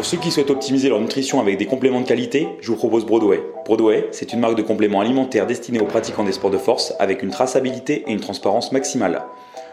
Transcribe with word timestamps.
Pour 0.00 0.06
ceux 0.06 0.16
qui 0.16 0.30
souhaitent 0.30 0.48
optimiser 0.48 0.88
leur 0.88 0.98
nutrition 0.98 1.42
avec 1.42 1.58
des 1.58 1.66
compléments 1.66 2.00
de 2.00 2.06
qualité, 2.06 2.48
je 2.62 2.68
vous 2.68 2.76
propose 2.78 3.04
Broadway. 3.04 3.42
Broadway, 3.66 4.08
c'est 4.12 4.32
une 4.32 4.40
marque 4.40 4.56
de 4.56 4.62
compléments 4.62 5.02
alimentaires 5.02 5.46
destinée 5.46 5.78
aux 5.78 5.84
pratiquants 5.84 6.24
des 6.24 6.32
sports 6.32 6.50
de 6.50 6.56
force 6.56 6.94
avec 6.98 7.22
une 7.22 7.28
traçabilité 7.28 8.04
et 8.06 8.12
une 8.12 8.20
transparence 8.20 8.72
maximale. 8.72 9.22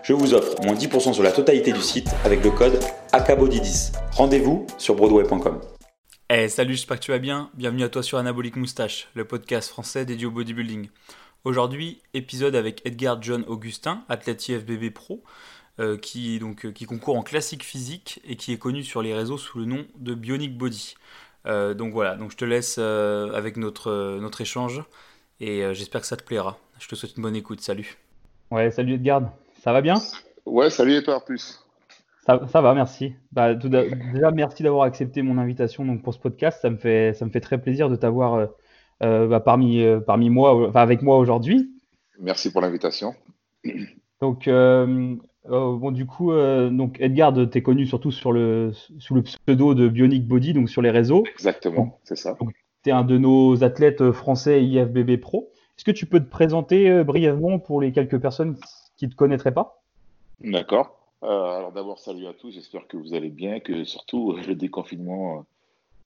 Je 0.03 0.11
vous 0.11 0.33
offre 0.33 0.61
moins 0.65 0.73
10% 0.73 1.13
sur 1.13 1.23
la 1.23 1.31
totalité 1.31 1.71
du 1.71 1.79
site 1.79 2.09
avec 2.25 2.43
le 2.43 2.51
code 2.51 2.77
ACABODY10. 3.13 3.93
Rendez-vous 4.17 4.67
sur 4.77 4.95
broadway.com. 4.95 5.61
Hey, 6.29 6.49
salut, 6.49 6.73
j'espère 6.73 6.99
que 6.99 7.05
tu 7.05 7.11
vas 7.11 7.19
bien. 7.19 7.49
Bienvenue 7.53 7.85
à 7.85 7.89
toi 7.89 8.03
sur 8.03 8.17
Anabolic 8.17 8.57
Moustache, 8.57 9.07
le 9.13 9.23
podcast 9.23 9.69
français 9.69 10.03
dédié 10.03 10.25
au 10.25 10.31
bodybuilding. 10.31 10.89
Aujourd'hui, 11.45 12.01
épisode 12.13 12.57
avec 12.57 12.81
Edgar 12.85 13.21
John 13.21 13.45
Augustin, 13.47 14.03
athlète 14.09 14.49
IFBB 14.49 14.89
Pro. 14.93 15.23
Euh, 15.79 15.95
qui, 15.95 16.39
donc, 16.39 16.65
euh, 16.65 16.71
qui 16.71 16.85
concourt 16.85 17.15
en 17.17 17.21
classique 17.21 17.61
physique 17.61 18.19
et 18.27 18.35
qui 18.35 18.51
est 18.51 18.57
connu 18.57 18.81
sur 18.81 19.03
les 19.03 19.13
réseaux 19.13 19.37
sous 19.37 19.59
le 19.59 19.65
nom 19.65 19.85
de 19.99 20.15
Bionic 20.15 20.57
Body. 20.57 20.95
Euh, 21.45 21.75
donc 21.75 21.93
voilà, 21.93 22.15
donc 22.15 22.31
je 22.31 22.35
te 22.35 22.45
laisse 22.45 22.79
avec 22.79 23.57
notre, 23.57 24.17
notre 24.19 24.41
échange 24.41 24.83
et 25.39 25.71
j'espère 25.75 26.01
que 26.01 26.07
ça 26.07 26.17
te 26.17 26.23
plaira. 26.23 26.57
Je 26.79 26.87
te 26.87 26.95
souhaite 26.95 27.15
une 27.15 27.21
bonne 27.21 27.35
écoute, 27.35 27.61
salut. 27.61 27.95
Ouais, 28.49 28.71
salut 28.71 28.95
Edgar, 28.95 29.31
ça 29.61 29.71
va 29.71 29.81
bien? 29.81 29.97
Ouais, 30.47 30.71
salut 30.71 30.95
et 30.95 31.03
toi 31.03 31.23
plus. 31.23 31.63
Ça, 32.25 32.41
ça 32.51 32.59
va, 32.61 32.73
merci. 32.73 33.13
Bah, 33.31 33.53
déjà, 33.53 34.31
merci 34.31 34.63
d'avoir 34.63 34.85
accepté 34.85 35.21
mon 35.21 35.37
invitation 35.37 35.85
donc, 35.85 36.01
pour 36.01 36.15
ce 36.15 36.19
podcast. 36.19 36.59
Ça 36.59 36.71
me 36.71 36.77
fait, 36.77 37.13
ça 37.13 37.23
me 37.23 37.29
fait 37.29 37.39
très 37.39 37.61
plaisir 37.61 37.87
de 37.87 37.95
t'avoir 37.95 38.47
bah, 38.99 39.39
parmi, 39.41 39.85
parmi 40.07 40.31
moi, 40.31 40.69
enfin, 40.69 40.81
avec 40.81 41.03
moi 41.03 41.19
aujourd'hui. 41.19 41.71
Merci 42.19 42.51
pour 42.51 42.61
l'invitation. 42.61 43.13
Donc, 44.21 44.49
euh, 45.49 45.77
bon, 45.77 45.91
du 45.91 46.05
coup, 46.05 46.31
euh, 46.31 46.69
donc 46.69 46.97
Edgar, 46.99 47.33
tu 47.33 47.57
es 47.57 47.61
connu 47.61 47.85
surtout 47.85 48.11
sur 48.11 48.31
le, 48.31 48.71
sous 48.99 49.15
le 49.15 49.23
pseudo 49.23 49.73
de 49.73 49.87
Bionic 49.87 50.27
Body, 50.27 50.53
donc 50.53 50.69
sur 50.69 50.81
les 50.81 50.91
réseaux. 50.91 51.23
Exactement, 51.33 51.99
c'est 52.03 52.15
ça. 52.15 52.37
Tu 52.83 52.89
es 52.89 52.91
un 52.91 53.03
de 53.03 53.17
nos 53.17 53.63
athlètes 53.63 54.11
français 54.11 54.63
IFBB 54.63 55.17
Pro. 55.19 55.51
Est-ce 55.77 55.85
que 55.85 55.91
tu 55.91 56.05
peux 56.05 56.19
te 56.19 56.29
présenter 56.29 56.89
euh, 56.89 57.03
brièvement 57.03 57.59
pour 57.59 57.81
les 57.81 57.91
quelques 57.91 58.19
personnes 58.19 58.57
qui 58.97 59.05
ne 59.05 59.11
te 59.11 59.15
connaîtraient 59.15 59.53
pas? 59.53 59.81
D'accord. 60.41 60.97
alors 61.21 61.71
d'abord, 61.71 61.99
salut 61.99 62.27
à 62.27 62.33
tous. 62.33 62.51
J'espère 62.51 62.87
que 62.87 62.97
vous 62.97 63.13
allez 63.13 63.29
bien, 63.29 63.59
que 63.59 63.83
surtout 63.83 64.35
le 64.47 64.55
déconfinement 64.55 65.45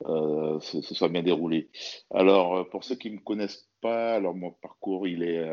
se, 0.06 0.82
se, 0.82 0.96
soit 0.96 1.10
bien 1.10 1.22
déroulé. 1.22 1.70
Alors, 2.14 2.68
pour 2.70 2.84
ceux 2.84 2.96
qui 2.96 3.10
ne 3.12 3.16
me 3.16 3.22
connaissent 3.22 3.68
pas, 3.82 4.16
alors 4.16 4.36
mon 4.36 4.52
parcours, 4.52 5.08
il 5.08 5.24
est 5.24 5.46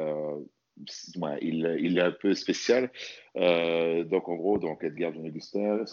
il, 1.40 1.98
est 1.98 2.02
un 2.02 2.12
peu 2.12 2.34
spécial. 2.34 2.90
Euh, 3.36 4.04
donc, 4.04 4.28
en 4.28 4.36
gros, 4.36 4.58
donc 4.58 4.84
Edgar 4.84 5.12
John 5.12 5.26
Augustin, 5.26 5.84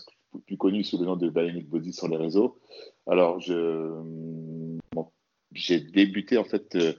plus 0.45 0.57
connu 0.57 0.83
sous 0.83 0.97
le 0.99 1.05
nom 1.05 1.15
de 1.15 1.29
Bionic 1.29 1.69
Body 1.69 1.93
sur 1.93 2.07
les 2.07 2.17
réseaux. 2.17 2.59
Alors, 3.07 3.39
j'ai 5.51 5.79
débuté 5.79 6.37
en 6.37 6.43
fait 6.43 6.75
euh, 6.75 6.93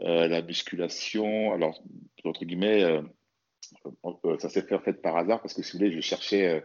euh, 0.00 0.28
la 0.28 0.42
musculation. 0.42 1.52
Alors, 1.52 1.82
entre 2.24 2.44
guillemets, 2.44 2.84
ça 4.38 4.48
s'est 4.48 4.62
fait 4.62 4.74
en 4.74 4.80
fait 4.80 5.00
par 5.00 5.16
hasard 5.16 5.40
parce 5.40 5.54
que 5.54 5.62
si 5.62 5.72
vous 5.72 5.78
voulez, 5.78 5.92
je 5.92 6.00
cherchais 6.00 6.62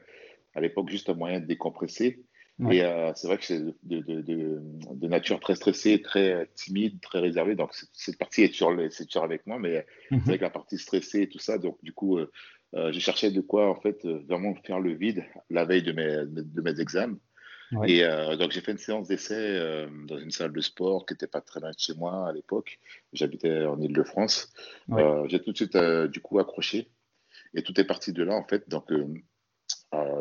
à 0.53 0.61
l'époque 0.61 0.89
juste 0.89 1.09
un 1.09 1.13
moyen 1.13 1.39
de 1.39 1.45
décompresser. 1.45 2.25
Et 2.71 2.81
euh, 2.81 3.11
c'est 3.13 3.27
vrai 3.27 3.37
que 3.37 3.45
c'est 3.45 3.61
de, 3.61 3.73
de, 3.83 4.21
de, 4.21 4.59
de, 4.91 5.07
nature 5.07 5.39
très 5.39 5.53
stressée, 5.53 6.01
très 6.01 6.49
timide, 6.55 6.99
très 7.01 7.19
réservée. 7.19 7.53
Donc 7.53 7.71
cette 7.93 8.17
partie 8.17 8.41
est 8.41 8.49
toujours, 8.49 8.79
est 8.79 9.05
toujours 9.05 9.23
avec 9.23 9.45
moi, 9.45 9.59
mais 9.59 9.85
mhm. 10.09 10.19
c'est 10.21 10.25
vrai 10.25 10.37
que 10.39 10.43
la 10.43 10.49
partie 10.49 10.79
stressée 10.79 11.21
et 11.21 11.29
tout 11.29 11.37
ça, 11.37 11.59
donc 11.59 11.77
du 11.83 11.93
coup, 11.93 12.17
euh, 12.17 12.31
euh 12.73 12.91
j'ai 12.91 12.99
cherché 12.99 13.29
de 13.29 13.41
quoi 13.41 13.69
en 13.69 13.79
fait 13.79 14.03
euh, 14.05 14.23
vraiment 14.27 14.55
faire 14.55 14.79
le 14.79 14.93
vide 14.93 15.23
la 15.51 15.65
veille 15.65 15.83
de 15.83 15.91
mes, 15.91 16.25
de 16.25 16.61
mes 16.61 16.79
examens. 16.81 17.19
Et 17.85 18.03
euh, 18.03 18.37
donc 18.37 18.51
j'ai 18.51 18.61
fait 18.61 18.71
une 18.71 18.77
séance 18.77 19.09
d'essai 19.09 19.87
dans 20.07 20.17
une 20.17 20.31
salle 20.31 20.53
de 20.53 20.61
sport 20.61 21.05
qui 21.05 21.13
n'était 21.13 21.27
pas 21.27 21.41
très 21.41 21.59
loin 21.59 21.71
de 21.71 21.77
chez 21.77 21.93
moi 21.93 22.27
à 22.27 22.31
l'époque. 22.31 22.79
J'habitais 23.11 23.65
en 23.65 23.79
Ile-de-France. 23.79 24.51
j'ai 25.27 25.41
tout 25.41 25.51
de 25.51 25.57
suite 25.57 25.77
du 25.77 26.21
coup 26.21 26.39
accroché 26.39 26.89
et 27.53 27.63
tout 27.63 27.79
est 27.79 27.83
parti 27.83 28.13
de 28.13 28.23
là 28.23 28.35
en 28.35 28.43
fait. 28.43 28.69
Donc 28.69 28.91
euh, 28.91 29.05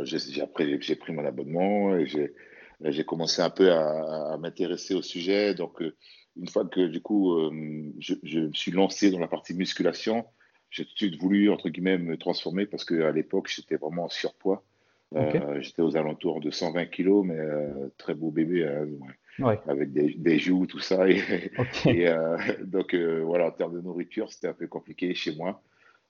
j'ai 0.03 0.41
après 0.41 0.81
j'ai 0.81 0.97
pris 0.97 1.13
mon 1.13 1.25
abonnement 1.25 1.97
et 1.97 2.07
j'ai 2.07 3.05
commencé 3.05 3.43
un 3.43 3.51
peu 3.51 3.71
à, 3.73 4.33
à 4.33 4.37
m'intéresser 4.39 4.95
au 4.95 5.03
sujet. 5.03 5.55
Donc, 5.55 5.81
euh, 5.83 5.95
une 6.37 6.49
fois 6.49 6.67
que 6.67 6.87
du 6.87 7.01
coup, 7.01 7.35
euh, 7.35 7.93
je, 7.99 8.15
je, 8.23 8.41
me 8.41 8.53
suis 8.53 8.73
lancé 8.73 9.11
dans 9.11 9.19
la 9.19 9.29
partie 9.29 9.55
musculation, 9.55 10.27
j'ai 10.71 10.85
tout 10.85 10.93
de 10.93 10.97
suite 10.97 11.21
voulu, 11.21 11.51
entre 11.51 11.69
guillemets, 11.69 11.99
me 11.99 12.17
transformer 12.17 12.67
parce 12.67 12.85
qu'à 12.85 13.13
l'époque, 13.13 13.49
j'étais 13.49 13.77
vraiment 13.77 14.05
en 14.05 14.09
surpoids. 14.09 14.63
Euh, 15.15 15.61
j'étais 15.61 15.83
aux 15.83 15.97
alentours 15.97 16.41
de 16.41 16.51
120 16.51 16.87
kilos, 16.87 17.25
mais 17.25 17.39
euh, 17.39 17.89
très 17.97 18.15
beau 18.15 18.33
bébé, 18.33 18.67
hein, 18.67 18.87
ouais. 19.39 19.59
avec 19.69 19.93
des, 19.93 20.15
des, 20.15 20.39
joues, 20.39 20.67
tout 20.67 20.81
ça. 20.81 21.09
Et, 21.09 21.23
et 21.87 22.09
donc, 22.65 22.95
voilà, 22.95 23.47
en 23.47 23.51
termes 23.53 23.75
de 23.75 23.81
nourriture, 23.81 24.31
c'était 24.31 24.49
un 24.49 24.53
peu 24.53 24.67
compliqué 24.67 25.15
chez 25.15 25.35
moi. 25.37 25.63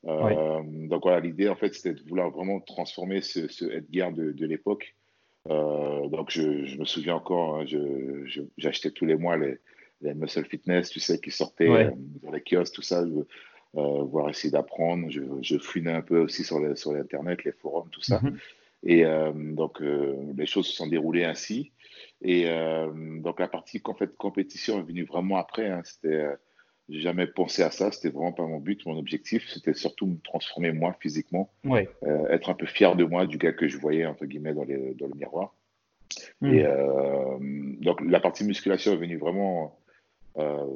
Euh, 0.06 0.62
donc 0.88 1.02
voilà, 1.02 1.20
l'idée 1.20 1.48
en 1.48 1.56
fait 1.56 1.74
c'était 1.74 1.94
de 1.94 2.08
vouloir 2.08 2.30
vraiment 2.30 2.60
transformer 2.60 3.22
ce, 3.22 3.48
ce 3.48 3.64
Edgar 3.64 4.12
de, 4.12 4.32
de 4.32 4.46
l'époque. 4.46 4.94
Euh, 5.50 6.08
donc 6.08 6.30
je, 6.30 6.64
je, 6.64 6.78
me 6.78 6.84
souviens 6.84 7.16
encore, 7.16 7.58
hein, 7.58 7.64
j'achetais 8.56 8.90
tous 8.90 9.04
les 9.04 9.16
mois 9.16 9.36
les, 9.36 9.58
les, 10.00 10.14
Muscle 10.14 10.44
Fitness, 10.44 10.90
tu 10.90 11.00
sais, 11.00 11.18
qui 11.20 11.30
sortaient 11.30 11.68
euh, 11.68 11.90
dans 12.22 12.32
les 12.32 12.40
kiosques, 12.40 12.74
tout 12.74 12.82
ça, 12.82 13.02
euh, 13.02 14.02
voir 14.02 14.28
essayer 14.28 14.50
d'apprendre. 14.50 15.10
Je, 15.10 15.22
je 15.42 15.58
fouinais 15.58 15.92
un 15.92 16.02
peu 16.02 16.18
aussi 16.18 16.44
sur, 16.44 16.60
les, 16.60 16.76
sur 16.76 16.92
l'internet, 16.92 17.44
les 17.44 17.52
forums, 17.52 17.88
tout 17.90 18.02
ça. 18.02 18.18
Mm-hmm. 18.18 18.38
Et 18.84 19.04
euh, 19.04 19.32
donc 19.32 19.80
les 19.80 20.46
choses 20.46 20.66
se 20.66 20.74
sont 20.74 20.86
déroulées 20.86 21.24
ainsi. 21.24 21.72
Et 22.22 22.46
donc 23.20 23.40
la 23.40 23.48
partie 23.48 23.80
en 23.84 23.94
fait 23.94 24.16
compétition 24.16 24.78
est 24.78 24.82
venue 24.82 25.04
vraiment 25.04 25.36
après. 25.36 25.68
Hein, 25.68 25.82
c'était 25.84 26.26
j'ai 26.88 27.00
jamais 27.00 27.26
pensé 27.26 27.62
à 27.62 27.70
ça, 27.70 27.90
c'était 27.90 28.10
vraiment 28.10 28.32
pas 28.32 28.46
mon 28.46 28.58
but, 28.58 28.84
mon 28.86 28.96
objectif, 28.96 29.48
c'était 29.48 29.74
surtout 29.74 30.06
me 30.06 30.18
transformer 30.22 30.72
moi 30.72 30.96
physiquement, 31.00 31.50
ouais. 31.64 31.88
euh, 32.04 32.28
être 32.28 32.48
un 32.48 32.54
peu 32.54 32.66
fier 32.66 32.94
de 32.94 33.04
moi, 33.04 33.26
du 33.26 33.38
gars 33.38 33.52
que 33.52 33.66
je 33.66 33.76
voyais 33.76 34.06
entre 34.06 34.24
guillemets 34.24 34.54
dans, 34.54 34.64
les, 34.64 34.94
dans 34.94 35.08
le 35.08 35.14
miroir. 35.14 35.54
Mm. 36.40 36.54
Et 36.54 36.64
euh, 36.64 37.38
donc 37.80 38.00
la 38.02 38.20
partie 38.20 38.44
musculation 38.44 38.92
est 38.92 38.96
venue 38.96 39.18
vraiment 39.18 39.76
euh, 40.38 40.66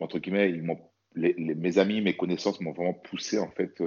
entre 0.00 0.18
guillemets, 0.18 0.50
ils 0.50 0.62
m'ont, 0.62 0.78
les, 1.14 1.34
les, 1.36 1.54
mes 1.54 1.78
amis, 1.78 2.00
mes 2.00 2.16
connaissances 2.16 2.60
m'ont 2.60 2.72
vraiment 2.72 2.94
poussé 2.94 3.38
en 3.38 3.48
fait 3.48 3.82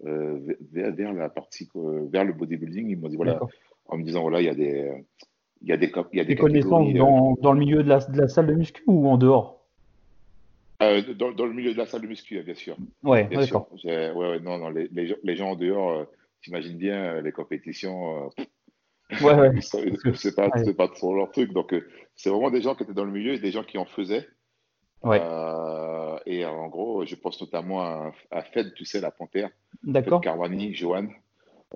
vers, 0.00 0.94
vers, 0.94 1.12
la 1.12 1.28
partie, 1.28 1.68
vers 1.74 2.24
le 2.24 2.32
bodybuilding. 2.32 2.88
Ils 2.88 2.98
m'ont 2.98 3.08
dit 3.08 3.16
voilà, 3.16 3.38
en 3.86 3.98
me 3.98 4.02
disant 4.02 4.22
voilà, 4.22 4.40
il 4.40 4.46
y 4.46 4.48
a 4.48 4.54
des, 4.54 4.90
il 5.60 5.68
y 5.68 5.72
a 5.72 5.76
des, 5.76 5.92
il 6.12 6.16
y 6.16 6.20
a 6.20 6.24
des, 6.24 6.34
des 6.34 6.40
connaissances 6.40 6.92
dans, 6.94 7.34
dans 7.40 7.52
le 7.52 7.58
milieu 7.58 7.82
de 7.82 7.88
la, 7.88 7.98
de 7.98 8.18
la 8.18 8.28
salle 8.28 8.46
de 8.46 8.54
muscu 8.54 8.82
ou 8.86 9.08
en 9.08 9.18
dehors? 9.18 9.63
Euh, 10.82 11.14
dans, 11.14 11.32
dans, 11.32 11.46
le 11.46 11.52
milieu 11.52 11.72
de 11.72 11.78
la 11.78 11.86
salle 11.86 12.02
de 12.02 12.06
muscu, 12.06 12.42
bien 12.42 12.54
sûr. 12.54 12.76
Ouais, 13.02 13.24
d'accord. 13.24 13.68
Ouais, 13.84 14.10
ouais, 14.10 14.40
non, 14.40 14.58
non, 14.58 14.70
les, 14.70 14.88
les, 14.92 15.06
gens, 15.06 15.16
les 15.22 15.36
gens 15.36 15.50
en 15.50 15.56
dehors, 15.56 15.92
euh, 15.92 16.04
t'imagines 16.42 16.76
bien, 16.76 17.16
euh, 17.16 17.22
les 17.22 17.32
compétitions, 17.32 18.30
euh, 18.38 18.44
ouais, 19.22 19.34
ouais. 19.34 19.60
c'est 20.14 20.34
pas, 20.34 20.50
pas 20.50 20.88
trop 20.88 21.14
leur 21.14 21.30
truc. 21.30 21.52
Donc, 21.52 21.72
euh, 21.72 21.86
c'est 22.16 22.30
vraiment 22.30 22.50
des 22.50 22.60
gens 22.60 22.74
qui 22.74 22.82
étaient 22.82 22.94
dans 22.94 23.04
le 23.04 23.12
milieu 23.12 23.34
et 23.34 23.38
des 23.38 23.52
gens 23.52 23.62
qui 23.62 23.78
en 23.78 23.84
faisaient. 23.84 24.26
Ouais. 25.02 25.20
Et 26.26 26.44
en 26.46 26.68
gros, 26.68 27.04
je 27.04 27.14
pense 27.14 27.40
notamment 27.40 27.82
à, 27.82 28.12
à 28.30 28.42
Fed, 28.42 28.72
tu 28.74 28.84
sais, 28.84 29.00
la 29.00 29.10
panthère. 29.10 29.50
D'accord. 29.82 30.22
Carwani, 30.22 30.74
Johan. 30.74 31.08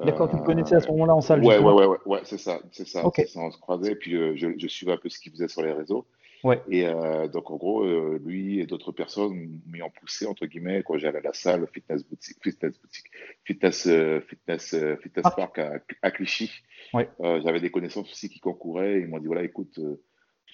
D'accord, 0.05 0.31
tu 0.31 0.37
le 0.37 0.43
connaissais 0.43 0.77
à 0.77 0.81
ce 0.81 0.89
moment-là 0.89 1.15
en 1.15 1.21
salle 1.21 1.45
Ouais, 1.45 1.59
ouais, 1.59 1.73
ouais, 1.73 1.97
ouais, 2.07 2.21
c'est 2.23 2.39
ça, 2.39 2.61
c'est 2.71 2.87
ça. 2.87 3.05
Okay. 3.05 3.27
ça. 3.27 3.41
On 3.41 3.51
se 3.51 3.59
croisait, 3.59 3.97
puis 3.97 4.13
je, 4.37 4.55
je, 4.57 4.69
suivais 4.69 4.93
un 4.93 4.97
peu 4.97 5.09
ce 5.09 5.19
qu'il 5.19 5.33
faisait 5.33 5.49
sur 5.49 5.63
les 5.63 5.73
réseaux. 5.73 6.07
Ouais. 6.44 6.62
Et 6.69 6.87
euh, 6.87 7.26
donc, 7.28 7.50
en 7.50 7.56
gros, 7.56 7.84
euh, 7.84 8.21
lui 8.25 8.60
et 8.60 8.66
d'autres 8.66 8.93
personnes 8.93 9.60
m'y 9.66 9.82
ont 9.82 9.91
poussé, 9.91 10.26
entre 10.26 10.47
guillemets, 10.47 10.82
quand 10.84 10.97
j'allais 10.99 11.19
à 11.19 11.22
la 11.22 11.32
salle 11.32 11.66
Fitness 11.72 12.04
Boutique, 12.04 12.38
Fitness 12.43 12.78
Boutique, 12.81 13.06
Fitness, 13.44 13.87
euh, 13.87 14.21
fitness, 14.21 14.75
fitness 15.03 15.25
ah. 15.26 15.31
Park 15.32 15.59
à, 15.59 15.81
à 16.03 16.10
Clichy. 16.10 16.50
Ouais. 16.94 17.09
J'avais 17.21 17.60
des 17.60 17.71
connaissances 17.71 18.10
aussi 18.10 18.28
qui 18.28 18.41
concouraient. 18.41 19.00
Ils 19.00 19.09
m'ont 19.09 19.19
dit, 19.19 19.26
voilà, 19.26 19.43
écoute, 19.43 19.81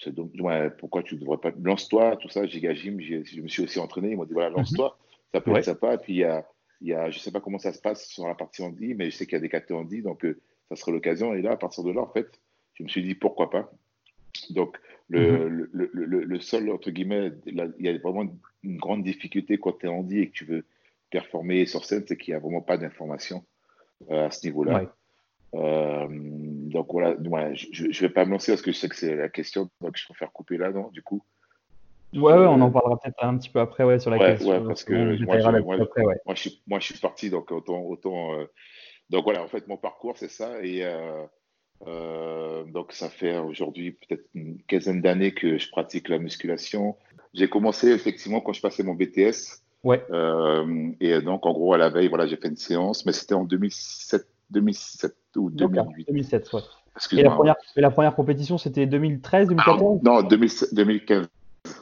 donc, 0.07 0.31
ouais, 0.39 0.69
pourquoi 0.71 1.03
tu 1.03 1.15
ne 1.15 1.19
devrais 1.21 1.37
pas. 1.37 1.51
Lance-toi, 1.61 2.17
tout 2.17 2.29
ça. 2.29 2.45
J'ai 2.45 2.75
gym, 2.75 2.99
je 2.99 3.41
me 3.41 3.47
suis 3.47 3.63
aussi 3.63 3.79
entraîné. 3.79 4.11
Ils 4.11 4.17
m'ont 4.17 4.25
dit, 4.25 4.33
voilà, 4.33 4.49
lance-toi. 4.49 4.87
Mm 4.87 4.91
-hmm. 4.91 5.31
Ça 5.33 5.41
peut 5.41 5.55
être 5.55 5.65
sympa. 5.65 5.93
Et 5.93 5.97
puis, 5.97 6.13
il 6.13 6.19
y 6.19 6.23
a, 6.23 6.45
y 6.81 6.93
a, 6.93 7.09
je 7.11 7.17
ne 7.17 7.21
sais 7.21 7.31
pas 7.31 7.41
comment 7.41 7.59
ça 7.59 7.73
se 7.73 7.81
passe 7.81 8.07
sur 8.07 8.27
la 8.27 8.35
partie 8.35 8.63
handi, 8.63 8.93
mais 8.95 9.05
je 9.11 9.15
sais 9.17 9.25
qu'il 9.25 9.37
y 9.37 9.41
a 9.41 9.41
des 9.41 9.49
catés 9.49 9.73
handi. 9.73 10.01
Donc, 10.01 10.25
ça 10.69 10.75
serait 10.75 10.91
l'occasion. 10.91 11.33
Et 11.33 11.41
là, 11.41 11.51
à 11.51 11.57
partir 11.57 11.83
de 11.83 11.91
là, 11.91 12.01
en 12.01 12.11
fait, 12.11 12.29
je 12.73 12.83
me 12.83 12.89
suis 12.89 13.03
dit, 13.03 13.15
pourquoi 13.15 13.49
pas. 13.49 13.71
Donc, 14.49 14.77
le, 15.09 15.19
mmh. 15.19 15.67
le, 15.71 15.89
le, 15.93 16.23
le, 16.23 16.39
seul, 16.39 16.69
entre 16.71 16.89
guillemets, 16.89 17.31
il 17.45 17.73
y 17.79 17.89
a 17.89 17.97
vraiment 17.99 18.25
une 18.63 18.77
grande 18.77 19.03
difficulté 19.03 19.57
quand 19.57 19.79
tu 19.79 19.85
es 19.85 19.89
handi 19.89 20.19
et 20.19 20.29
que 20.29 20.33
tu 20.33 20.45
veux 20.45 20.65
performer 21.11 21.65
sur 21.65 21.85
scène, 21.85 22.03
c'est 22.07 22.17
qu'il 22.17 22.33
n'y 22.33 22.37
a 22.37 22.39
vraiment 22.39 22.61
pas 22.61 22.77
d'information 22.77 23.43
euh, 24.09 24.27
à 24.27 24.31
ce 24.31 24.45
niveau-là. 24.45 24.81
Ouais. 24.81 24.87
Euh, 25.53 26.07
donc 26.09 26.87
voilà, 26.91 27.15
je 27.53 27.85
ne 27.85 27.91
vais 27.93 28.09
pas 28.09 28.25
me 28.25 28.31
lancer 28.31 28.51
parce 28.51 28.61
que 28.61 28.71
je 28.71 28.77
sais 28.77 28.89
que 28.89 28.95
c'est 28.95 29.15
la 29.15 29.29
question, 29.29 29.69
donc 29.79 29.95
je 29.95 30.05
préfère 30.05 30.31
couper 30.31 30.57
là, 30.57 30.71
non, 30.71 30.89
du 30.89 31.01
coup? 31.01 31.23
Ouais, 32.13 32.33
ouais, 32.33 32.45
on 32.45 32.61
en 32.61 32.71
parlera 32.71 32.99
peut-être 32.99 33.23
un 33.23 33.37
petit 33.37 33.49
peu 33.49 33.59
après, 33.59 33.83
ouais, 33.83 33.99
sur 33.99 34.09
la 34.09 34.17
ouais, 34.17 34.31
question. 34.31 34.49
Ouais, 34.49 34.67
parce 34.67 34.83
que 34.83 34.93
moi, 35.23 35.39
je, 35.39 35.59
moi, 35.61 35.75
après, 35.81 36.05
ouais. 36.05 36.15
moi, 36.25 36.35
je, 36.35 36.49
moi, 36.67 36.79
je 36.79 36.85
suis 36.85 36.99
parti, 36.99 37.29
donc 37.29 37.51
autant, 37.51 37.81
autant 37.81 38.39
euh... 38.39 38.45
donc 39.09 39.23
voilà, 39.25 39.43
en 39.43 39.47
fait, 39.47 39.67
mon 39.67 39.77
parcours, 39.77 40.17
c'est 40.17 40.29
ça, 40.29 40.61
et 40.61 40.83
euh, 40.83 41.25
donc, 41.83 42.91
ça 42.91 43.09
fait 43.09 43.37
aujourd'hui 43.37 43.91
peut-être 43.91 44.25
une 44.33 44.57
quinzaine 44.67 45.01
d'années 45.01 45.33
que 45.33 45.57
je 45.57 45.69
pratique 45.69 46.09
la 46.09 46.19
musculation. 46.19 46.95
J'ai 47.33 47.49
commencé 47.49 47.89
effectivement 47.89 48.41
quand 48.41 48.53
je 48.53 48.61
passais 48.61 48.83
mon 48.83 48.93
BTS. 48.93 49.61
Ouais. 49.83 50.01
et 50.99 51.21
donc, 51.21 51.45
en 51.45 51.53
gros, 51.53 51.73
à 51.73 51.77
la 51.77 51.89
veille, 51.89 52.07
voilà, 52.07 52.25
j'ai 52.25 52.37
fait 52.37 52.47
une 52.47 52.57
séance, 52.57 53.05
mais 53.05 53.11
c'était 53.11 53.35
en 53.35 53.43
2007, 53.43 54.27
2007 54.49 55.15
ou 55.35 55.49
2008. 55.51 56.07
2007, 56.07 56.53
ouais. 56.53 56.61
Et 57.11 57.23
la, 57.23 57.29
première, 57.29 57.55
et 57.75 57.81
la 57.81 57.91
première 57.91 58.15
compétition, 58.15 58.57
c'était 58.57 58.85
2013, 58.85 59.49
2014 59.49 60.01
Non, 60.03 60.21
2015. 60.23 61.27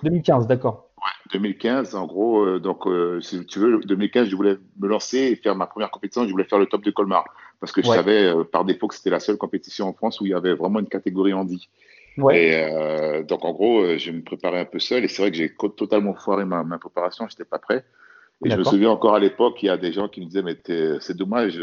2015, 0.02 0.48
d'accord. 0.48 0.90
Ouais, 1.04 1.38
2015, 1.38 1.96
en 1.96 2.06
gros, 2.06 2.46
euh, 2.46 2.60
donc 2.60 2.88
euh, 2.88 3.20
si 3.20 3.46
tu 3.46 3.60
veux, 3.60 3.80
2015, 3.80 4.30
je 4.30 4.36
voulais 4.36 4.58
me 4.80 4.88
lancer 4.88 5.18
et 5.18 5.36
faire 5.36 5.56
ma 5.56 5.68
première 5.68 5.92
compétition. 5.92 6.26
Je 6.26 6.32
voulais 6.32 6.46
faire 6.46 6.60
le 6.60 6.66
top 6.66 6.84
de 6.84 6.92
Colmar 6.92 7.26
parce 7.60 7.74
que 7.74 7.82
je 7.82 7.88
savais 7.88 8.24
euh, 8.24 8.44
par 8.44 8.64
défaut 8.64 8.88
que 8.88 8.96
c'était 8.96 9.10
la 9.10 9.20
seule 9.20 9.38
compétition 9.38 9.88
en 9.88 9.94
France 9.94 10.22
où 10.22 10.26
il 10.26 10.30
y 10.30 10.34
avait 10.34 10.54
vraiment 10.54 10.80
une 10.80 10.88
catégorie 10.88 11.34
handi. 11.34 11.70
Ouais. 12.18 13.20
Et 13.20 13.24
donc 13.24 13.44
en 13.44 13.52
gros, 13.52 13.98
je 13.98 14.12
me 14.12 14.22
préparais 14.22 14.60
un 14.60 14.66
peu 14.66 14.78
seul 14.80 15.04
et 15.04 15.08
c'est 15.08 15.24
vrai 15.24 15.32
que 15.32 15.38
j'ai 15.38 15.52
totalement 15.76 16.14
foiré 16.14 16.46
ma, 16.46 16.64
ma 16.64 16.78
préparation. 16.78 17.28
J'étais 17.28 17.44
pas 17.44 17.58
prêt. 17.58 17.84
Et 18.46 18.52
je 18.52 18.56
me 18.56 18.64
souviens 18.64 18.92
encore 18.92 19.16
à 19.16 19.20
l'époque, 19.20 19.64
il 19.64 19.66
y 19.66 19.70
a 19.70 19.78
des 19.78 19.92
gens 19.92 20.08
qui 20.08 20.22
me 20.22 20.28
disaient 20.28 20.44
mais 20.44 20.58
c'est 21.02 21.18
dommage. 21.18 21.60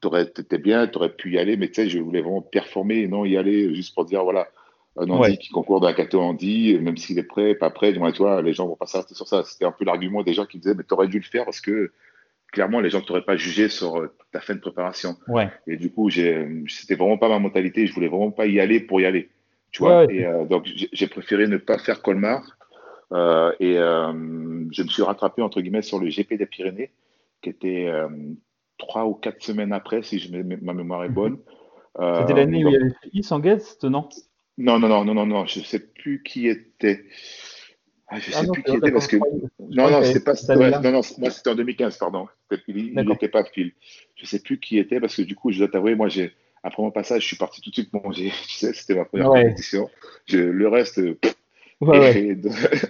T'étais 0.00 0.58
bien, 0.58 0.86
tu 0.86 0.96
aurais 0.96 1.10
pu 1.10 1.32
y 1.32 1.38
aller, 1.38 1.58
mais 1.58 1.68
tu 1.68 1.74
sais, 1.74 1.88
je 1.88 1.98
voulais 1.98 2.22
vraiment 2.22 2.40
performer 2.40 3.00
et 3.00 3.08
non 3.08 3.26
y 3.26 3.36
aller 3.36 3.74
juste 3.74 3.94
pour 3.94 4.06
dire 4.06 4.24
voilà, 4.24 4.48
un 4.96 5.08
Andy 5.08 5.38
qui 5.38 5.48
concourt 5.48 5.80
dans 5.80 5.88
la 5.88 5.94
catégorie 5.94 6.26
Andy, 6.26 6.78
même 6.78 6.96
s'il 6.96 7.18
est 7.18 7.24
prêt, 7.24 7.54
pas 7.54 7.70
prêt, 7.70 7.92
tu 7.92 7.98
vois, 8.18 8.42
les 8.42 8.52
gens 8.52 8.66
vont 8.66 8.76
pas 8.76 8.86
s'arrêter 8.86 9.14
sur 9.14 9.26
ça. 9.26 9.42
C'était 9.44 9.64
un 9.64 9.72
peu 9.72 9.84
l'argument 9.84 10.22
des 10.22 10.34
gens 10.34 10.46
qui 10.46 10.58
disaient, 10.58 10.74
mais 10.74 10.84
tu 10.84 10.94
aurais 10.94 11.08
dû 11.08 11.18
le 11.18 11.24
faire 11.24 11.44
parce 11.44 11.60
que 11.60 11.92
clairement, 12.52 12.80
les 12.80 12.90
gens 12.90 13.00
ne 13.00 13.04
t'auraient 13.04 13.24
pas 13.24 13.36
jugé 13.36 13.68
sur 13.68 13.98
euh, 13.98 14.14
ta 14.32 14.40
fin 14.40 14.54
de 14.54 14.60
préparation. 14.60 15.16
Ouais. 15.26 15.50
Et 15.66 15.76
du 15.76 15.90
coup, 15.90 16.08
c'était 16.10 16.94
vraiment 16.94 17.18
pas 17.18 17.28
ma 17.28 17.40
mentalité, 17.40 17.86
je 17.86 17.94
voulais 17.94 18.08
vraiment 18.08 18.30
pas 18.30 18.46
y 18.46 18.60
aller 18.60 18.80
pour 18.80 19.00
y 19.00 19.06
aller. 19.06 19.28
Tu 19.74 19.82
vois, 19.82 20.04
et 20.04 20.24
euh, 20.24 20.44
donc 20.44 20.66
j'ai 20.66 21.06
préféré 21.08 21.48
ne 21.48 21.56
pas 21.56 21.78
faire 21.78 22.00
Colmar. 22.00 22.56
Euh, 23.12 23.52
et 23.58 23.76
euh, 23.76 24.12
je 24.70 24.82
me 24.82 24.88
suis 24.88 25.02
rattrapé 25.02 25.42
entre 25.42 25.60
guillemets 25.60 25.82
sur 25.82 25.98
le 25.98 26.08
GP 26.08 26.34
des 26.34 26.46
Pyrénées, 26.46 26.92
qui 27.42 27.50
était 27.50 27.92
trois 28.78 29.04
ou 29.04 29.14
quatre 29.14 29.42
semaines 29.42 29.72
après, 29.72 30.02
si 30.02 30.20
je, 30.20 30.32
ma 30.32 30.74
mémoire 30.74 31.02
est 31.02 31.08
bonne. 31.08 31.38
C'était 31.96 32.34
l'année 32.34 32.64
où 32.64 32.68
il 32.68 32.72
y 32.72 32.76
avait 32.76 32.94
Félix 33.02 33.32
en 33.32 33.40
guest, 33.40 33.82
non? 33.82 34.08
Non, 34.58 34.78
non, 34.78 34.88
non, 34.88 35.04
non, 35.04 35.14
non, 35.14 35.26
non, 35.26 35.46
je 35.46 35.60
ne 35.60 35.64
sais 35.64 35.80
plus 35.80 36.22
qui 36.22 36.48
était. 36.48 37.04
Ah, 38.08 38.20
je 38.20 38.30
ne 38.30 38.36
ah 38.36 38.40
sais 38.40 38.46
plus 38.52 38.62
qui 38.62 38.76
était 38.76 38.92
parce 38.92 39.06
que. 39.06 39.16
Non, 39.58 39.90
non, 39.90 40.02
c'est 40.02 40.24
pas. 40.24 40.34
non, 40.54 40.92
non, 40.92 41.00
moi 41.18 41.30
c'était 41.30 41.50
en 41.50 41.54
2015, 41.54 41.98
pardon. 41.98 42.28
Il 42.68 42.94
n'était 42.94 43.28
pas 43.28 43.44
Phil. 43.44 43.72
Je 44.16 44.22
ne 44.22 44.26
sais 44.26 44.40
plus 44.40 44.60
qui 44.60 44.78
était 44.78 45.00
parce 45.00 45.16
que 45.16 45.22
du 45.22 45.34
coup, 45.34 45.50
je 45.50 45.58
dois 45.58 45.68
t'avouer, 45.68 45.94
moi, 45.94 46.08
j'ai 46.08 46.32
après 46.64 46.82
mon 46.82 46.90
passage, 46.90 47.22
je 47.22 47.26
suis 47.26 47.36
parti 47.36 47.60
tout 47.60 47.70
de 47.70 47.74
suite 47.74 47.92
manger. 47.92 48.32
Tu 48.48 48.54
sais, 48.56 48.72
c'était 48.72 48.94
ma 48.94 49.04
première 49.04 49.28
compétition. 49.28 49.90
le 50.32 50.66
reste. 50.66 51.00
ouais, 51.80 52.38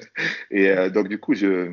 et, 0.50 0.68
euh, 0.70 0.90
donc, 0.90 1.08
du 1.08 1.18
coup, 1.18 1.34
j'ai 1.34 1.68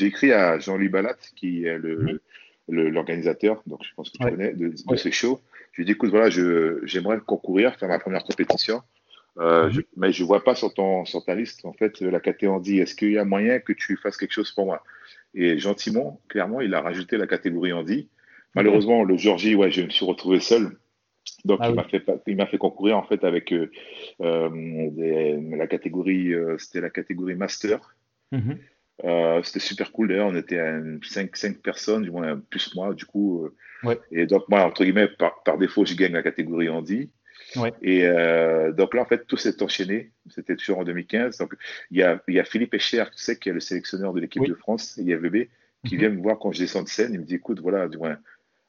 écrit 0.00 0.32
à 0.32 0.58
Jean-Louis 0.58 0.90
Balat, 0.90 1.16
qui 1.34 1.64
est 1.64 1.78
le, 1.78 2.20
mhm. 2.68 2.88
l'organisateur, 2.88 3.62
donc 3.66 3.80
je 3.84 3.94
pense 3.94 4.10
que 4.10 4.18
tu 4.18 4.24
connais, 4.24 4.52
de, 4.52 4.68
de 4.68 4.96
ces 4.96 5.10
shows. 5.10 5.40
Je 5.72 5.78
lui 5.78 5.82
ai 5.82 5.86
dit, 5.86 5.92
écoute, 5.92 6.10
voilà, 6.10 6.28
j'aimerais 6.28 7.18
concourir, 7.24 7.74
faire 7.76 7.88
ma 7.88 7.98
première 7.98 8.24
compétition. 8.24 8.82
Euh, 9.38 9.70
mhm. 9.70 9.82
mais 9.96 10.12
je 10.12 10.24
vois 10.24 10.42
pas 10.42 10.54
sur, 10.54 10.72
ton, 10.72 11.04
sur 11.04 11.24
ta 11.24 11.34
liste, 11.34 11.64
en 11.64 11.72
fait, 11.72 12.00
la 12.00 12.20
catégorie 12.20 12.78
Est-ce 12.78 12.94
qu'il 12.94 13.12
y 13.12 13.18
a 13.18 13.24
moyen 13.24 13.58
que 13.58 13.72
tu 13.72 13.96
fasses 13.96 14.16
quelque 14.16 14.32
chose 14.32 14.50
pour 14.52 14.66
moi? 14.66 14.82
Et 15.34 15.58
gentiment, 15.58 16.20
clairement, 16.28 16.60
il 16.62 16.74
a 16.74 16.80
rajouté 16.80 17.18
la 17.18 17.26
catégorie 17.26 17.72
Andy. 17.72 18.08
Malheureusement, 18.54 19.04
le 19.04 19.18
Georgie, 19.18 19.54
ouais, 19.54 19.70
je 19.70 19.82
me 19.82 19.90
suis 19.90 20.06
retrouvé 20.06 20.40
seul. 20.40 20.78
Donc, 21.44 21.58
ah 21.62 21.68
il 21.68 21.74
m'a 21.74 21.84
fait, 21.84 22.02
il 22.26 22.36
m'a 22.36 22.46
fait 22.46 22.56
concourir, 22.56 22.96
en 22.96 23.02
fait, 23.02 23.22
avec 23.24 23.52
euh, 23.52 23.70
euh 24.22 24.48
la 25.56 25.66
catégorie, 25.66 26.32
euh, 26.32 26.56
c'était 26.58 26.80
la 26.80 26.90
catégorie 26.90 27.34
Master. 27.34 27.94
Mhm. 28.32 28.58
C'était 29.42 29.60
super 29.60 29.92
cool 29.92 30.08
d'ailleurs, 30.08 30.28
on 30.28 30.36
était 30.36 30.58
à 30.58 30.80
5, 31.02 31.36
5 31.36 31.58
personnes, 31.58 32.02
du 32.02 32.10
moins 32.10 32.40
plus 32.48 32.74
moi, 32.74 32.94
du 32.94 33.04
coup. 33.04 33.46
Ouais. 33.82 34.00
Et 34.10 34.24
donc, 34.24 34.48
moi, 34.48 34.64
entre 34.64 34.84
guillemets, 34.84 35.08
par, 35.08 35.42
par 35.42 35.58
défaut, 35.58 35.84
je 35.84 35.94
gagne 35.94 36.12
la 36.12 36.22
catégorie 36.22 36.70
Andy. 36.70 37.10
Et 37.82 38.04
euh, 38.04 38.72
donc 38.72 38.94
là, 38.94 39.02
en 39.02 39.06
fait, 39.06 39.26
tout 39.26 39.36
s'est 39.36 39.62
enchaîné. 39.62 40.12
C'était 40.30 40.56
toujours 40.56 40.78
en 40.78 40.84
2015. 40.84 41.38
Donc, 41.38 41.54
il 41.90 41.98
y 41.98 42.02
a, 42.02 42.20
il 42.28 42.34
y 42.34 42.40
a 42.40 42.44
Philippe 42.44 42.74
Echer, 42.74 43.04
tu 43.12 43.22
sais, 43.22 43.38
qui 43.38 43.48
est 43.48 43.52
le 43.52 43.60
sélectionneur 43.60 44.12
de 44.12 44.20
l'équipe 44.20 44.44
de 44.44 44.54
France, 44.54 44.96
IFBB, 44.96 45.48
qui 45.86 45.94
mhm. 45.94 46.00
vient 46.00 46.10
me 46.10 46.22
voir 46.22 46.38
quand 46.38 46.52
je 46.52 46.60
descends 46.60 46.82
de 46.82 46.88
scène. 46.88 47.12
Il 47.14 47.20
me 47.20 47.24
dit 47.24 47.36
écoute, 47.36 47.60
voilà, 47.60 47.88
du 47.88 47.98
moins, 47.98 48.18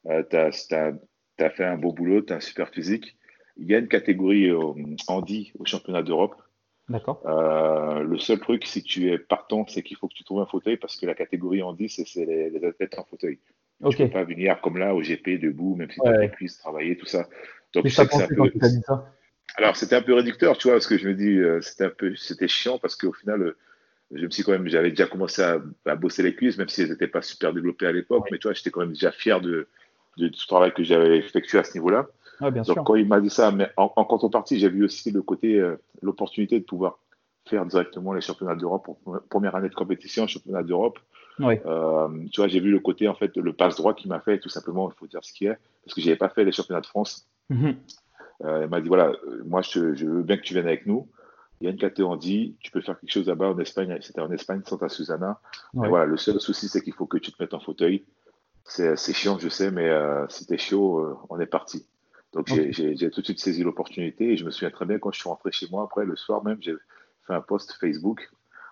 euh, 0.07 0.23
tu 0.29 0.35
as, 0.35 1.49
fait 1.49 1.65
un 1.65 1.77
beau 1.77 1.91
boulot, 1.91 2.21
tu 2.21 2.33
as 2.33 2.37
un 2.37 2.39
super 2.39 2.69
physique. 2.69 3.15
Il 3.57 3.67
y 3.67 3.75
a 3.75 3.79
une 3.79 3.87
catégorie 3.87 4.49
euh, 4.49 4.73
handi 5.07 5.51
au 5.59 5.65
championnat 5.65 6.03
d'Europe. 6.03 6.35
D'accord. 6.89 7.21
Euh, 7.25 8.01
le 8.01 8.17
seul 8.17 8.39
truc, 8.39 8.65
si 8.65 8.81
tu 8.81 9.11
es 9.11 9.17
partant, 9.17 9.65
c'est 9.67 9.83
qu'il 9.83 9.97
faut 9.97 10.07
que 10.07 10.13
tu 10.13 10.23
trouves 10.23 10.39
un 10.39 10.45
fauteuil 10.45 10.77
parce 10.77 10.95
que 10.95 11.05
la 11.05 11.15
catégorie 11.15 11.61
handi, 11.61 11.89
c'est 11.89 12.05
les, 12.15 12.49
les, 12.49 12.65
athlètes 12.65 12.97
en 12.97 13.03
fauteuil. 13.03 13.39
Tu 13.81 14.01
ne 14.01 14.07
peux 14.07 14.09
pas 14.09 14.23
venir 14.23 14.59
comme 14.61 14.77
là 14.77 14.95
au 14.95 15.01
GP 15.01 15.39
debout, 15.39 15.75
même 15.75 15.91
si 15.91 15.99
tu 15.99 16.07
as 16.07 16.27
cuisses 16.29 16.57
travailler, 16.57 16.97
tout 16.97 17.05
ça. 17.05 17.27
Donc, 18.35 18.51
je. 18.53 18.79
Alors, 19.55 19.75
c'était 19.75 19.95
un 19.95 20.01
peu 20.01 20.13
réducteur, 20.13 20.57
tu 20.57 20.67
vois, 20.67 20.75
parce 20.75 20.87
que 20.87 20.97
je 20.97 21.07
me 21.07 21.15
dis, 21.15 21.39
euh, 21.39 21.61
c'était 21.61 21.85
un 21.85 21.89
peu, 21.89 22.15
c'était 22.15 22.47
chiant 22.47 22.77
parce 22.77 22.95
qu'au 22.95 23.13
final, 23.13 23.41
euh, 23.41 23.57
je 24.11 24.25
me 24.25 24.29
suis 24.29 24.43
quand 24.43 24.51
même, 24.51 24.67
j'avais 24.67 24.91
déjà 24.91 25.07
commencé 25.07 25.41
à, 25.41 25.95
bosser 25.95 26.23
les 26.23 26.35
cuisses, 26.35 26.57
même 26.57 26.69
si 26.69 26.81
elles 26.81 26.89
n'étaient 26.89 27.07
pas 27.07 27.21
super 27.21 27.53
développées 27.53 27.87
à 27.87 27.91
l'époque, 27.91 28.27
mais 28.31 28.37
tu 28.37 28.47
vois, 28.47 28.53
j'étais 28.53 28.69
quand 28.69 28.81
même 28.81 28.93
déjà 28.93 29.11
fier 29.11 29.41
de, 29.41 29.67
ce 30.17 30.47
travail 30.47 30.73
que 30.73 30.83
j'avais 30.83 31.17
effectué 31.17 31.57
à 31.57 31.63
ce 31.63 31.73
niveau-là. 31.73 32.07
Donc, 32.39 32.85
quand 32.85 32.95
il 32.95 33.07
m'a 33.07 33.19
dit 33.19 33.31
ça, 33.31 33.51
mais 33.51 33.69
en, 33.77 33.89
contrepartie, 33.89 34.59
j'ai 34.59 34.69
vu 34.69 34.85
aussi 34.85 35.11
le 35.11 35.23
côté, 35.23 35.59
euh, 35.59 35.75
l'opportunité 36.01 36.59
de 36.59 36.65
pouvoir 36.65 36.99
faire 37.47 37.65
directement 37.65 38.13
les 38.13 38.21
championnats 38.21 38.55
d'Europe 38.55 38.83
pour 38.85 39.19
première 39.29 39.55
année 39.55 39.69
de 39.69 39.75
compétition, 39.75 40.27
championnat 40.27 40.63
d'Europe. 40.63 40.99
Euh, 41.39 42.07
tu 42.31 42.41
vois, 42.41 42.47
j'ai 42.47 42.59
vu 42.59 42.71
le 42.71 42.79
côté, 42.79 43.07
en 43.07 43.15
fait, 43.15 43.35
le 43.37 43.53
passe 43.53 43.75
droit 43.75 43.93
qui 43.93 44.07
m'a 44.07 44.19
fait, 44.19 44.39
tout 44.39 44.49
simplement, 44.49 44.89
il 44.89 44.95
faut 44.97 45.07
dire 45.07 45.23
ce 45.23 45.33
qui 45.33 45.45
est, 45.45 45.57
parce 45.83 45.95
que 45.95 46.01
je 46.01 46.07
n'avais 46.07 46.17
pas 46.17 46.29
fait 46.29 46.43
les 46.43 46.51
championnats 46.51 46.81
de 46.81 46.87
France. 46.87 47.27
Mhm. 47.49 47.77
Euh, 48.43 48.63
elle 48.63 48.69
m'a 48.69 48.81
dit 48.81 48.87
voilà, 48.87 49.07
euh, 49.07 49.43
moi 49.45 49.61
je, 49.61 49.79
veux 49.79 50.23
bien 50.23 50.37
que 50.37 50.43
tu 50.43 50.53
viennes 50.53 50.67
avec 50.67 50.85
nous. 50.85 51.07
Il 51.59 51.65
y 51.65 51.67
a 51.67 51.71
une 51.71 51.77
catégorie, 51.77 52.55
tu 52.59 52.69
peux 52.69 52.81
faire 52.81 52.99
quelque 52.99 53.11
chose 53.11 53.27
là-bas 53.27 53.49
en 53.49 53.57
Espagne. 53.57 53.97
C'était 54.01 54.21
en 54.21 54.31
Espagne, 54.31 54.61
Santa 54.63 54.89
Susana. 54.89 55.39
Voilà, 55.73 56.05
le 56.05 56.15
seul 56.15 56.39
souci, 56.39 56.67
c'est 56.67 56.81
qu'il 56.81 56.93
faut 56.93 57.07
que 57.07 57.17
tu 57.17 57.31
te 57.31 57.41
mettes 57.41 57.55
en 57.55 57.59
fauteuil. 57.59 58.05
C'est 58.63 59.13
chiant, 59.13 59.39
je 59.39 59.49
sais, 59.49 59.71
mais 59.71 59.89
euh, 59.89 60.27
si 60.29 60.45
t'es 60.45 60.59
chaud, 60.59 61.17
on 61.29 61.39
est 61.39 61.47
parti. 61.47 61.87
Donc 62.33 62.47
j'ai 62.47 63.09
tout 63.09 63.21
de 63.21 63.25
suite 63.25 63.39
saisi 63.39 63.63
l'opportunité 63.63 64.33
et 64.33 64.37
je 64.37 64.45
me 64.45 64.51
souviens 64.51 64.69
très 64.69 64.85
bien 64.85 64.99
quand 64.99 65.11
je 65.11 65.19
suis 65.19 65.29
rentré 65.29 65.51
chez 65.51 65.67
moi, 65.71 65.83
après 65.83 66.05
le 66.05 66.15
soir 66.15 66.43
même, 66.43 66.57
j'ai 66.61 66.75
fait 67.25 67.33
un 67.33 67.41
post 67.41 67.73
Facebook 67.79 68.29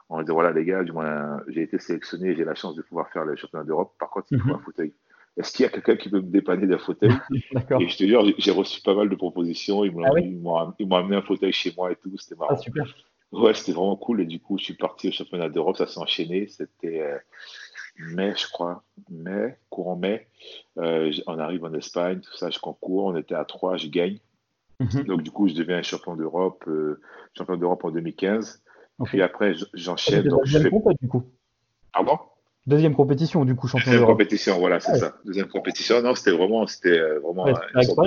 en 0.10 0.22
disant 0.22 0.34
voilà 0.36 0.52
les 0.52 0.66
gars, 0.66 0.84
du 0.84 0.92
moins 0.92 1.42
j'ai 1.48 1.64
été 1.64 1.80
sélectionné, 1.80 2.36
j'ai 2.36 2.44
la 2.44 2.54
chance 2.54 2.76
de 2.76 2.84
pouvoir 2.84 3.10
faire 3.10 3.26
le 3.26 3.36
championnat 3.36 3.64
d'Europe. 3.64 3.96
Par 3.98 4.12
contre, 4.12 4.28
il 4.30 4.40
faut 4.40 4.50
mhm. 4.50 4.56
un 4.56 4.60
fauteuil 4.60 4.94
est-ce 5.38 5.52
qu'il 5.52 5.64
y 5.64 5.68
a 5.68 5.70
quelqu'un 5.70 5.98
qui 5.98 6.10
peut 6.10 6.22
me 6.22 6.30
dépanner 6.30 6.66
d'un 6.66 6.78
fauteuil 6.78 7.12
Et 7.80 7.90
je 7.90 7.98
te 7.98 8.04
jure, 8.06 8.26
j'ai 8.38 8.52
reçu 8.52 8.82
pas 8.82 8.94
mal 8.94 9.10
de 9.10 9.16
propositions. 9.16 9.84
Ils 9.84 9.92
m'ont 9.92 10.56
ah 10.56 10.98
amené 10.98 11.16
un 11.16 11.22
fauteuil 11.22 11.52
chez 11.52 11.74
moi 11.76 11.92
et 11.92 11.96
tout. 11.96 12.16
C'était 12.18 12.36
marrant. 12.36 12.54
Ah, 12.54 12.58
super. 12.58 12.86
Ouais, 13.32 13.54
c'était 13.54 13.74
vraiment 13.74 13.98
cool. 13.98 14.22
Et 14.22 14.26
du 14.26 14.40
coup, 14.40 14.58
je 14.58 14.64
suis 14.64 14.76
parti 14.76 15.10
au 15.10 15.12
championnat 15.12 15.50
d'Europe. 15.50 15.76
Ça 15.76 15.88
s'est 15.88 16.00
enchaîné. 16.00 16.48
C'était 16.48 17.02
euh, 17.02 17.18
mai, 17.98 18.34
je 18.38 18.48
crois. 18.48 18.84
Mai, 19.10 19.58
courant 19.70 19.98
mai. 19.98 20.28
Euh, 20.78 21.12
on 21.28 21.38
arrive 21.38 21.66
en 21.66 21.74
Espagne, 21.74 22.22
tout 22.22 22.36
ça, 22.38 22.50
je 22.50 22.60
concours. 22.60 23.06
On 23.06 23.18
était 23.18 23.36
à 23.36 23.44
3, 23.44 23.76
je 23.76 23.88
gagne. 23.88 24.20
Mhm. 24.80 25.04
Donc, 25.04 25.22
du 25.22 25.32
coup, 25.32 25.50
je 25.50 25.54
deviens 25.54 25.82
champion 25.82 26.16
d'Europe, 26.16 26.64
euh, 26.68 27.02
champion 27.38 27.58
d'Europe 27.58 27.84
en 27.84 27.92
2015. 27.92 28.64
Puis 29.04 29.22
après, 29.22 29.54
j'enchaîne. 29.74 30.24
donc, 30.30 30.46
je 30.46 30.60
fais... 30.60 30.70
du 30.70 31.08
coup? 31.10 31.26
Pardon? 31.92 32.20
Deuxième 32.68 32.96
compétition, 32.96 33.46
du 33.46 33.56
coup, 33.56 33.68
champion 33.68 33.92
Deuxième 33.92 34.08
compétition, 34.08 34.58
voilà, 34.58 34.80
c'est 34.80 34.96
ça. 34.96 35.14
Deuxième 35.24 35.48
compétition. 35.48 36.02
Non, 36.02 36.16
c'était 36.16 36.32
vraiment, 36.32 36.66
c'était 36.66 36.98
euh, 36.98 37.20
vraiment 37.20 37.48
une 37.48 37.84
sorte 37.84 38.00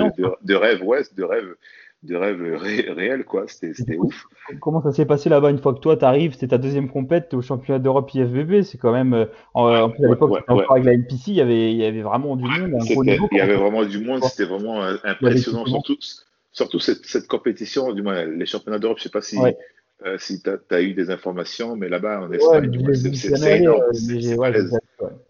de, 0.43 0.55
rêve, 0.55 0.83
ouais, 0.83 1.01
de 1.15 1.23
rêve, 1.23 1.55
de 2.03 2.15
rêve 2.17 2.57
réel, 2.93 3.23
quoi. 3.23 3.45
C'était 3.47 3.95
ouf. 3.95 4.25
Comment 4.59 4.81
ça 4.81 4.91
s'est 4.91 5.05
passé 5.05 5.29
là-bas 5.29 5.51
une 5.51 5.59
fois 5.59 5.73
que 5.73 5.79
toi, 5.79 5.95
tu 5.95 6.03
arrives, 6.03 6.33
c'était 6.33 6.49
ta 6.49 6.57
deuxième 6.57 6.89
compète 6.89 7.33
au 7.33 7.41
championnat 7.41 7.79
d'Europe 7.79 8.13
IFBB, 8.13 8.63
c'est 8.63 8.77
quand 8.77 8.91
même, 8.91 9.13
euh, 9.13 9.25
en, 9.53 9.89
plus 9.89 10.05
à 10.05 10.09
l'époque, 10.09 10.43
avec 10.47 10.83
la 10.83 10.93
NPC, 10.93 11.31
il 11.31 11.35
y 11.35 11.41
avait, 11.41 11.71
il 11.71 11.77
y 11.77 11.85
avait 11.85 12.01
vraiment 12.01 12.35
du 12.35 12.43
monde. 12.43 12.81
il 13.31 13.37
y 13.37 13.41
avait 13.41 13.55
vraiment 13.55 13.85
du 13.85 14.03
monde, 14.03 14.23
c'était 14.25 14.45
vraiment 14.49 14.83
euh, 14.83 14.97
impressionnant, 15.05 15.65
surtout, 15.65 15.95
surtout 16.51 16.79
cette, 16.79 17.05
cette, 17.05 17.27
compétition, 17.27 17.93
du 17.93 18.01
moins 18.01 18.25
les 18.25 18.45
championnats 18.45 18.79
d'Europe, 18.79 18.97
je 18.97 19.03
sais 19.03 19.09
pas 19.09 19.21
si 19.21 19.37
euh, 20.05 20.17
si 20.17 20.41
tu 20.41 20.49
as, 20.49 20.81
eu 20.81 20.93
des 20.93 21.09
informations, 21.09 21.75
mais 21.75 21.89
là-bas, 21.89 22.21
en 22.21 22.31
Espagne, 22.31 22.71
c'est 23.13 23.57
énorme. 23.57 23.83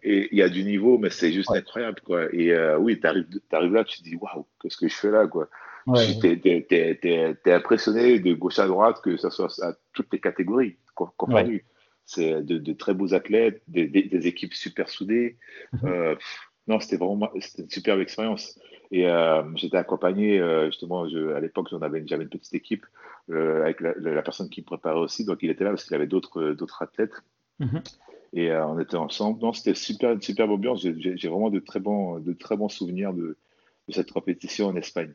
et 0.04 0.30
il 0.32 0.38
y 0.38 0.44
a 0.44 0.50
du 0.50 0.64
niveau, 0.64 1.00
mais 1.00 1.10
c'est 1.10 1.32
juste 1.32 1.52
incroyable. 1.52 2.02
Quoi. 2.06 2.28
Et 2.34 2.52
euh, 2.52 2.78
oui, 2.78 3.00
tu 3.00 3.08
arrives, 3.08 3.74
là, 3.74 3.84
tu 3.84 4.00
te 4.00 4.04
dis, 4.04 4.16
waouh, 4.16 4.46
qu'est-ce 4.62 4.78
que 4.78 4.88
je 4.88 4.96
fais 4.96 5.10
là 5.10 5.26
quoi? 5.28 5.50
Tu 5.96 6.28
es, 6.46 7.52
impressionné 7.52 8.20
de 8.20 8.34
gauche 8.34 8.60
à 8.60 8.68
droite, 8.68 9.02
que 9.02 9.18
ce 9.18 9.32
soit 9.32 9.52
à 9.64 9.74
toutes 9.94 10.12
les 10.12 10.20
catégories 10.20 10.78
confondues. 10.94 11.66
C'est 12.06 12.44
de, 12.44 12.74
très 12.74 12.94
beaux 12.94 13.14
athlètes, 13.14 13.64
des, 13.68 14.28
équipes 14.28 14.54
super 14.54 14.90
soudées. 14.90 15.38
Mhm. 15.74 15.90
Euh, 15.90 16.16
non, 16.70 16.80
c'était 16.80 16.98
vraiment 16.98 17.32
une 17.34 17.70
superbe 17.70 18.00
expérience. 18.00 18.60
Et 18.92 19.08
euh, 19.08 19.44
j'étais 19.56 19.78
accompagné, 19.78 20.40
euh, 20.40 20.68
justement, 20.68 21.10
je, 21.10 21.34
à 21.34 21.40
l'époque, 21.40 21.68
j'en 21.72 21.82
avais, 21.82 22.04
j'avais 22.06 22.24
une 22.24 22.30
petite 22.30 22.54
équipe 22.54 22.86
euh, 23.32 23.64
avec 23.64 23.82
la, 23.82 23.94
la, 23.96 24.22
personne 24.22 24.50
qui 24.50 24.62
me 24.62 24.66
préparait 24.66 25.00
aussi. 25.00 25.26
Donc, 25.26 25.40
il 25.42 25.50
était 25.50 25.64
là 25.64 25.72
parce 25.72 25.84
qu'il 25.84 25.96
avait 25.96 26.08
d'autres, 26.08 26.52
d'autres 26.52 26.84
athlètes. 26.84 27.24
Mm-hmm. 27.60 27.98
Et 28.34 28.54
on 28.54 28.80
était 28.80 28.98
ensemble. 28.98 29.42
Non, 29.42 29.52
c'était 29.52 29.74
super, 29.74 30.12
une 30.12 30.22
superbe 30.22 30.52
ambiance. 30.52 30.82
J'ai, 30.82 31.28
vraiment 31.28 31.50
de 31.50 31.60
très 31.60 31.80
bons, 31.80 32.20
de 32.20 32.34
très 32.34 32.56
bons 32.56 32.70
souvenirs 32.70 33.14
de, 33.14 33.38
de 33.88 33.94
cette 33.94 34.12
compétition 34.12 34.68
en 34.68 34.76
Espagne. 34.76 35.14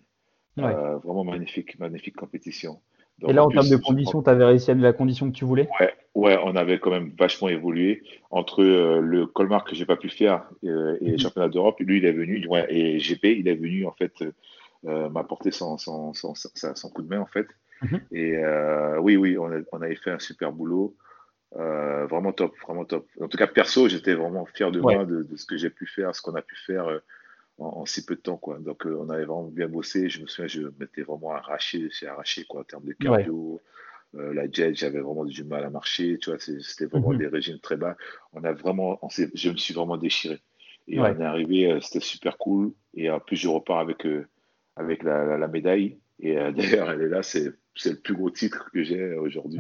vraiment 0.56 1.22
magnifique, 1.22 1.78
magnifique 1.78 2.16
compétition 2.16 2.80
et 3.22 3.32
là, 3.32 3.44
en, 3.44 3.48
termes 3.48 3.68
de 3.68 3.76
conditions, 3.76 4.22
tu 4.22 4.30
avais 4.30 4.44
réussi 4.44 4.70
à 4.70 4.74
la 4.74 4.92
condition 4.92 5.30
que 5.30 5.36
tu 5.36 5.44
voulais? 5.44 5.68
Ouais, 5.80 5.94
ouais, 6.14 6.38
on 6.44 6.56
avait 6.56 6.78
quand 6.78 6.90
même 6.90 7.12
vachement 7.16 7.48
évolué. 7.48 8.02
Entre 8.30 8.62
euh, 8.62 9.00
le 9.00 9.26
Colmar 9.26 9.64
que 9.64 9.74
j'ai 9.74 9.86
pas 9.86 9.96
pu 9.96 10.08
faire 10.08 10.44
euh, 10.64 10.98
et 11.00 11.06
le 11.06 11.12
mhm. 11.12 11.18
championnat 11.18 11.48
d'Europe, 11.48 11.76
lui, 11.80 11.98
il 11.98 12.04
est 12.04 12.12
venu, 12.12 12.44
ouais, 12.48 12.66
et 12.68 12.98
GP, 12.98 13.24
il 13.24 13.48
est 13.48 13.54
venu 13.54 13.86
en 13.86 13.92
fait 13.92 14.12
euh, 14.86 15.08
m'apporter 15.08 15.52
son, 15.52 15.78
son, 15.78 16.12
son, 16.12 16.34
son, 16.34 16.90
coup 16.90 17.02
de 17.02 17.08
main 17.08 17.20
en 17.20 17.26
fait. 17.26 17.46
Mhm. 17.82 18.00
Et 18.12 18.36
oui, 19.00 19.16
oui, 19.16 19.38
on, 19.38 19.50
on, 19.72 19.82
avait 19.82 19.96
fait 19.96 20.10
un 20.10 20.18
super 20.18 20.52
boulot. 20.52 20.96
vraiment 21.52 22.32
top, 22.32 22.54
vraiment 22.66 22.84
top. 22.84 23.06
En 23.20 23.28
tout 23.28 23.38
cas, 23.38 23.46
perso, 23.46 23.88
j'étais 23.88 24.14
vraiment 24.14 24.44
fier 24.46 24.72
de 24.72 24.80
moi, 24.80 25.04
de, 25.04 25.22
de, 25.22 25.36
ce 25.36 25.46
que 25.46 25.56
j'ai 25.56 25.70
pu 25.70 25.86
faire, 25.86 26.14
ce 26.14 26.20
qu'on 26.20 26.34
a 26.34 26.42
pu 26.42 26.56
faire 26.66 26.88
en, 27.58 27.86
si 27.86 28.04
peu 28.04 28.16
de 28.16 28.20
temps. 28.20 28.36
Quoi. 28.36 28.58
Donc, 28.58 28.86
euh, 28.86 28.96
on 29.00 29.08
avait 29.08 29.24
vraiment 29.24 29.48
bien 29.48 29.68
bossé. 29.68 30.08
Je 30.08 30.20
me 30.22 30.26
souviens, 30.26 30.48
je 30.48 30.62
m'étais 30.78 31.02
vraiment 31.02 31.32
arraché, 31.32 31.88
c'est 31.92 32.06
arraché 32.06 32.44
quoi, 32.44 32.62
en 32.62 32.64
termes 32.64 32.84
de 32.84 32.92
cardio. 32.92 33.60
Euh, 34.16 34.32
la 34.32 34.48
jet, 34.50 34.74
j'avais 34.74 35.00
vraiment 35.00 35.24
du 35.24 35.42
mal 35.44 35.64
à 35.64 35.70
marcher. 35.70 36.18
Tu 36.18 36.30
vois, 36.30 36.38
c'était 36.38 36.86
vraiment 36.86 37.10
mhm. 37.10 37.18
des 37.18 37.26
régimes 37.26 37.58
très 37.58 37.76
bas. 37.76 37.96
On 38.32 38.44
a 38.44 38.52
vraiment, 38.52 38.98
on 39.02 39.08
je 39.08 39.50
me 39.50 39.56
suis 39.56 39.74
vraiment 39.74 39.96
déchiré. 39.96 40.40
Et 40.86 41.00
on 41.00 41.06
est 41.06 41.24
arrivé, 41.24 41.70
euh, 41.70 41.80
c'était 41.80 42.00
super 42.00 42.36
cool. 42.36 42.72
Et 42.94 43.10
en 43.10 43.18
plus, 43.18 43.36
je 43.36 43.48
repars 43.48 43.78
avec, 43.78 44.06
avec 44.76 45.02
la, 45.02 45.38
la, 45.38 45.48
médaille. 45.48 45.98
Et 46.20 46.34
d'ailleurs, 46.52 46.90
elle 46.90 47.02
est 47.02 47.08
là, 47.08 47.22
c'est 47.22 47.52
le 47.84 47.96
plus 47.96 48.14
gros 48.14 48.30
titre 48.30 48.70
que 48.72 48.82
j'ai 48.84 49.14
aujourd'hui. 49.14 49.58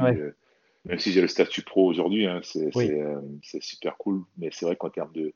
même 0.84 0.98
si 0.98 1.12
j'ai 1.12 1.22
le 1.22 1.28
statut 1.28 1.62
pro 1.62 1.88
aujourd'hui, 1.88 2.26
hein, 2.26 2.40
c'est 2.42 3.62
super 3.62 3.96
cool. 3.96 4.22
Mais 4.36 4.50
c'est 4.52 4.66
vrai 4.66 4.76
qu'en 4.76 4.90
termes 4.90 5.12
de, 5.12 5.32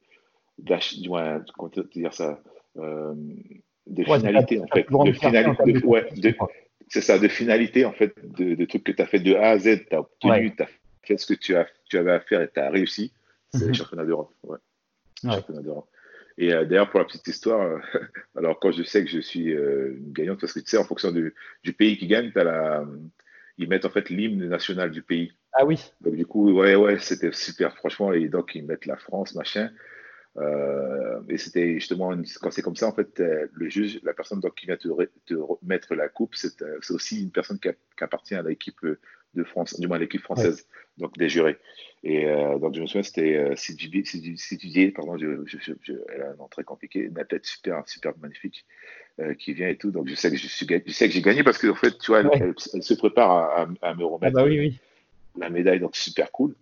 du 0.58 1.08
moins, 1.08 1.44
comment 1.56 1.70
dire 1.94 2.14
ça, 2.14 2.40
euh, 2.78 3.14
de 3.86 4.04
finalité 4.04 4.60
en 4.60 4.66
fait, 4.66 4.86
de 4.90 5.12
finalité, 5.12 6.36
c'est 6.88 7.00
ça, 7.00 7.18
de 7.18 7.28
finalité 7.28 7.84
en 7.84 7.92
fait, 7.92 8.14
de, 8.36 8.54
de 8.54 8.64
trucs 8.64 8.84
que 8.84 8.92
tu 8.92 9.02
as 9.02 9.06
fait 9.06 9.20
de 9.20 9.34
A 9.34 9.50
à 9.50 9.58
Z, 9.58 9.86
tu 9.88 9.94
as 9.94 10.00
obtenu, 10.00 10.54
tu 10.54 10.62
as 10.62 10.68
fait 11.02 11.16
ce 11.16 11.26
que 11.26 11.38
tu, 11.38 11.56
as, 11.56 11.66
tu 11.86 11.98
avais 11.98 12.12
à 12.12 12.20
faire 12.20 12.42
et 12.42 12.48
tu 12.48 12.60
as 12.60 12.70
réussi, 12.70 13.12
c'est 13.52 13.60
le 13.60 13.68
mhm. 13.68 13.74
championnat 13.74 14.04
d'Europe. 14.04 14.32
Ouais. 14.42 14.58
Championnat 15.22 15.62
d'Europe. 15.62 15.88
Et 16.40 16.54
euh, 16.54 16.64
d'ailleurs, 16.64 16.90
pour 16.90 17.00
la 17.00 17.06
petite 17.06 17.26
histoire, 17.26 17.60
euh, 17.60 17.78
alors 18.36 18.58
quand 18.60 18.72
je 18.72 18.82
sais 18.82 19.04
que 19.04 19.10
je 19.10 19.20
suis 19.20 19.50
une 19.50 20.12
gagnante, 20.12 20.40
parce 20.40 20.52
que 20.52 20.60
tu 20.60 20.68
sais, 20.68 20.76
en 20.76 20.84
fonction 20.84 21.10
du, 21.10 21.34
du 21.62 21.72
pays 21.72 21.98
qui 21.98 22.06
gagne, 22.06 22.30
as 22.36 22.44
la, 22.44 22.84
ils 23.58 23.68
mettent 23.68 23.84
en 23.84 23.90
fait 23.90 24.08
l'hymne 24.08 24.48
national 24.48 24.90
du 24.90 25.02
pays. 25.02 25.32
Ah 25.52 25.64
oui. 25.64 25.78
Donc 26.00 26.14
du 26.14 26.24
coup, 26.24 26.52
ouais, 26.52 26.76
ouais, 26.76 26.98
c'était 26.98 27.32
super, 27.32 27.76
franchement. 27.76 28.12
Et 28.12 28.28
donc 28.28 28.54
ils 28.54 28.64
mettent 28.64 28.86
la 28.86 28.96
France, 28.96 29.34
machin. 29.34 29.70
Euh, 30.40 31.20
et 31.28 31.38
c'était 31.38 31.74
justement 31.74 32.12
quand 32.40 32.50
c'est 32.50 32.62
comme 32.62 32.76
ça, 32.76 32.86
en 32.86 32.92
fait, 32.92 33.20
euh, 33.20 33.46
le 33.52 33.68
juge, 33.68 34.00
la 34.02 34.14
personne 34.14 34.40
donc, 34.40 34.54
qui 34.54 34.66
vient 34.66 34.76
te, 34.76 34.88
te 35.26 35.34
mettre 35.62 35.94
la 35.94 36.08
coupe, 36.08 36.34
c'est 36.34 36.62
euh, 36.62 36.78
aussi 36.90 37.22
une 37.22 37.30
personne 37.30 37.58
qui, 37.58 37.68
appartient 38.00 38.34
à 38.34 38.42
l'équipe 38.42 38.80
de 39.34 39.44
France, 39.44 39.78
du 39.78 39.88
moins 39.88 39.98
l'équipe 39.98 40.22
française, 40.22 40.66
donc 40.96 41.16
des 41.18 41.28
jurés. 41.28 41.58
Et 42.04 42.26
donc 42.60 42.76
je 42.76 42.80
me 42.80 42.86
souviens, 42.86 43.02
c'était 43.02 43.54
Didier, 44.52 44.92
pardon, 44.92 45.18
je, 45.18 45.44
je, 45.46 45.92
elle 46.14 46.22
a 46.22 46.30
un 46.30 46.36
nom 46.36 46.46
très 46.46 46.62
compliqué, 46.62 47.00
une 47.00 47.18
athlète 47.18 47.44
super, 47.44 47.82
super 47.88 48.12
magnifique 48.18 48.64
qui 49.40 49.52
vient 49.52 49.68
et 49.68 49.76
tout. 49.76 49.90
Donc 49.90 50.08
je 50.08 50.14
sais 50.14 50.30
que 50.30 50.36
je 50.36 50.46
suis, 50.46 50.66
je 50.86 50.92
sais 50.92 51.08
que 51.08 51.14
j'ai 51.14 51.22
gagné 51.22 51.42
parce 51.42 51.58
qu'en 51.58 51.74
fait, 51.74 51.98
tu 51.98 52.12
vois, 52.12 52.20
elle, 52.20 52.54
se 52.56 52.94
prépare 52.94 53.30
à, 53.32 53.68
à, 53.82 53.94
me 53.94 54.04
remettre 54.04 54.38
ah 54.38 54.42
bah 54.42 54.44
oui, 54.44 54.60
oui. 54.60 54.78
la 55.36 55.50
médaille, 55.50 55.80
donc 55.80 55.96
super 55.96 56.30
cool. 56.30 56.54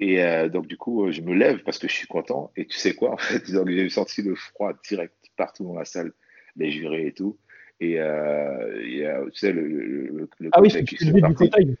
Et 0.00 0.22
euh, 0.22 0.48
donc, 0.48 0.66
du 0.66 0.76
coup, 0.76 1.10
je 1.10 1.20
me 1.20 1.34
lève 1.34 1.62
parce 1.62 1.78
que 1.78 1.88
je 1.88 1.94
suis 1.94 2.06
content. 2.06 2.50
Et 2.56 2.66
tu 2.66 2.76
sais 2.76 2.94
quoi, 2.94 3.12
en 3.12 3.16
fait, 3.16 3.42
j'ai 3.66 3.88
senti 3.88 4.22
le 4.22 4.34
froid 4.34 4.72
direct 4.88 5.14
partout 5.36 5.64
dans 5.64 5.74
la 5.74 5.84
salle, 5.84 6.12
les 6.56 6.70
jurés 6.70 7.06
et 7.06 7.12
tout. 7.12 7.38
Et, 7.80 7.98
euh, 7.98 9.26
tu 9.32 9.38
sais, 9.38 9.52
le, 9.52 9.66
le, 9.66 10.28
le 10.38 10.48
Ah 10.52 10.60
oui, 10.60 10.68
tu 10.84 10.96
te 10.96 11.04
levé 11.04 11.20
du 11.20 11.34
fauteuil 11.34 11.76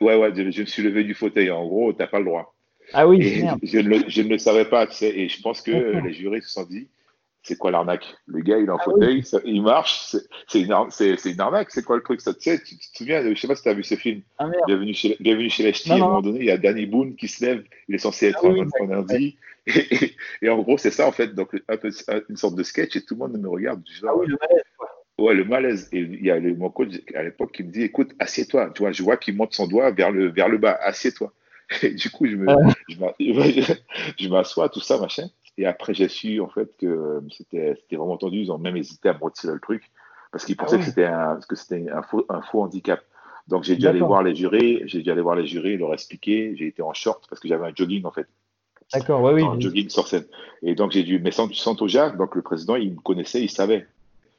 Ouais, 0.00 0.16
ouais, 0.16 0.32
je, 0.34 0.50
je, 0.50 0.60
me 0.62 0.66
suis 0.66 0.82
levé 0.82 1.04
du 1.04 1.14
fauteuil. 1.14 1.50
En 1.50 1.66
gros, 1.66 1.92
tu 1.92 2.00
n'as 2.00 2.08
pas 2.08 2.18
le 2.18 2.24
droit. 2.24 2.54
Ah 2.92 3.06
oui, 3.06 3.22
je, 3.62 4.02
je, 4.08 4.22
ne 4.22 4.28
le 4.28 4.38
savais 4.38 4.64
pas, 4.64 4.86
tu 4.86 4.94
sais. 4.94 5.16
Et 5.16 5.28
je 5.28 5.40
pense 5.40 5.62
que 5.62 6.04
les 6.04 6.12
jurés 6.12 6.40
se 6.40 6.48
sont 6.50 6.64
dit, 6.64 6.88
c'est 7.42 7.56
quoi 7.56 7.70
l'arnaque? 7.70 8.14
Le 8.26 8.40
gars, 8.40 8.58
il 8.58 8.66
est 8.66 8.70
en 8.70 8.76
ah 8.76 8.84
fauteuil, 8.84 9.22
il 9.44 9.62
marche, 9.62 10.16
c'est 10.46 10.60
une, 10.60 10.72
une, 10.72 11.40
arnaque, 11.40 11.70
c'est 11.70 11.84
quoi 11.84 11.96
le 11.96 12.02
truc? 12.02 12.20
Ça, 12.20 12.34
tu, 12.34 12.42
sais, 12.42 12.62
tu, 12.62 12.76
te 12.76 12.96
souviens, 12.96 13.22
je 13.22 13.40
sais 13.40 13.48
pas 13.48 13.54
si 13.54 13.62
tu 13.62 13.68
as 13.68 13.74
vu 13.74 13.82
ce 13.82 13.94
film, 13.94 14.22
ah, 14.38 14.48
Bienvenue, 14.66 14.94
chez, 14.94 15.16
Bienvenue 15.20 15.50
chez 15.50 15.62
les 15.62 15.72
Ch'tis, 15.72 15.92
à 15.92 15.94
un 15.94 15.98
moment 15.98 16.22
donné, 16.22 16.40
il 16.40 16.46
y 16.46 16.50
a 16.50 16.58
Danny 16.58 16.86
Boone 16.86 17.16
qui 17.16 17.28
se 17.28 17.44
lève, 17.44 17.64
il 17.88 17.94
est 17.94 17.98
censé 17.98 18.28
être 18.28 18.40
ah, 18.44 18.84
un 18.84 19.06
oui, 19.08 19.36
et, 19.66 20.12
et, 20.42 20.48
en 20.48 20.58
gros, 20.62 20.78
c'est 20.78 20.90
ça 20.90 21.06
en 21.06 21.12
fait, 21.12 21.34
donc 21.34 21.50
un 21.68 21.76
peu, 21.76 21.90
une 22.28 22.36
sorte 22.36 22.54
de 22.54 22.62
sketch, 22.62 22.96
et 22.96 23.04
tout 23.04 23.14
le 23.14 23.20
monde 23.20 23.38
me 23.38 23.48
regarde. 23.48 23.82
ah 24.06 24.16
oui, 24.16 24.26
le 24.26 24.36
malaise, 24.40 24.64
Ouais, 25.20 25.34
le 25.34 25.44
malaise. 25.44 25.88
Et 25.92 26.00
il 26.00 26.24
y 26.24 26.30
a 26.30 26.38
le, 26.38 26.54
mon 26.54 26.70
coach 26.70 26.94
à 27.14 27.22
l'époque 27.22 27.52
qui 27.52 27.62
me 27.62 27.70
dit, 27.70 27.82
écoute, 27.82 28.12
assieds-toi, 28.18 28.70
tu 28.74 28.82
vois, 28.82 28.92
je 28.92 29.02
vois 29.02 29.18
qu'il 29.18 29.36
monte 29.36 29.52
son 29.52 29.66
doigt 29.66 29.90
vers 29.90 30.10
le, 30.10 30.28
vers 30.28 30.48
le 30.48 30.56
bas, 30.56 30.78
assieds-toi. 30.82 31.32
Et 31.82 31.90
du 31.90 32.10
coup, 32.10 32.26
je 32.26 32.36
me, 32.36 32.46
je 34.18 34.28
m'assois, 34.28 34.68
tout 34.70 34.80
ça, 34.80 34.98
machin. 34.98 35.28
Et 35.60 35.66
après, 35.66 35.92
j'ai 35.92 36.08
su 36.08 36.40
en 36.40 36.48
fait 36.48 36.74
que 36.78 36.86
euh, 36.86 37.20
c'était 37.30 37.76
vraiment 37.92 38.16
tendu. 38.16 38.40
Ils 38.40 38.50
ont 38.50 38.56
même 38.56 38.78
hésité 38.78 39.10
à 39.10 39.12
me 39.12 39.18
retirer 39.18 39.52
le 39.52 39.60
truc 39.60 39.90
parce 40.32 40.46
qu'ils 40.46 40.56
ah 40.58 40.64
pensaient 40.64 40.78
que 40.78 40.84
c'était 40.84 41.04
un, 41.04 41.38
que 41.46 41.54
c'était 41.54 41.90
un 41.90 42.02
faux, 42.02 42.24
un 42.30 42.40
faux 42.40 42.62
handicap. 42.62 43.02
Donc 43.46 43.64
j'ai 43.64 43.76
dû 43.76 43.86
aller 43.86 44.00
voir 44.00 44.22
les 44.22 44.34
jurés, 44.34 44.82
j'ai 44.86 45.02
dû 45.02 45.10
aller 45.10 45.20
voir 45.20 45.36
les 45.36 45.46
jurés, 45.46 45.76
leur 45.76 45.92
expliquer. 45.92 46.54
J'ai 46.56 46.68
été 46.68 46.80
en 46.80 46.94
short 46.94 47.26
parce 47.28 47.40
que 47.40 47.48
j'avais 47.48 47.66
un 47.66 47.72
jogging 47.74 48.06
en 48.06 48.10
fait. 48.10 48.26
D'accord, 48.94 49.22
oui, 49.22 49.32
oui. 49.34 49.42
Un 49.42 49.60
jogging 49.60 49.90
sur 49.90 50.08
scène. 50.08 50.24
Et 50.62 50.74
donc 50.74 50.92
j'ai 50.92 51.02
dû, 51.02 51.18
mais 51.18 51.30
Santoja, 51.30 52.10
donc 52.10 52.34
le 52.36 52.42
président, 52.42 52.76
il 52.76 52.94
me 52.94 53.00
connaissait, 53.00 53.42
il 53.42 53.50
savait. 53.50 53.86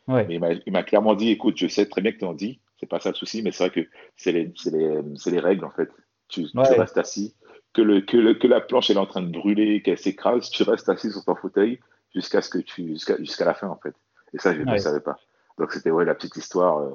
Ouais. 0.07 0.25
Mais 0.27 0.39
il 0.65 0.73
m'a 0.73 0.83
clairement 0.83 1.13
dit, 1.13 1.29
écoute, 1.29 1.57
je 1.57 1.67
sais 1.67 1.85
très 1.85 2.01
bien 2.01 2.11
que 2.11 2.17
tu 2.17 2.25
en 2.25 2.33
dis, 2.33 2.59
c'est 2.79 2.89
pas 2.89 2.99
ça 2.99 3.09
le 3.09 3.15
souci, 3.15 3.43
mais 3.43 3.51
c'est 3.51 3.67
vrai 3.67 3.83
que 3.83 3.87
c'est 4.17 4.31
les, 4.31 4.51
les, 4.65 5.01
les, 5.27 5.39
règles 5.39 5.65
en 5.65 5.69
fait. 5.69 5.89
Tu, 6.27 6.45
tu 6.45 6.57
restes 6.57 6.97
assis, 6.97 7.35
que, 7.73 7.81
le, 7.81 8.01
que, 8.01 8.17
le, 8.17 8.33
que 8.33 8.47
la 8.47 8.61
planche 8.61 8.89
elle 8.89 8.97
est 8.97 8.99
en 8.99 9.05
train 9.05 9.21
de 9.21 9.31
brûler, 9.31 9.81
qu'elle 9.81 9.97
s'écrase, 9.97 10.49
tu 10.49 10.63
restes 10.63 10.89
assis 10.89 11.11
sur 11.11 11.23
ton 11.23 11.35
fauteuil 11.35 11.79
jusqu'à 12.13 12.41
ce 12.41 12.49
que 12.49 12.57
tu 12.57 12.87
jusqu'à 12.89 13.17
jusqu'à 13.17 13.45
la 13.45 13.53
fin 13.53 13.67
en 13.67 13.77
fait. 13.77 13.95
Et 14.33 14.39
ça, 14.39 14.53
je 14.53 14.61
ne 14.61 14.77
savais 14.77 14.99
pas. 14.99 15.17
Donc 15.57 15.71
c'était 15.71 15.91
ouais 15.91 16.05
la 16.05 16.15
petite 16.15 16.35
histoire. 16.35 16.79
Euh, 16.79 16.89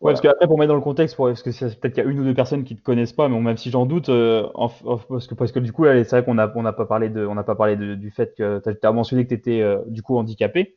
ouais, 0.00 0.12
parce 0.12 0.20
qu'après 0.20 0.46
pour 0.46 0.58
mettre 0.58 0.68
dans 0.68 0.74
le 0.74 0.80
contexte, 0.80 1.16
parce 1.16 1.42
que 1.42 1.50
peut-être 1.50 1.94
qu'il 1.94 2.04
y 2.04 2.06
a 2.06 2.10
une 2.10 2.20
ou 2.20 2.24
deux 2.24 2.34
personnes 2.34 2.64
qui 2.64 2.74
ne 2.74 2.78
te 2.78 2.84
connaissent 2.84 3.12
pas, 3.12 3.28
mais 3.28 3.40
même 3.40 3.56
si 3.56 3.70
j'en 3.70 3.86
doute, 3.86 4.08
euh, 4.08 4.48
parce 5.08 5.26
que 5.26 5.34
parce 5.34 5.52
que 5.52 5.60
du 5.60 5.72
coup, 5.72 5.84
c'est 5.84 6.10
vrai 6.10 6.24
qu'on 6.24 6.34
n'a 6.34 6.52
on 6.54 6.64
a 6.64 6.72
pas 6.72 6.86
parlé 6.86 7.08
de, 7.08 7.26
on 7.26 7.34
n'a 7.34 7.44
pas 7.44 7.54
parlé 7.54 7.76
du 7.76 8.10
fait 8.10 8.34
que 8.36 8.60
tu 8.64 8.86
as, 8.86 8.92
mentionné 8.92 9.24
que 9.24 9.28
tu 9.30 9.34
étais 9.34 9.62
euh, 9.62 9.78
du 9.86 10.02
coup 10.02 10.16
handicapé. 10.16 10.76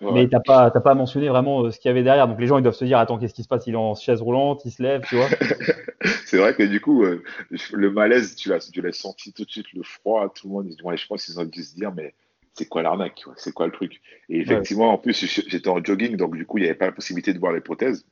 Mais 0.00 0.26
tu 0.26 0.34
n'as 0.34 0.40
pas, 0.40 0.70
pas 0.70 0.94
mentionné 0.94 1.28
vraiment 1.28 1.62
euh, 1.62 1.70
ce 1.70 1.78
qu'il 1.78 1.88
y 1.88 1.92
avait 1.92 2.02
derrière. 2.02 2.26
Donc 2.26 2.40
les 2.40 2.46
gens, 2.46 2.58
ils 2.58 2.62
doivent 2.62 2.74
se 2.74 2.84
dire 2.84 2.98
Attends, 2.98 3.18
qu'est-ce 3.18 3.34
qui 3.34 3.42
se 3.42 3.48
passe? 3.48 3.66
Il 3.66 3.74
est 3.74 3.78
en 3.78 3.94
chaise 3.94 4.20
roulante, 4.20 4.62
il 4.64 4.72
se 4.72 4.82
lève, 4.82 5.02
tu 5.06 5.16
vois. 5.16 5.26
c'est 6.30 6.36
vrai 6.36 6.54
que 6.54 6.62
du 6.62 6.80
coup, 6.80 7.02
euh, 7.02 7.24
le 7.72 7.90
malaise, 7.90 8.36
tu 8.36 8.50
l'as, 8.50 8.70
tu 8.70 8.80
l'as 8.80 8.92
senti 8.92 9.32
tout 9.32 9.44
de 9.44 9.50
suite, 9.50 9.66
le 9.74 9.82
froid, 9.82 10.32
tout 10.32 10.46
le 10.46 10.52
monde. 10.52 10.70
je 10.70 11.06
pense 11.08 11.24
qu'ils 11.24 11.40
ont 11.40 11.44
dû 11.44 11.64
se 11.64 11.74
dire 11.74 11.92
Mais 11.92 12.14
c'est 12.54 12.66
quoi 12.66 12.82
l'arnaque 12.82 13.24
C'est 13.36 13.52
quoi 13.52 13.66
le 13.66 13.72
truc? 13.72 14.00
Et 14.28 14.38
effectivement, 14.38 14.92
en 14.92 14.98
plus, 14.98 15.24
j'étais 15.48 15.68
en 15.68 15.82
jogging, 15.82 16.16
donc 16.16 16.36
du 16.36 16.46
coup, 16.46 16.58
il 16.58 16.60
n'y 16.60 16.68
avait 16.68 16.78
pas 16.78 16.86
la 16.86 16.92
possibilité 16.92 17.34
de 17.34 17.40
voir 17.40 17.52
les 17.52 17.60
prothèses. 17.60 18.06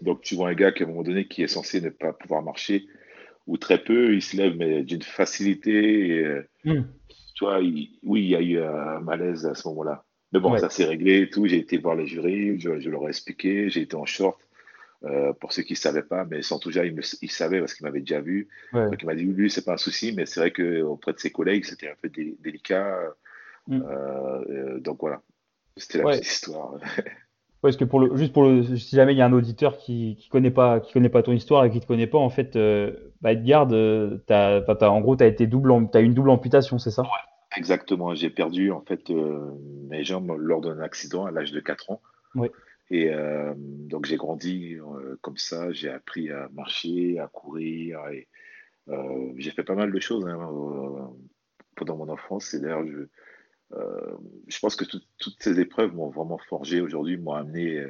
Donc 0.00 0.22
tu 0.22 0.34
vois 0.34 0.48
un 0.48 0.54
gars 0.54 0.72
qui, 0.72 0.82
à 0.82 0.86
un 0.86 0.88
moment 0.88 1.02
donné, 1.02 1.28
qui 1.28 1.42
est 1.42 1.48
censé 1.48 1.82
ne 1.82 1.90
pas 1.90 2.14
pouvoir 2.14 2.42
marcher, 2.42 2.86
ou 3.46 3.58
très 3.58 3.84
peu, 3.84 4.14
il 4.14 4.22
se 4.22 4.34
lève, 4.34 4.56
mais 4.56 4.82
d'une 4.82 5.02
facilité. 5.02 6.08
Et, 6.08 6.24
euh, 6.24 6.48
hmm. 6.64 6.84
Tu 7.34 7.44
vois, 7.44 7.58
oui, 7.58 7.98
il 8.02 8.28
y 8.28 8.34
a 8.34 8.40
eu 8.40 8.60
un 8.62 9.00
malaise 9.00 9.44
à 9.44 9.54
ce 9.54 9.68
moment-là. 9.68 10.04
Mais 10.32 10.40
bon, 10.40 10.56
ça 10.56 10.70
s'est 10.70 10.86
réglé 10.86 11.22
et 11.22 11.28
tout. 11.28 11.46
J'ai 11.46 11.58
été 11.58 11.76
voir 11.76 11.96
les 11.96 12.06
jurys, 12.06 12.58
je, 12.58 12.88
leur 12.88 13.04
ai 13.04 13.08
expliqué. 13.08 13.68
J'ai 13.68 13.82
été 13.82 13.96
en 13.96 14.06
short. 14.06 14.38
Euh, 15.04 15.32
pour 15.32 15.52
ceux 15.52 15.62
qui 15.62 15.72
ne 15.72 15.78
savaient 15.78 16.02
pas, 16.02 16.24
mais 16.24 16.42
sans 16.42 16.60
tout 16.60 16.70
il, 16.70 16.94
me, 16.94 17.02
il 17.22 17.30
savait 17.30 17.58
parce 17.58 17.74
qu'il 17.74 17.84
m'avait 17.84 18.00
déjà 18.00 18.20
vu. 18.20 18.48
Donc 18.72 19.02
il 19.02 19.06
m'a 19.06 19.14
dit 19.14 19.24
lui, 19.24 19.50
c'est 19.50 19.64
pas 19.64 19.74
un 19.74 19.78
souci, 19.78 20.12
mais 20.16 20.26
c'est 20.26 20.38
vrai 20.38 20.52
qu'auprès 20.52 21.12
de 21.12 21.18
ses 21.18 21.32
collègues, 21.32 21.64
c'était 21.64 21.88
un 21.88 21.94
peu 22.00 22.08
délicat. 22.08 22.98
Mm. 23.66 23.82
Euh, 23.82 24.44
euh, 24.50 24.80
donc 24.80 25.00
voilà, 25.00 25.20
c'était 25.76 25.98
la 25.98 26.04
petite 26.04 26.26
histoire. 26.26 26.74
parce 27.62 27.76
que 27.76 27.84
pour 27.84 27.98
le, 27.98 28.16
juste 28.16 28.32
pour 28.32 28.44
le, 28.44 28.76
si 28.76 28.94
jamais 28.94 29.12
il 29.12 29.18
y 29.18 29.22
a 29.22 29.26
un 29.26 29.32
auditeur 29.32 29.76
qui 29.78 30.18
ne 30.24 30.30
connaît, 30.30 30.52
pas, 30.52 30.78
qui 30.78 30.92
connaît 30.92 31.08
pas 31.08 31.22
ton 31.22 31.32
histoire 31.32 31.64
et 31.64 31.70
qui 31.70 31.76
ne 31.76 31.82
te 31.82 31.86
connaît 31.86 32.06
pas, 32.06 32.18
en 32.18 32.30
fait, 32.30 32.56
bah, 33.20 33.32
Edgard, 33.32 33.72
as, 33.72 34.88
en 34.88 35.00
gros, 35.00 35.16
tu 35.16 35.24
as, 35.24 35.26
été 35.26 35.48
double, 35.48 35.72
as 35.94 36.00
une 36.00 36.14
double 36.14 36.30
amputation, 36.30 36.78
c'est 36.78 36.92
ça? 36.92 37.02
Exactement, 37.56 38.14
j'ai 38.14 38.30
perdu 38.30 38.70
en 38.70 38.80
fait 38.80 39.10
euh, 39.10 39.50
mes 39.88 40.04
jambes 40.04 40.34
lors 40.38 40.60
d'un 40.60 40.80
accident 40.80 41.26
à 41.26 41.30
l'âge 41.30 41.52
de 41.52 41.60
4 41.60 41.90
ans. 41.90 42.00
Oui. 42.34 42.48
Et 42.92 43.08
euh, 43.08 43.54
donc 43.56 44.04
j'ai 44.04 44.16
grandi 44.16 44.74
euh, 44.74 45.16
comme 45.22 45.38
ça, 45.38 45.72
j'ai 45.72 45.88
appris 45.88 46.30
à 46.30 46.50
marcher, 46.52 47.18
à 47.18 47.26
courir, 47.26 48.06
et 48.08 48.28
j'ai 49.36 49.50
fait 49.50 49.64
pas 49.64 49.74
mal 49.74 49.90
de 49.90 49.98
choses 49.98 50.26
hein, 50.26 51.10
pendant 51.74 51.96
mon 51.96 52.10
enfance. 52.10 52.52
Et 52.52 52.60
d'ailleurs, 52.60 52.84
je 54.46 54.58
pense 54.60 54.76
que 54.76 54.84
toutes 54.84 55.42
ces 55.42 55.58
épreuves 55.58 55.94
m'ont 55.94 56.10
vraiment 56.10 56.36
forgé 56.36 56.82
aujourd'hui, 56.82 57.16
m'ont 57.16 57.32
amené 57.32 57.82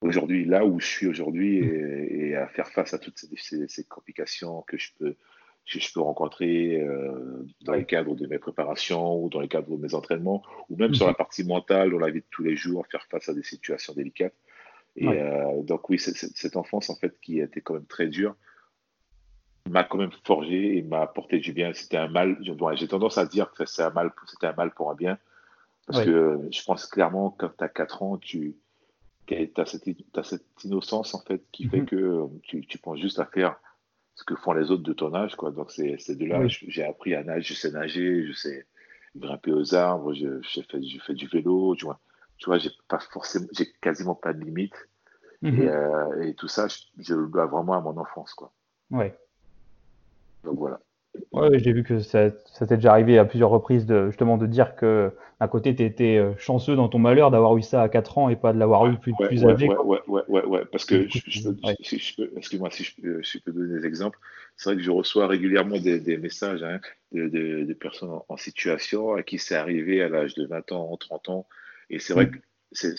aujourd'hui 0.00 0.44
là 0.44 0.64
où 0.64 0.78
je 0.78 0.86
suis 0.86 1.06
aujourd'hui 1.08 1.58
et, 1.58 2.36
à 2.36 2.46
faire 2.46 2.68
face 2.68 2.94
à 2.94 3.00
toutes 3.00 3.18
ces, 3.18 3.84
complications 3.84 4.62
que 4.62 4.78
je 4.78 4.92
peux, 4.96 5.16
je 5.64 5.92
peux 5.92 6.00
rencontrer 6.00 6.80
euh, 6.80 7.46
dans 7.62 7.74
les 7.74 7.84
cadres 7.84 8.14
de 8.14 8.26
mes 8.26 8.38
préparations 8.38 9.22
ou 9.22 9.28
dans 9.28 9.40
les 9.40 9.48
cadres 9.48 9.76
de 9.76 9.80
mes 9.80 9.94
entraînements 9.94 10.42
ou 10.68 10.76
même 10.76 10.94
sur 10.94 11.06
la 11.06 11.12
mhm. 11.12 11.16
partie 11.16 11.44
mentale, 11.44 11.90
dans 11.90 11.98
la 11.98 12.10
vie 12.10 12.20
de 12.20 12.26
tous 12.30 12.42
les 12.42 12.56
jours, 12.56 12.86
faire 12.90 13.06
face 13.10 13.28
à 13.28 13.34
des 13.34 13.42
situations 13.42 13.92
délicates. 13.94 14.34
Et 14.96 15.06
euh, 15.06 15.62
donc 15.62 15.88
oui, 15.88 15.98
cette 15.98 16.56
enfance 16.56 16.90
en 16.90 16.96
fait 16.96 17.16
qui 17.20 17.38
était 17.38 17.60
quand 17.60 17.74
même 17.74 17.86
très 17.86 18.08
dure 18.08 18.34
m'a 19.68 19.84
quand 19.84 19.98
même 19.98 20.10
forgé 20.24 20.78
et 20.78 20.82
m'a 20.82 21.02
apporté 21.02 21.38
du 21.38 21.52
bien. 21.52 21.72
C'était 21.72 21.98
un 21.98 22.08
mal. 22.08 22.36
J'ai 22.74 22.88
tendance 22.88 23.18
à 23.18 23.26
dire 23.26 23.52
que 23.52 23.64
c'était 23.64 23.84
un 23.84 23.90
mal, 23.90 24.10
c'était 24.26 24.48
un 24.48 24.54
mal 24.54 24.72
pour 24.72 24.90
un 24.90 24.94
bien 24.94 25.18
parce 25.86 26.04
que 26.04 26.40
je 26.50 26.62
pense 26.64 26.86
clairement 26.86 27.30
quand 27.30 27.50
tu 27.56 27.64
as 27.64 27.68
4 27.68 28.02
ans, 28.02 28.18
tu 28.18 28.56
as, 29.56 29.64
cette 29.66 30.64
innocence 30.64 31.14
en 31.14 31.20
fait 31.20 31.42
qui 31.52 31.68
fait 31.68 31.80
mhm. 31.80 31.86
que 31.86 31.96
euh, 31.96 32.26
tu, 32.42 32.66
tu, 32.66 32.78
penses 32.78 32.98
juste 32.98 33.18
à 33.18 33.26
faire 33.26 33.56
ce 34.14 34.24
que 34.24 34.34
font 34.36 34.52
les 34.52 34.70
autres 34.70 34.82
de 34.82 34.92
ton 34.92 35.14
âge. 35.14 35.34
Quoi. 35.36 35.50
Donc 35.50 35.70
c'est 35.70 36.14
de 36.14 36.26
là 36.26 36.40
que 36.40 36.48
j'ai 36.48 36.84
appris 36.84 37.14
à 37.14 37.22
nager, 37.22 37.54
je 37.54 37.60
sais 37.60 37.70
nager, 37.70 38.26
je 38.26 38.32
sais 38.32 38.66
grimper 39.16 39.52
aux 39.52 39.74
arbres, 39.74 40.14
je, 40.14 40.40
fais, 40.70 40.82
je 40.82 40.98
fais 41.00 41.14
du 41.14 41.26
vélo, 41.26 41.74
tu 41.76 41.84
vois. 41.84 41.98
Tu 42.38 42.46
vois, 42.46 42.58
j'ai 42.58 42.70
pas 42.88 42.98
forcément, 42.98 43.46
j'ai 43.52 43.70
quasiment 43.80 44.14
pas 44.14 44.32
de 44.32 44.42
limite. 44.42 44.74
Mhm. 45.42 45.68
Euh, 45.68 46.22
et, 46.22 46.34
tout 46.34 46.48
ça, 46.48 46.68
je, 46.68 47.14
le 47.14 47.28
dois 47.28 47.46
vraiment 47.46 47.74
à 47.74 47.80
mon 47.80 47.96
enfance, 47.96 48.34
quoi. 48.34 48.52
Ouais. 48.90 49.16
Donc 50.44 50.58
voilà. 50.58 50.80
Ouais, 51.32 51.60
j'ai 51.60 51.72
vu 51.72 51.84
que 51.84 52.00
ça, 52.00 52.30
ça 52.46 52.66
t'est 52.66 52.76
déjà 52.76 52.90
arrivé 52.90 53.16
à 53.16 53.24
plusieurs 53.24 53.50
reprises 53.50 53.86
de 53.86 54.06
justement 54.08 54.36
de 54.36 54.46
dire 54.46 54.74
que 54.74 55.12
à 55.38 55.46
côté 55.46 55.76
tu 55.76 55.84
étais 55.84 56.16
euh, 56.16 56.36
chanceux 56.36 56.74
dans 56.74 56.88
ton 56.88 56.98
malheur 56.98 57.30
d'avoir 57.30 57.56
eu 57.56 57.62
ça 57.62 57.82
à 57.82 57.88
4 57.88 58.18
ans 58.18 58.28
et 58.30 58.36
pas 58.36 58.52
de 58.52 58.58
l'avoir 58.58 58.86
eu 58.86 58.98
plus, 58.98 59.12
plus 59.14 59.44
ouais, 59.44 59.52
âgé. 59.52 59.68
Ouais, 59.68 60.00
ouais, 60.08 60.22
ouais, 60.26 60.44
ouais, 60.44 60.64
parce 60.72 60.84
que 60.84 61.06
je, 61.08 61.20
peux, 61.20 61.74
si 61.82 61.98
je 61.98 62.16
peux, 62.16 62.32
excuse-moi 62.36 62.70
si 62.72 62.82
je, 62.82 63.38
peux 63.38 63.52
donner 63.52 63.78
des 63.78 63.86
exemples, 63.86 64.18
c'est 64.56 64.70
vrai 64.70 64.76
que 64.76 64.82
je 64.82 64.90
reçois 64.90 65.28
régulièrement 65.28 65.78
des, 65.78 66.00
des 66.00 66.16
messages 66.16 66.64
hein, 66.64 66.80
de, 67.12 67.28
de, 67.28 67.64
de, 67.64 67.74
personnes 67.74 68.18
en, 68.28 68.36
situation 68.36 69.14
à 69.14 69.22
qui 69.22 69.38
c'est 69.38 69.54
arrivé 69.54 70.02
à 70.02 70.08
l'âge 70.08 70.34
de 70.34 70.46
20 70.46 70.72
ans, 70.72 70.96
30 70.96 71.28
ans, 71.28 71.46
et 71.90 72.00
c'est 72.00 72.12
vrai 72.12 72.26
mm. 72.26 72.94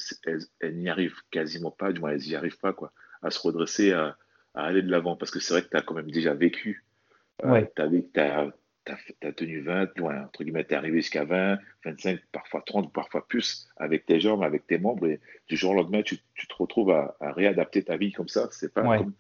qu'elles 0.61 0.77
n'y 0.77 0.87
arrivent 0.87 1.19
quasiment 1.31 1.71
pas, 1.71 1.91
du 1.91 1.99
moins 1.99 2.11
elles 2.11 2.21
n'y 2.21 2.35
arrivent 2.35 2.59
pas 2.59 2.71
quoi, 2.71 2.93
à 3.21 3.29
se 3.29 3.39
redresser, 3.39 3.91
à, 3.91 4.15
à 4.53 4.63
aller 4.63 4.81
de 4.81 4.89
l'avant, 4.89 5.17
parce 5.17 5.31
que 5.31 5.41
c'est 5.41 5.53
vrai 5.53 5.63
que 5.63 5.69
tu 5.69 5.75
as 5.75 5.81
quand 5.81 5.95
même 5.95 6.11
déjà 6.11 6.33
vécu 6.33 6.85
euh, 7.45 7.61
tu 7.75 9.27
as, 9.27 9.31
tenu 9.33 9.61
20, 9.61 9.99
entre 10.01 10.43
guillemets, 10.43 10.65
tu 10.65 10.73
es 10.73 10.77
arrivé 10.77 10.97
jusqu'à 10.97 11.23
20, 11.23 11.57
25, 11.85 12.19
parfois 12.31 12.63
30, 12.65 12.91
parfois 12.93 13.27
plus 13.27 13.67
avec 13.77 14.05
tes 14.05 14.19
jambes, 14.19 14.43
avec 14.43 14.67
tes 14.67 14.77
membres, 14.77 15.07
et 15.07 15.19
du 15.47 15.55
jour 15.55 15.71
au 15.71 15.75
lendemain, 15.75 16.01
tu, 16.01 16.17
tu 16.35 16.47
te 16.47 16.53
retrouves 16.55 16.91
à, 16.91 17.15
réadapter 17.21 17.83
ta 17.83 17.97
vie 17.97 18.11
comme 18.11 18.27
ça. 18.27 18.47
C'est 18.51 18.73
pas 18.73 18.97
comme. 18.97 19.13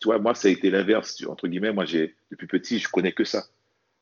toi, 0.00 0.18
moi, 0.18 0.34
ça 0.34 0.48
a 0.48 0.50
été 0.50 0.70
l'inverse, 0.70 1.24
entre 1.26 1.48
guillemets. 1.48 1.72
Moi, 1.72 1.84
depuis 2.30 2.46
petit, 2.46 2.78
je 2.78 2.88
connais 2.88 3.12
que 3.12 3.24
ça. 3.24 3.44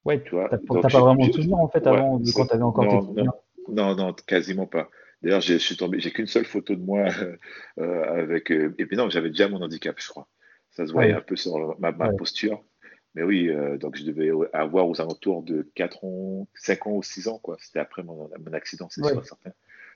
Ouais, 0.05 0.23
tu 0.23 0.31
vois? 0.31 0.49
T'as 0.49 0.59
pas 0.59 1.01
vraiment 1.01 1.27
de 1.27 1.33
souvenir 1.33 1.59
en 1.59 1.69
fait 1.69 1.87
avant, 1.87 2.19
de 2.19 2.31
quand 2.33 2.47
tu 2.47 2.55
avais 2.55 2.63
encore 2.63 2.85
non, 2.85 3.15
tes 3.15 3.23
non, 3.23 3.33
non, 3.69 3.95
non, 3.95 4.13
quasiment 4.27 4.67
pas. 4.67 4.89
D'ailleurs, 5.23 5.41
je 5.41 5.57
suis 5.57 5.77
tombé, 5.77 6.01
j'ai 6.01 6.11
qu'une 6.11 6.27
seule 6.27 6.45
photo 6.45 6.75
de 6.75 6.83
moi 6.83 7.07
euh, 7.79 8.23
avec. 8.23 8.51
Euh, 8.51 8.75
et 8.79 8.87
puis 8.87 8.97
non, 8.97 9.09
j'avais 9.09 9.29
déjà 9.29 9.49
mon 9.49 9.63
handicap, 9.63 9.97
je 9.99 10.09
crois. 10.09 10.27
Ça 10.71 10.87
se 10.87 10.93
voyait 10.93 11.13
un 11.13 11.21
peu 11.21 11.37
sur 11.37 11.79
ma, 11.79 11.93
ma 11.93 12.13
posture. 12.13 12.65
Mais 13.15 13.23
oui, 13.23 13.49
euh, 13.49 13.77
donc 13.77 13.97
je 13.97 14.05
devais 14.05 14.31
avoir 14.53 14.89
aux 14.89 15.01
alentours 15.01 15.43
de 15.43 15.71
4 15.75 16.05
ans, 16.05 16.49
5 16.55 16.87
ans 16.87 16.93
ou 16.93 17.03
6 17.03 17.29
ans, 17.29 17.39
quoi. 17.39 17.57
C'était 17.61 17.79
après 17.79 18.03
mon, 18.03 18.31
mon 18.45 18.53
accident, 18.53 18.89
c'est 18.91 19.05
sûr, 19.05 19.25
certain. 19.25 19.53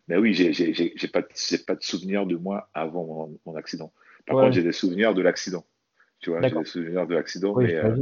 Mais 0.09 0.17
oui, 0.17 0.35
j'ai 0.35 1.09
pas, 1.09 1.23
pas 1.23 1.75
de 1.75 1.83
souvenir 1.83 2.27
de 2.27 2.37
moi 2.37 2.69
avant 2.75 3.31
mon, 3.45 3.57
accident. 3.57 3.93
Par 4.27 4.37
contre, 4.37 4.53
j'ai 4.53 4.63
des 4.63 4.73
souvenirs 4.73 5.15
de 5.15 5.23
l'accident. 5.23 5.65
Tu 6.21 6.31
vois, 6.31 6.43
j'ai 6.43 6.55
des 6.55 6.65
souvenirs 6.65 7.07
de 7.07 7.15
l'accident, 7.15 7.57
mais 7.57 7.75
euh, 7.75 7.97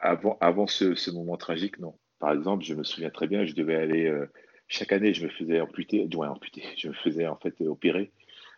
avant, 0.00 0.36
avant 0.40 0.66
ce, 0.66 0.94
ce, 0.94 1.10
moment 1.10 1.36
tragique, 1.36 1.78
non. 1.78 1.94
Par 2.18 2.32
exemple, 2.32 2.64
je 2.64 2.74
me 2.74 2.84
souviens 2.84 3.10
très 3.10 3.26
bien, 3.26 3.44
je 3.44 3.54
devais 3.54 3.76
aller. 3.76 4.06
Euh, 4.06 4.26
chaque 4.68 4.92
année, 4.92 5.12
je 5.12 5.24
me 5.24 5.30
faisais 5.30 5.60
amputer, 5.60 6.08
moins 6.14 6.30
amputer, 6.30 6.64
je 6.76 6.88
me 6.88 6.94
faisais 6.94 7.26
en 7.26 7.36
fait 7.36 7.54
opérer. 7.60 8.10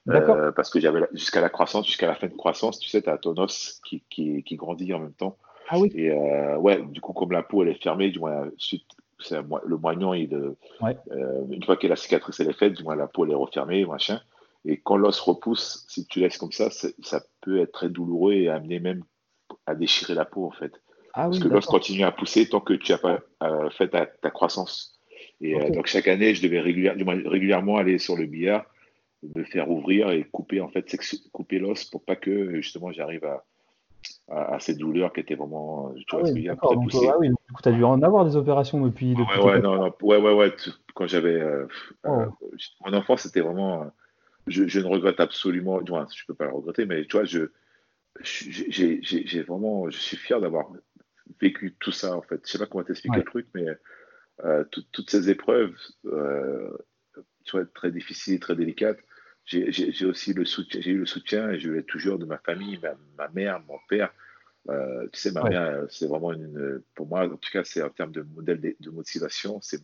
Euh, 0.09 0.53
parce 0.53 0.69
que 0.71 0.81
j'avais 0.81 1.01
jusqu'à 1.13 1.41
la 1.41 1.49
croissance, 1.49 1.87
jusqu'à 1.87 2.07
la 2.07 2.15
fin 2.15 2.27
de 2.27 2.35
croissance, 2.35 2.79
tu 2.79 2.89
sais, 2.91 3.01
tu 3.01 3.09
as 3.09 3.17
ton 3.17 3.35
os 3.39 3.81
qui, 3.87 4.05
qui, 4.11 4.43
qui, 4.43 4.57
grandit 4.57 4.93
en 4.93 5.01
même 5.01 5.15
temps. 5.15 5.39
Ah 5.69 5.79
oui. 5.79 5.91
Et 5.95 6.11
euh, 6.11 6.57
ouais, 6.59 6.83
du 6.83 7.01
coup, 7.01 7.13
comme 7.13 7.33
la 7.33 7.43
peau 7.43 7.63
elle 7.63 7.71
est 7.71 7.83
fermée, 7.83 8.11
du 8.11 8.19
moins, 8.19 8.51
c'est 8.59 9.37
le 9.37 9.77
moignon, 9.77 10.13
il, 10.15 10.35
euh, 10.35 11.45
une 11.51 11.63
fois 11.63 11.77
que 11.77 11.87
la 11.87 11.97
cicatrice 11.97 12.41
elle 12.41 12.51
est 12.51 12.59
faite, 12.59 12.75
du 12.75 12.83
moins 12.83 12.97
la 12.97 13.07
peau 13.07 13.25
elle 13.25 13.33
est 13.33 13.37
refermée, 13.37 13.85
machin. 13.85 14.21
Et 14.67 14.79
quand 14.79 14.97
l'os 14.97 15.19
repousse, 15.21 15.85
si 15.89 16.07
tu 16.07 16.21
laisses 16.21 16.39
comme 16.39 16.53
ça, 16.53 16.71
ça 16.71 17.21
peut 17.41 17.61
être 17.61 17.73
très 17.73 17.89
douloureux 17.89 18.33
et 18.33 18.49
amener 18.49 18.81
même 18.81 19.05
à 19.67 19.75
déchirer 19.75 20.15
la 20.15 20.25
peau 20.25 20.47
en 20.47 20.51
fait. 20.51 20.73
Ah 21.13 21.25
Parce 21.25 21.39
que 21.39 21.49
l'os 21.49 21.67
continue 21.67 22.03
à 22.03 22.13
pousser 22.13 22.49
tant 22.49 22.61
que 22.61 22.75
tu 22.75 22.93
n'as 22.93 22.99
pas 22.99 23.21
euh, 23.43 23.71
fait 23.71 23.89
ta, 23.89 24.31
croissance. 24.31 24.99
Et 25.41 25.55
donc 25.71 25.87
chaque 25.87 26.09
année, 26.09 26.35
je 26.35 26.43
devais 26.43 26.61
régulièrement 26.61 27.77
aller 27.77 27.99
sur 27.99 28.17
le 28.17 28.27
billard, 28.27 28.65
me 29.35 29.45
faire 29.45 29.71
ouvrir 29.71 30.11
et 30.11 30.25
couper 30.25 30.61
en 30.61 30.69
fait 30.69 30.97
couper 31.33 31.59
l'os 31.59 31.85
pour 31.85 32.05
pas 32.05 32.17
que 32.17 32.55
justement 32.55 32.93
j'arrive 32.93 33.25
à, 33.25 33.45
à, 34.29 34.59
cette 34.59 34.79
douleur 34.79 35.13
qui 35.13 35.21
était 35.21 35.35
vraiment. 35.35 35.93
Tu 36.07 36.17
vois, 36.17 36.29
ah 36.29 36.57
très 36.57 36.75
poussée. 36.77 37.09
Ah 37.09 37.19
oui, 37.19 37.29
du 37.29 37.35
coup, 37.35 37.63
tu 37.63 37.69
as 37.69 37.73
dû 37.73 37.85
en 37.85 38.03
avoir 38.03 38.25
des 38.25 38.37
opérations 38.37 38.85
depuis. 38.85 39.15
depuis 39.15 39.39
ouais, 39.39 39.45
ouais, 39.45 39.61
non, 39.61 39.77
non, 39.77 39.95
ouais, 40.03 40.19
ouais, 40.19 40.33
ouais, 40.33 40.55
Quand 40.95 41.07
j'avais. 41.07 41.41
Euh, 41.41 41.67
euh, 42.07 42.27
oh. 42.29 42.47
mon 42.87 42.93
enfant, 42.95 43.17
c'était 43.17 43.41
vraiment. 43.41 43.93
Je, 44.47 44.67
je, 44.67 44.81
ne 44.81 44.87
regrette 44.87 45.21
absolument. 45.21 45.81
Je 45.85 46.25
peux 46.27 46.35
pas 46.35 46.47
le 46.47 46.53
regretter, 46.53 46.87
mais 46.87 47.05
tu 47.07 47.17
vois, 47.17 47.25
je. 47.25 47.51
J'ai 48.23 49.43
vraiment. 49.43 49.91
Je 49.91 49.99
suis 49.99 50.17
fier 50.17 50.41
d'avoir 50.41 50.71
vécu 51.41 51.77
tout 51.79 51.93
ça, 51.93 52.17
en 52.17 52.23
fait. 52.23 52.41
Je 52.47 52.53
sais 52.53 52.59
pas 52.59 52.67
comment 52.67 52.85
t'expliquer 52.85 53.19
le 53.19 53.25
truc, 53.25 53.47
mais 53.55 53.67
euh, 54.45 54.65
toutes 54.71 55.11
ces 55.11 55.29
épreuves, 55.31 55.75
tu 57.45 57.57
vois, 57.57 57.67
très 57.75 57.91
difficiles, 57.91 58.41
très 58.41 58.57
délicates 58.57 59.01
j'ai 59.45 60.07
aussi 60.07 60.33
le 60.33 60.45
soutien, 60.45 60.81
j'ai 60.81 60.91
eu 60.91 60.99
le 60.99 61.07
soutien 61.07 61.51
et 61.51 61.59
je 61.59 61.71
l'ai 61.71 61.83
toujours 61.83 62.19
de 62.19 62.25
ma 62.25 62.39
famille, 62.39 62.79
ma, 63.19 63.29
mère, 63.29 63.61
mon 63.69 63.79
père. 63.89 64.13
Euh, 64.71 65.07
tu 65.13 65.21
sais, 65.21 65.33
ma 65.33 65.43
mère, 65.49 65.85
c'est 65.91 66.07
vraiment 66.07 66.33
une, 66.33 66.83
pour 66.95 67.07
moi, 67.07 67.27
en 67.27 67.37
tout 67.37 67.51
cas, 67.53 67.65
c'est 67.65 67.83
en 67.83 67.91
termes 67.91 68.13
de 68.13 68.23
modèle 68.23 68.61
de, 68.61 68.91
motivation, 68.91 69.61
c'est 69.61 69.83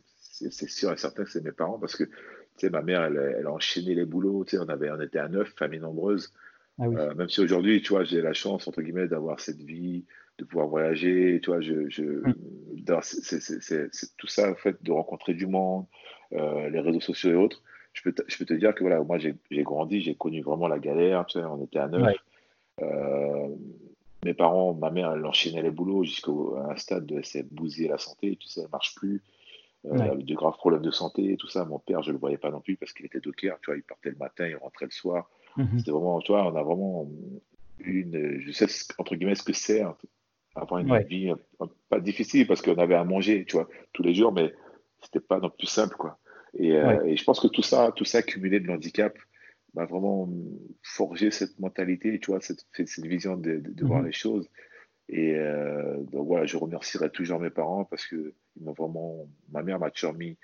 sûr 0.69 0.91
et 0.93 0.97
certain 0.97 1.25
que 1.25 1.31
c'est 1.31 1.45
mes 1.45 1.53
parents 1.53 1.79
parce 1.79 1.97
que, 1.97 2.05
tu 2.05 2.13
sais, 2.57 2.71
ma 2.71 2.81
mère, 2.81 3.03
elle, 3.03 3.35
elle, 3.39 3.47
a 3.47 3.53
enchaîné 3.53 3.95
les 3.95 4.07
boulots, 4.07 4.45
tu 4.47 4.57
sais, 4.57 4.63
on 4.63 4.69
avait, 4.71 4.91
on 4.91 5.01
était 5.01 5.19
à 5.19 5.29
neuf, 5.29 5.53
famille 5.57 5.81
nombreuse. 5.81 6.33
Ah 6.79 6.85
euh, 6.85 7.15
même 7.15 7.29
si 7.29 7.43
aujourd'hui, 7.43 7.83
tu 7.83 7.91
vois, 7.91 8.05
j'ai 8.05 8.23
la 8.23 8.33
chance, 8.33 8.67
entre 8.67 8.81
guillemets, 8.81 9.09
d'avoir 9.09 9.39
cette 9.39 9.61
vie, 9.61 10.07
de 10.39 10.45
pouvoir 10.47 10.69
voyager, 10.69 11.39
tu 11.43 11.51
vois, 11.51 11.61
je, 11.61 11.91
je 11.91 12.03
mm. 12.03 13.01
c'est 13.03 14.17
tout 14.17 14.27
ça, 14.27 14.51
en 14.51 14.55
fait, 14.55 14.83
de 14.83 14.91
rencontrer 14.91 15.35
du 15.35 15.47
monde, 15.47 15.85
euh, 16.33 16.71
les 16.71 16.81
réseaux 16.81 17.01
sociaux 17.01 17.31
et 17.33 17.35
autres 17.35 17.63
je 17.93 18.03
peux, 18.03 18.13
te, 18.13 18.23
je 18.29 18.37
peux 18.39 18.45
te 18.45 18.55
dire 18.55 18.75
que 18.75 18.83
voilà, 18.83 19.03
moi 19.03 19.19
j'ai 19.19 19.37
grandi, 19.63 20.01
j'ai 20.01 20.15
connu 20.15 20.43
vraiment 20.43 20.69
la 20.69 20.79
galère, 20.79 21.27
tu 21.27 21.39
sais, 21.39 21.45
on 21.45 21.63
était 21.63 21.79
à 21.79 21.89
neuf. 21.89 22.17
Euh, 22.83 23.49
mes 24.25 24.35
parents, 24.35 24.75
ma 24.75 24.91
mère, 24.91 25.13
elle 25.13 25.25
enchaînait 25.27 25.63
les 25.63 25.71
boulots 25.71 26.05
jusqu'à 26.05 26.31
un 26.31 26.77
stade 26.77 27.07
de 27.07 27.23
s'est 27.23 27.47
bousiller 27.51 27.89
la 27.89 27.99
santé, 27.99 28.37
tu 28.37 28.49
sais, 28.49 28.63
elle 28.63 28.71
marche 28.71 28.95
plus. 28.95 29.23
Euh, 29.87 29.99
avait 29.99 30.23
de 30.23 30.35
graves 30.35 30.59
problèmes 30.59 30.83
de 30.83 30.91
santé 30.91 31.33
et 31.33 31.37
tout 31.39 31.49
ça. 31.49 31.65
Mon 31.65 31.79
père, 31.79 32.03
je 32.03 32.13
le 32.13 32.19
voyais 32.19 32.37
pas 32.37 32.51
non 32.51 32.61
plus 32.61 32.77
parce 32.77 32.93
qu'il 32.93 33.07
était 33.07 33.21
docker, 33.21 33.59
tu 33.63 33.71
vois, 33.71 33.77
il 33.77 33.83
partait 33.83 34.11
le 34.11 34.17
matin, 34.17 34.47
il 34.47 34.57
rentrait 34.57 34.85
le 34.85 34.91
soir. 34.91 35.31
Mhm. 35.57 35.79
C'était 35.79 35.91
vraiment, 35.91 36.21
tu 36.21 36.33
vois, 36.33 36.45
on 36.45 36.55
a 36.55 36.63
vraiment 36.63 37.09
une, 37.79 38.41
je 38.41 38.53
sais 38.53 38.67
entre 38.99 39.17
guillemets 39.17 39.35
ce 39.35 39.43
que 39.43 39.55
c'est 39.55 39.81
hein, 39.81 39.97
avoir 40.55 40.81
une 40.81 40.99
vie 41.05 41.33
pas 41.89 41.99
difficile 41.99 42.47
parce 42.47 42.61
qu'on 42.61 42.77
avait 42.77 42.95
à 42.95 43.05
manger, 43.05 43.47
tu 43.47 43.57
vois, 43.57 43.69
tous 43.95 44.03
les 44.03 44.15
jours, 44.15 44.33
mais 44.33 44.53
c'était 45.01 45.21
pas 45.21 45.39
non 45.39 45.49
plus 45.49 45.67
simple, 45.67 45.97
quoi. 45.97 46.19
Euh, 46.59 47.05
et, 47.05 47.17
je 47.17 47.25
pense 47.25 47.41
que 47.41 47.49
tout 47.49 47.63
ça, 47.63 47.93
tout 47.95 48.05
ça 48.05 48.19
accumulé 48.19 48.61
de 48.61 48.67
l'handicap, 48.67 49.17
m'a 49.75 49.85
vraiment 49.85 50.29
forgé 50.83 51.31
cette 51.31 51.59
mentalité, 51.61 52.19
tu 52.19 52.33
vois, 52.33 52.41
cette, 52.41 52.67
cette 52.73 53.07
vision 53.07 53.37
de, 53.37 53.63
voir 53.83 54.01
mhm. 54.01 54.07
les 54.07 54.13
choses. 54.13 54.49
Et 55.09 55.35
euh, 55.35 55.97
donc 56.13 56.27
voilà, 56.27 56.47
je 56.47 56.57
remercierai 56.57 57.11
toujours 57.11 57.41
mes 57.41 57.51
parents 57.51 57.85
parce 57.85 58.07
que 58.07 58.35
ils 58.57 58.65
m'ont 58.65 58.73
vraiment, 58.73 59.29
ma 59.51 59.63
mère 59.63 59.79
m'a 59.79 59.91
toujours 59.91 60.15
mis 60.15 60.37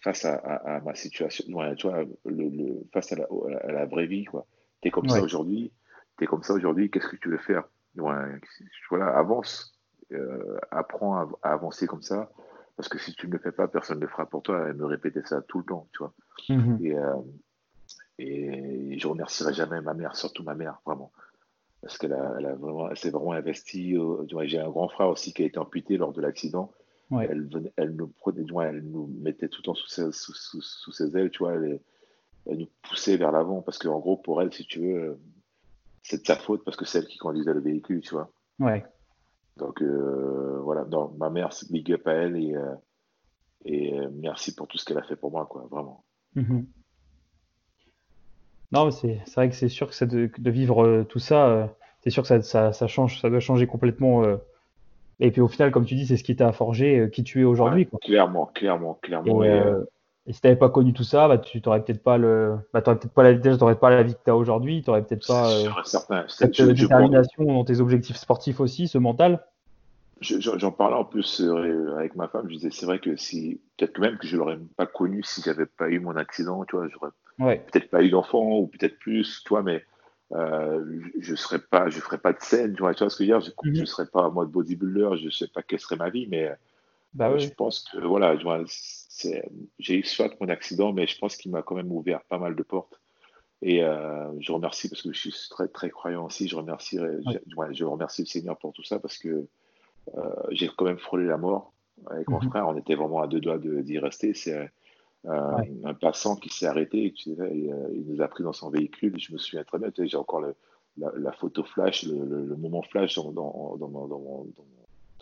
face 0.00 0.26
à, 0.26 0.82
ma 0.84 0.94
situation, 0.94 1.44
tu 1.76 1.88
vois, 1.88 2.04
le, 2.26 2.84
face 2.92 3.12
à 3.12 3.16
la, 3.16 3.86
vraie 3.86 4.06
vie, 4.06 4.24
quoi. 4.26 4.46
T'es 4.82 4.90
comme 4.90 5.08
ça 5.08 5.22
aujourd'hui, 5.22 5.72
t'es 6.18 6.26
comme 6.26 6.42
ça 6.42 6.52
aujourd'hui, 6.52 6.90
qu'est-ce 6.90 7.08
que 7.08 7.16
tu 7.16 7.30
veux 7.30 7.38
faire? 7.38 7.64
Voilà, 7.94 9.16
avance, 9.16 9.78
euh, 10.12 10.58
apprends 10.70 11.16
à, 11.16 11.28
avancer 11.42 11.86
comme 11.86 12.02
ça. 12.02 12.30
Parce 12.76 12.88
que 12.88 12.98
si 12.98 13.14
tu 13.14 13.28
ne 13.28 13.32
le 13.32 13.38
fais 13.38 13.52
pas, 13.52 13.68
personne 13.68 13.98
ne 13.98 14.02
le 14.02 14.08
fera 14.08 14.26
pour 14.26 14.42
toi. 14.42 14.66
Elle 14.68 14.74
me 14.74 14.86
répétait 14.86 15.22
ça 15.24 15.42
tout 15.42 15.58
le 15.58 15.64
temps, 15.64 15.88
tu 15.92 15.98
vois. 15.98 16.12
Mhm. 16.48 16.78
Et, 16.84 16.96
euh, 16.96 17.14
et, 18.18 18.98
je 18.98 19.06
remercierai 19.06 19.54
jamais 19.54 19.80
ma 19.80 19.94
mère, 19.94 20.16
surtout 20.16 20.42
ma 20.42 20.54
mère, 20.54 20.80
vraiment. 20.84 21.12
Parce 21.80 21.98
qu'elle 21.98 22.14
a, 22.14 22.54
vraiment, 22.54 22.94
s'est 22.94 23.10
vraiment 23.10 23.32
investie. 23.32 23.96
J'ai 24.44 24.58
un 24.58 24.70
grand 24.70 24.88
frère 24.88 25.08
aussi 25.08 25.32
qui 25.32 25.42
a 25.42 25.46
été 25.46 25.58
amputé 25.58 25.96
lors 25.96 26.12
de 26.12 26.20
l'accident. 26.20 26.72
Elle, 27.12 27.48
elle, 27.76 27.94
nous 27.94 28.08
prenait, 28.08 28.44
elle 28.66 28.82
nous 28.82 29.06
mettait 29.20 29.48
tout 29.48 29.60
le 29.60 29.66
temps 29.66 29.74
sous 29.74 29.86
ses, 29.86 30.10
sous, 30.10 30.32
sous, 30.34 30.90
ses 30.92 31.16
ailes, 31.16 31.30
tu 31.30 31.40
vois. 31.40 31.54
Elle, 31.54 31.80
elle 32.46 32.58
nous 32.58 32.68
poussait 32.82 33.16
vers 33.16 33.30
l'avant 33.30 33.62
parce 33.62 33.78
qu'en 33.78 34.00
gros, 34.00 34.16
pour 34.16 34.42
elle, 34.42 34.52
si 34.52 34.66
tu 34.66 34.80
veux, 34.80 35.18
c'est 36.02 36.22
de 36.22 36.26
sa 36.26 36.36
faute 36.36 36.64
parce 36.64 36.76
que 36.76 36.84
c'est 36.84 36.98
elle 36.98 37.06
qui 37.06 37.18
conduisait 37.18 37.54
le 37.54 37.60
véhicule, 37.60 38.00
tu 38.00 38.14
vois. 38.14 38.30
Ouais. 38.58 38.84
Donc 39.56 39.82
euh, 39.82 40.58
voilà, 40.62 40.84
non, 40.84 41.14
ma 41.18 41.30
mère, 41.30 41.50
big 41.70 41.92
up 41.92 42.06
à 42.06 42.12
elle 42.12 42.36
et, 42.36 42.54
euh, 42.54 42.74
et 43.64 43.98
euh, 43.98 44.08
merci 44.12 44.54
pour 44.54 44.66
tout 44.66 44.78
ce 44.78 44.84
qu'elle 44.84 44.98
a 44.98 45.02
fait 45.02 45.16
pour 45.16 45.30
moi, 45.30 45.46
quoi, 45.46 45.66
vraiment. 45.70 46.04
Mhm. 46.34 46.66
Non, 48.72 48.90
c'est 48.90 49.22
vrai 49.36 49.48
que 49.48 49.54
c'est 49.54 49.68
sûr 49.68 49.88
que 49.88 50.04
de, 50.04 50.28
de, 50.36 50.50
vivre 50.50 51.04
tout 51.08 51.20
ça, 51.20 51.72
c'est 52.00 52.10
sûr 52.10 52.22
que 52.22 52.28
ça, 52.28 52.42
ça, 52.42 52.72
ça, 52.72 52.86
change, 52.88 53.20
ça 53.20 53.30
doit 53.30 53.38
changer 53.38 53.68
complètement. 53.68 54.24
et 55.20 55.30
puis 55.30 55.40
au 55.40 55.46
final, 55.46 55.70
comme 55.70 55.84
tu 55.84 55.94
dis, 55.94 56.06
c'est 56.06 56.16
ce 56.16 56.24
qui 56.24 56.34
t'a 56.34 56.50
forgé 56.50 57.08
qui 57.12 57.22
tu 57.22 57.42
es 57.42 57.44
aujourd'hui. 57.44 57.88
clairement, 58.02 58.46
clairement, 58.46 58.98
clairement. 59.00 59.44
Et 59.44 59.62
si 60.32 60.40
t'avais 60.40 60.56
pas 60.56 60.70
connu 60.70 60.94
tout 60.94 61.04
ça, 61.04 61.28
bah, 61.28 61.38
tu 61.38 61.60
t'aurais 61.60 61.82
peut-être 61.84 62.02
pas 62.02 62.16
le, 62.16 62.56
bah, 62.72 62.80
t'aurais 62.80 62.98
peut-être 62.98 63.12
pas 63.12 63.22
la 63.22 63.32
vitesse, 63.32 63.58
t'aurais 63.58 63.78
pas 63.78 63.90
la 63.90 64.02
vie 64.02 64.14
que 64.14 64.20
t'as 64.24 64.32
aujourd'hui, 64.32 64.82
t'aurais 64.82 65.02
peut-être 65.02 65.26
pas 65.26 65.50
euh, 65.52 65.68
certain. 65.84 66.24
cette 66.28 66.56
je, 66.56 66.64
détermination 66.64 67.44
dans 67.44 67.64
tes 67.64 67.80
objectifs 67.80 68.16
sportifs 68.16 68.60
aussi, 68.60 68.88
ce 68.88 68.96
mental. 68.96 69.44
J'en 70.20 70.70
parlais 70.70 70.96
en 70.96 71.04
plus 71.04 71.42
euh, 71.42 71.96
avec 71.98 72.16
ma 72.16 72.28
femme, 72.28 72.46
je 72.48 72.54
disais 72.54 72.70
c'est 72.70 72.86
vrai 72.86 73.00
que 73.00 73.16
si 73.16 73.60
peut-être 73.76 73.98
même 73.98 74.16
que 74.16 74.26
je 74.26 74.38
l'aurais 74.38 74.58
pas 74.76 74.86
connu 74.86 75.22
si 75.22 75.42
j'avais 75.42 75.66
pas 75.66 75.90
eu 75.90 76.00
mon 76.00 76.16
accident, 76.16 76.64
tu 76.64 76.76
vois, 76.76 76.88
j'aurais 76.88 77.10
ouais. 77.40 77.62
peut-être 77.70 77.90
pas 77.90 78.02
eu 78.02 78.08
d'enfant 78.08 78.60
ou 78.60 78.68
peut-être 78.68 78.98
plus, 78.98 79.42
toi, 79.44 79.62
mais 79.62 79.84
euh, 80.32 80.82
je 81.20 81.34
serais 81.34 81.58
pas, 81.58 81.90
je 81.90 82.00
ferais 82.00 82.16
pas 82.16 82.32
de 82.32 82.40
scène, 82.40 82.74
tu 82.74 82.80
vois, 82.80 82.94
tu 82.94 83.04
vois 83.04 83.10
ce 83.10 83.18
que 83.18 83.24
je 83.24 83.32
veux 83.32 83.40
dire, 83.40 83.52
je, 83.62 83.70
mm 83.70 83.74
-hmm. 83.74 83.86
serais 83.86 84.06
pas 84.06 84.22
en 84.22 84.30
mode 84.30 84.50
bodybuilder, 84.50 85.18
je 85.22 85.28
sais 85.28 85.48
pas 85.48 85.62
quelle 85.62 85.80
serait 85.80 85.96
ma 85.96 86.08
vie, 86.08 86.26
mais 86.30 86.50
bah, 87.12 87.36
je 87.36 87.48
pense 87.50 87.84
que 87.84 87.98
voilà, 87.98 88.36
je 88.38 88.42
vois, 88.42 88.64
j'ai 89.78 89.94
eu 89.94 90.04
soit 90.04 90.34
mon 90.40 90.48
accident, 90.48 90.92
mais 90.92 91.06
je 91.06 91.18
pense 91.18 91.36
qu'il 91.36 91.50
m'a 91.52 91.62
quand 91.62 91.74
même 91.74 91.92
ouvert 91.92 92.22
pas 92.24 92.38
mal 92.38 92.56
de 92.56 92.62
portes. 92.62 93.00
Et 93.62 93.82
euh, 93.82 94.30
je 94.40 94.52
remercie 94.52 94.88
parce 94.88 95.02
que 95.02 95.12
je 95.12 95.18
suis 95.18 95.34
très 95.48 95.68
très 95.68 95.90
croyant 95.90 96.26
aussi. 96.26 96.48
Je 96.48 96.56
remercie, 96.56 97.00
ouais. 97.00 97.18
je, 97.26 97.72
je, 97.72 97.84
remercie 97.84 98.22
le 98.22 98.26
Seigneur 98.26 98.58
pour 98.58 98.72
tout 98.72 98.82
ça 98.82 98.98
parce 98.98 99.16
que 99.16 99.46
euh, 100.14 100.34
j'ai 100.50 100.68
quand 100.68 100.84
même 100.84 100.98
frôlé 100.98 101.24
la 101.24 101.38
mort 101.38 101.72
avec 102.06 102.28
mon 102.28 102.38
mm 102.38 102.40
-hmm. 102.40 102.50
frère. 102.50 102.68
On 102.68 102.76
était 102.76 102.94
vraiment 102.94 103.22
à 103.22 103.26
deux 103.26 103.40
doigts 103.40 103.58
d'y 103.58 103.98
rester. 103.98 104.34
C'est 104.34 104.70
euh, 105.26 105.56
ouais. 105.56 105.72
un 105.84 105.94
passant 105.94 106.36
qui 106.36 106.50
s'est 106.50 106.66
arrêté. 106.66 107.12
Tu 107.12 107.34
sais, 107.34 107.56
et, 107.56 107.72
euh, 107.72 107.88
il 107.94 108.04
nous 108.06 108.20
a 108.20 108.28
pris 108.28 108.42
dans 108.44 108.52
son 108.52 108.68
véhicule. 108.70 109.18
Je 109.18 109.32
me 109.32 109.38
souviens 109.38 109.64
très 109.64 109.78
bien. 109.78 109.90
J'ai 109.96 110.16
encore 110.16 110.40
le, 110.40 110.54
la, 110.98 111.10
la, 111.16 111.32
photo 111.32 111.64
flash, 111.64 112.04
le, 112.04 112.16
le, 112.32 112.44
le, 112.44 112.56
moment 112.56 112.82
flash 112.82 113.14
dans, 113.16 113.32
dans, 113.32 113.76
dans, 113.78 113.88
dans, 113.88 114.06
dans 114.08 114.18
mon, 114.18 114.46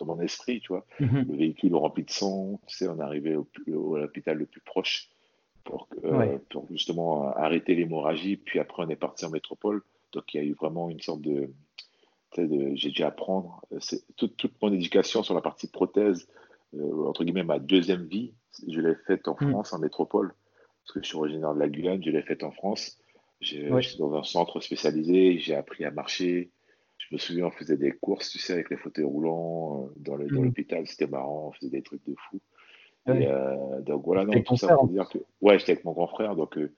dans 0.05 0.15
mon 0.15 0.21
esprit, 0.21 0.59
tu 0.59 0.69
vois. 0.73 0.85
Mm 0.99 1.05
-hmm. 1.05 1.27
Le 1.31 1.35
véhicule 1.37 1.75
rempli 1.75 2.03
de 2.03 2.11
sang, 2.11 2.59
tu 2.67 2.75
sais, 2.77 2.87
on 2.87 2.97
est 2.99 3.03
arrivé 3.03 3.35
au, 3.35 3.47
au, 3.67 3.95
à 3.95 3.99
l'hôpital 4.01 4.37
le 4.37 4.45
plus 4.45 4.61
proche 4.61 5.09
pour, 5.63 5.87
euh, 6.03 6.17
ouais. 6.17 6.39
pour 6.49 6.67
justement 6.71 7.29
arrêter 7.45 7.75
l'hémorragie. 7.75 8.37
Puis 8.37 8.59
après, 8.59 8.83
on 8.85 8.89
est 8.89 8.95
parti 9.07 9.25
en 9.25 9.29
métropole. 9.29 9.81
Donc, 10.13 10.33
il 10.33 10.37
y 10.37 10.43
a 10.43 10.43
eu 10.43 10.53
vraiment 10.53 10.89
une 10.89 11.01
sorte 11.01 11.21
de. 11.21 11.49
de 12.37 12.75
J'ai 12.75 12.91
dû 12.91 13.03
apprendre 13.03 13.61
toute, 14.17 14.35
toute, 14.37 14.55
mon 14.61 14.71
éducation 14.73 15.23
sur 15.23 15.35
la 15.35 15.41
partie 15.41 15.67
prothèse, 15.67 16.27
euh, 16.75 17.09
entre 17.09 17.23
guillemets, 17.23 17.43
ma 17.43 17.59
deuxième 17.59 18.05
vie, 18.05 18.33
je 18.67 18.79
l'ai 18.81 18.95
faite 19.07 19.27
en 19.27 19.33
mm 19.33 19.37
-hmm. 19.39 19.51
France, 19.51 19.73
en 19.73 19.79
métropole. 19.79 20.29
Parce 20.79 20.91
que 20.93 20.99
je 21.01 21.07
suis 21.09 21.17
originaire 21.17 21.53
de 21.55 21.59
la 21.59 21.69
Guyane, 21.69 22.03
je 22.03 22.11
l'ai 22.11 22.23
faite 22.29 22.43
en 22.43 22.51
France. 22.51 22.83
J'étais 23.39 23.71
ouais. 23.71 23.81
dans 23.99 24.13
un 24.15 24.23
centre 24.23 24.59
spécialisé, 24.61 25.37
j'ai 25.39 25.55
appris 25.55 25.83
à 25.85 25.91
marcher, 25.91 26.49
je 27.09 27.15
me 27.15 27.19
souviens, 27.19 27.45
on 27.47 27.51
faisait 27.51 27.77
des 27.77 27.91
courses, 27.91 28.29
tu 28.29 28.39
sais, 28.39 28.53
avec 28.53 28.69
les 28.69 28.77
fauteuils 28.77 29.05
roulants 29.05 29.89
dans 29.97 30.15
l'hôpital, 30.15 30.83
mmh. 30.83 30.85
c'était 30.85 31.07
marrant, 31.07 31.47
on 31.49 31.51
faisait 31.51 31.69
des 31.69 31.81
trucs 31.81 32.05
de 32.07 32.15
fou. 32.29 32.39
Ouais. 33.07 33.23
Et, 33.23 33.27
euh, 33.27 33.81
donc 33.81 34.03
voilà, 34.05 34.25
non, 34.25 34.41
tout 34.41 34.55
ça 34.55 34.75
pour 34.75 34.87
dire 34.87 35.09
que. 35.09 35.19
Ouais, 35.41 35.59
j'étais 35.59 35.73
avec 35.73 35.85
mon 35.85 35.91
grand 35.91 36.07
frère, 36.07 36.35
donc. 36.35 36.57
Euh, 36.57 36.71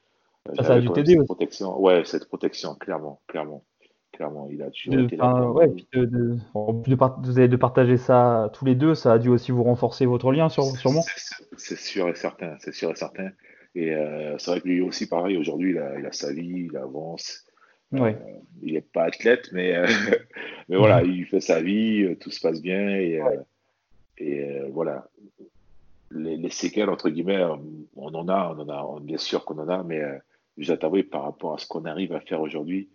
ça, 0.55 0.63
ça 0.63 0.73
a 0.75 0.79
dû 0.79 0.89
t'aider 0.89 1.17
aussi. 1.17 1.25
Protection. 1.25 1.79
Ouais, 1.79 2.03
cette 2.05 2.27
protection, 2.27 2.75
clairement, 2.75 3.21
clairement. 3.27 3.63
Clairement, 4.13 4.47
il 4.49 4.61
a 4.61 4.69
toujours 4.71 5.01
été 5.01 5.17
là. 5.17 5.51
Ouais, 5.51 5.67
puis 5.67 5.85
de, 5.91 6.05
de, 6.05 6.38
de, 6.88 6.95
part, 6.95 7.19
de, 7.19 7.55
partager 7.57 7.97
ça 7.97 8.49
tous 8.53 8.63
les 8.63 8.73
deux, 8.73 8.95
ça 8.95 9.13
a 9.13 9.19
dû 9.19 9.27
aussi 9.27 9.51
vous 9.51 9.63
renforcer 9.63 10.05
votre 10.05 10.31
lien, 10.31 10.47
sur, 10.47 10.63
sûrement 10.63 11.03
C'est 11.57 11.77
sûr 11.77 12.07
et 12.07 12.15
certain, 12.15 12.55
c'est 12.59 12.73
sûr 12.73 12.91
et 12.91 12.95
certain. 12.95 13.31
Et 13.73 13.93
euh, 13.93 14.38
c'est 14.38 14.51
vrai 14.51 14.61
que 14.61 14.69
lui 14.69 14.79
aussi, 14.79 15.09
pareil, 15.09 15.35
aujourd'hui, 15.35 15.71
il 15.71 16.05
a 16.05 16.11
sa 16.13 16.31
vie, 16.31 16.69
il 16.71 16.77
avance. 16.77 17.45
Euh, 17.93 18.13
il 18.61 18.73
n'est 18.73 18.81
pas 18.81 19.03
athlète, 19.03 19.49
mais, 19.51 19.75
euh, 19.75 19.87
mais 20.69 20.77
voilà, 20.77 21.03
il 21.03 21.25
fait 21.25 21.41
sa 21.41 21.61
vie, 21.61 22.15
tout 22.19 22.31
se 22.31 22.39
passe 22.39 22.61
bien. 22.61 22.89
Et, 22.89 23.21
ouais. 23.21 23.39
et 24.17 24.59
voilà, 24.71 25.07
les, 26.11 26.37
les, 26.37 26.49
séquelles, 26.49 26.89
entre 26.89 27.09
guillemets, 27.09 27.43
on 27.95 28.13
en 28.13 28.27
a, 28.27 28.55
on 28.55 28.59
en 28.61 28.69
a, 28.69 28.99
bien 29.01 29.17
sûr 29.17 29.45
qu'on 29.45 29.59
en 29.59 29.69
a, 29.69 29.83
mais 29.83 30.01
je 30.57 30.67
dois 30.67 30.77
t'avouer, 30.77 31.03
par 31.03 31.23
rapport 31.23 31.53
à 31.53 31.57
ce 31.57 31.67
qu'on 31.67 31.85
arrive 31.85 32.13
à 32.13 32.21
faire 32.21 32.41
aujourd'hui, 32.41 32.89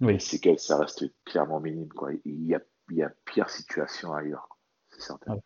oui. 0.00 0.14
les 0.14 0.18
séquelles, 0.18 0.58
ça 0.58 0.78
reste 0.78 1.04
clairement 1.24 1.60
minime. 1.60 1.88
Quoi. 1.88 2.10
Il, 2.24 2.46
y 2.46 2.54
a, 2.54 2.60
il 2.90 2.96
y 2.96 3.02
a 3.02 3.12
pire 3.24 3.48
situation 3.48 4.12
ailleurs, 4.12 4.48
c'est 4.90 5.02
certain. 5.02 5.34
Ouais. 5.34 5.40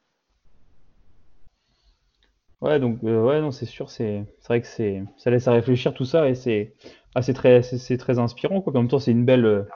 Ouais, 2.62 2.80
donc 2.80 3.04
euh, 3.04 3.22
ouais, 3.22 3.40
non, 3.40 3.50
c'est 3.50 3.66
sûr, 3.66 3.90
c'est 3.90 4.24
vrai 4.48 4.62
que 4.62 4.66
c'est 4.66 5.04
ça 5.18 5.30
laisse 5.30 5.46
à 5.46 5.52
réfléchir 5.52 5.92
tout 5.92 6.06
ça 6.06 6.28
et 6.28 6.35
c'est 6.35 6.74
ah, 7.16 7.22
c'est 7.22 7.33
très 7.33 7.62
c'est 7.62 7.96
très 7.96 8.18
inspirant 8.18 8.61
quoi. 8.61 8.74
En 8.76 8.81
même 8.81 8.88
temps, 8.88 8.98
c'est 8.98 9.11
une 9.11 9.24
belle 9.24 9.66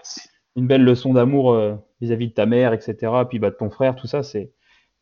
une 0.57 0.67
belle 0.67 0.85
leçon 0.85 1.15
d'amour 1.15 1.55
euh, 1.55 1.75
vis-à-vis 2.03 2.29
de 2.29 2.35
ta 2.35 2.45
mère, 2.45 2.75
etc. 2.75 3.13
Puis 3.27 3.39
bah 3.39 3.49
de 3.49 3.57
ton 3.57 3.71
frère, 3.71 3.97
tout 3.97 4.07
ça, 4.07 4.23
c'est 4.23 4.53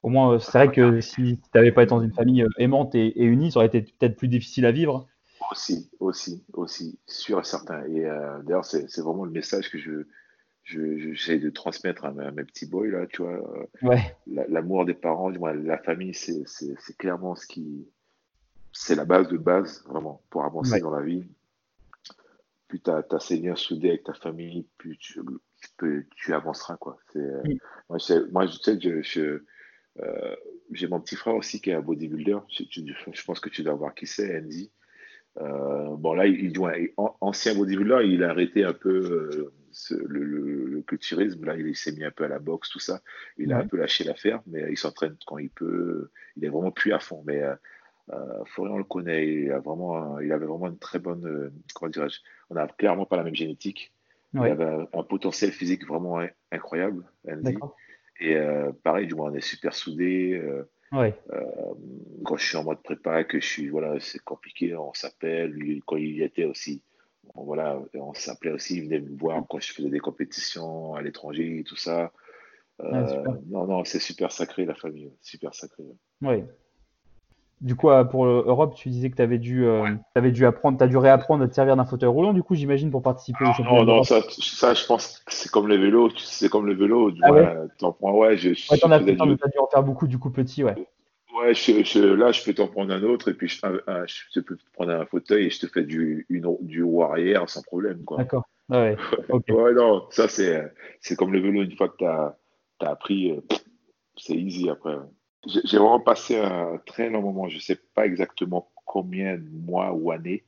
au 0.04 0.08
moins 0.08 0.34
euh, 0.34 0.38
c'est 0.38 0.52
vrai 0.52 0.70
que 0.70 1.00
si 1.00 1.40
tu 1.40 1.50
n'avais 1.52 1.72
pas 1.72 1.82
été 1.82 1.90
dans 1.90 2.00
une 2.00 2.12
famille 2.12 2.46
aimante 2.58 2.94
et, 2.94 3.20
et 3.20 3.24
unie, 3.24 3.50
ça 3.50 3.58
aurait 3.58 3.66
été 3.66 3.82
peut-être 3.82 4.16
plus 4.16 4.28
difficile 4.28 4.66
à 4.66 4.70
vivre. 4.70 5.08
Aussi, 5.50 5.90
aussi, 5.98 6.44
aussi, 6.52 7.00
sûr 7.06 7.40
et 7.40 7.44
certain. 7.44 7.84
Et 7.86 8.06
euh, 8.06 8.40
d'ailleurs, 8.44 8.64
c'est 8.64 9.00
vraiment 9.00 9.24
le 9.24 9.32
message 9.32 9.68
que 9.68 9.78
je 9.78 10.06
j'essaie 10.62 11.38
de 11.38 11.50
transmettre 11.50 12.04
à, 12.04 12.12
mes 12.12 12.44
petits 12.44 12.66
boys 12.66 12.88
là, 12.88 13.06
tu 13.06 13.22
vois. 13.22 13.40
Ouais. 13.82 14.14
L'amour 14.26 14.84
des 14.84 14.94
parents, 14.94 15.32
moi, 15.32 15.54
la 15.54 15.78
famille, 15.78 16.14
c'est 16.14 16.44
clairement 16.98 17.34
ce 17.34 17.46
qui, 17.46 17.88
c'est 18.72 18.94
la 18.94 19.06
base 19.06 19.28
de 19.28 19.38
base 19.38 19.82
vraiment 19.88 20.22
pour 20.30 20.44
avancer 20.44 20.74
ouais. 20.74 20.80
dans 20.80 20.90
la 20.90 21.02
vie. 21.02 21.24
Plus 22.68 22.80
tu 22.80 22.90
as, 22.90 23.04
as, 23.10 23.20
ces 23.20 23.38
liens 23.38 23.56
soudés 23.56 23.88
avec 23.88 24.04
ta 24.04 24.14
famille, 24.14 24.66
plus 24.76 24.96
tu, 24.98 25.20
tu, 25.60 25.68
peux, 25.76 26.04
tu 26.16 26.34
avanceras 26.34 26.76
quoi. 26.76 26.98
Mm. 27.14 27.54
Moi, 27.88 27.98
moi, 28.30 28.46
je 28.46 28.58
sais 28.58 28.78
que 28.78 28.82
je, 28.82 29.02
je 29.02 29.42
euh, 30.00 30.36
j'ai 30.72 30.86
mon 30.86 31.00
petit 31.00 31.16
frère 31.16 31.34
aussi 31.34 31.60
qui 31.60 31.70
est 31.70 31.74
un 31.74 31.80
bodybuilder. 31.80 32.38
Je, 32.48 32.64
je, 32.70 33.24
pense 33.24 33.40
que 33.40 33.48
tu 33.48 33.62
dois 33.62 33.74
voir 33.74 33.94
qui 33.94 34.06
c'est, 34.06 34.38
Andy. 34.38 34.70
Euh, 35.40 35.96
bon 35.96 36.14
là, 36.14 36.26
il, 36.26 36.50
il, 36.50 36.92
ancien 36.96 37.54
bodybuilder, 37.54 38.06
il 38.06 38.24
a 38.24 38.30
arrêté 38.30 38.64
un 38.64 38.72
peu 38.72 38.90
euh, 38.90 39.52
ce, 39.70 39.94
le, 39.94 40.24
le, 40.24 40.64
le, 40.66 40.82
culturisme. 40.82 41.44
Là, 41.44 41.56
il 41.56 41.76
s'est 41.76 41.92
mis 41.92 42.04
un 42.04 42.10
peu 42.10 42.24
à 42.24 42.28
la 42.28 42.38
boxe, 42.38 42.70
tout 42.70 42.80
ça. 42.80 43.00
Il 43.36 43.52
a 43.52 43.58
un 43.58 43.66
peu 43.66 43.76
lâché 43.76 44.04
l'affaire, 44.04 44.40
mais 44.46 44.66
il 44.70 44.76
s'entraîne 44.76 45.16
quand 45.26 45.38
il 45.38 45.50
peut. 45.50 46.10
Il 46.36 46.44
est 46.44 46.48
vraiment 46.48 46.72
plus 46.72 46.92
à 46.92 46.98
fond. 46.98 47.22
Mais 47.26 47.42
euh, 47.42 47.54
Florian 48.46 48.78
le 48.78 48.84
connaît. 48.84 49.26
Il 49.26 49.52
a 49.52 49.58
vraiment, 49.58 50.18
il 50.20 50.32
avait 50.32 50.46
vraiment 50.46 50.68
une 50.68 50.78
très 50.78 50.98
bonne. 50.98 51.52
comment 51.74 51.90
dirais-je 51.90 52.20
On 52.50 52.54
n'a 52.54 52.66
clairement 52.66 53.06
pas 53.06 53.16
la 53.16 53.24
même 53.24 53.34
génétique. 53.34 53.92
Ouais. 54.34 54.48
Il 54.48 54.52
avait 54.52 54.64
un, 54.64 54.86
un, 54.92 55.02
potentiel 55.02 55.52
physique 55.52 55.86
vraiment 55.86 56.20
incroyable, 56.52 57.04
Andy. 57.30 57.56
Et 58.20 58.36
pareil, 58.82 59.06
du 59.06 59.14
moins, 59.14 59.30
on 59.30 59.34
est 59.34 59.40
super 59.40 59.74
soudés. 59.74 60.42
Ouais. 60.92 61.14
Euh, 61.32 61.74
quand 62.24 62.36
je 62.36 62.46
suis 62.46 62.56
en 62.56 62.64
mode 62.64 62.82
prépa, 62.82 63.24
que 63.24 63.40
je 63.40 63.46
suis, 63.46 63.68
voilà, 63.68 63.98
c'est 64.00 64.22
compliqué, 64.22 64.74
on 64.74 64.94
s'appelle. 64.94 65.54
Quand 65.86 65.96
il 65.96 66.16
y 66.16 66.22
était 66.22 66.44
aussi, 66.44 66.82
on, 67.34 67.44
voilà, 67.44 67.80
on 67.94 68.14
s'appelait 68.14 68.52
aussi, 68.52 68.78
il 68.78 68.84
venait 68.84 69.00
me 69.00 69.16
voir 69.16 69.42
quand 69.48 69.60
je 69.60 69.72
faisais 69.72 69.90
des 69.90 70.00
compétitions 70.00 70.94
à 70.94 71.02
l'étranger 71.02 71.58
et 71.58 71.64
tout 71.64 71.76
ça. 71.76 72.12
Euh, 72.80 73.24
ah, 73.26 73.32
non, 73.48 73.66
non, 73.66 73.84
c'est 73.84 73.98
super 73.98 74.32
sacré 74.32 74.64
la 74.64 74.74
famille, 74.74 75.12
super 75.20 75.54
sacré. 75.54 75.84
Oui. 76.22 76.44
Du 77.60 77.74
coup, 77.74 77.88
pour 78.10 78.24
Europe, 78.26 78.74
tu 78.76 78.88
disais 78.88 79.10
que 79.10 79.16
tu 79.16 79.22
avais 79.22 79.38
dû, 79.38 79.64
euh, 79.64 79.82
ouais. 79.82 79.96
avais 80.14 80.30
dû 80.30 80.46
apprendre, 80.46 80.78
tu 80.78 80.84
as 80.84 80.86
dû 80.86 80.96
réapprendre 80.96 81.42
à 81.42 81.48
te 81.48 81.54
servir 81.54 81.76
d'un 81.76 81.84
fauteuil 81.84 82.08
roulant, 82.08 82.32
du 82.32 82.42
coup, 82.42 82.54
j'imagine, 82.54 82.90
pour 82.90 83.02
participer 83.02 83.44
au 83.44 83.52
championnat. 83.52 83.84
Non, 83.84 83.96
non, 83.96 84.02
ça, 84.04 84.20
ça, 84.28 84.74
je 84.74 84.86
pense 84.86 85.18
que 85.26 85.32
c'est 85.32 85.50
comme 85.50 85.66
le 85.66 85.76
vélo, 85.76 86.08
c'est 86.16 86.48
comme 86.48 86.66
le 86.66 86.74
vélo. 86.74 87.10
Ah 87.22 87.32
ouais, 87.32 87.54
t'en 87.78 87.92
prends, 87.92 88.16
ouais, 88.16 88.36
je, 88.36 88.54
je 88.54 88.70
ouais, 88.70 88.78
t'en 88.78 88.92
as, 88.92 88.96
as, 88.96 89.00
dû 89.00 89.58
en 89.58 89.66
faire 89.66 89.82
beaucoup, 89.82 90.06
du 90.06 90.18
coup, 90.18 90.30
petit, 90.30 90.62
ouais. 90.62 90.76
Ouais, 91.36 91.52
je, 91.52 91.82
je, 91.84 92.00
là, 92.00 92.30
je 92.30 92.44
peux 92.44 92.54
t'en 92.54 92.68
prendre 92.68 92.92
un 92.92 93.02
autre, 93.02 93.30
et 93.30 93.34
puis 93.34 93.48
je, 93.48 93.58
je, 93.60 94.40
peux 94.40 94.56
te 94.56 94.62
prendre 94.72 94.92
un 94.92 95.06
fauteuil 95.06 95.46
et 95.46 95.50
je 95.50 95.60
te 95.60 95.66
fais 95.66 95.82
du, 95.82 96.26
une, 96.28 96.56
du 96.60 96.82
haut 96.82 97.02
arrière 97.02 97.48
sans 97.50 97.62
problème, 97.62 98.04
quoi. 98.04 98.18
D'accord. 98.18 98.44
Ah 98.70 98.82
ouais. 98.82 98.96
Okay. 99.28 99.52
ouais, 99.52 99.74
non, 99.74 100.06
ça, 100.10 100.28
c'est, 100.28 100.72
c'est 101.00 101.16
comme 101.16 101.32
le 101.32 101.40
vélo, 101.40 101.62
une 101.62 101.76
fois 101.76 101.88
que 101.88 101.96
tu 101.98 102.06
as, 102.06 102.36
as, 102.80 102.88
appris, 102.88 103.36
c'est 104.16 104.34
easy 104.34 104.70
après. 104.70 104.96
J'ai 105.48 105.78
vraiment 105.78 106.00
passé 106.00 106.36
un 106.36 106.80
très 106.84 107.08
long 107.08 107.22
moment. 107.22 107.48
Je 107.48 107.56
ne 107.56 107.60
sais 107.60 107.78
pas 107.94 108.06
exactement 108.06 108.70
combien 108.84 109.36
de 109.36 109.48
mois 109.48 109.92
ou 109.92 110.10
années, 110.10 110.44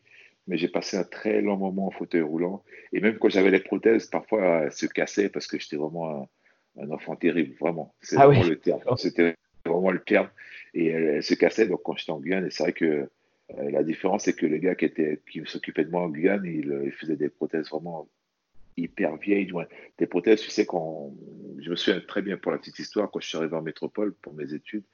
mais 0.46 0.58
j'ai 0.58 0.68
passé 0.68 0.96
un 0.96 1.04
très 1.04 1.40
long 1.40 1.56
moment 1.56 1.86
en 1.86 1.90
fauteuil 1.90 2.22
roulant. 2.22 2.62
Et 2.92 3.00
même 3.00 3.18
quand 3.18 3.30
j'avais 3.30 3.50
les 3.50 3.60
prothèses, 3.60 4.06
parfois 4.06 4.64
elles 4.64 4.72
se 4.72 4.86
cassaient 4.86 5.28
parce 5.28 5.46
que 5.46 5.58
j'étais 5.58 5.76
vraiment 5.76 6.28
un, 6.76 6.82
un, 6.82 6.90
enfant 6.90 7.16
terrible, 7.16 7.54
vraiment. 7.58 7.94
C'est 8.00 8.16
ah 8.18 8.26
vraiment 8.26 8.42
oui. 8.42 8.50
le 8.50 8.58
terme. 8.58 8.80
C'était 8.96 9.34
vraiment 9.64 9.90
le 9.90 10.00
terme. 10.00 10.28
Et 10.74 10.88
elle, 10.88 11.22
se 11.22 11.34
cassait 11.34 11.66
donc 11.66 11.82
quand 11.82 11.96
j'étais 11.96 12.12
en 12.12 12.20
Guyane. 12.20 12.46
Et 12.46 12.50
c'est 12.50 12.62
vrai 12.64 12.72
que 12.72 13.10
la 13.56 13.82
différence, 13.82 14.24
c'est 14.24 14.36
que 14.36 14.46
le 14.46 14.58
gars 14.58 14.74
qui, 14.74 14.84
était, 14.84 15.20
qui 15.30 15.42
s'occupait 15.46 15.84
de 15.84 15.90
moi 15.90 16.02
en 16.02 16.08
Guyane, 16.08 16.44
il, 16.44 16.82
il 16.84 16.92
faisait 16.92 17.16
des 17.16 17.28
prothèses 17.28 17.68
vraiment 17.70 18.08
hyper 18.80 19.16
vieilles. 19.16 19.50
Des 19.98 20.06
prothèses, 20.06 20.40
tu 20.40 20.50
sais, 20.50 20.66
quand 20.66 21.12
je 21.58 21.70
me 21.70 21.76
souviens 21.76 22.00
très 22.00 22.22
bien 22.22 22.36
pour 22.36 22.52
la 22.52 22.58
petite 22.58 22.78
histoire, 22.78 23.10
quand 23.10 23.20
je 23.20 23.28
suis 23.28 23.38
arrivé 23.38 23.54
en 23.56 23.62
métropole 23.62 24.14
pour 24.14 24.34
mes 24.34 24.52
études, 24.54 24.84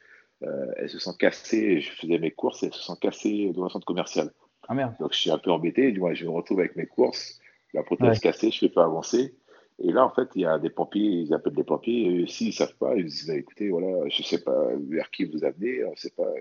euh, 0.42 0.66
elles 0.76 0.90
se 0.90 0.98
sont 0.98 1.14
cassées, 1.14 1.80
je 1.80 1.90
faisais 1.90 2.18
mes 2.18 2.30
courses, 2.30 2.62
elles 2.62 2.74
se 2.74 2.82
sont 2.82 2.96
cassées 2.96 3.52
dans 3.54 3.64
un 3.64 3.68
centre 3.68 3.86
commercial. 3.86 4.30
Ah 4.68 4.74
merde. 4.74 4.94
Donc 5.00 5.12
je 5.12 5.18
suis 5.18 5.30
un 5.30 5.38
peu 5.38 5.50
embêté, 5.50 5.92
du 5.92 6.00
moins 6.00 6.12
je 6.14 6.24
me 6.24 6.30
retrouve 6.30 6.60
avec 6.60 6.76
mes 6.76 6.86
courses, 6.86 7.38
la 7.72 7.82
prothèse 7.82 8.18
cassée, 8.18 8.50
je 8.50 8.64
ne 8.64 8.68
fais 8.68 8.74
pas 8.74 8.84
avancer. 8.84 9.34
Et 9.78 9.92
là, 9.92 10.06
en 10.06 10.10
fait, 10.10 10.28
il 10.34 10.42
y 10.42 10.46
a 10.46 10.58
des 10.58 10.70
pompiers, 10.70 11.02
ils 11.02 11.34
appellent 11.34 11.54
des 11.54 11.64
pompiers, 11.64 12.22
et 12.22 12.26
s'ils 12.26 12.48
ne 12.48 12.52
savent 12.52 12.76
pas, 12.76 12.94
ils 12.96 13.04
disent 13.04 13.26
bah, 13.26 13.36
écoutez, 13.36 13.68
voilà, 13.68 14.08
je 14.08 14.22
ne 14.22 14.26
sais 14.26 14.42
pas 14.42 14.70
vers 14.88 15.10
qui 15.10 15.24
vous 15.24 15.44
amenez, 15.44 15.84
on 15.84 15.90
ne 15.90 15.96
sait 15.96 16.12
pas 16.16 16.32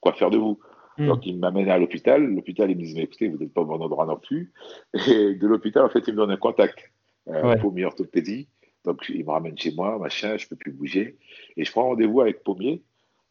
quoi 0.00 0.12
faire 0.12 0.30
de 0.30 0.38
vous. 0.38 0.58
Hmm. 0.98 1.08
Donc, 1.08 1.26
ils 1.26 1.38
m'amènent 1.38 1.68
à 1.68 1.78
l'hôpital. 1.78 2.22
L'hôpital, 2.24 2.70
ils 2.70 2.76
me 2.76 2.82
disent 2.82 2.94
mais 2.94 3.02
écoutez, 3.02 3.28
vous 3.28 3.38
n'êtes 3.38 3.52
pas 3.52 3.62
au 3.62 3.66
bon 3.66 3.80
endroit 3.80 4.06
non 4.06 4.16
plus. 4.16 4.52
Et 5.08 5.34
de 5.34 5.46
l'hôpital, 5.46 5.84
en 5.84 5.88
fait, 5.88 6.06
ils 6.06 6.12
me 6.12 6.18
donnent 6.18 6.30
un 6.30 6.36
contact 6.36 6.90
euh, 7.28 7.52
pour 7.54 7.70
Pommier 7.70 7.84
orthopédie. 7.84 8.48
Donc, 8.84 9.04
ils 9.08 9.24
me 9.24 9.30
ramènent 9.30 9.58
chez 9.58 9.72
moi, 9.72 9.98
machin, 9.98 10.36
je 10.36 10.44
ne 10.44 10.48
peux 10.50 10.56
plus 10.56 10.72
bouger. 10.72 11.16
Et 11.56 11.64
je 11.64 11.70
prends 11.72 11.88
rendez-vous 11.88 12.20
avec 12.20 12.44
Pommier. 12.44 12.82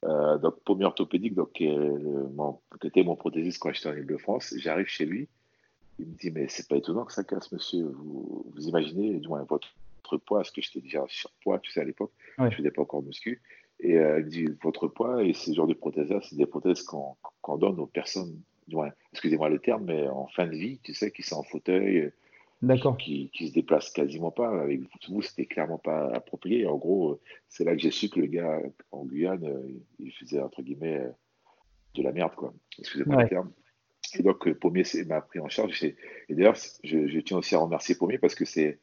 Euh, 0.04 0.38
donc, 0.38 0.60
Pommier 0.64 0.86
orthopédique, 0.86 1.36
donc, 1.36 1.54
qui, 1.54 1.70
était 2.84 3.04
mon 3.04 3.16
prothésiste 3.16 3.60
quand 3.60 3.72
j'étais 3.72 3.90
en 3.90 3.94
Ile-de-France. 3.94 4.56
J'arrive 4.58 4.88
chez 4.88 5.06
lui. 5.06 5.30
Il 6.00 6.08
me 6.08 6.16
dit, 6.16 6.32
mais 6.32 6.48
c'est 6.50 6.68
pas 6.68 6.76
étonnant 6.76 7.06
que 7.06 7.14
ça 7.14 7.24
casse, 7.24 7.52
monsieur. 7.52 7.84
Vous, 7.86 8.46
vous 8.54 8.68
imaginez, 8.68 9.20
du 9.20 9.28
moins, 9.28 9.44
votre, 9.44 9.68
poids, 10.26 10.40
parce 10.40 10.52
que 10.52 10.62
j'étais 10.62 10.82
déjà 10.82 11.06
surpoids, 11.08 11.60
tu 11.60 11.72
sais, 11.72 11.82
à 11.82 11.84
l'époque. 11.84 12.12
Je 12.38 12.44
ne 12.44 12.50
faisais 12.50 12.72
pas 12.72 12.82
encore 12.82 13.04
muscu. 13.04 13.42
Et 13.80 13.98
euh, 13.98 14.22
dit, 14.22 14.48
votre 14.62 14.88
poids 14.88 15.24
et 15.24 15.34
ce 15.34 15.52
genre 15.52 15.68
de 15.68 15.74
prothèses-là, 15.74 16.20
c'est 16.22 16.36
des 16.36 16.46
prothèses 16.46 16.84
qu'on 16.84 17.58
donne 17.58 17.80
aux 17.80 17.88
personnes, 17.88 18.40
excusez-moi 19.12 19.50
le 19.50 19.60
terme, 19.60 19.86
mais 19.86 20.08
en 20.08 20.28
fin 20.28 20.48
de 20.48 20.56
vie, 20.56 20.80
tu 20.84 20.94
sais, 20.94 21.12
qui 21.12 21.22
sont 21.22 21.36
en 21.36 21.44
fauteuil, 21.44 22.12
D'accord. 22.64 22.96
Qui, 22.96 23.30
qui 23.34 23.50
se 23.50 23.54
déplace 23.54 23.90
quasiment 23.90 24.32
pas. 24.32 24.62
Avec 24.62 24.80
vous, 25.10 25.22
c'était 25.22 25.46
clairement 25.46 25.78
pas 25.78 26.10
approprié. 26.14 26.66
En 26.66 26.78
gros, 26.78 27.20
c'est 27.50 27.66
là 27.66 27.76
que 27.76 27.82
j'ai 27.82 27.92
su 27.92 28.08
que 28.08 28.22
le 28.22 28.28
gars 28.28 28.62
en 28.94 29.04
Guyane, 29.04 29.46
euh, 29.46 29.68
il 30.00 30.14
faisait 30.14 30.40
entre 30.40 30.62
guillemets 30.62 31.00
euh, 31.00 31.10
de 31.96 32.04
la 32.04 32.14
merde, 32.14 32.34
quoi. 32.36 32.54
Excusez-moi 32.80 33.24
le 33.24 33.30
terme. 33.30 33.52
Et 34.18 34.24
donc, 34.24 34.48
euh, 34.48 34.54
Pommier 34.54 34.84
m'a 35.06 35.20
pris 35.20 35.40
en 35.40 35.50
charge. 35.50 35.84
Et 35.84 35.96
d'ailleurs, 36.30 36.56
je, 36.86 37.20
tiens 37.20 37.40
aussi 37.40 37.54
à 37.54 37.60
remercier 37.60 37.96
Pommier 37.96 38.18
parce 38.18 38.34
que 38.34 38.46
c'est 38.46 38.80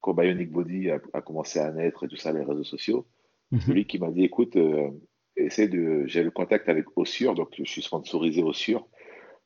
quand 0.00 0.14
Bionic 0.14 0.50
Body 0.50 0.90
a, 0.90 1.20
commencé 1.20 1.58
à 1.58 1.70
naître 1.72 2.04
et 2.04 2.08
tout 2.08 2.16
ça, 2.16 2.32
les 2.32 2.42
réseaux 2.42 2.64
sociaux, 2.64 3.06
mhm. 3.52 3.60
c'est 3.60 3.72
lui 3.72 3.84
qui 3.86 3.98
m'a 3.98 4.10
dit 4.10 4.24
écoute, 4.24 4.56
essaie 5.36 5.68
de. 5.68 6.04
J'ai 6.06 6.22
le 6.22 6.30
contact 6.30 6.68
avec 6.68 6.86
Ossure, 6.96 7.34
donc 7.34 7.48
je 7.56 7.64
suis 7.64 7.82
sponsorisé 7.82 8.42
Ossure. 8.42 8.86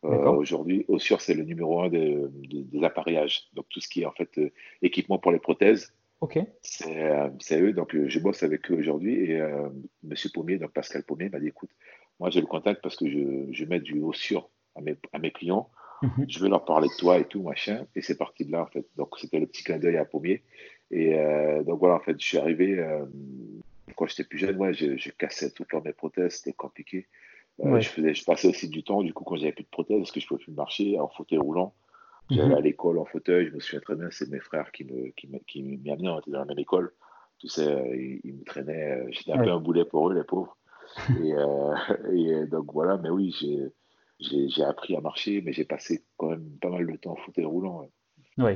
Euh, 0.04 0.30
aujourd'hui, 0.32 0.84
Ossure, 0.88 1.20
c'est 1.20 1.34
le 1.34 1.44
numéro 1.44 1.80
un 1.82 1.88
des 1.88 2.28
appareillages. 2.82 3.48
Donc, 3.54 3.66
tout 3.70 3.80
ce 3.80 3.88
qui 3.88 4.02
est 4.02 4.06
en 4.06 4.12
fait 4.12 4.36
euh, 4.38 4.52
équipement 4.82 5.18
pour 5.18 5.32
les 5.32 5.38
prothèses, 5.38 5.94
Ok. 6.20 6.38
c'est 6.60 7.60
eux. 7.60 7.72
Donc, 7.72 7.94
euh, 7.94 8.08
je 8.08 8.18
bosse 8.18 8.42
avec 8.42 8.70
eux 8.70 8.74
aujourd'hui. 8.74 9.30
Et 9.30 9.42
Monsieur 10.02 10.30
Pommier, 10.32 10.58
donc 10.58 10.72
Pascal 10.72 11.02
Pommier, 11.04 11.30
m'a 11.30 11.40
dit 11.40 11.48
écoute, 11.48 11.70
moi, 12.20 12.30
j'ai 12.30 12.40
le 12.40 12.46
contact 12.46 12.82
parce 12.82 12.96
que 12.96 13.08
je, 13.08 13.50
je 13.50 13.64
mets 13.64 13.80
du 13.80 14.00
Ossure 14.02 14.50
à 14.74 14.80
mes, 14.80 14.96
à 15.12 15.18
mes 15.18 15.30
clients. 15.30 15.70
Mhm. 16.02 16.26
Je 16.28 16.38
vais 16.40 16.48
leur 16.50 16.64
parler 16.66 16.88
de 16.88 16.96
toi 16.98 17.18
et 17.18 17.24
tout, 17.24 17.42
machin. 17.42 17.86
Et 17.94 18.02
c'est 18.02 18.18
parti 18.18 18.44
de 18.44 18.52
là, 18.52 18.62
en 18.62 18.66
fait. 18.66 18.86
Donc, 18.96 19.18
c'était 19.18 19.40
le 19.40 19.46
petit 19.46 19.64
clin 19.64 19.78
d'œil 19.78 19.96
à 19.96 20.04
Pommier. 20.04 20.42
Et 20.90 21.16
donc, 21.66 21.80
voilà, 21.80 21.96
en 21.96 22.00
fait, 22.00 22.20
je 22.20 22.26
suis 22.26 22.38
arrivé. 22.38 22.84
Quand 23.96 24.06
j'étais 24.06 24.24
plus 24.24 24.38
jeune, 24.38 24.56
ouais, 24.56 24.72
je, 24.72 24.96
je 24.96 25.10
cassais 25.10 25.50
toutes 25.50 25.72
mes 25.84 25.92
prothèses, 25.92 26.36
c'était 26.36 26.52
compliqué. 26.52 27.06
Euh, 27.60 27.80
je, 27.80 27.88
faisais, 27.88 28.14
je 28.14 28.24
passais 28.24 28.48
aussi 28.48 28.68
du 28.68 28.82
temps, 28.82 29.02
du 29.02 29.12
coup, 29.12 29.24
quand 29.24 29.36
j'avais 29.36 29.52
plus 29.52 29.64
de 29.64 29.68
prothèses, 29.68 29.98
parce 29.98 30.10
que 30.10 30.20
je 30.20 30.26
pouvais 30.26 30.42
plus 30.42 30.52
marcher 30.52 30.98
en 30.98 31.08
fauteuil 31.08 31.38
roulant. 31.38 31.74
J'allais 32.30 32.48
mhm. 32.48 32.54
à 32.54 32.60
l'école 32.60 32.98
en 32.98 33.04
fauteuil, 33.04 33.48
je 33.48 33.54
me 33.54 33.60
souviens 33.60 33.80
très 33.80 33.96
bien, 33.96 34.08
c'est 34.10 34.28
mes 34.30 34.40
frères 34.40 34.72
qui 34.72 34.84
me 34.84 35.10
qui 35.10 35.28
qui 35.46 35.62
m'amenaient, 35.62 36.08
on 36.08 36.20
était 36.20 36.30
dans 36.30 36.38
la 36.38 36.46
même 36.46 36.58
école. 36.58 36.92
Tu 37.38 37.48
sais, 37.48 37.68
euh, 37.68 38.18
ils, 38.24 38.34
me 38.34 38.44
traînaient, 38.44 39.02
euh, 39.02 39.06
j'étais 39.10 39.32
un 39.32 39.44
peu 39.44 39.50
un 39.50 39.60
boulet 39.60 39.84
pour 39.84 40.08
eux, 40.08 40.14
les 40.14 40.24
pauvres. 40.24 40.56
et, 41.22 41.34
et, 42.14 42.46
donc 42.46 42.72
voilà, 42.72 42.96
mais 42.96 43.10
oui, 43.10 43.34
j'ai 44.20 44.64
appris 44.64 44.96
à 44.96 45.00
marcher, 45.00 45.42
mais 45.42 45.52
j'ai 45.52 45.64
passé 45.64 46.02
quand 46.16 46.30
même 46.30 46.48
pas 46.62 46.70
mal 46.70 46.86
de 46.86 46.96
temps 46.96 47.12
en 47.12 47.16
fauteuil 47.16 47.44
roulant. 47.44 47.86
Oui. 48.38 48.52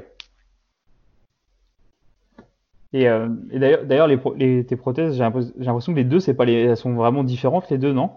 Et, 2.92 3.04
et 3.04 3.58
d'ailleurs, 3.58 4.06
les, 4.06 4.18
les, 4.36 4.64
tes 4.64 4.76
prothèses, 4.76 5.14
j'ai 5.14 5.22
l'impression 5.22 5.92
que 5.92 5.98
les 5.98 6.04
deux, 6.04 6.20
c'est 6.20 6.34
pas 6.34 6.44
les, 6.44 6.54
elles 6.54 6.76
sont 6.76 6.94
vraiment 6.94 7.22
différentes, 7.22 7.68
les 7.70 7.78
deux, 7.78 7.92
non? 7.92 8.10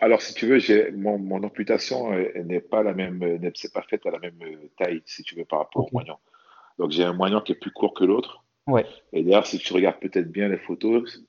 Alors, 0.00 0.20
si 0.20 0.34
tu 0.34 0.46
veux, 0.46 0.58
mon, 0.96 1.18
mon 1.18 1.42
amputation 1.42 2.10
n'est 2.44 2.60
pas 2.60 2.82
la 2.82 2.92
même, 2.92 3.18
n'est 3.18 3.52
pas 3.72 3.82
faite 3.82 4.04
à 4.04 4.10
la 4.10 4.18
même 4.18 4.38
taille, 4.76 5.02
si 5.06 5.22
tu 5.22 5.36
veux, 5.36 5.44
par 5.44 5.60
rapport 5.60 5.84
au 5.84 5.88
moignon. 5.92 6.16
Donc, 6.78 6.90
j'ai 6.90 7.04
un 7.04 7.12
moignon 7.12 7.40
qui 7.40 7.52
est 7.52 7.54
plus 7.54 7.70
court 7.70 7.94
que 7.94 8.04
l'autre. 8.04 8.44
Ouais. 8.66 8.84
Et 9.12 9.22
d'ailleurs, 9.22 9.46
si 9.46 9.58
tu 9.58 9.72
regardes 9.72 10.00
peut-être 10.00 10.30
bien 10.30 10.48
les 10.48 10.58
photos, 10.58 11.24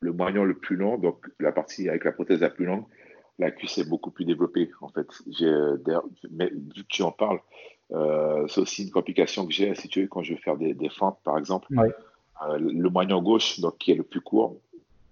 le 0.00 0.12
moignon 0.12 0.44
le 0.44 0.54
plus 0.54 0.76
long, 0.76 0.98
donc 0.98 1.26
la 1.40 1.52
partie 1.52 1.88
avec 1.88 2.04
la 2.04 2.12
prothèse 2.12 2.40
la 2.40 2.50
plus 2.50 2.66
longue, 2.66 2.84
la 3.38 3.50
cuisse 3.50 3.78
est 3.78 3.88
beaucoup 3.88 4.10
plus 4.10 4.24
développée, 4.24 4.70
en 4.80 4.88
fait. 4.88 5.06
Mais 6.30 6.50
vu 6.50 6.82
que 6.82 6.88
tu 6.88 7.02
en 7.02 7.12
parles, 7.12 7.40
euh, 7.92 8.46
c'est 8.46 8.60
aussi 8.60 8.84
une 8.84 8.90
complication 8.90 9.46
que 9.46 9.52
j'ai, 9.52 9.74
si 9.74 9.88
tu 9.88 10.02
veux, 10.02 10.08
quand 10.08 10.22
je 10.22 10.34
veux 10.34 10.40
faire 10.40 10.56
des, 10.56 10.74
des 10.74 10.90
fentes, 10.90 11.18
par 11.24 11.38
exemple. 11.38 11.66
Ouais. 11.70 11.90
Euh, 12.42 12.58
le 12.58 12.90
moignon 12.90 13.22
gauche, 13.22 13.60
donc 13.60 13.78
qui 13.78 13.92
est 13.92 13.94
le 13.94 14.02
plus 14.02 14.20
court, 14.20 14.58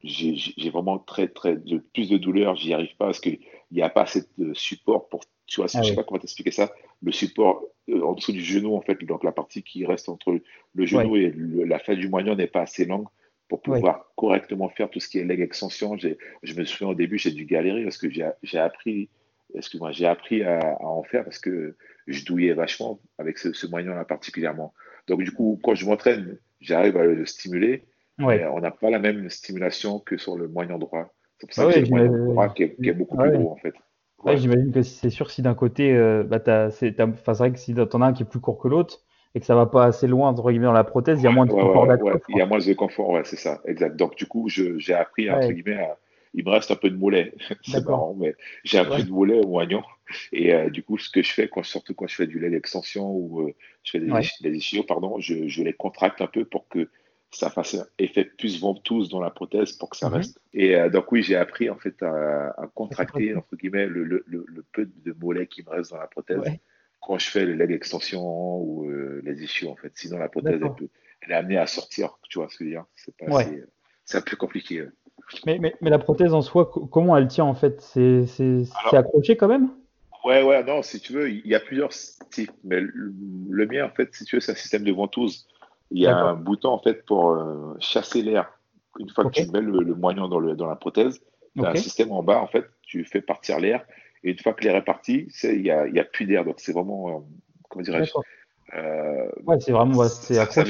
j'ai 0.02 0.70
vraiment 0.70 0.98
très, 0.98 1.28
très, 1.28 1.56
de, 1.56 1.78
plus 1.78 2.10
de 2.10 2.18
douleur, 2.18 2.56
j'y 2.56 2.74
arrive 2.74 2.94
pas 2.96 3.06
parce 3.06 3.20
qu'il 3.20 3.38
n'y 3.72 3.80
a 3.80 3.88
pas 3.88 4.02
assez 4.02 4.24
de 4.36 4.52
support 4.52 5.08
pour, 5.08 5.24
tu 5.46 5.60
vois, 5.60 5.66
ah 5.72 5.82
je 5.82 5.88
sais 5.88 5.94
pas 5.94 6.02
comment 6.02 6.20
t'expliquer 6.20 6.50
ça, 6.50 6.70
le 7.02 7.12
support 7.12 7.64
euh, 7.88 8.02
en 8.02 8.12
dessous 8.12 8.32
du 8.32 8.42
genou, 8.42 8.74
en 8.76 8.82
fait, 8.82 9.02
donc 9.04 9.24
la 9.24 9.32
partie 9.32 9.62
qui 9.62 9.86
reste 9.86 10.10
entre 10.10 10.38
le 10.74 10.86
genou 10.86 11.16
et 11.16 11.32
la 11.66 11.78
fin 11.78 11.94
du 11.94 12.08
moignon 12.08 12.34
n'est 12.34 12.46
pas 12.46 12.62
assez 12.62 12.84
longue 12.84 13.06
pour 13.48 13.62
pouvoir 13.62 14.10
correctement 14.16 14.68
faire 14.68 14.90
tout 14.90 15.00
ce 15.00 15.08
qui 15.08 15.18
est 15.18 15.24
leg 15.24 15.40
extension. 15.40 15.96
Je 15.96 16.54
me 16.54 16.64
souviens 16.64 16.88
au 16.88 16.94
début, 16.94 17.18
j'ai 17.18 17.30
dû 17.30 17.46
galérer 17.46 17.84
parce 17.84 17.98
que 17.98 18.08
j'ai 18.10 18.58
appris, 18.58 19.08
excuse-moi, 19.54 19.92
j'ai 19.92 20.06
appris 20.06 20.42
à, 20.42 20.76
en 20.80 21.02
faire 21.02 21.24
parce 21.24 21.38
que 21.38 21.76
je 22.06 22.24
douillais 22.24 22.52
vachement 22.52 23.00
avec 23.18 23.38
ce, 23.38 23.52
ce 23.52 23.66
moignon-là 23.66 24.04
particulièrement. 24.04 24.74
Donc, 25.06 25.22
du 25.22 25.32
coup, 25.32 25.60
quand 25.62 25.74
je 25.74 25.84
m'entraîne, 25.86 26.38
j'arrive 26.64 26.96
à 26.96 27.04
le 27.04 27.26
stimuler 27.26 27.84
on 28.18 28.60
n'a 28.60 28.70
pas 28.70 28.90
la 28.90 28.98
même 28.98 29.28
stimulation 29.30 29.98
que 29.98 30.16
sur 30.16 30.36
le 30.36 30.48
moyen 30.48 30.78
droit. 30.78 31.12
C'est 31.38 31.46
pour 31.46 31.54
ça 31.54 31.72
que 31.72 31.80
le 31.80 31.88
moyen 31.88 32.08
droit 32.08 32.48
qui 32.48 32.62
est, 32.62 32.92
beaucoup 32.92 33.16
plus 33.16 33.30
gros 33.32 33.52
en 33.52 33.56
fait. 33.56 33.74
J'imagine 34.36 34.72
que 34.72 34.82
c'est 34.82 35.10
sûr 35.10 35.30
si 35.30 35.42
d'un 35.42 35.54
côté, 35.54 35.94
euh, 35.94 36.24
bah, 36.24 36.70
c'est 36.70 36.96
vrai 36.96 37.52
que 37.52 37.58
si 37.58 37.74
t'en 37.74 38.00
as 38.00 38.06
un 38.06 38.12
qui 38.12 38.22
est 38.22 38.26
plus 38.26 38.40
court 38.40 38.58
que 38.58 38.68
l'autre 38.68 39.00
et 39.34 39.40
que 39.40 39.46
ça 39.46 39.54
va 39.54 39.66
pas 39.66 39.84
assez 39.84 40.06
loin 40.06 40.30
entre 40.30 40.50
guillemets 40.50 40.66
dans 40.66 40.72
la 40.72 40.84
prothèse, 40.84 41.20
il 41.20 41.24
y 41.24 41.26
a 41.26 41.30
moins 41.30 41.44
de 41.44 41.50
confort. 41.50 41.86
il 42.28 42.38
y 42.38 42.40
a 42.40 42.46
moins 42.46 42.58
de 42.58 42.72
confort, 42.72 43.10
ouais, 43.10 43.22
c'est 43.24 43.36
ça, 43.36 43.60
exact. 43.66 43.96
Donc 43.96 44.16
du 44.16 44.26
coup, 44.26 44.48
j'ai 44.48 44.94
appris 44.94 45.30
entre 45.30 45.50
guillemets 45.50 45.80
à, 45.82 45.98
il 46.34 46.44
me 46.44 46.50
reste 46.50 46.70
un 46.70 46.76
peu 46.76 46.90
de 46.90 46.96
mollet. 46.96 47.32
c'est 47.62 47.84
marrant, 47.84 48.14
mais 48.18 48.34
j'ai 48.64 48.78
appris 48.78 49.04
de 49.04 49.10
mollet 49.10 49.38
au 49.38 49.46
moignon. 49.46 49.82
Et 50.32 50.52
euh, 50.52 50.68
du 50.68 50.82
coup, 50.82 50.98
ce 50.98 51.08
que 51.08 51.22
je 51.22 51.32
fais, 51.32 51.48
quand, 51.48 51.62
surtout 51.62 51.94
quand 51.94 52.06
je 52.06 52.14
fais 52.14 52.26
du 52.26 52.38
lait 52.38 52.50
d'extension 52.50 53.10
ou 53.10 53.48
euh, 53.48 53.54
je 53.84 53.92
fais 53.92 54.00
des, 54.00 54.60
des, 54.60 54.82
pardon, 54.82 55.18
je, 55.20 55.48
je, 55.48 55.62
les 55.62 55.72
contracte 55.72 56.20
un 56.20 56.26
peu 56.26 56.44
pour 56.44 56.68
que 56.68 56.90
ça 57.30 57.50
fasse 57.50 57.74
un 57.74 57.86
effet 57.98 58.24
plus 58.24 58.60
ventouse 58.60 59.08
dans 59.08 59.20
la 59.20 59.30
prothèse 59.30 59.72
pour 59.72 59.90
que 59.90 59.96
ça 59.96 60.08
mhm. 60.08 60.16
reste. 60.16 60.40
Et 60.52 60.76
euh, 60.76 60.90
donc 60.90 61.10
oui, 61.12 61.22
j'ai 61.22 61.36
appris 61.36 61.70
en 61.70 61.76
fait 61.76 62.02
à, 62.02 62.68
contracter 62.74 63.34
entre 63.34 63.56
guillemets 63.56 63.86
le, 63.86 64.04
le, 64.04 64.24
le, 64.26 64.64
peu 64.72 64.90
de 65.04 65.14
mollet 65.20 65.46
qui 65.46 65.62
me 65.62 65.70
reste 65.70 65.92
dans 65.92 65.98
la 65.98 66.06
prothèse 66.06 66.42
quand 67.00 67.18
je 67.18 67.28
fais 67.28 67.44
le 67.44 67.54
leg 67.54 67.70
extension 67.70 68.22
ou 68.58 68.88
les 69.22 69.42
issues 69.42 69.66
en 69.66 69.76
fait. 69.76 69.92
Sinon 69.94 70.18
la 70.18 70.28
prothèse 70.28 70.60
elle, 71.22 71.30
est 71.30 71.34
amenée 71.34 71.58
à 71.58 71.66
sortir, 71.66 72.18
tu 72.28 72.38
vois 72.38 72.48
ce 72.48 72.58
que 72.58 72.64
je 72.64 72.68
veux 72.68 72.74
dire? 72.76 72.84
C'est 72.94 73.16
pas 73.16 73.44
c'est 74.04 74.18
un 74.18 74.22
peu 74.22 74.36
compliqué. 74.36 74.84
Mais, 75.46 75.58
mais, 75.58 75.74
mais, 75.80 75.90
la 75.90 75.98
prothèse 75.98 76.34
en 76.34 76.42
soi, 76.42 76.70
comment 76.90 77.16
elle 77.16 77.28
tient 77.28 77.44
en 77.44 77.54
fait? 77.54 77.80
C'est 77.80 78.66
accroché 78.92 79.36
quand 79.36 79.48
même? 79.48 79.70
Ouais, 80.24 80.42
ouais, 80.42 80.64
non, 80.64 80.82
si 80.82 81.00
tu 81.00 81.12
veux, 81.12 81.30
il 81.30 81.46
y 81.46 81.54
a 81.54 81.60
plusieurs 81.60 81.90
types. 82.30 82.52
Mais 82.64 82.80
le, 82.80 83.66
mien, 83.66 83.84
en 83.84 83.90
fait, 83.90 84.14
si 84.14 84.24
tu 84.24 84.36
veux, 84.36 84.40
c'est 84.40 84.52
un 84.52 84.56
système 84.56 84.84
de 84.84 84.92
ventouse. 84.92 85.46
Il 85.90 86.02
y 86.02 86.06
a 86.06 86.16
un 86.16 86.34
bouton 86.34 86.70
en 86.70 86.78
fait 86.78 87.04
pour 87.04 87.30
euh, 87.30 87.74
chasser 87.78 88.22
l'air. 88.22 88.50
Une 88.98 89.10
fois 89.10 89.24
que 89.24 89.30
tu 89.30 89.50
mets 89.50 89.60
le, 89.60 89.94
moignon 89.94 90.28
dans, 90.28 90.38
le, 90.38 90.56
dans 90.56 90.66
la 90.66 90.76
prothèse, 90.76 91.20
tu 91.56 91.64
as 91.64 91.70
un 91.70 91.76
système 91.76 92.10
en 92.10 92.22
bas, 92.22 92.40
en 92.40 92.46
fait, 92.46 92.64
tu 92.82 93.04
fais 93.04 93.20
partir 93.20 93.60
l'air. 93.60 93.84
Et 94.22 94.30
une 94.30 94.38
fois 94.38 94.54
que 94.54 94.64
l'air 94.64 94.76
est 94.76 94.84
parti, 94.84 95.28
il 95.42 95.62
n'y 95.62 95.70
a, 95.70 95.82
a, 95.82 96.04
plus 96.04 96.26
d'air. 96.26 96.44
Donc 96.44 96.54
c'est 96.58 96.72
vraiment, 96.72 97.08
euh, 97.08 97.20
comment 97.68 97.82
dirais-je 97.82 98.12
euh, 98.74 99.28
ouais, 99.44 99.60
c'est 99.60 99.72
vraiment 99.72 100.02
ça, 100.08 100.50
ça, 100.50 100.64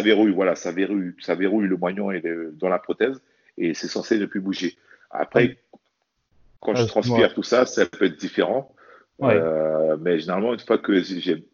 verrouille, 0.00 0.32
voilà, 0.32 0.54
ça 0.54 0.70
verrouille, 0.70 1.12
ça 1.18 1.34
verrouille 1.34 1.66
le 1.66 1.76
moignon 1.76 2.10
et 2.10 2.22
dans 2.52 2.68
la 2.68 2.78
prothèse 2.78 3.20
et 3.58 3.74
c'est 3.74 3.88
censé 3.88 4.18
ne 4.18 4.26
plus 4.26 4.40
bouger. 4.40 4.76
Après, 5.10 5.58
quand 6.60 6.74
je 6.74 6.84
transpire 6.86 7.34
tout 7.34 7.42
ça, 7.42 7.66
ça 7.66 7.86
peut 7.86 8.06
être 8.06 8.16
différent. 8.18 8.74
Euh, 9.20 9.96
mais 10.00 10.20
généralement, 10.20 10.52
une 10.52 10.60
fois 10.60 10.78
que 10.78 10.92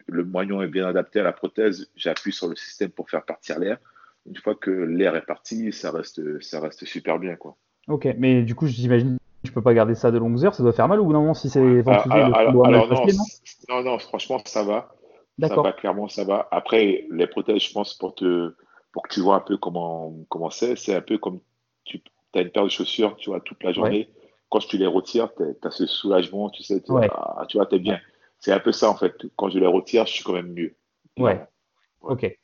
le 0.06 0.24
moignon 0.24 0.60
est 0.62 0.68
bien 0.68 0.86
adapté 0.86 1.20
à 1.20 1.22
la 1.22 1.32
prothèse, 1.32 1.90
j'appuie 1.96 2.32
sur 2.32 2.48
le 2.48 2.56
système 2.56 2.90
pour 2.90 3.08
faire 3.08 3.24
partir 3.24 3.58
l'air. 3.58 3.78
Une 4.26 4.36
fois 4.36 4.54
que 4.54 4.70
l'air 4.70 5.16
est 5.16 5.24
parti, 5.24 5.72
ça 5.72 5.90
reste, 5.90 6.20
ça 6.42 6.60
reste 6.60 6.84
super 6.84 7.18
bien. 7.18 7.36
Quoi. 7.36 7.56
Ok, 7.88 8.06
mais 8.18 8.42
du 8.42 8.54
coup, 8.54 8.66
j'imagine 8.66 9.18
je 9.44 9.52
peux 9.52 9.62
pas 9.62 9.74
garder 9.74 9.94
ça 9.94 10.10
de 10.10 10.18
longues 10.18 10.42
heures, 10.44 10.54
ça 10.54 10.62
doit 10.62 10.72
faire 10.72 10.88
mal 10.88 11.00
ou 11.00 11.12
non 11.12 11.34
Si 11.34 11.50
c'est 11.50 11.60
alors, 11.86 12.10
alors, 12.12 12.52
doit 12.52 12.64
mal 12.64 12.74
alors, 12.74 12.88
non, 12.88 13.02
passer, 13.02 13.16
non 13.16 13.24
c- 13.24 13.56
non, 13.68 13.82
non, 13.82 13.98
franchement, 13.98 14.40
ça 14.46 14.62
va. 14.64 14.94
Ça 15.40 15.48
D'accord. 15.48 15.64
va, 15.64 15.72
clairement, 15.72 16.08
ça 16.08 16.24
va. 16.24 16.48
Après, 16.50 17.06
les 17.10 17.26
prothèses, 17.26 17.62
je 17.62 17.72
pense, 17.72 17.94
pour 17.94 18.14
te, 18.14 18.54
pour 18.92 19.02
que 19.02 19.12
tu 19.12 19.20
vois 19.20 19.36
un 19.36 19.40
peu 19.40 19.58
comment, 19.58 20.14
comment 20.28 20.48
c'est, 20.48 20.76
c'est 20.76 20.94
un 20.94 21.00
peu 21.00 21.18
comme 21.18 21.40
tu 21.84 22.02
as 22.34 22.40
une 22.40 22.50
paire 22.50 22.64
de 22.64 22.68
chaussures, 22.68 23.16
tu 23.16 23.30
vois, 23.30 23.40
toute 23.40 23.62
la 23.62 23.72
journée. 23.72 24.08
Quand 24.50 24.60
tu 24.60 24.78
les 24.78 24.86
retires, 24.86 25.30
tu 25.34 25.66
as 25.66 25.70
ce 25.70 25.86
soulagement, 25.86 26.50
tu 26.50 26.62
sais, 26.62 26.80
tu, 26.80 26.92
Ouais. 26.92 27.08
ah, 27.12 27.44
tu 27.48 27.56
vois, 27.56 27.66
t'es 27.66 27.78
bien. 27.78 28.00
C'est 28.38 28.52
un 28.52 28.60
peu 28.60 28.72
ça, 28.72 28.90
en 28.90 28.96
fait. 28.96 29.14
Quand 29.36 29.48
je 29.48 29.58
les 29.58 29.66
retire, 29.66 30.06
je 30.06 30.12
suis 30.12 30.24
quand 30.24 30.32
même 30.32 30.52
mieux. 30.52 30.74
Ouais. 31.18 31.40
Ok. 32.02 32.36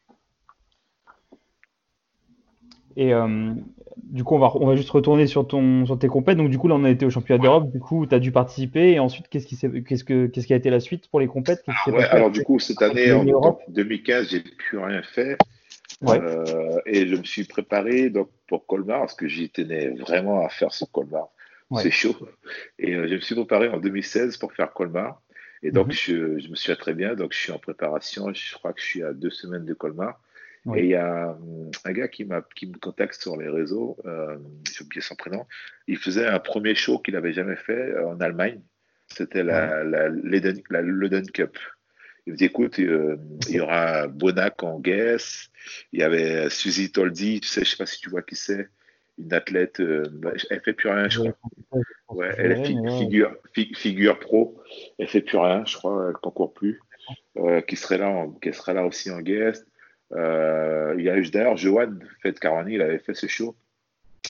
Et 2.97 3.15
euh, 3.15 3.53
du 3.97 4.25
coup, 4.25 4.35
on 4.35 4.39
va, 4.39 4.51
on 4.57 4.67
va 4.67 4.77
juste 4.77 4.91
retourner 4.91 5.27
sur, 5.27 5.47
ton, 5.47 5.87
sur 5.87 5.99
tes 5.99 6.09
compètes. 6.09 6.37
Donc, 6.37 6.51
du 6.51 6.59
coup, 6.59 6.69
là, 6.69 6.75
on 6.75 6.85
a 6.85 6.91
été 6.91 7.07
au 7.07 7.11
championnat 7.11 7.43
d'Europe. 7.43 7.71
Du 7.71 7.81
coup, 7.81 8.07
tu 8.07 8.15
as 8.15 8.19
dû 8.19 8.33
participer. 8.33 8.93
Et 8.93 8.99
ensuite, 8.99 9.29
qu'est-ce 9.29 9.47
qui, 9.47 9.57
qu'est-ce 9.85 10.05
que, 10.05 10.27
qu'est-ce 10.27 10.47
qui 10.47 10.53
a 10.53 10.57
été 10.57 10.71
la 10.71 10.81
suite 10.81 11.09
pour 11.09 11.21
les 11.21 11.27
compètes? 11.27 11.65
Passé 11.65 11.93
alors 12.11 12.31
du 12.31 12.43
coup, 12.43 12.59
cette 12.59 12.83
année, 12.83 13.13
en 13.13 13.19
gagné 13.19 13.33
l'Europe 13.33 13.63
2015, 13.69 14.31
j'ai 14.31 14.41
plus 14.41 14.79
rien 14.79 15.03
fait. 15.03 15.37
Ouais. 16.01 16.19
Euh, 16.21 16.81
et 16.87 17.07
je 17.07 17.17
me 17.17 17.25
suis 17.25 17.45
préparé 17.45 18.09
donc, 18.11 18.31
pour 18.49 18.67
Colmar, 18.67 19.01
parce 19.01 19.15
que 19.15 19.29
j'y 19.29 19.51
tenais 19.51 19.89
vraiment 19.91 20.45
à 20.45 20.49
faire 20.49 20.73
ce 20.73 20.85
Colmar. 20.85 21.29
Ouais. 21.71 21.83
C'est 21.83 21.91
chaud. 21.91 22.17
Et 22.79 22.95
euh, 22.95 23.07
je 23.09 23.15
me 23.15 23.21
suis 23.21 23.35
préparé 23.35 23.69
en 23.69 23.79
2016 23.79 24.37
pour 24.39 24.53
faire 24.53 24.73
Colmar. 24.73 25.21
Et 25.63 25.71
donc, 25.71 25.89
Mhm. 25.89 25.93
je, 25.93 26.39
je 26.39 26.49
me 26.49 26.55
suis 26.57 26.73
fait 26.73 26.77
très 26.79 26.95
bien. 26.95 27.15
Donc, 27.15 27.33
je 27.35 27.39
suis 27.39 27.53
en 27.53 27.59
préparation. 27.59 28.33
Je 28.33 28.55
crois 28.55 28.73
que 28.73 28.81
je 28.81 28.87
suis 28.87 29.03
à 29.03 29.13
deux 29.13 29.31
semaines 29.31 29.67
de 29.67 29.75
Colmar. 29.75 30.21
Oui. 30.67 30.81
Et 30.81 30.83
il 30.85 30.89
y 30.91 30.95
a 30.95 31.31
hum, 31.41 31.71
un 31.85 31.93
gars 31.93 32.09
qui, 32.09 32.25
m'a, 32.25 32.43
qui 32.55 32.67
me 32.67 32.77
contacte 32.79 33.21
sur 33.21 33.37
les 33.37 33.49
réseaux. 33.49 33.97
Euh, 34.07 34.37
j'ai 34.75 34.85
oublié 34.85 35.01
son 35.01 35.15
prénom. 35.17 35.47
Il 35.87 35.97
faisait 35.99 36.27
un 36.27 36.39
premier 36.39 36.75
show 36.75 36.99
qu'il 36.99 37.15
n'avait 37.15 37.33
jamais 37.33 37.57
fait 37.57 37.73
euh, 37.73 38.09
en 38.09 38.21
Allemagne. 38.21 38.61
C'était 39.07 39.43
la, 39.43 39.83
la, 39.85 40.09
l'Eden- 40.09 40.63
la 40.71 40.83
Luden 40.83 41.31
Cup. 41.31 41.59
Il 42.27 42.33
me 42.33 42.37
dit, 42.37 42.45
écoute, 42.45 42.79
euh, 42.79 43.17
il 43.49 43.57
y 43.57 43.61
aura 43.61 44.07
Bonac 44.09 44.63
en 44.63 44.79
guest. 44.79 45.51
Il 45.93 46.01
y 46.01 46.03
avait 46.03 46.49
Suzy 46.51 46.93
Toldi, 46.93 47.41
tu 47.41 47.49
sais, 47.49 47.65
je 47.65 47.71
sais 47.71 47.77
pas 47.77 47.87
si 47.87 48.01
tu 48.01 48.11
vois 48.11 48.23
qui 48.23 48.37
c'est, 48.37 48.69
une 49.19 49.33
athlète, 49.33 49.81
euh, 49.81 50.05
elle 50.51 50.61
fait 50.61 50.73
plus 50.73 50.89
rien, 50.89 51.09
je 51.09 51.19
crois. 51.21 51.33
Ouais, 52.11 52.35
elle 52.39 52.53
est 52.53 52.65
fi- 52.65 52.77
figure, 52.99 53.37
fi- 53.55 53.75
figure 53.75 54.19
pro, 54.19 54.61
elle 54.99 55.09
fait 55.09 55.21
plus 55.21 55.39
rien, 55.39 55.65
je 55.67 55.77
crois, 55.77 56.07
elle 56.09 56.15
concourt 56.15 56.53
plus, 56.53 56.81
euh, 57.37 57.61
qui 57.61 57.77
serait 57.77 57.99
là, 57.99 58.09
en- 58.09 58.31
qui 58.31 58.53
serait 58.53 58.75
là 58.75 58.85
aussi 58.85 59.11
en 59.11 59.21
guest. 59.21 59.67
Euh, 60.13 60.95
il 60.99 61.05
y 61.05 61.11
a 61.11 61.17
eu 61.17 61.29
d'ailleurs 61.31 61.57
Johan 61.57 61.93
Fed 62.23 62.39
Carani, 62.39 62.75
il 62.75 62.83
avait 62.83 62.99
fait 62.99 63.15
ce 63.15 63.27
show. 63.29 63.55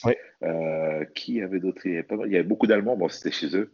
Ouais. 0.04 0.18
Euh, 0.42 1.04
qui 1.14 1.42
avait 1.42 1.58
d'autres 1.60 1.84
il 1.84 1.92
y 1.92 1.94
avait, 1.94 2.02
pas 2.02 2.16
mal- 2.16 2.26
il 2.28 2.32
y 2.32 2.36
avait 2.36 2.44
beaucoup 2.46 2.66
d'Allemands, 2.66 2.96
bon, 2.96 3.08
c'était 3.08 3.30
chez 3.32 3.54
eux. 3.56 3.70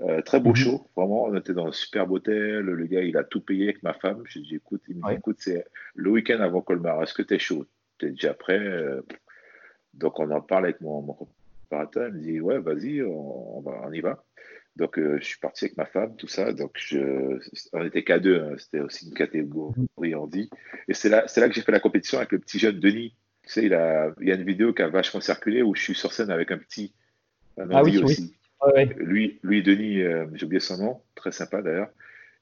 Euh, 0.00 0.20
très 0.22 0.40
beau 0.40 0.50
Mhm. 0.50 0.56
show, 0.56 0.90
vraiment. 0.96 1.24
On 1.24 1.36
était 1.36 1.54
dans 1.54 1.68
un 1.68 1.72
superbe 1.72 2.10
hôtel. 2.10 2.60
Le 2.60 2.86
gars, 2.86 3.02
il 3.02 3.16
a 3.16 3.22
tout 3.24 3.40
payé 3.40 3.64
avec 3.64 3.82
ma 3.82 3.92
femme. 3.94 4.22
J'ai 4.26 4.40
dit, 4.40 4.56
écoute, 4.56 4.82
il 4.88 4.96
me 4.96 5.00
dit, 5.02 5.06
Ouais. 5.06 5.14
écoute, 5.16 5.36
c'est 5.38 5.64
le 5.94 6.10
week-end 6.10 6.40
avant 6.40 6.62
Colmar. 6.62 7.02
Est-ce 7.02 7.14
que 7.14 7.22
tu 7.22 7.34
es 7.34 7.38
chaud? 7.38 7.64
Tu 7.98 8.06
es 8.06 8.10
déjà 8.10 8.34
prêt? 8.34 8.58
Euh, 8.58 9.02
Donc, 9.92 10.18
on 10.18 10.28
en 10.32 10.40
parle 10.40 10.64
avec 10.64 10.80
mon, 10.80 11.00
mon 11.02 11.16
préparateur. 11.68 12.08
Il 12.08 12.14
me 12.14 12.18
dit, 12.20 12.40
ouais, 12.40 12.58
vas-y, 12.58 13.02
on, 13.02 13.58
on 13.58 13.60
va, 13.60 13.82
on 13.86 13.92
y 13.92 14.00
va. 14.00 14.24
Donc, 14.74 14.98
euh, 14.98 15.18
je 15.20 15.24
suis 15.24 15.38
parti 15.38 15.66
avec 15.66 15.76
ma 15.76 15.86
femme, 15.86 16.16
tout 16.16 16.26
ça. 16.26 16.52
Donc, 16.52 16.72
je, 16.74 17.38
on 17.72 17.84
était 17.84 18.02
qu'à 18.02 18.18
deux. 18.18 18.40
hein. 18.42 18.54
C'était 18.58 18.80
aussi 18.80 19.06
une 19.06 19.14
catégorie 19.14 20.14
handi. 20.16 20.50
Et 20.88 20.94
c'est 20.94 21.08
là, 21.08 21.28
c'est 21.28 21.40
là 21.40 21.48
que 21.48 21.54
j'ai 21.54 21.60
fait 21.62 21.70
la 21.70 21.78
compétition 21.78 22.18
avec 22.18 22.32
le 22.32 22.40
petit 22.40 22.58
jeune 22.58 22.80
Denis. 22.80 23.14
Tu 23.44 23.50
sais, 23.52 23.64
il, 23.66 23.74
a, 23.74 24.12
il 24.20 24.26
y 24.28 24.32
a 24.32 24.34
une 24.34 24.42
vidéo 24.42 24.72
qui 24.74 24.82
a 24.82 24.88
vachement 24.88 25.20
circulé 25.20 25.62
où 25.62 25.76
je 25.76 25.82
suis 25.82 25.94
sur 25.94 26.12
scène 26.12 26.30
avec 26.30 26.50
un 26.50 26.58
petit, 26.58 26.92
un 27.56 27.70
Ah 27.70 27.84
oui, 27.84 27.92
oui. 27.98 28.02
aussi. 28.02 28.22
Ouais, 28.22 28.28
ouais. 28.74 28.86
Lui, 28.98 29.38
lui 29.42 29.62
Denis, 29.62 30.00
euh, 30.02 30.26
j'ai 30.34 30.46
oublié 30.46 30.60
son 30.60 30.78
nom, 30.78 31.02
très 31.14 31.32
sympa 31.32 31.62
d'ailleurs. 31.62 31.90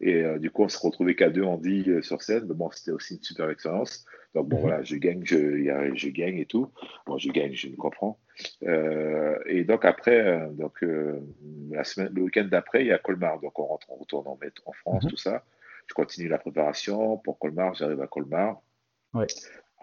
Et 0.01 0.23
euh, 0.23 0.39
du 0.39 0.51
coup, 0.51 0.65
on 0.65 0.69
se 0.69 0.79
retrouvait 0.79 1.15
qu'à 1.15 1.31
deux, 1.31 1.45
dit 1.59 1.85
euh, 1.89 2.03
sur 2.03 2.23
scène. 2.23 2.45
Mais 2.49 2.55
bon, 2.55 2.71
c'était 2.73 2.91
aussi 2.91 3.15
une 3.17 3.23
super 3.23 3.49
expérience. 3.51 4.05
Donc 4.35 4.49
bon, 4.49 4.57
Mhm. 4.57 4.63
voilà, 4.63 4.83
je 4.83 4.97
gagne, 4.97 5.23
je, 5.25 5.71
a- 5.71 5.95
je 5.95 6.09
gagne 6.09 6.39
et 6.39 6.47
tout. 6.47 6.69
Bon, 7.07 7.19
je 7.19 7.31
gagne, 7.31 7.53
je 7.55 7.69
me 7.69 7.77
comprends. 7.77 8.19
Euh, 8.65 9.39
et 9.47 9.63
donc 9.65 9.85
après, 9.85 10.49
donc 10.53 10.85
la 11.71 11.85
semaine, 11.85 12.13
le 12.15 12.23
week-end 12.23 12.47
d'après, 12.51 12.83
il 12.83 12.89
y 12.89 12.93
a 12.93 12.99
Colmar. 12.99 13.39
Donc 13.41 13.59
on 13.59 13.65
rentre, 13.67 13.87
on 13.91 13.97
retourne 13.97 14.27
en, 14.27 14.39
en 14.67 14.73
France, 14.73 15.05
Mhm. 15.05 15.11
tout 15.11 15.17
ça. 15.17 15.45
Je 15.87 15.95
continue 15.95 16.29
la 16.29 16.39
préparation 16.39 17.19
pour 17.19 17.39
Colmar. 17.39 17.75
J'arrive 17.75 18.01
à 18.01 18.07
Colmar. 18.07 18.61
Ouais. 19.15 19.27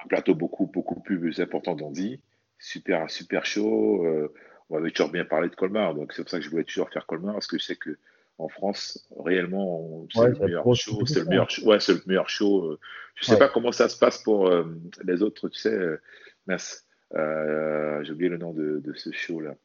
Un 0.04 0.08
plateau 0.08 0.34
beaucoup, 0.36 0.66
beaucoup 0.66 1.00
plus 1.00 1.40
important 1.40 1.76
d'Andy. 1.76 2.20
Super, 2.58 3.10
super 3.10 3.46
chaud. 3.46 4.06
On 4.70 4.78
avait 4.78 4.92
toujours 4.92 5.12
bien 5.12 5.26
parlé 5.26 5.50
de 5.50 5.56
Colmar, 5.56 5.96
donc 5.96 6.14
c'est 6.14 6.22
pour 6.24 6.30
ça 6.30 6.38
que 6.38 6.44
je 6.46 6.50
voulais 6.50 6.64
toujours 6.64 6.90
faire 6.90 7.06
Colmar, 7.08 7.34
parce 7.34 7.48
que 7.48 7.58
je 7.58 7.64
sais 7.64 7.76
que 7.76 7.98
en 8.38 8.48
France, 8.48 9.06
réellement, 9.20 10.06
c'est 10.14 10.20
Ouais, 10.22 10.30
le 10.30 10.40
meilleur 10.40 10.76
show, 10.76 11.06
c'est 11.06 11.20
le 11.20 11.26
meilleur 11.26 11.50
show. 11.50 11.66
Ouais, 11.68 11.80
c'est 11.82 11.94
le 11.94 12.02
meilleur 12.06 12.30
show. 12.30 12.66
euh. 12.72 12.80
Je 13.16 13.26
sais 13.26 13.34
Ouais. 13.34 13.38
pas 13.40 13.50
comment 13.50 13.72
ça 13.74 13.90
se 13.90 13.98
passe 13.98 14.20
pour 14.24 14.48
euh, 14.48 14.64
les 15.04 15.22
autres, 15.22 15.50
tu 15.50 15.60
sais, 15.60 15.74
euh, 15.74 16.00
mince, 16.48 16.86
euh, 17.16 18.02
j'ai 18.04 18.14
oublié 18.14 18.30
le 18.30 18.38
nom 18.38 18.54
de, 18.54 18.80
de 18.80 18.94
ce 18.94 19.12
show-là. 19.12 19.56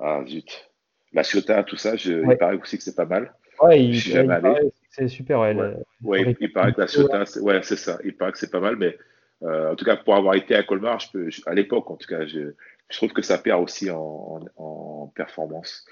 Ah, 0.00 0.24
zut. 0.26 0.70
La 1.12 1.22
Ciota, 1.22 1.62
tout 1.62 1.76
ça, 1.76 1.94
je, 1.94 2.14
Ouais. 2.24 2.34
il 2.34 2.38
paraît 2.38 2.56
aussi 2.56 2.78
que 2.78 2.82
c'est 2.82 2.96
pas 2.96 3.04
mal. 3.04 3.32
Ouais, 3.60 3.84
il, 3.84 3.94
Je 3.94 4.00
suis 4.00 4.10
il 4.10 4.14
jamais 4.14 4.34
allé. 4.34 4.72
c'est 4.90 5.06
super. 5.08 5.38
Ouais, 5.40 5.54
le- 5.54 6.34
il, 6.40 6.52
paraît 6.52 6.72
que 6.72 6.80
la 6.80 6.88
Ciota, 6.88 7.26
c'est 7.26 7.40
ouais, 7.40 7.60
c'est 7.62 7.76
ça. 7.76 7.98
Il 8.04 8.16
paraît 8.16 8.32
que 8.32 8.38
c'est 8.38 8.50
pas 8.50 8.60
mal, 8.60 8.76
mais 8.76 8.98
en 9.42 9.76
tout 9.76 9.84
cas, 9.84 9.96
pour 9.96 10.16
avoir 10.16 10.34
été 10.34 10.54
à 10.56 10.62
Colmar, 10.64 10.98
je 11.00 11.10
peux, 11.12 11.30
je- 11.30 11.42
à 11.46 11.54
l'époque, 11.54 11.90
en 11.90 11.96
tout 11.96 12.08
cas, 12.08 12.26
je, 12.26 12.54
je 12.92 12.98
trouve 12.98 13.12
que 13.12 13.22
ça 13.22 13.38
perd 13.38 13.62
aussi 13.62 13.90
en, 13.90 13.98
en, 13.98 14.40
en 14.56 15.06
performance. 15.14 15.84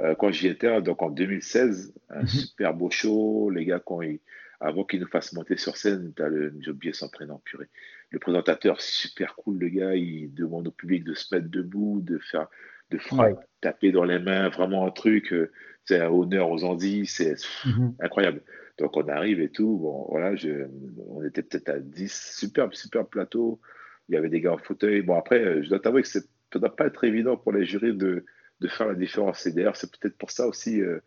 Euh, 0.00 0.14
quand 0.14 0.30
j'y 0.32 0.48
étais, 0.48 0.82
donc 0.82 1.02
en 1.02 1.10
2016, 1.10 1.94
un 2.10 2.26
Mhm. 2.26 2.26
super 2.26 2.74
beau 2.74 2.90
show. 2.90 3.50
Les 3.50 3.64
gars, 3.64 3.80
quand 3.80 4.02
ils, 4.02 4.20
avant 4.60 4.84
qu'ils 4.84 5.00
nous 5.00 5.08
fassent 5.08 5.32
monter 5.34 5.56
sur 5.56 5.76
scène, 5.76 6.12
t'as 6.16 6.28
le, 6.28 6.54
j'ai 6.60 6.70
oublié 6.70 6.92
son 6.92 7.08
prénom, 7.08 7.38
purée. 7.44 7.68
Le 8.10 8.18
présentateur, 8.18 8.80
super 8.80 9.36
cool, 9.36 9.58
le 9.58 9.68
gars, 9.68 9.94
il 9.94 10.32
demande 10.34 10.68
au 10.68 10.70
public 10.70 11.04
de 11.04 11.14
se 11.14 11.34
mettre 11.34 11.48
debout, 11.48 12.00
de 12.02 12.18
faire, 12.18 12.48
de 12.90 12.98
frapper, 12.98 13.34
Ouais. 13.34 13.46
taper 13.60 13.92
dans 13.92 14.04
les 14.04 14.18
mains, 14.18 14.48
vraiment 14.48 14.86
un 14.86 14.90
truc, 14.90 15.32
euh, 15.32 15.52
c'est 15.84 16.00
un 16.00 16.08
honneur 16.10 16.50
aux 16.50 16.64
Antilles, 16.64 17.06
c'est 17.06 17.36
Mhm. 17.64 17.94
incroyable. 18.00 18.42
Donc 18.78 18.96
on 18.96 19.08
arrive 19.08 19.40
et 19.40 19.50
tout, 19.50 19.78
bon 19.78 20.06
voilà, 20.10 20.36
je, 20.36 20.66
on 21.08 21.22
était 21.24 21.42
peut-être 21.42 21.68
à 21.70 21.78
10, 21.80 22.34
superbe, 22.38 22.74
superbe 22.74 23.08
plateau. 23.08 23.60
Il 24.08 24.14
y 24.14 24.18
avait 24.18 24.28
des 24.28 24.40
gars 24.40 24.52
en 24.52 24.58
fauteuil. 24.58 25.02
Bon 25.02 25.16
après, 25.16 25.40
euh, 25.44 25.62
je 25.62 25.68
dois 25.68 25.80
t'avouer 25.80 26.02
que 26.02 26.08
c'est, 26.08 26.26
ça 26.56 26.60
doit 26.60 26.76
pas 26.76 26.86
être 26.86 27.04
évident 27.04 27.36
pour 27.36 27.52
les 27.52 27.66
jurys 27.66 27.94
de, 27.94 28.24
de 28.60 28.68
faire 28.68 28.88
la 28.88 28.94
différence. 28.94 29.44
Et 29.46 29.52
d'ailleurs, 29.52 29.76
c'est 29.76 29.90
peut-être 29.90 30.16
pour 30.16 30.30
ça 30.30 30.46
aussi, 30.46 30.80
euh, 30.80 31.00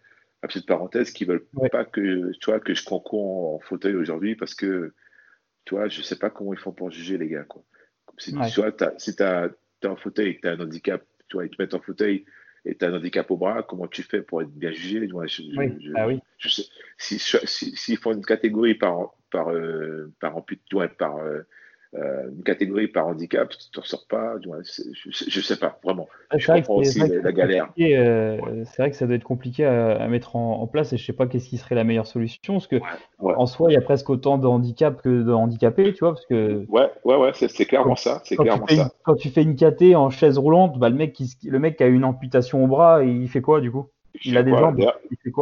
la 0.43 0.47
petite 0.47 0.67
parenthèse, 0.67 1.11
qu'ils 1.11 1.27
veulent 1.27 1.45
Ouais. 1.55 1.69
pas 1.69 1.85
que, 1.85 2.31
tu 2.33 2.45
vois, 2.45 2.59
que 2.59 2.73
je 2.73 2.85
concours 2.85 3.53
en, 3.53 3.55
en 3.55 3.59
fauteuil 3.59 3.95
aujourd'hui 3.95 4.35
parce 4.35 4.53
que, 4.53 4.93
tu 5.65 5.75
vois, 5.75 5.87
je 5.87 6.01
sais 6.01 6.17
pas 6.17 6.29
comment 6.29 6.53
ils 6.53 6.59
font 6.59 6.71
pour 6.71 6.91
juger 6.91 7.17
les 7.17 7.27
gars, 7.27 7.43
quoi. 7.43 7.63
Comme 8.05 8.19
si, 8.19 8.35
Ouais. 8.35 8.49
tu 8.49 8.59
vois, 8.61 8.71
t'as- 8.71 8.93
si 8.97 9.15
t'as, 9.15 9.49
t'es 9.81 9.87
en 9.87 9.95
fauteuil 9.95 10.29
et 10.29 10.35
que 10.35 10.41
t'as 10.41 10.53
un 10.53 10.59
handicap, 10.59 11.03
tu 11.27 11.37
vois, 11.37 11.45
ils 11.45 11.49
te 11.49 11.59
mettent 11.61 11.73
en 11.73 11.81
fauteuil 11.81 12.25
et 12.65 12.75
t'as 12.75 12.89
un 12.89 12.93
handicap 12.93 13.29
au 13.31 13.37
bras, 13.37 13.63
comment 13.63 13.87
tu 13.87 14.03
fais 14.03 14.21
pour 14.21 14.41
être 14.43 14.51
bien 14.51 14.71
jugé? 14.71 14.99
Tu 15.01 15.07
je- 15.07 15.57
Oui. 15.57 15.73
je- 15.79 15.93
Ah 15.95 16.07
oui. 16.07 16.19
je 16.37 16.49
sais, 16.49 16.63
si, 16.97 17.17
si, 17.17 17.75
s'ils 17.75 17.97
font 17.97 18.13
une 18.13 18.25
catégorie 18.25 18.75
par, 18.75 19.15
par, 19.31 19.49
euh, 19.49 20.13
par, 20.19 20.37
ouais, 20.73 20.89
par 20.89 21.17
euh, 21.17 21.41
euh, 21.95 22.29
une 22.31 22.43
catégorie 22.43 22.87
par 22.87 23.07
handicap, 23.07 23.49
tu 23.49 23.71
t'en 23.71 23.81
sors 23.81 24.05
pas, 24.07 24.35
je, 24.43 24.63
sais- 24.63 25.29
je 25.29 25.41
sais 25.41 25.57
pas, 25.57 25.79
vraiment. 25.83 26.07
Ouais, 26.31 26.37
Je 26.39 26.45
c'est 26.45 26.51
vrai 26.51 26.61
que 26.61 26.67
comprends 26.67 26.79
aussi 26.81 26.99
la, 26.99 27.31
galère. 27.31 27.73
euh, 27.79 28.63
C'est 28.65 28.81
vrai 28.83 28.91
que 28.91 28.95
ça 28.95 29.07
doit 29.07 29.15
être 29.15 29.23
compliqué 29.23 29.65
à, 29.65 29.95
à 30.01 30.07
mettre 30.07 30.35
en, 30.35 30.61
en 30.61 30.67
place 30.67 30.93
et 30.93 30.97
je 30.97 31.05
sais 31.05 31.13
pas 31.13 31.25
qu'est-ce 31.25 31.49
qui 31.49 31.57
serait 31.57 31.73
la 31.75 31.83
meilleure 31.83 32.05
solution 32.05 32.53
parce 32.53 32.67
que 32.67 32.75
ouais. 32.75 33.33
en 33.35 33.45
soi 33.47 33.71
il 33.71 33.73
y 33.73 33.77
a 33.77 33.81
presque 33.81 34.09
autant 34.09 34.37
de 34.37 34.45
handicaps 34.45 35.01
que 35.01 35.23
de 35.23 35.31
handicapés, 35.31 35.93
tu 35.93 35.99
vois, 36.01 36.13
parce 36.13 36.25
que 36.27 36.65
Ouais, 36.69 36.91
ouais, 37.03 37.15
ouais, 37.15 37.31
c'est 37.33 37.65
clairement 37.65 37.95
ça, 37.95 38.21
c'est 38.25 38.35
quand 38.35 38.43
tu, 38.45 38.59
fais 38.67 38.75
une, 38.75 38.81
ça. 38.83 38.93
quand 39.03 39.15
tu 39.15 39.29
fais 39.29 39.41
une 39.41 39.55
KT 39.55 39.95
en 39.95 40.09
chaise 40.11 40.37
roulante, 40.37 40.77
bah, 40.77 40.89
le 40.89 40.95
mec 40.95 41.13
qui, 41.13 41.35
le 41.45 41.57
mec 41.59 41.77
qui 41.77 41.83
a 41.83 41.87
une 41.87 42.03
amputation 42.03 42.63
au 42.63 42.67
bras, 42.67 43.03
il 43.03 43.27
fait 43.27 43.41
quoi 43.41 43.59
du 43.59 43.71
coup? 43.71 43.87
Il 44.23 44.37
a 44.37 44.43
des 44.43 44.51
Quoi, 44.51 44.59
jambes, 44.61 44.75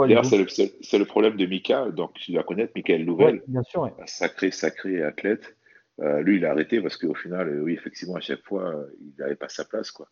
D'ailleurs, 0.07 0.25
c'est 0.25 0.37
le, 0.37 0.99
le 0.99 1.05
problème 1.05 1.35
de 1.35 1.45
Mika, 1.45 1.89
donc 1.89 2.13
tu 2.13 2.31
dois 2.31 2.43
connaître 2.43 2.71
Michael 2.75 3.01
Ouais, 3.01 3.05
Louvel, 3.05 3.41
bien 3.47 3.63
sûr. 3.63 3.81
ouais. 3.81 3.93
un 3.99 4.05
sacré, 4.05 4.51
sacré 4.51 5.01
athlète. 5.03 5.56
Euh, 5.99 6.21
lui, 6.21 6.37
il 6.37 6.45
a 6.45 6.51
arrêté 6.51 6.79
parce 6.81 6.97
qu'au 6.97 7.15
final, 7.15 7.49
euh, 7.49 7.61
oui, 7.63 7.73
effectivement, 7.73 8.15
à 8.15 8.19
chaque 8.19 8.43
fois, 8.43 8.69
euh, 8.69 8.85
il 9.01 9.19
n'avait 9.19 9.35
pas 9.35 9.49
sa 9.49 9.65
place, 9.65 9.91
quoi. 9.91 10.07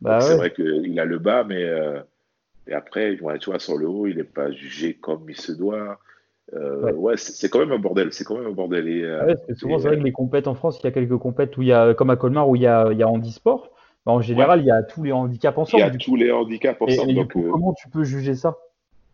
Bah 0.00 0.20
c'est 0.20 0.36
vrai 0.36 0.52
qu'il 0.52 1.00
a 1.00 1.06
le 1.06 1.18
bas, 1.18 1.42
mais 1.44 1.66
et 2.68 2.74
après, 2.74 3.18
ouais, 3.20 3.38
tu 3.38 3.48
vois, 3.48 3.58
sur 3.58 3.78
le 3.78 3.88
haut, 3.88 4.06
il 4.06 4.16
n'est 4.16 4.24
pas 4.24 4.50
jugé 4.50 4.94
comme 4.94 5.24
il 5.30 5.36
se 5.36 5.52
doit. 5.52 5.98
Ouais. 6.52 6.92
ouais, 6.92 7.16
c'est 7.16 7.48
quand 7.48 7.60
même 7.60 7.72
un 7.72 7.78
bordel. 7.78 8.12
C'est 8.12 8.24
quand 8.24 8.36
même 8.36 8.48
un 8.48 8.52
bordel. 8.52 8.88
Et, 8.88 9.06
Ah 9.06 9.24
parce 9.24 9.58
souvent, 9.58 9.78
c'est 9.78 9.88
vrai 9.88 9.98
que 9.98 10.02
les 10.02 10.12
compètes 10.12 10.48
en 10.48 10.54
France, 10.54 10.78
il 10.80 10.84
y 10.84 10.88
a 10.88 10.90
quelques 10.90 11.16
compètes 11.16 11.56
où 11.56 11.62
il 11.62 11.68
y 11.68 11.72
a, 11.72 11.94
comme 11.94 12.10
à 12.10 12.16
Colmar, 12.16 12.46
où 12.46 12.56
il 12.56 12.62
y 12.62 12.66
a, 12.66 12.92
il 12.92 12.98
y 12.98 13.02
a 13.02 13.08
handisport. 13.08 13.70
Bah, 14.04 14.12
en 14.12 14.20
général, 14.20 14.60
il 14.60 14.66
y 14.66 14.70
a 14.70 14.82
tous 14.82 15.02
les 15.02 15.12
handicaps 15.12 15.56
il 15.56 15.58
y 15.58 15.62
ensemble. 15.62 15.82
a 15.82 15.90
coup. 15.90 15.96
tous 15.98 16.16
les 16.16 16.30
handicaps 16.30 16.80
ensemble. 16.80 17.10
et 17.10 17.14
du 17.14 17.20
donc, 17.20 17.32
coup, 17.32 17.48
comment 17.50 17.72
tu 17.72 17.88
peux 17.88 18.04
juger 18.04 18.34
ça? 18.34 18.58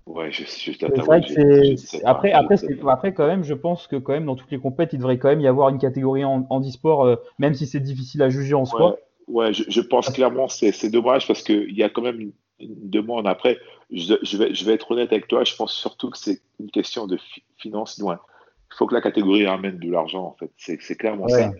Ouais, 0.07 0.33
je, 0.33 0.45
je, 0.45 0.73
je 0.73 0.79
C'est 0.79 0.99
vrai 0.99 1.21
que 1.21 1.29
je- 1.29 1.77
c'est- 1.77 1.99
je 1.99 2.03
ne 2.03 2.07
après, 2.09 2.31
je 2.31 2.35
ne 2.35 2.89
après, 2.89 3.09
c'est- 3.09 3.15
quand 3.15 3.27
même, 3.27 3.45
je 3.45 3.55
pense 3.55 3.87
que 3.87 3.97
quand 3.97 4.13
même 4.13 4.27
dans 4.27 4.37
toutes 4.37 4.51
les 4.51 4.59
compètes, 4.59 4.93
il 4.93 4.99
devrait 4.99 5.19
quand 5.19 5.29
même 5.29 5.41
y 5.41 5.47
avoir 5.47 5.69
une 5.69 5.79
catégorie 5.79 6.25
en 6.25 6.47
handisport, 6.51 7.05
euh, 7.05 7.17
même 7.39 7.55
si 7.55 7.67
c'est 7.67 7.81
difficile 7.81 8.23
à 8.23 8.29
juger 8.29 8.55
en 8.55 8.65
soi. 8.65 8.99
Ouais, 9.29 9.45
ouais, 9.47 9.53
je, 9.53 9.65
je 9.69 9.81
pense 9.81 10.11
clairement 10.11 10.49
c'est 10.49 10.73
c'est 10.73 10.91
dommage 10.91 11.27
parce 11.27 11.43
qu'il 11.43 11.77
y 11.77 11.83
a 11.83 11.89
quand 11.89 12.03
même 12.03 12.21
une, 12.21 12.33
une 12.61 12.91
demande. 12.91 13.27
Après, 13.27 13.59
je, 13.91 14.15
vais, 14.37 14.55
je 14.55 14.65
vais 14.65 14.75
être 14.75 14.91
honnête 14.91 15.13
avec 15.13 15.29
toi, 15.29 15.45
je 15.45 15.55
pense 15.55 15.75
surtout 15.75 16.11
que 16.11 16.19
c'est 16.19 16.41
une 16.61 16.71
question 16.71 17.07
de 17.07 17.19
finance. 17.59 17.99
Il 17.99 18.77
faut 18.77 18.87
que 18.87 18.95
la 18.95 19.03
catégorie 19.03 19.47
ramène 19.47 19.79
de 19.79 19.91
l'argent, 19.91 20.25
en 20.25 20.37
fait. 20.39 20.51
C'est 20.57 20.97
clairement 20.97 21.29
ça. 21.29 21.53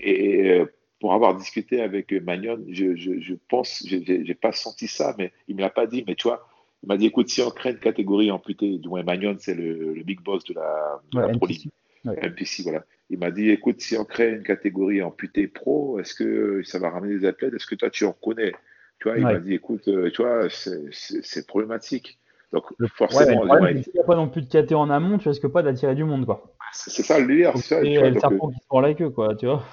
Et, 0.00 0.50
euh, 0.50 0.66
pour 1.00 1.12
avoir 1.14 1.34
discuté 1.34 1.82
avec 1.82 2.12
Magnon, 2.12 2.60
je, 2.68 2.94
je, 2.94 3.18
je 3.20 3.34
pense, 3.48 3.84
j'ai 3.84 4.34
pas 4.34 4.52
senti 4.52 4.86
ça, 4.86 5.16
mais 5.18 5.32
il 5.48 5.56
me 5.56 5.60
l'a 5.60 5.70
pas 5.70 5.86
dit, 5.86 6.04
mais 6.06 6.14
tu 6.14 6.28
vois, 6.28 6.46
il 6.82 6.88
m'a 6.88 6.96
dit 6.96 7.06
écoute, 7.06 7.28
si 7.28 7.40
on 7.42 7.50
crée 7.50 7.70
une 7.70 7.78
catégorie 7.78 8.30
amputée, 8.30 8.78
du 8.78 8.88
moins 8.88 9.02
Magnon, 9.02 9.36
c'est 9.38 9.54
le, 9.54 9.94
le, 9.94 10.02
big 10.02 10.20
boss 10.20 10.44
de 10.44 10.54
la, 10.54 11.00
Pro 11.36 11.46
League. 11.46 11.68
MPC, 12.04 12.64
voilà. 12.64 12.84
Il 13.10 13.18
m'a 13.18 13.30
dit 13.30 13.50
écoute, 13.50 13.80
si 13.80 13.96
on 13.96 14.04
crée 14.04 14.32
une 14.32 14.42
catégorie 14.42 15.02
amputée 15.02 15.46
pro, 15.46 16.00
est-ce 16.00 16.14
que 16.14 16.62
ça 16.64 16.80
va 16.80 16.90
ramener 16.90 17.18
des 17.18 17.26
athlètes? 17.26 17.54
Est-ce 17.54 17.66
que 17.66 17.76
toi, 17.76 17.90
tu 17.90 18.04
en 18.04 18.12
connais? 18.12 18.52
Tu 18.98 19.08
vois, 19.08 19.18
il 19.18 19.22
m'a 19.22 19.38
dit 19.38 19.54
écoute, 19.54 19.86
euh, 19.88 20.10
tu 20.10 20.22
vois, 20.22 20.48
c'est 20.50 21.46
problématique. 21.46 22.18
Donc, 22.52 22.64
forcément, 22.94 23.42
s'il 23.42 23.92
n'y 23.94 24.00
a 24.00 24.04
pas 24.04 24.16
non 24.16 24.28
plus 24.28 24.42
de 24.42 24.46
KT 24.46 24.72
en 24.72 24.90
amont, 24.90 25.18
tu 25.18 25.28
risques 25.28 25.48
pas 25.48 25.62
d'attirer 25.62 25.94
du 25.94 26.04
monde, 26.04 26.26
quoi. 26.26 26.54
C'est 26.72 27.02
ça 27.02 27.18
le 27.18 27.26
délire. 27.26 27.56
C'est 27.56 27.82
le 27.82 28.18
serpent 28.18 28.50
qui 28.50 28.58
se 28.58 28.66
mord 28.70 28.82
la 28.82 28.94
queue, 28.94 29.10
quoi, 29.10 29.34
tu 29.36 29.46
vois. 29.46 29.64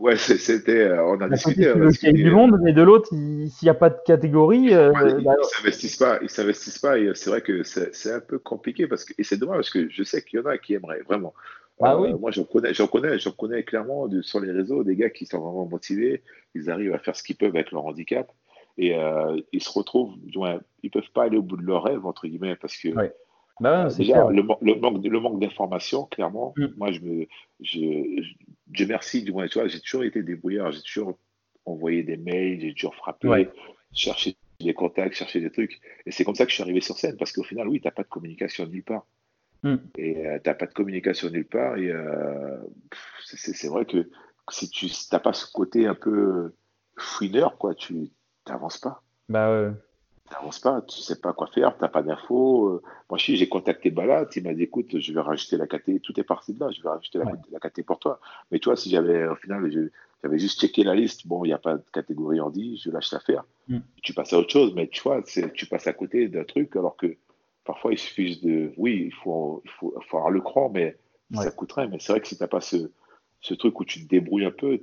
Ouais, 0.00 0.16
c'était, 0.16 0.82
euh, 0.82 1.04
on 1.04 1.20
a 1.20 1.28
discuté. 1.28 1.62
Il 1.62 2.06
y 2.06 2.08
a 2.08 2.12
du 2.12 2.30
monde, 2.30 2.58
mais 2.62 2.72
de 2.72 2.82
l'autre, 2.82 3.08
s'il 3.08 3.50
n'y 3.62 3.68
a 3.68 3.74
pas 3.74 3.90
de 3.90 3.98
catégorie. 4.04 4.72
Euh, 4.72 4.92
ils 5.18 5.24
bah, 5.24 5.34
s'investissent 5.42 5.96
pas, 5.96 6.18
ils 6.22 6.30
s'investissent 6.30 6.78
pas, 6.78 6.98
et 6.98 7.10
c'est 7.14 7.30
vrai 7.30 7.40
que 7.40 7.62
c'est 7.64 8.12
un 8.12 8.20
peu 8.20 8.38
compliqué 8.38 8.86
parce 8.86 9.04
que, 9.04 9.12
et 9.18 9.24
c'est 9.24 9.36
dommage 9.36 9.56
parce 9.56 9.70
que 9.70 9.88
je 9.90 10.02
sais 10.04 10.22
qu'il 10.22 10.38
y 10.38 10.42
en 10.42 10.46
a 10.46 10.58
qui 10.58 10.74
aimeraient 10.74 11.02
vraiment. 11.02 11.34
Ah 11.80 11.94
euh, 11.94 11.98
oui. 11.98 12.14
Moi, 12.14 12.30
j'en 12.30 12.44
connais, 12.44 12.74
j'en 12.74 12.86
connais, 12.86 13.18
j'en 13.18 13.32
connais 13.32 13.62
clairement 13.64 14.08
de, 14.08 14.22
sur 14.22 14.40
les 14.40 14.52
réseaux 14.52 14.84
des 14.84 14.96
gars 14.96 15.10
qui 15.10 15.26
sont 15.26 15.40
vraiment 15.40 15.66
motivés, 15.66 16.22
ils 16.54 16.70
arrivent 16.70 16.94
à 16.94 16.98
faire 16.98 17.16
ce 17.16 17.22
qu'ils 17.22 17.36
peuvent 17.36 17.54
avec 17.54 17.72
leur 17.72 17.84
handicap 17.84 18.30
et 18.80 18.96
ils 19.52 19.62
se 19.62 19.70
retrouvent, 19.70 20.14
du 20.22 20.38
moins, 20.38 20.60
ils 20.84 20.90
peuvent 20.90 21.10
pas 21.12 21.24
aller 21.24 21.36
au 21.36 21.42
bout 21.42 21.56
de 21.56 21.66
leur 21.66 21.82
rêve 21.82 22.06
entre 22.06 22.28
guillemets 22.28 22.54
parce 22.54 22.76
que. 22.76 22.88
Bah 23.60 23.88
déjà, 23.96 24.28
le, 24.30 24.42
le, 24.60 24.74
manque, 24.74 25.04
le 25.04 25.20
manque 25.20 25.40
d'information, 25.40 26.04
clairement, 26.06 26.54
mm. 26.56 26.66
moi, 26.76 26.92
je 26.92 27.00
me, 27.00 27.26
je, 27.60 28.22
Dieu 28.68 28.86
merci, 28.86 29.22
du 29.22 29.32
moins, 29.32 29.46
tu 29.46 29.58
vois, 29.58 29.68
j'ai 29.68 29.80
toujours 29.80 30.04
été 30.04 30.22
débrouillard, 30.22 30.72
j'ai 30.72 30.82
toujours 30.82 31.18
envoyé 31.64 32.02
des 32.02 32.16
mails, 32.16 32.60
j'ai 32.60 32.74
toujours 32.74 32.94
frappé, 32.94 33.48
cherché 33.92 34.36
des 34.60 34.74
contacts, 34.74 35.14
cherché 35.14 35.40
des 35.40 35.50
trucs. 35.50 35.80
Et 36.06 36.10
c'est 36.10 36.24
comme 36.24 36.34
ça 36.34 36.44
que 36.44 36.50
je 36.50 36.54
suis 36.54 36.62
arrivé 36.62 36.80
sur 36.80 36.96
scène, 36.96 37.16
parce 37.16 37.32
qu'au 37.32 37.42
final, 37.42 37.68
oui, 37.68 37.80
tu 37.80 37.86
n'as 37.86 37.92
pas 37.92 38.02
de 38.02 38.08
communication 38.08 38.66
nulle 38.66 38.84
part. 38.84 39.06
Et 39.96 40.26
euh, 40.26 40.38
tu 40.42 40.48
n'as 40.48 40.54
pas 40.54 40.66
de 40.66 40.72
communication 40.72 41.30
nulle 41.30 41.46
part. 41.46 41.76
Et 41.76 41.90
euh, 41.90 42.56
c'est 43.24 43.68
vrai 43.68 43.84
que 43.84 44.08
si 44.50 44.70
tu 44.70 44.86
n'as 45.12 45.18
pas 45.18 45.32
ce 45.32 45.50
côté 45.50 45.86
un 45.86 45.94
peu 45.94 46.52
fouineur, 46.96 47.58
quoi, 47.58 47.74
tu 47.74 48.10
n'avances 48.48 48.78
pas. 48.78 49.02
Bah 49.28 49.50
ouais 49.50 49.72
n'avances 50.32 50.58
pas, 50.58 50.82
tu 50.82 51.00
sais 51.00 51.20
pas 51.20 51.32
quoi 51.32 51.46
faire, 51.48 51.76
tu 51.76 51.82
n'as 51.82 51.88
pas 51.88 52.02
d'infos. 52.02 52.68
Euh, 52.68 52.82
moi, 53.10 53.18
j'ai 53.18 53.48
contacté 53.48 53.90
Balat, 53.90 54.26
il 54.36 54.42
m'a 54.42 54.54
dit 54.54 54.64
écoute, 54.64 54.98
je 54.98 55.12
vais 55.12 55.20
rajouter 55.20 55.56
la 55.56 55.66
KT, 55.66 56.02
tout 56.02 56.18
est 56.18 56.24
parti 56.24 56.52
de 56.52 56.60
là, 56.60 56.70
je 56.70 56.82
vais 56.82 56.88
rajouter 56.88 57.18
la, 57.18 57.58
KT 57.60 57.82
pour 57.84 57.98
toi. 57.98 58.20
Mais 58.50 58.58
toi, 58.58 58.76
si 58.76 58.90
j'avais, 58.90 59.26
au 59.26 59.36
final, 59.36 59.70
j'avais 60.22 60.38
juste 60.38 60.60
checké 60.60 60.84
la 60.84 60.94
liste, 60.94 61.26
bon, 61.26 61.44
il 61.44 61.48
n'y 61.48 61.54
a 61.54 61.58
pas 61.58 61.76
de 61.76 61.84
catégorie 61.92 62.40
en 62.40 62.50
dit, 62.50 62.80
je 62.82 62.90
lâche 62.90 63.12
l'affaire. 63.12 63.44
Mm. 63.68 63.78
Tu 64.02 64.14
passes 64.14 64.32
à 64.32 64.38
autre 64.38 64.50
chose, 64.50 64.72
mais 64.74 64.88
tu 64.88 65.02
vois, 65.02 65.22
tu 65.22 65.66
passes 65.66 65.86
à 65.86 65.92
côté 65.92 66.28
d'un 66.28 66.44
truc, 66.44 66.74
alors 66.76 66.96
que 66.96 67.16
parfois, 67.68 67.92
il 67.92 67.98
suffit 67.98 68.40
de. 68.40 68.72
Oui, 68.78 69.04
il 69.06 69.14
faut, 69.14 69.62
il 69.64 69.70
faut, 69.70 69.94
avoir 70.16 70.30
le 70.30 70.40
cran, 70.40 70.70
mais 70.70 70.96
ça 71.34 71.50
coûterait. 71.50 71.86
Mais 71.86 71.98
c'est 72.00 72.12
vrai 72.12 72.20
que 72.20 72.26
si 72.26 72.36
tu 72.36 72.42
n'as 72.42 72.48
pas 72.48 72.62
ce, 72.62 72.90
ce, 73.42 73.52
truc 73.52 73.78
où 73.78 73.84
tu 73.84 74.02
te 74.02 74.08
débrouilles 74.08 74.46
un 74.46 74.50
peu, 74.50 74.80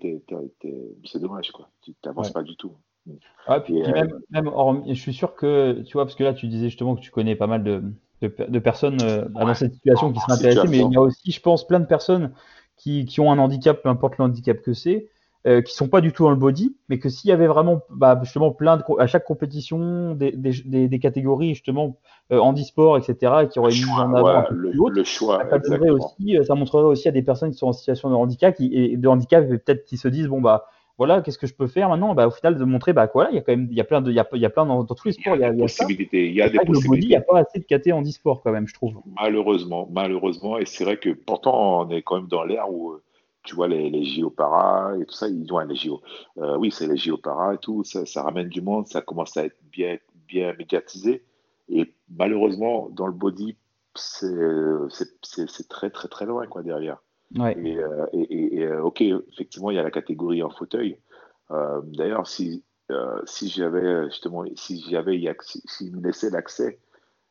c'est 1.04 1.20
dommage, 1.20 1.52
quoi. 1.52 1.68
Tu 1.82 1.94
n'avances 2.06 2.32
pas 2.32 2.44
du 2.44 2.56
tout. 2.56 2.74
Ah, 3.48 3.60
puis, 3.60 3.82
euh, 3.82 3.92
même, 3.92 4.20
même 4.32 4.52
je 4.88 4.94
suis 4.94 5.14
sûr 5.14 5.36
que, 5.36 5.82
tu 5.86 5.94
vois, 5.94 6.06
parce 6.06 6.16
que 6.16 6.24
là, 6.24 6.34
tu 6.34 6.48
disais 6.48 6.70
justement 6.70 6.96
que 6.96 7.02
tu 7.02 7.12
connais 7.12 7.36
pas 7.36 7.48
mal 7.48 7.64
de, 7.64 7.84
de, 8.22 8.60
personnes 8.60 8.98
euh, 9.04 9.26
dans 9.30 9.54
cette 9.54 9.74
situation 9.74 10.12
qui 10.12 10.20
seraient 10.20 10.34
intéressées, 10.34 10.68
mais 10.68 10.80
il 10.80 10.92
y 10.92 10.98
a 10.98 11.02
aussi, 11.02 11.32
je 11.32 11.42
pense, 11.42 11.68
plein 11.68 11.80
de 11.80 11.86
personnes 11.86 12.32
qui, 12.78 13.06
qui 13.06 13.20
ont 13.20 13.32
un 13.32 13.40
handicap, 13.40 13.82
peu 13.82 13.90
importe 13.90 14.18
le 14.18 14.26
handicap 14.26 14.62
que 14.62 14.74
c'est, 14.74 15.10
euh, 15.48 15.62
qui 15.62 15.76
sont 15.76 15.88
pas 15.88 16.02
du 16.02 16.12
tout 16.12 16.24
dans 16.24 16.32
le 16.32 16.36
body, 16.36 16.76
mais 16.90 16.98
que 16.98 17.08
s'il 17.08 17.30
y 17.30 17.34
avait 17.34 17.46
vraiment, 17.46 17.82
bah, 17.92 18.20
justement, 18.24 18.52
plein 18.52 18.78
de, 18.78 18.84
à 18.98 19.06
chaque 19.06 19.26
compétition, 19.26 20.16
des, 20.16 20.32
des, 20.32 20.88
des, 20.88 21.00
catégories, 21.00 21.50
justement, 21.50 21.98
euh, 22.32 22.40
handisport, 22.40 22.98
etc., 22.98 23.48
qui 23.52 23.60
auraient 23.60 23.70
mis 23.70 23.86
en 23.86 24.12
avant 24.16 24.44
le, 24.50 25.04
choix, 25.04 25.44
ça, 25.48 25.58
aussi, 25.92 26.38
ça 26.44 26.56
montrerait 26.56 26.86
aussi 26.86 27.08
à 27.08 27.12
des 27.12 27.22
personnes 27.22 27.52
qui 27.52 27.60
sont 27.60 27.68
en 27.68 27.74
situation 27.74 28.10
de 28.10 28.16
handicap, 28.16 28.56
qui, 28.56 28.74
et 28.74 28.98
de 28.98 29.08
handicap, 29.08 29.48
peut-être 29.48 29.86
qui 29.86 29.98
se 29.98 30.08
disent, 30.08 30.28
bon, 30.28 30.42
bah, 30.42 30.66
voilà, 30.98 31.22
qu'est-ce 31.22 31.38
que 31.38 31.48
je 31.48 31.54
peux 31.54 31.68
faire 31.68 31.90
maintenant? 31.90 32.16
Bah, 32.16 32.28
Au 32.28 32.32
final, 32.32 32.58
de 32.58 32.64
montrer 32.64 32.94
bah, 32.94 33.08
quoi, 33.08 33.28
il 33.32 33.36
y 33.36 33.38
a 33.38 33.42
quand 33.42 33.52
même, 33.52 33.68
il 33.70 33.76
y 33.76 33.82
a 33.82 33.84
plein, 33.84 34.02
de, 34.02 34.12
il 34.12 34.16
y 34.16 34.20
a, 34.20 34.28
il 34.34 34.42
y 34.42 34.46
a 34.46 34.50
plein 34.50 34.66
dans, 34.66 34.86
tous 34.86 35.06
les 35.06 35.12
sports, 35.12 35.36
il 35.36 35.42
y 35.42 35.44
a, 35.44 35.52
des 35.52 35.62
possibilités. 35.62 36.28
Il 36.28 36.36
y 36.36 36.42
a 36.42 36.50
des 36.50 36.60
possibilités. 36.60 37.08
il 37.08 37.10
n'y 37.10 37.16
a 37.16 37.22
pas 37.22 37.40
assez 37.40 37.60
de 37.60 37.66
KT 37.66 37.92
en 37.92 38.02
e-sport 38.02 38.42
quand 38.42 38.52
même, 38.52 38.68
je 38.68 38.74
trouve. 38.74 39.02
Malheureusement, 39.20 39.90
malheureusement, 39.92 40.58
et 40.58 40.66
c'est 40.66 40.86
vrai 40.86 40.98
que 40.98 41.10
pourtant, 41.10 41.82
on 41.82 41.90
est 41.90 42.02
quand 42.02 42.16
même 42.16 42.28
dans 42.28 42.44
l'ère 42.44 42.72
où 42.72 42.96
tu 43.44 43.56
vois 43.56 43.68
les, 43.68 43.90
les 43.90 44.06
JO 44.06 44.30
para 44.30 44.98
et 44.98 45.06
tout 45.06 45.14
ça, 45.14 45.28
ils 45.28 45.52
ont 45.54 45.60
les 45.60 45.76
JO. 45.76 46.02
Euh, 46.38 46.58
oui, 46.58 46.72
c'est 46.72 46.88
les 46.88 46.98
JO 46.98 47.18
para 47.18 47.54
et 47.54 47.58
tout, 47.58 47.84
ça, 47.84 48.06
ça, 48.06 48.24
ramène 48.24 48.48
du 48.48 48.62
monde, 48.62 48.88
ça 48.88 49.02
commence 49.02 49.36
à 49.38 49.46
être 49.46 49.58
bien, 49.72 49.98
bien 50.28 50.54
médiatisé. 50.58 51.24
Et 51.70 51.94
malheureusement, 52.10 52.90
dans 52.92 53.08
le 53.08 53.14
body, 53.14 53.58
c'est 53.96 54.28
très, 55.70 55.90
très, 55.90 56.08
très 56.08 56.26
loin 56.26 56.48
quoi, 56.48 56.64
derrière. 56.64 57.02
Et, 57.34 57.78
euh, 57.78 58.06
et, 58.14 58.58
et, 58.58 58.66
euh, 58.66 58.84
ok, 58.84 59.02
effectivement, 59.02 59.72
il 59.72 59.76
y 59.76 59.80
a 59.80 59.84
la 59.84 59.92
catégorie 59.92 60.44
en 60.44 60.50
fauteuil. 60.50 60.98
Euh, 61.52 61.82
d'ailleurs, 61.84 62.28
si, 62.28 62.64
si 63.26 63.50
j'avais 63.50 64.06
justement, 64.06 64.44
si 64.56 64.84
j'avais, 64.90 65.20
s'ils 65.42 65.96
me 65.96 66.02
laissaient 66.02 66.30
l'accès, 66.30 66.80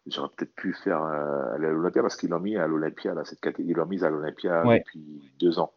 j'aurais 0.06 0.28
peut-être 0.36 0.54
pu 0.54 0.74
faire 0.74 1.02
à 1.02 1.56
l'Olympia 1.58 2.02
parce 2.02 2.16
qu'ils 2.16 2.30
l'ont 2.30 2.40
mis 2.40 2.56
à 2.56 2.66
l'Olympia, 2.66 3.14
cette 3.24 3.40
catégorie, 3.40 3.70
ils 3.70 3.76
l'ont 3.76 3.86
mise 3.86 4.04
à 4.04 4.10
l'Olympia 4.10 4.62
depuis 4.62 5.32
deux 5.40 5.58
ans. 5.58 5.72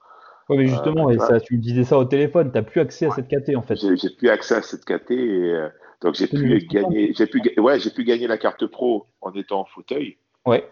Oui, 0.49 0.57
mais 0.57 0.67
justement, 0.67 1.09
et 1.09 1.19
ça, 1.19 1.39
tu 1.39 1.57
me 1.57 1.61
disais 1.61 1.83
ça 1.83 1.97
au 1.97 2.05
téléphone, 2.05 2.51
tu 2.51 2.57
n'as 2.57 2.63
plus 2.63 2.81
accès 2.81 3.05
à 3.05 3.11
cette 3.11 3.27
KT 3.27 3.55
en 3.55 3.61
fait. 3.61 3.75
J'ai 3.75 4.09
plus 4.09 4.29
accès 4.29 4.55
à 4.55 4.61
cette 4.61 4.85
KT 4.85 5.11
et 5.11 5.67
donc 6.01 6.15
j'ai 6.15 6.27
pu 6.27 6.59
gagner, 6.69 7.13
j'ai 7.13 7.27
pu, 7.27 7.41
ouais, 7.57 7.79
j'ai 7.79 7.91
pu 7.91 8.03
gagner 8.03 8.27
la 8.27 8.37
carte 8.37 8.65
pro 8.65 9.07
en 9.21 9.31
étant 9.33 9.61
en 9.61 9.65
fauteuil. 9.65 10.17
Ouais. 10.45 10.69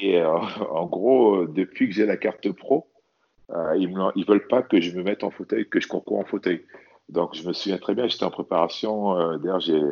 Et 0.00 0.20
euh, 0.20 0.28
en 0.70 0.86
gros, 0.86 1.42
euh, 1.42 1.48
depuis 1.48 1.88
que 1.88 1.94
j'ai 1.94 2.06
la 2.06 2.16
carte 2.16 2.50
pro, 2.52 2.88
euh, 3.50 3.76
ils 3.76 3.92
ne 3.92 4.26
veulent 4.26 4.46
pas 4.46 4.62
que 4.62 4.80
je 4.80 4.96
me 4.96 5.02
mette 5.02 5.24
en 5.24 5.30
fauteuil, 5.30 5.68
que 5.68 5.80
je 5.80 5.88
concours 5.88 6.18
en 6.18 6.24
fauteuil. 6.24 6.64
Donc, 7.08 7.34
je 7.34 7.46
me 7.46 7.52
souviens 7.52 7.78
très 7.78 7.94
bien, 7.94 8.08
j'étais 8.08 8.24
en 8.24 8.30
préparation. 8.30 9.36
D'ailleurs, 9.38 9.60
j'ai, 9.60 9.82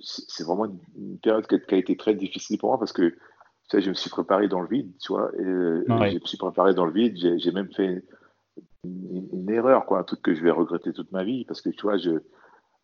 c'est 0.00 0.44
vraiment 0.44 0.66
une 0.96 1.18
période 1.18 1.46
qui 1.46 1.74
a, 1.74 1.78
été 1.78 1.96
très 1.96 2.14
difficile 2.14 2.58
pour 2.58 2.70
moi 2.70 2.78
parce 2.78 2.92
que 2.92 3.10
tu 3.10 3.16
sais, 3.70 3.82
je 3.82 3.90
me 3.90 3.94
suis 3.94 4.10
préparé 4.10 4.48
dans 4.48 4.60
le 4.60 4.66
vide, 4.66 4.90
tu 4.98 5.12
vois. 5.12 5.30
Et, 5.38 5.44
Je 5.44 6.14
me 6.14 6.26
suis 6.26 6.38
préparé 6.38 6.74
dans 6.74 6.86
le 6.86 6.92
vide. 6.92 7.16
J'ai 7.16 7.52
même 7.52 7.70
fait 7.72 8.02
une, 8.82 9.28
une, 9.32 9.50
erreur, 9.50 9.86
quoi, 9.86 10.00
un 10.00 10.02
truc 10.02 10.22
que 10.22 10.34
je 10.34 10.42
vais 10.42 10.50
regretter 10.50 10.92
toute 10.92 11.12
ma 11.12 11.22
vie 11.22 11.44
parce 11.44 11.60
que 11.60 11.70
tu 11.70 11.82
vois, 11.82 11.98
je, 11.98 12.22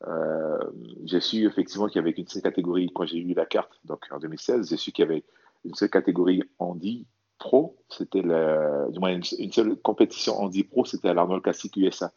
euh, 0.07 0.59
j'ai 1.05 1.21
su 1.21 1.47
effectivement 1.47 1.89
qu'il 1.89 1.97
y 1.97 1.99
avait 1.99 2.11
une 2.11 2.29
seule 2.29 2.43
catégorie 2.43 2.91
quand 2.95 3.07
j'ai 3.07 3.19
eu 3.19 3.35
la 3.35 3.47
carte, 3.47 3.81
donc 3.85 4.05
en 4.11 4.19
2016, 4.19 4.69
j'ai 4.69 4.77
su 4.77 4.93
qu'il 4.93 5.05
y 5.05 5.09
avait 5.09 5.25
une 5.65 5.75
seule 5.75 5.91
catégorie 5.91 6.43
handi 6.59 7.07
pro, 7.39 7.77
c'était 7.89 8.23
du 8.23 8.99
moins 8.99 9.11
une, 9.11 9.53
seule 9.53 9.77
compétition 9.77 10.41
handi 10.41 10.65
pro, 10.65 10.85
c'était 10.85 11.09
à 11.09 11.15
l'Arnold 11.15 11.43
Classic 11.43 11.75
USA. 11.77 12.13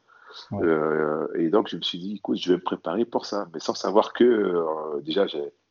Euh, 0.54 1.28
et 1.36 1.50
donc 1.50 1.68
je 1.68 1.76
me 1.76 1.82
suis 1.82 2.00
dit, 2.00 2.16
écoute, 2.16 2.38
je 2.38 2.50
vais 2.52 2.58
me 2.58 2.64
préparer 2.64 3.04
pour 3.04 3.26
ça, 3.26 3.48
mais 3.54 3.60
sans 3.60 3.76
savoir 3.76 4.14
que 4.14 4.24
euh, 4.24 5.02
déjà 5.02 5.26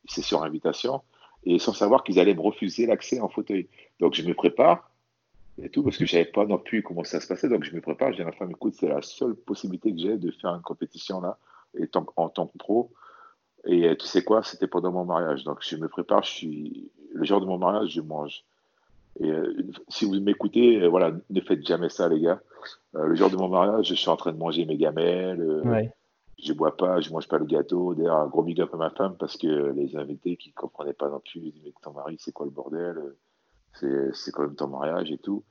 c'est 0.07 0.21
sur 0.21 0.43
invitation 0.43 1.01
et 1.45 1.57
sans 1.57 1.73
savoir 1.73 2.03
qu'ils 2.03 2.19
allaient 2.19 2.35
me 2.35 2.41
refuser 2.41 2.85
l'accès 2.85 3.19
en 3.19 3.29
fauteuil. 3.29 3.69
Donc 3.99 4.13
je 4.13 4.23
me 4.23 4.33
prépare 4.33 4.91
et 5.61 5.69
tout 5.69 5.83
parce 5.83 5.97
que 5.97 6.05
je 6.05 6.11
savais 6.11 6.25
pas 6.25 6.45
non 6.45 6.59
plus 6.59 6.83
comment 6.83 7.03
ça 7.03 7.19
se 7.19 7.27
passait. 7.27 7.49
Donc 7.49 7.63
je 7.63 7.73
me 7.73 7.81
prépare, 7.81 8.09
à 8.09 8.23
ma 8.23 8.31
femme, 8.33 8.51
écoute, 8.51 8.75
c'est 8.79 8.87
la 8.87 9.01
seule 9.01 9.35
possibilité 9.35 9.91
que 9.91 9.99
j'ai 9.99 10.17
de 10.17 10.29
faire 10.31 10.53
une 10.53 10.61
compétition 10.61 11.21
là 11.21 11.37
en 12.15 12.29
tant 12.29 12.47
que 12.47 12.57
pro. 12.57 12.91
Et 13.65 13.87
euh, 13.87 13.95
tu 13.95 14.07
sais 14.07 14.23
quoi, 14.23 14.43
c'était 14.43 14.67
pendant 14.67 14.91
mon 14.91 15.05
mariage. 15.05 15.43
Donc 15.43 15.59
je 15.61 15.75
me 15.75 15.87
prépare, 15.87 16.23
je 16.23 16.31
suis 16.31 16.91
le 17.13 17.23
jour 17.25 17.41
de 17.41 17.45
mon 17.45 17.57
mariage, 17.57 17.89
je 17.89 18.01
mange. 18.01 18.43
Et 19.19 19.29
euh, 19.29 19.53
si 19.89 20.05
vous 20.05 20.19
m'écoutez, 20.19 20.81
euh, 20.81 20.87
voilà, 20.87 21.11
ne 21.29 21.41
faites 21.41 21.65
jamais 21.65 21.89
ça, 21.89 22.07
les 22.07 22.21
gars. 22.21 22.41
le 22.93 23.13
jour 23.15 23.29
de 23.29 23.35
mon 23.35 23.49
mariage, 23.49 23.87
je 23.87 23.93
suis 23.93 24.09
en 24.09 24.15
train 24.15 24.31
de 24.31 24.37
manger 24.37 24.65
mes 24.65 24.77
gamelles. 24.77 25.43
Ouais. 25.65 25.91
Je 26.43 26.53
bois 26.53 26.75
pas, 26.75 27.01
je 27.01 27.11
mange 27.11 27.27
pas 27.27 27.37
le 27.37 27.45
gâteau. 27.45 27.93
D'ailleurs, 27.93 28.17
un 28.17 28.27
gros 28.27 28.41
big 28.41 28.59
up 28.61 28.73
à 28.73 28.77
ma 28.77 28.89
femme 28.89 29.15
parce 29.19 29.37
que 29.37 29.71
les 29.73 29.95
invités 29.95 30.37
qui 30.37 30.51
comprenaient 30.53 30.93
pas 30.93 31.09
non 31.09 31.19
plus, 31.19 31.41
ils 31.41 31.51
disaient 31.51 31.65
mais 31.65 31.73
ton 31.83 31.91
mari, 31.91 32.17
c'est 32.19 32.31
quoi 32.31 32.45
le 32.45 32.51
bordel? 32.51 32.97
C'est 33.73 34.31
quand 34.31 34.43
même 34.43 34.55
ton 34.55 34.67
mariage 34.67 35.11
et 35.11 35.17
tout 35.17 35.43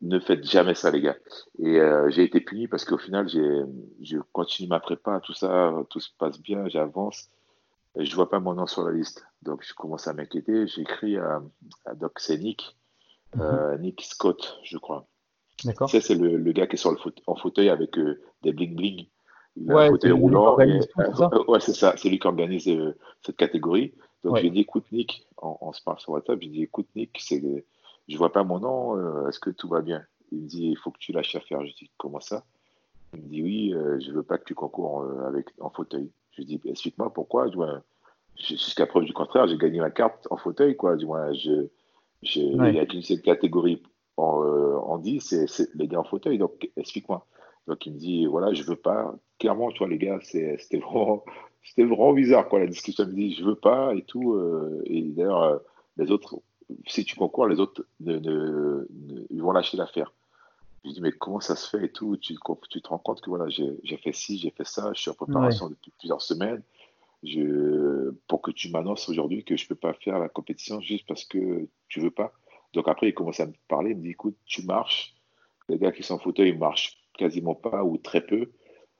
ne 0.00 0.18
faites 0.18 0.44
jamais 0.44 0.74
ça, 0.74 0.90
les 0.90 1.00
gars. 1.00 1.16
Et 1.58 1.80
euh, 1.80 2.10
j'ai 2.10 2.24
été 2.24 2.40
puni 2.40 2.68
parce 2.68 2.84
qu'au 2.84 2.98
final, 2.98 3.28
je 3.28 4.18
continue 4.32 4.68
ma 4.68 4.80
prépa, 4.80 5.20
tout 5.20 5.34
ça, 5.34 5.72
tout 5.90 6.00
se 6.00 6.10
passe 6.18 6.40
bien, 6.40 6.68
j'avance. 6.68 7.30
Je 7.96 8.14
vois 8.14 8.28
pas 8.28 8.40
mon 8.40 8.54
nom 8.54 8.66
sur 8.66 8.82
la 8.82 8.92
liste. 8.92 9.24
Donc, 9.42 9.64
je 9.64 9.72
commence 9.74 10.08
à 10.08 10.12
m'inquiéter. 10.12 10.66
J'écris 10.66 11.16
à, 11.16 11.42
à 11.84 11.94
Doc, 11.94 12.18
c'est 12.18 12.38
Nick, 12.38 12.76
euh, 13.38 13.76
mhm. 13.76 13.82
Nick 13.82 14.02
Scott, 14.02 14.58
je 14.64 14.78
crois. 14.78 15.06
D'accord. 15.64 15.88
c'est 15.88 16.14
le, 16.14 16.36
le, 16.36 16.52
gars 16.52 16.66
qui 16.66 16.74
est 16.74 16.78
sur 16.78 16.90
le 16.90 16.98
en 17.28 17.36
fauteuil 17.36 17.68
avec 17.68 17.96
euh, 17.96 18.20
des 18.42 18.52
bling 18.52 18.74
bling. 18.74 19.06
Il 19.56 19.70
a 19.70 19.82
un 19.82 19.88
fauteuil 19.90 20.10
roulant. 20.10 20.56
ouais, 21.48 21.60
c'est 21.60 21.74
ça, 21.74 21.94
c'est 21.96 22.08
lui 22.08 22.18
qui 22.18 22.26
organise 22.26 22.68
cette 23.22 23.36
catégorie. 23.36 23.94
Donc, 24.24 24.38
j'ai 24.38 24.50
dit, 24.50 24.60
écoute, 24.60 24.84
Nick, 24.90 25.26
on, 25.40 25.72
se 25.72 25.82
parle 25.82 26.00
sur 26.00 26.10
WhatsApp, 26.10 26.40
j'ai 26.40 26.48
dit, 26.48 26.62
écoute, 26.62 26.88
Nick, 26.96 27.16
c'est, 27.20 27.40
je 28.08 28.16
vois 28.16 28.32
pas 28.32 28.44
mon 28.44 28.58
nom, 28.58 29.28
est-ce 29.28 29.38
que 29.40 29.50
tout 29.50 29.68
va 29.68 29.80
bien? 29.80 30.04
Il 30.32 30.42
me 30.42 30.48
dit, 30.48 30.68
il 30.70 30.76
faut 30.76 30.90
que 30.90 30.98
tu 30.98 31.12
lâches 31.12 31.34
à 31.36 31.40
faire. 31.40 31.64
Je 31.64 31.72
dis, 31.74 31.90
comment 31.96 32.20
ça? 32.20 32.44
Il 33.14 33.22
me 33.22 33.28
dit, 33.28 33.42
oui, 33.42 33.74
je 34.00 34.10
veux 34.12 34.22
pas 34.22 34.38
que 34.38 34.44
tu 34.44 34.54
concours 34.54 35.04
avec, 35.26 35.48
en 35.60 35.70
fauteuil. 35.70 36.10
Je 36.32 36.38
lui 36.38 36.46
dis, 36.46 36.60
explique-moi 36.64 37.12
pourquoi. 37.12 37.46
Jusqu'à 38.36 38.86
preuve 38.86 39.04
du 39.04 39.12
contraire, 39.12 39.46
j'ai 39.46 39.56
gagné 39.56 39.80
ma 39.80 39.90
carte 39.90 40.26
en 40.30 40.36
fauteuil, 40.36 40.76
quoi. 40.76 40.96
Du 40.96 41.06
moins, 41.06 41.32
je, 41.32 41.68
il 42.34 42.56
n'y 42.56 42.80
a 42.80 42.86
qu'une 42.86 43.02
seule 43.02 43.20
catégorie 43.20 43.82
en, 44.16 44.42
euh, 44.42 44.76
en 44.76 44.98
10, 44.98 45.46
c'est 45.46 45.74
les 45.74 45.88
gars 45.88 46.00
en 46.00 46.04
fauteuil. 46.04 46.38
Donc, 46.38 46.70
explique-moi. 46.76 47.26
Donc, 47.66 47.84
il 47.86 47.94
me 47.94 47.98
dit, 47.98 48.26
voilà, 48.26 48.52
je 48.52 48.62
veux 48.62 48.76
pas. 48.76 49.14
Clairement, 49.38 49.70
tu 49.70 49.78
vois, 49.78 49.88
les 49.88 49.98
gars, 49.98 50.18
c'était 50.22 50.78
vraiment, 50.78 51.24
vraiment 51.76 52.12
bizarre, 52.12 52.48
quoi. 52.48 52.60
La 52.60 52.66
discussion 52.66 53.06
me 53.06 53.12
dit, 53.12 53.34
je 53.34 53.44
veux 53.44 53.56
pas 53.56 53.94
et 53.94 54.02
tout. 54.02 54.34
Euh, 54.34 54.82
et 54.86 55.02
d'ailleurs, 55.02 55.42
euh, 55.42 55.58
les 55.96 56.10
autres, 56.10 56.40
si 56.86 57.04
tu 57.04 57.16
concours, 57.16 57.46
les 57.46 57.60
autres 57.60 57.84
ne, 58.00 58.86
ils 59.30 59.42
vont 59.42 59.52
lâcher 59.52 59.76
l'affaire. 59.76 60.12
Je 60.82 60.88
lui 60.88 60.94
dis, 60.94 61.00
mais 61.00 61.12
comment 61.12 61.40
ça 61.40 61.56
se 61.56 61.68
fait 61.68 61.86
et 61.86 61.92
tout? 61.92 62.16
Tu, 62.18 62.36
tu 62.68 62.82
te 62.82 62.88
rends 62.88 62.98
compte 62.98 63.20
que 63.20 63.30
voilà, 63.30 63.48
j'ai 63.48 63.96
fait 63.96 64.12
ci, 64.12 64.38
j'ai 64.38 64.50
fait 64.50 64.66
ça, 64.66 64.92
je 64.94 65.00
suis 65.00 65.10
en 65.10 65.14
préparation 65.14 65.68
depuis 65.70 65.92
plusieurs 65.98 66.20
semaines. 66.20 66.62
Je, 67.22 68.10
pour 68.28 68.42
que 68.42 68.50
tu 68.50 68.70
m'annonces 68.70 69.08
aujourd'hui 69.08 69.44
que 69.44 69.56
je 69.56 69.64
ne 69.64 69.68
peux 69.68 69.74
pas 69.76 69.94
faire 69.94 70.18
la 70.18 70.28
compétition 70.28 70.82
juste 70.82 71.06
parce 71.06 71.24
que 71.24 71.66
tu 71.88 72.00
veux 72.00 72.10
pas. 72.10 72.34
Donc 72.74 72.86
après, 72.86 73.08
il 73.08 73.14
commence 73.14 73.40
à 73.40 73.46
me 73.46 73.54
parler, 73.66 73.92
il 73.92 73.96
me 73.96 74.02
dit, 74.02 74.10
écoute, 74.10 74.36
tu 74.44 74.62
marches. 74.66 75.14
Les 75.70 75.78
gars 75.78 75.90
qui 75.90 76.02
sont 76.02 76.16
en 76.16 76.18
fauteuil, 76.18 76.50
ils 76.50 76.58
marchent 76.58 76.98
quasiment 77.16 77.54
pas 77.54 77.82
ou 77.82 77.96
très 77.96 78.20
peu. 78.20 78.50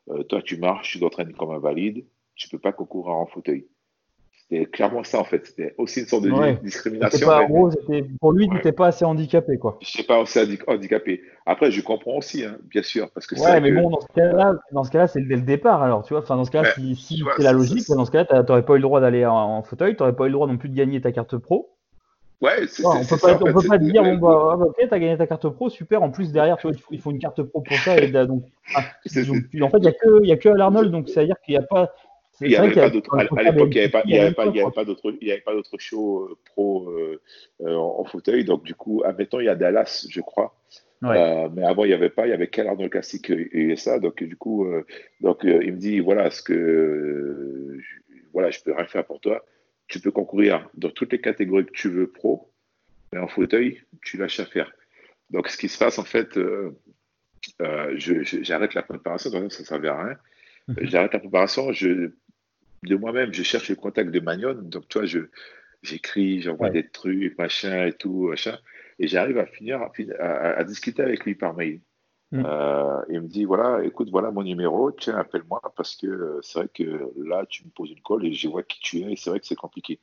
Euh, 0.08 0.22
toi, 0.22 0.40
tu 0.40 0.56
marches, 0.56 0.92
tu 0.92 1.00
t'entraînes 1.00 1.34
comme 1.34 1.50
un 1.50 1.58
valide, 1.58 2.06
tu 2.34 2.48
peux 2.48 2.58
pas 2.58 2.72
concourir 2.72 3.14
en 3.14 3.26
fauteuil. 3.26 3.66
C'était 4.50 4.66
clairement 4.66 5.04
ça, 5.04 5.20
en 5.20 5.24
fait. 5.24 5.46
C'était 5.46 5.74
aussi 5.78 6.00
une 6.00 6.06
sorte 6.06 6.24
de 6.24 6.62
discrimination. 6.62 7.26
Pas, 7.26 7.46
pour 8.20 8.32
lui, 8.32 8.48
tu 8.48 8.54
n'étais 8.54 8.72
pas 8.72 8.88
assez 8.88 9.04
handicapé, 9.04 9.56
quoi. 9.58 9.78
Je 9.80 9.96
n'étais 9.96 10.06
pas 10.06 10.20
assez 10.20 10.46
handicapé. 10.66 11.22
Après, 11.46 11.70
je 11.70 11.80
comprends 11.80 12.18
aussi, 12.18 12.44
hein, 12.44 12.58
bien 12.68 12.82
sûr. 12.82 13.10
Parce 13.10 13.26
que 13.26 13.40
ouais, 13.40 13.60
mais 13.60 13.72
bon, 13.72 13.90
dans 13.90 14.00
ce 14.00 14.06
cas-là, 14.14 14.54
dans 14.72 14.84
ce 14.84 14.90
cas-là, 14.90 15.06
c'est 15.06 15.22
dès 15.22 15.36
le 15.36 15.42
départ, 15.42 15.82
alors, 15.82 16.04
tu 16.04 16.12
vois. 16.12 16.22
Enfin, 16.22 16.36
dans 16.36 16.44
ce 16.44 16.50
cas-là, 16.50 16.70
si, 16.74 17.22
c'est 17.36 17.42
la 17.42 17.52
logique, 17.52 17.88
dans 17.88 18.04
ce 18.04 18.10
cas-là, 18.10 18.42
tu 18.42 18.50
n'aurais 18.50 18.64
pas 18.64 18.74
eu 18.74 18.76
le 18.76 18.82
droit 18.82 19.00
d'aller 19.00 19.24
en, 19.24 19.62
fauteuil, 19.62 19.96
tu 19.96 20.02
n'aurais 20.02 20.14
pas 20.14 20.24
eu 20.24 20.28
le 20.28 20.34
droit 20.34 20.46
non 20.46 20.58
plus 20.58 20.68
de 20.68 20.76
gagner 20.76 21.00
ta 21.00 21.12
carte 21.12 21.36
pro. 21.38 21.70
Ouais, 22.40 22.66
c'est 22.66 22.84
On 22.84 23.02
peut 23.04 23.16
pas, 23.16 23.38
on 23.40 23.52
peut 23.52 23.66
pas 23.66 23.78
dire, 23.78 24.02
bon, 24.02 24.16
bah, 24.16 24.50
ah, 24.52 24.56
bah, 24.56 24.66
ok, 24.66 24.76
t'as 24.90 24.98
gagné 24.98 25.16
ta 25.16 25.26
carte 25.26 25.48
pro, 25.48 25.70
super. 25.70 26.02
En 26.02 26.10
plus, 26.10 26.32
derrière, 26.32 26.58
tu 26.58 26.66
vois, 26.66 26.76
il 26.90 27.00
faut 27.00 27.10
une 27.10 27.18
carte 27.18 27.42
pro 27.42 27.62
pour 27.62 27.76
ça. 27.78 27.96
Et, 27.96 28.08
donc, 28.08 28.42
ah, 28.74 28.80
en 29.06 29.70
fait, 29.70 29.78
il 29.78 29.80
n'y 29.80 29.88
a 29.88 29.92
que, 29.92 30.22
il 30.22 30.28
y 30.28 30.32
a 30.32 30.36
que 30.36 30.48
Arnold, 30.60 30.90
donc 30.90 31.08
c'est-à-dire 31.08 31.36
qu'il 31.42 31.54
n'y 31.54 31.58
a 31.58 31.66
pas, 31.66 31.92
il 32.40 32.48
n'y 32.48 32.56
avait 32.56 32.68
n'y 32.74 32.80
avait 32.80 32.90
avait 34.20 34.72
pas, 34.72 34.84
d'autres, 34.84 35.14
il 35.20 35.28
y 35.28 35.32
avait 35.32 35.40
pas 35.40 35.54
d'autres 35.54 35.78
shows 35.78 36.28
euh, 36.30 36.36
pro 36.44 36.88
euh, 36.88 37.20
euh, 37.62 37.74
en, 37.74 38.04
fauteuil. 38.04 38.44
Donc 38.44 38.64
du 38.64 38.74
coup, 38.74 39.02
admettons, 39.04 39.40
il 39.40 39.46
y 39.46 39.48
a 39.48 39.54
Dallas, 39.54 40.06
je 40.10 40.20
crois. 40.20 40.54
Euh, 41.04 41.48
mais 41.54 41.64
avant, 41.64 41.84
il 41.84 41.88
n'y 41.88 41.94
avait 41.94 42.10
pas. 42.10 42.26
Il 42.26 42.30
y 42.30 42.32
avait 42.32 42.48
qu'un 42.48 42.66
Arnold 42.66 42.90
Classic 42.90 43.30
et, 43.30 43.76
ça. 43.76 43.98
Donc 43.98 44.22
du 44.22 44.36
coup, 44.36 44.66
donc 45.20 45.40
il 45.44 45.72
me 45.72 45.78
dit 45.78 46.00
voilà, 46.00 46.30
ce 46.30 46.42
que 46.42 47.78
je, 47.78 48.18
voilà, 48.32 48.50
je 48.50 48.60
peux 48.60 48.72
rien 48.72 48.86
faire 48.86 49.04
pour 49.04 49.20
toi. 49.20 49.44
Tu 49.86 50.00
peux 50.00 50.10
concourir 50.10 50.68
dans 50.74 50.90
toutes 50.90 51.12
les 51.12 51.20
catégories 51.20 51.66
que 51.66 51.72
tu 51.72 51.90
veux 51.90 52.08
pro, 52.08 52.50
mais 53.12 53.20
en 53.20 53.28
fauteuil, 53.28 53.82
tu 54.02 54.16
lâches 54.16 54.40
à 54.40 54.46
faire. 54.46 54.72
Donc 55.30 55.48
ce 55.48 55.58
qui 55.58 55.68
se 55.68 55.78
passe 55.78 55.98
en 55.98 56.04
fait, 56.04 56.38
j'arrête 57.60 58.74
la 58.74 58.82
préparation, 58.82 59.30
donc 59.30 59.52
ça 59.52 59.62
ne 59.62 59.66
servait 59.66 59.88
à 59.88 60.02
rien. 60.02 60.16
Mhm. 60.68 60.76
J'arrête 60.80 61.12
la 61.12 61.18
préparation, 61.18 61.72
je, 61.72 62.10
de 62.84 62.96
moi-même, 62.96 63.32
je 63.32 63.42
cherche 63.42 63.68
le 63.68 63.76
contact 63.76 64.10
de 64.10 64.20
Magnon. 64.20 64.54
Donc, 64.54 64.88
toi, 64.88 65.04
je, 65.04 65.20
j'écris, 65.82 66.40
j'envoie 66.40 66.70
des 66.70 66.88
trucs, 66.88 67.36
machin 67.38 67.86
et 67.86 67.92
tout, 67.92 68.28
machin. 68.28 68.58
Et 68.98 69.06
j'arrive 69.06 69.38
à 69.38 69.46
finir 69.46 69.80
à, 70.20 70.64
discuter 70.64 71.02
avec 71.02 71.24
lui 71.24 71.34
par 71.34 71.54
mail. 71.54 71.80
Mm. 72.32 72.42
Euh, 72.44 73.02
il 73.10 73.20
me 73.20 73.28
dit 73.28 73.44
voilà, 73.44 73.84
écoute, 73.84 74.10
voilà 74.10 74.30
mon 74.30 74.42
numéro, 74.42 74.90
tiens, 74.92 75.16
appelle-moi 75.16 75.60
parce 75.76 75.94
que 75.94 76.40
c'est 76.42 76.58
vrai 76.58 76.68
que 76.72 77.12
là, 77.16 77.44
tu 77.48 77.64
me 77.64 77.70
poses 77.70 77.90
une 77.90 78.00
colle 78.00 78.24
et 78.24 78.32
je 78.32 78.48
vois 78.48 78.62
qui 78.62 78.80
tu 78.80 79.00
es 79.00 79.12
et 79.12 79.16
c'est 79.16 79.30
vrai 79.30 79.40
que 79.40 79.46
c'est 79.46 79.54
compliqué. 79.54 80.00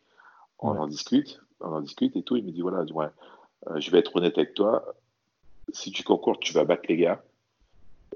On 0.59 0.77
en 0.77 0.87
discute, 0.87 1.41
on 1.59 1.73
en 1.73 1.81
discute 1.81 2.15
et 2.15 2.23
tout. 2.23 2.37
Il 2.37 2.45
me 2.45 2.51
dit 2.51 2.61
voilà, 2.61 2.85
euh, 2.93 3.79
je 3.79 3.91
vais 3.91 3.99
être 3.99 4.15
honnête 4.15 4.37
avec 4.37 4.53
toi. 4.53 4.95
Si 5.73 5.91
tu 5.91 6.03
concours, 6.03 6.39
tu 6.39 6.53
vas 6.53 6.63
battre 6.63 6.83
les 6.89 6.97
gars 6.97 7.23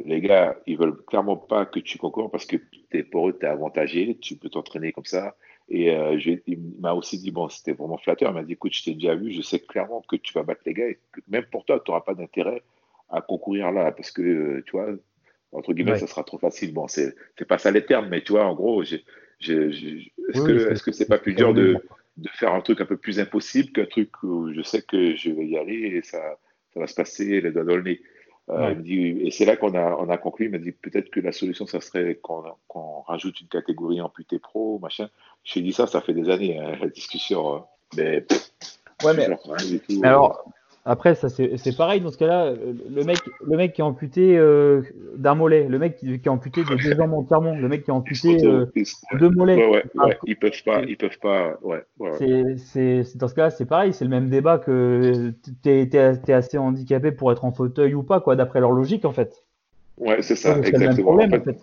les 0.03 0.21
gars, 0.21 0.57
ils 0.67 0.77
veulent 0.77 0.97
clairement 1.05 1.37
pas 1.37 1.65
que 1.65 1.79
tu 1.79 1.97
concours 1.97 2.29
parce 2.29 2.45
que 2.45 2.57
es, 2.91 3.03
pour 3.03 3.29
eux, 3.29 3.37
tu 3.37 3.45
es 3.45 3.49
avantagé, 3.49 4.17
tu 4.19 4.35
peux 4.35 4.49
t'entraîner 4.49 4.91
comme 4.91 5.05
ça. 5.05 5.35
Et 5.69 5.95
euh, 5.95 6.19
il 6.45 6.59
m'a 6.79 6.93
aussi 6.93 7.17
dit, 7.17 7.31
bon, 7.31 7.49
c'était 7.49 7.71
vraiment 7.71 7.97
flatteur. 7.97 8.31
Il 8.31 8.35
m'a 8.35 8.43
dit, 8.43 8.53
écoute, 8.53 8.73
je 8.73 8.83
t'ai 8.83 8.93
déjà 8.93 9.15
vu, 9.15 9.31
je 9.31 9.41
sais 9.41 9.59
clairement 9.59 10.01
que 10.07 10.15
tu 10.15 10.33
vas 10.33 10.43
battre 10.43 10.61
les 10.65 10.73
gars. 10.73 10.87
Et 10.87 10.99
même 11.27 11.45
pour 11.45 11.65
toi, 11.65 11.81
tu 11.83 11.89
n'auras 11.89 12.01
pas 12.01 12.13
d'intérêt 12.13 12.61
à 13.09 13.21
concourir 13.21 13.71
là 13.71 13.91
parce 13.91 14.11
que, 14.11 14.21
euh, 14.21 14.63
tu 14.65 14.71
vois, 14.73 14.87
entre 15.51 15.73
guillemets, 15.73 15.97
ça 15.97 16.07
sera 16.07 16.23
trop 16.23 16.37
facile. 16.37 16.73
Bon, 16.73 16.87
c'est 16.87 17.15
pas 17.47 17.57
ça 17.57 17.71
les 17.71 17.85
termes, 17.85 18.09
mais 18.09 18.21
tu 18.21 18.33
vois, 18.33 18.45
en 18.45 18.53
gros, 18.53 18.83
est-ce 18.83 18.97
que 19.39 19.71
ce 19.71 20.91
c'est 20.91 21.07
pas 21.07 21.17
plus 21.17 21.33
dur 21.33 21.53
de, 21.53 21.77
de, 22.17 22.29
faire 22.33 22.53
un 22.53 22.61
truc 22.61 22.81
un 22.81 22.85
peu 22.85 22.97
plus 22.97 23.19
impossible 23.19 23.71
qu'un 23.71 23.85
truc 23.85 24.21
où 24.23 24.51
je 24.53 24.61
sais 24.61 24.81
que 24.81 25.15
je 25.15 25.31
vais 25.31 25.47
y 25.47 25.57
aller 25.57 25.97
et 25.97 26.01
ça, 26.01 26.37
ça 26.73 26.79
va 26.79 26.87
se 26.87 26.95
passer 26.95 27.41
les 27.41 27.51
doigts 27.51 27.63
dans 27.63 27.77
le 27.77 27.83
nez? 27.83 28.01
Euh, 28.49 28.75
et 28.85 29.31
c'est 29.31 29.45
là 29.45 29.55
qu'on 29.55 29.73
a, 29.73 29.95
on 29.95 30.09
a 30.09 30.17
conclu, 30.17 30.45
il 30.45 30.51
m'a 30.51 30.59
dit 30.59 30.71
peut-être 30.71 31.09
que 31.09 31.19
la 31.19 31.31
solution, 31.31 31.65
ça 31.65 31.81
serait 31.81 32.19
qu'on 32.21 33.01
rajoute 33.07 33.41
une 33.41 33.47
catégorie 33.47 34.01
amputée 34.01 34.39
pro, 34.39 34.79
machin. 34.79 35.09
J'ai 35.43 35.61
dit 35.61 35.73
ça, 35.73 35.87
ça 35.87 36.01
fait 36.01 36.13
des 36.13 36.29
années, 36.29 36.59
hein, 36.59 36.75
la 36.79 36.87
discussion. 36.87 37.55
Hein. 37.55 37.65
Mais, 37.97 38.25
ouais, 39.03 39.13
mais, 39.15 39.27
mais 39.89 40.07
alors, 40.07 40.45
après, 40.88 41.15
ça 41.15 41.29
c'est 41.29 41.75
pareil 41.75 41.99
dans 41.99 42.11
ce 42.11 42.17
cas-là. 42.17 42.53
Le 42.53 43.03
mec, 43.03 43.17
le 43.43 43.57
mec 43.57 43.73
qui 43.73 43.81
est 43.81 43.83
amputé 43.83 44.38
euh, 44.38 44.83
d'un 45.17 45.33
mollet, 45.33 45.67
le 45.67 45.79
mec 45.79 45.97
qui, 45.97 46.13
est 46.13 46.27
amputé 46.27 46.63
de 46.63 46.75
deux 46.75 46.95
jambes 46.95 47.13
entièrement, 47.13 47.55
le 47.55 47.67
mec 47.67 47.83
qui 47.83 47.89
est 47.89 47.93
amputé 47.93 48.45
euh, 48.45 48.67
de 48.75 49.17
deux 49.17 49.29
mollets. 49.31 49.55
Ouais, 49.55 49.83
ouais, 49.95 50.17
ils 50.27 50.38
peuvent 50.38 50.63
pas, 50.63 50.83
ils 50.83 50.95
peuvent 50.95 51.17
pas. 51.19 51.57
Ouais, 51.63 51.83
c'est 52.57 53.17
dans 53.17 53.27
ce 53.27 53.33
cas-là, 53.33 53.49
c'est 53.49 53.65
pareil. 53.65 53.93
C'est 53.93 54.05
le 54.05 54.11
même 54.11 54.29
débat 54.29 54.59
que 54.59 55.33
t'es 55.63 55.89
es, 55.91 56.31
assez 56.31 56.59
handicapé 56.59 57.11
pour 57.11 57.31
être 57.31 57.45
en 57.45 57.51
fauteuil 57.51 57.95
ou 57.95 58.03
pas, 58.03 58.21
quoi, 58.21 58.36
d'après 58.36 58.59
leur 58.59 58.71
logique 58.71 59.05
en 59.05 59.11
fait. 59.11 59.43
Ouais, 59.97 60.21
c'est 60.21 60.36
ça, 60.36 60.55
exactement. 60.59 61.15
En 61.15 61.29
fait, 61.29 61.57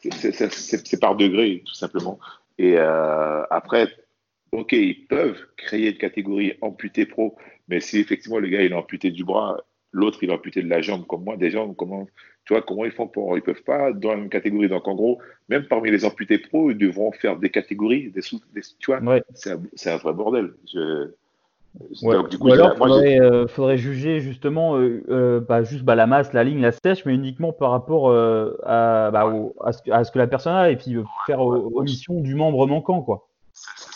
c'est 0.00 1.00
par 1.00 1.14
degré, 1.16 1.62
tout 1.66 1.74
simplement. 1.74 2.18
Et 2.58 2.76
euh, 2.78 3.42
après, 3.50 3.88
ok, 4.52 4.72
ils 4.72 5.06
peuvent 5.08 5.40
créer 5.58 5.90
une 5.90 5.98
catégorie 5.98 6.54
amputée 6.62 7.04
pro 7.04 7.36
mais 7.68 7.80
si 7.80 7.98
effectivement 7.98 8.38
le 8.38 8.48
gars 8.48 8.62
il 8.62 8.72
a 8.72 8.78
amputé 8.78 9.10
du 9.10 9.24
bras, 9.24 9.58
l'autre 9.92 10.18
il 10.22 10.30
a 10.30 10.34
amputé 10.34 10.62
de 10.62 10.68
la 10.68 10.80
jambe 10.80 11.06
comme 11.06 11.24
moi, 11.24 11.36
des 11.36 11.50
jambes, 11.50 11.74
comment, 11.76 12.06
tu 12.44 12.54
vois, 12.54 12.62
comment 12.62 12.84
ils 12.84 12.92
font 12.92 13.06
pour. 13.06 13.36
Ils 13.36 13.42
peuvent 13.42 13.62
pas 13.62 13.92
dans 13.92 14.10
la 14.10 14.16
même 14.16 14.30
catégorie. 14.30 14.68
Donc 14.68 14.88
en 14.88 14.94
gros, 14.94 15.18
même 15.48 15.66
parmi 15.66 15.90
les 15.90 16.04
amputés 16.04 16.38
pro, 16.38 16.70
ils 16.70 16.78
devront 16.78 17.12
faire 17.12 17.36
des 17.36 17.50
catégories, 17.50 18.10
des, 18.10 18.22
sous, 18.22 18.40
des 18.54 18.62
tu 18.78 18.92
vois, 18.92 19.00
c'est 19.34 19.90
un, 19.90 19.96
vrai 19.98 20.12
bordel. 20.12 20.52
Donc, 22.02 22.28
du 22.28 22.38
coup, 22.38 22.48
Ou 22.48 22.52
alors, 22.52 22.74
il 23.02 23.20
euh, 23.20 23.46
faudrait, 23.46 23.78
juger 23.78 24.20
justement 24.20 24.76
euh, 24.76 25.02
euh, 25.08 25.40
bah, 25.40 25.62
juste 25.62 25.84
bah, 25.84 25.94
la 25.94 26.06
masse, 26.06 26.34
la 26.34 26.44
ligne, 26.44 26.60
la 26.60 26.72
sèche, 26.72 27.06
mais 27.06 27.14
uniquement 27.14 27.52
par 27.52 27.70
rapport 27.70 28.10
à, 28.10 29.10
bah, 29.10 29.32
à, 29.64 30.04
ce, 30.04 30.10
que 30.10 30.18
la 30.18 30.26
personne 30.26 30.54
a 30.54 30.70
et 30.70 30.76
puis 30.76 30.96
faire 31.26 31.40
omission 31.40 32.20
du 32.20 32.34
membre 32.34 32.66
manquant. 32.66 33.00
quoi 33.00 33.28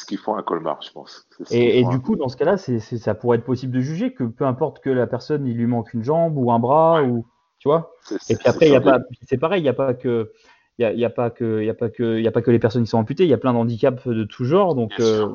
qu'ils 0.06 0.18
font 0.18 0.34
à 0.34 0.42
Colmar, 0.42 0.80
je 0.82 0.90
pense. 0.92 1.28
Et, 1.50 1.84
du 1.84 2.00
coup, 2.00 2.16
dans 2.16 2.28
ce 2.28 2.36
cas-là, 2.36 2.56
c'est, 2.56 2.80
ça 2.80 3.14
pourrait 3.14 3.38
être 3.38 3.44
possible 3.44 3.72
de 3.72 3.80
juger 3.80 4.12
que 4.12 4.24
peu 4.24 4.44
importe 4.44 4.80
que 4.80 4.90
la 4.90 5.06
personne, 5.06 5.46
il 5.46 5.56
lui 5.56 5.66
manque 5.66 5.92
une 5.94 6.02
jambe 6.02 6.36
ou 6.36 6.50
un 6.50 6.58
bras, 6.58 7.02
ou 7.02 7.26
tu 7.58 7.68
vois. 7.68 7.94
et 8.28 8.36
puis 8.36 8.48
après, 8.48 8.66
il 8.66 8.72
y 8.72 8.76
a 8.76 8.80
pas, 8.80 9.00
c'est 9.22 9.38
pareil, 9.38 9.60
il 9.60 9.64
n'y 9.64 9.68
a 9.68 9.74
pas 9.74 9.94
que. 9.94 10.32
Il 10.78 10.98
y 10.98 11.06
a, 11.06 11.10
pas 11.10 11.30
que, 11.30 11.62
il 11.62 11.66
y 11.66 11.70
a 11.70 11.74
pas 11.74 11.88
que, 11.88 12.18
il 12.18 12.22
y 12.22 12.28
a 12.28 12.30
pas 12.30 12.42
que 12.42 12.50
les 12.50 12.58
personnes 12.58 12.84
qui 12.84 12.90
sont 12.90 12.98
amputées. 12.98 13.24
Il 13.24 13.30
y 13.30 13.34
a 13.34 13.38
plein 13.38 13.54
d'handicaps 13.54 14.06
de 14.06 14.24
tout 14.24 14.44
genre, 14.44 14.74
donc 14.74 14.92
euh, 15.00 15.26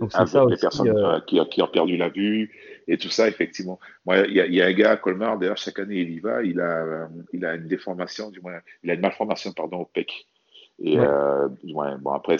donc 0.00 0.10
c'est 0.10 0.26
ça 0.26 0.44
les 0.48 0.56
personnes 0.56 0.88
euh, 0.88 1.20
qui, 1.20 1.38
qui, 1.48 1.62
ont 1.62 1.68
perdu 1.68 1.96
la 1.96 2.08
vue 2.08 2.50
et 2.88 2.98
tout 2.98 3.08
ça, 3.08 3.28
effectivement. 3.28 3.78
Moi, 4.04 4.26
il 4.26 4.34
y, 4.34 4.40
a, 4.40 4.46
y 4.46 4.60
a 4.60 4.66
un 4.66 4.72
gars 4.72 4.90
à 4.90 4.96
Colmar, 4.96 5.38
d'ailleurs, 5.38 5.58
chaque 5.58 5.78
année, 5.78 6.00
il 6.00 6.10
y 6.10 6.18
va, 6.18 6.42
il 6.42 6.60
a, 6.60 7.08
il 7.32 7.44
a 7.44 7.54
une 7.54 7.68
déformation, 7.68 8.30
du 8.30 8.40
moins, 8.40 8.58
il 8.82 8.90
a 8.90 8.94
une 8.94 9.00
malformation, 9.00 9.52
pardon, 9.52 9.76
au 9.78 9.84
pec. 9.84 10.26
Et 10.82 10.98
euh, 10.98 11.48
bon, 11.62 12.12
après, 12.12 12.36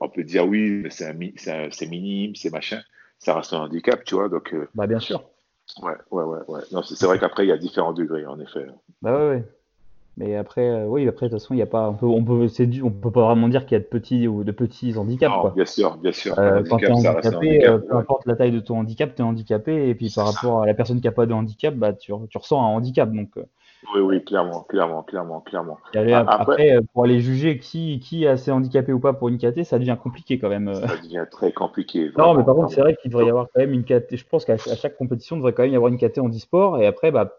on 0.00 0.08
peut 0.08 0.24
dire 0.24 0.46
oui, 0.46 0.86
c'est 0.90 1.12
minime, 1.14 2.34
c'est 2.34 2.50
machin. 2.50 2.80
Ça 3.18 3.34
reste 3.34 3.52
un 3.52 3.58
handicap, 3.60 4.02
tu 4.04 4.16
vois. 4.16 4.28
Donc, 4.28 4.52
euh, 4.52 4.68
bah, 4.74 4.86
bien 4.86 4.98
sûr. 4.98 5.22
Ouais, 5.80 5.92
ouais, 6.10 6.24
ouais. 6.24 6.40
ouais. 6.48 6.60
Non, 6.72 6.82
c'est 6.82 7.06
vrai 7.06 7.18
qu'après, 7.18 7.44
il 7.44 7.48
y 7.48 7.52
a 7.52 7.56
différents 7.56 7.92
degrés, 7.92 8.26
en 8.26 8.38
effet. 8.40 8.66
Bah 9.00 9.16
ouais, 9.16 9.28
ouais. 9.28 9.44
Mais 10.18 10.36
après, 10.36 10.68
euh, 10.68 10.86
oui, 10.86 11.08
après, 11.08 11.26
de 11.26 11.30
toute 11.30 11.40
façon, 11.40 11.54
il 11.54 11.58
y 11.58 11.62
a 11.62 11.66
pas, 11.66 11.88
on 11.88 11.94
peut, 11.94 12.04
on 12.04 12.22
peut, 12.22 12.46
on 12.82 12.90
peut 12.90 13.10
pas 13.10 13.26
vraiment 13.26 13.48
dire 13.48 13.64
qu'il 13.64 13.72
y 13.72 13.76
a 13.76 13.78
de 13.78 13.84
petits 13.84 14.28
ou 14.28 14.44
de 14.44 14.52
petits 14.52 14.94
handicaps. 14.98 15.32
Non, 15.32 15.50
bien 15.50 15.64
sûr, 15.64 15.96
bien 15.96 16.12
sûr. 16.12 16.38
Euh, 16.38 16.62
quand 16.68 16.76
tu 16.76 16.84
es 16.84 16.90
handicapé, 16.90 17.66
euh, 17.66 17.78
peu 17.78 17.96
importe 17.96 18.26
la 18.26 18.36
taille 18.36 18.50
de 18.50 18.60
ton 18.60 18.78
handicap, 18.80 19.14
tu 19.14 19.22
es 19.22 19.24
handicapé. 19.24 19.88
Et 19.88 19.94
puis 19.94 20.12
par 20.14 20.30
rapport 20.30 20.62
à 20.62 20.66
la 20.66 20.74
personne 20.74 21.00
qui 21.00 21.06
n'a 21.06 21.12
pas 21.12 21.24
de 21.24 21.32
handicap, 21.32 21.74
bah, 21.74 21.94
tu, 21.94 22.12
tu 22.28 22.38
ressens 22.38 22.60
un 22.60 22.66
handicap. 22.66 23.10
Donc, 23.10 23.30
Oui, 23.94 24.00
oui, 24.00 24.24
clairement, 24.24 24.62
clairement, 24.62 25.02
clairement, 25.02 25.40
clairement. 25.40 25.78
après, 26.28 26.78
pour 26.92 27.04
aller 27.04 27.20
juger 27.20 27.58
qui, 27.58 27.98
qui 27.98 28.24
est 28.24 28.28
assez 28.28 28.50
handicapé 28.50 28.92
ou 28.92 29.00
pas 29.00 29.12
pour 29.12 29.28
une 29.28 29.38
KT, 29.38 29.64
ça 29.64 29.78
devient 29.78 29.96
compliqué 30.00 30.38
quand 30.38 30.48
même. 30.48 30.72
Ça 30.74 30.96
devient 30.96 31.26
très 31.30 31.52
compliqué. 31.52 32.10
non, 32.18 32.34
mais 32.34 32.44
par 32.44 32.54
contre, 32.54 32.72
c'est 32.72 32.80
vrai 32.80 32.96
qu'il 33.00 33.10
devrait 33.10 33.26
y 33.26 33.30
avoir 33.30 33.46
quand 33.52 33.60
même 33.60 33.72
une 33.72 33.84
KT. 33.84 34.16
Je 34.16 34.24
pense 34.24 34.44
qu'à 34.44 34.56
chaque 34.56 34.96
compétition, 34.96 35.36
il 35.36 35.40
devrait 35.40 35.52
quand 35.52 35.64
même 35.64 35.72
y 35.72 35.76
avoir 35.76 35.92
une 35.92 35.98
KT 35.98 36.18
en 36.18 36.28
e-sport. 36.28 36.78
Et 36.78 36.86
après, 36.86 37.10
bah, 37.10 37.38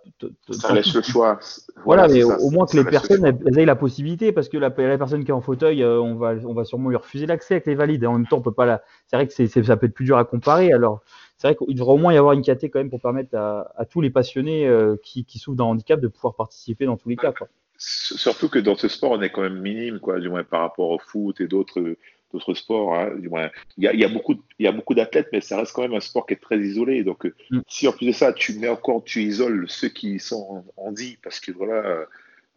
ça 0.51 0.73
laisse 0.73 0.93
le 0.93 1.01
choix. 1.01 1.39
Voilà, 1.85 2.07
mais 2.07 2.23
au 2.23 2.49
moins 2.49 2.65
que 2.65 2.77
les 2.77 2.83
personnes 2.83 3.25
aient 3.25 3.65
la 3.65 3.75
possibilité, 3.75 4.31
parce 4.31 4.49
que 4.49 4.57
la, 4.57 4.69
personne 4.69 5.23
qui 5.23 5.31
est 5.31 5.33
en 5.33 5.41
fauteuil, 5.41 5.81
euh, 5.81 5.99
on, 6.01 6.15
va, 6.15 6.33
on 6.45 6.53
va 6.53 6.65
sûrement 6.65 6.89
lui 6.89 6.97
refuser 6.97 7.25
l'accès 7.25 7.55
avec 7.55 7.67
les 7.67 7.75
valides. 7.75 8.03
Et 8.03 8.07
en 8.07 8.13
même 8.13 8.27
temps, 8.27 8.37
on 8.37 8.41
peut 8.41 8.51
pas 8.51 8.65
la. 8.65 8.81
C'est 9.07 9.15
vrai 9.15 9.27
que 9.27 9.33
c'est, 9.33 9.47
ça 9.47 9.77
peut 9.77 9.85
être 9.85 9.93
plus 9.93 10.05
dur 10.05 10.17
à 10.17 10.25
comparer. 10.25 10.73
Alors, 10.73 11.01
c'est 11.37 11.47
vrai 11.47 11.55
qu'il 11.55 11.75
devrait 11.75 11.93
au 11.93 11.97
moins 11.97 12.13
y 12.13 12.17
avoir 12.17 12.33
une 12.33 12.41
KT 12.41 12.65
quand 12.65 12.79
même 12.79 12.89
pour 12.89 13.01
permettre 13.01 13.35
à, 13.35 13.85
tous 13.89 14.01
les 14.01 14.09
passionnés 14.09 14.67
euh, 14.67 14.95
qui, 15.03 15.25
souffrent 15.37 15.57
d'un 15.57 15.65
handicap 15.65 15.99
de 15.99 16.07
pouvoir 16.07 16.35
participer 16.35 16.85
dans 16.85 16.97
tous 16.97 17.09
les 17.09 17.17
cas. 17.17 17.33
Surtout 17.77 18.49
que 18.49 18.59
dans 18.59 18.75
ce 18.75 18.87
sport, 18.87 19.11
on 19.11 19.21
est 19.21 19.29
quand 19.29 19.41
même 19.41 19.59
minime, 19.59 19.99
quoi, 19.99 20.19
du 20.19 20.29
moins 20.29 20.43
par 20.43 20.61
rapport 20.61 20.89
au 20.89 20.99
foot 20.99 21.41
et 21.41 21.47
d'autres 21.47 21.97
d'autres 22.31 22.53
sports. 22.53 22.95
Hein, 22.95 23.11
du 23.17 23.29
moins, 23.29 23.49
il 23.77 23.83
y 23.83 23.87
a, 23.87 23.93
y 23.93 24.03
a, 24.03 24.07
beaucoup, 24.07 24.35
il 24.57 24.65
y 24.65 24.67
a 24.67 24.71
beaucoup 24.71 24.95
d'athlètes, 24.95 25.29
mais 25.31 25.41
ça 25.41 25.57
reste 25.57 25.73
quand 25.73 25.83
même 25.83 25.93
un 25.93 25.99
sport 25.99 26.25
qui 26.25 26.33
est 26.33 26.41
très 26.41 26.57
isolé. 26.57 27.03
Donc, 27.03 27.25
mm. 27.51 27.59
si 27.67 27.87
en 27.87 27.91
plus 27.91 28.07
de 28.07 28.11
ça, 28.11 28.33
tu 28.33 28.57
mets 28.57 28.69
encore, 28.69 29.03
tu 29.03 29.21
isoles 29.21 29.65
ceux 29.69 29.89
qui 29.89 30.19
sont 30.19 30.63
en 30.77 30.91
dit, 30.91 31.17
parce 31.23 31.39
que 31.39 31.51
voilà, 31.51 32.07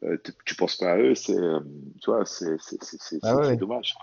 euh, 0.03 0.17
tu 0.45 0.55
penses 0.55 0.77
pas 0.77 0.93
à 0.93 0.99
eux, 0.99 1.15
c'est, 1.15 1.37
euh, 1.37 1.61
tu 2.03 2.11
vois, 2.11 2.25
c'est, 2.27 2.57
ah 3.23 3.55
dommage. 3.57 3.95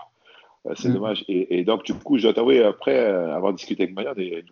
C'est 0.74 0.92
dommage. 0.92 1.22
Mm. 1.22 1.24
Et, 1.28 1.64
donc, 1.64 1.84
du 1.84 1.94
coup, 1.94 2.16
je 2.16 2.22
dois 2.22 2.34
t'avouer, 2.34 2.64
après 2.64 2.98
avoir 3.06 3.52
discuté 3.52 3.82
avec 3.82 3.94
Maya, 3.94 4.14
des, 4.14 4.44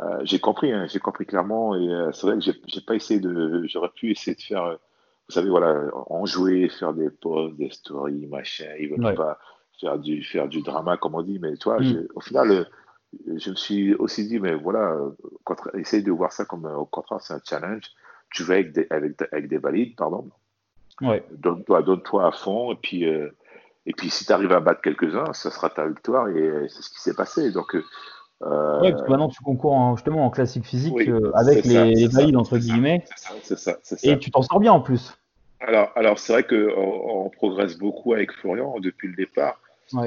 euh, 0.00 0.20
j'ai 0.24 0.38
compris, 0.38 0.72
hein, 0.72 0.86
j'ai 0.88 0.98
compris 0.98 1.26
clairement, 1.26 1.74
et 1.74 1.88
euh, 1.88 2.12
c'est 2.12 2.26
vrai 2.26 2.38
que 2.38 2.44
j'ai 2.44 2.80
pas 2.80 2.94
essayé 2.94 3.20
de, 3.20 3.64
j'aurais 3.66 3.90
pu 3.94 4.10
essayer 4.10 4.34
de 4.34 4.42
faire, 4.42 4.64
euh, 4.64 4.74
vous 5.28 5.32
savez, 5.32 5.48
voilà, 5.48 5.90
en 6.08 6.26
jouer, 6.26 6.68
faire 6.68 6.92
des 6.92 7.10
posts, 7.10 7.56
des 7.56 7.70
stories, 7.70 8.26
machin. 8.26 8.66
Ils 8.78 8.90
veulent 8.90 9.14
pas 9.14 9.38
faire 9.80 9.98
du, 9.98 10.22
faire 10.22 10.48
du 10.48 10.62
drama, 10.62 10.96
comme 10.96 11.14
on 11.14 11.22
dit, 11.22 11.38
mais 11.38 11.56
toi, 11.56 11.80
mm. 11.80 12.08
au 12.14 12.20
final, 12.20 12.68
je 13.36 13.50
me 13.50 13.54
suis 13.54 13.94
aussi 13.94 14.26
dit, 14.28 14.38
mais 14.38 14.54
voilà, 14.54 14.96
essaye 15.74 16.02
de 16.02 16.12
voir 16.12 16.32
ça 16.32 16.44
comme 16.44 16.66
au 16.66 16.84
contraire, 16.84 17.20
c'est 17.20 17.34
un 17.34 17.40
challenge. 17.44 17.84
Tu 18.32 18.42
vas 18.42 18.54
avec 18.54 18.72
des, 18.72 18.86
avec, 18.90 19.14
avec 19.32 19.48
des 19.48 19.58
valides, 19.58 19.96
pardon. 19.96 20.28
Ouais. 21.00 21.24
Donne-toi, 21.30 21.82
donne-toi 21.82 22.26
à 22.26 22.32
fond, 22.32 22.72
et 22.72 22.76
puis, 22.76 23.06
et 23.86 23.92
puis 23.92 24.10
si 24.10 24.26
tu 24.26 24.32
arrives 24.32 24.52
à 24.52 24.60
battre 24.60 24.80
quelques-uns, 24.82 25.32
ça 25.32 25.50
sera 25.50 25.70
ta 25.70 25.86
victoire, 25.86 26.28
et 26.28 26.66
c'est 26.68 26.82
ce 26.82 26.90
qui 26.90 27.00
s'est 27.00 27.14
passé. 27.14 27.52
Donc, 27.52 27.76
euh... 27.76 28.80
Oui, 28.82 28.90
parce 28.90 29.02
que 29.02 29.10
maintenant 29.10 29.28
tu 29.28 29.42
concours 29.42 29.96
justement 29.96 30.26
en 30.26 30.30
classique 30.30 30.66
physique 30.66 31.08
euh, 31.08 31.30
avec 31.34 31.64
les, 31.64 32.08
valides 32.08 32.36
entre 32.36 32.58
guillemets. 32.58 33.04
Ça, 33.42 33.56
ça, 33.56 33.96
Et 34.02 34.18
tu 34.18 34.30
t'en 34.30 34.42
sors 34.42 34.60
bien 34.60 34.72
en 34.72 34.80
plus. 34.80 35.16
Alors, 35.60 35.90
alors 35.94 36.18
c'est 36.18 36.32
vrai 36.32 36.42
qu'on 36.44 37.26
on 37.26 37.30
progresse 37.30 37.78
beaucoup 37.78 38.12
avec 38.12 38.32
Florian 38.32 38.78
depuis 38.80 39.08
le 39.08 39.14
départ. 39.14 39.60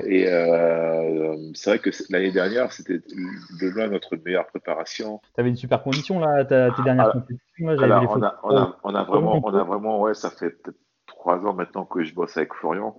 Et 0.03 0.27
euh, 0.27 1.37
c'est 1.53 1.69
vrai 1.69 1.79
que 1.79 1.89
l'année 2.09 2.33
dernière, 2.33 2.73
c'était 2.73 2.99
de 2.99 3.69
loin 3.69 3.87
notre 3.87 4.17
meilleure 4.17 4.45
préparation. 4.47 5.21
Tu 5.33 5.39
avais 5.39 5.49
une 5.49 5.55
super 5.55 5.81
condition 5.81 6.19
là, 6.19 6.43
tes 6.43 6.83
dernières 6.83 7.13
compétitions. 7.13 7.69
alors, 7.69 8.03
on, 8.15 8.21
a, 8.21 8.39
on, 8.43 8.57
a, 8.57 8.77
on, 8.83 8.93
a, 8.93 9.03
vraiment, 9.05 9.41
on 9.41 9.53
a 9.53 9.63
vraiment, 9.63 10.01
ouais, 10.01 10.13
ça 10.13 10.29
fait 10.29 10.49
peut-être 10.49 10.77
trois 11.07 11.37
ans 11.45 11.53
maintenant 11.53 11.85
que 11.85 12.03
je 12.03 12.13
bosse 12.13 12.35
avec 12.35 12.53
Florian 12.53 12.95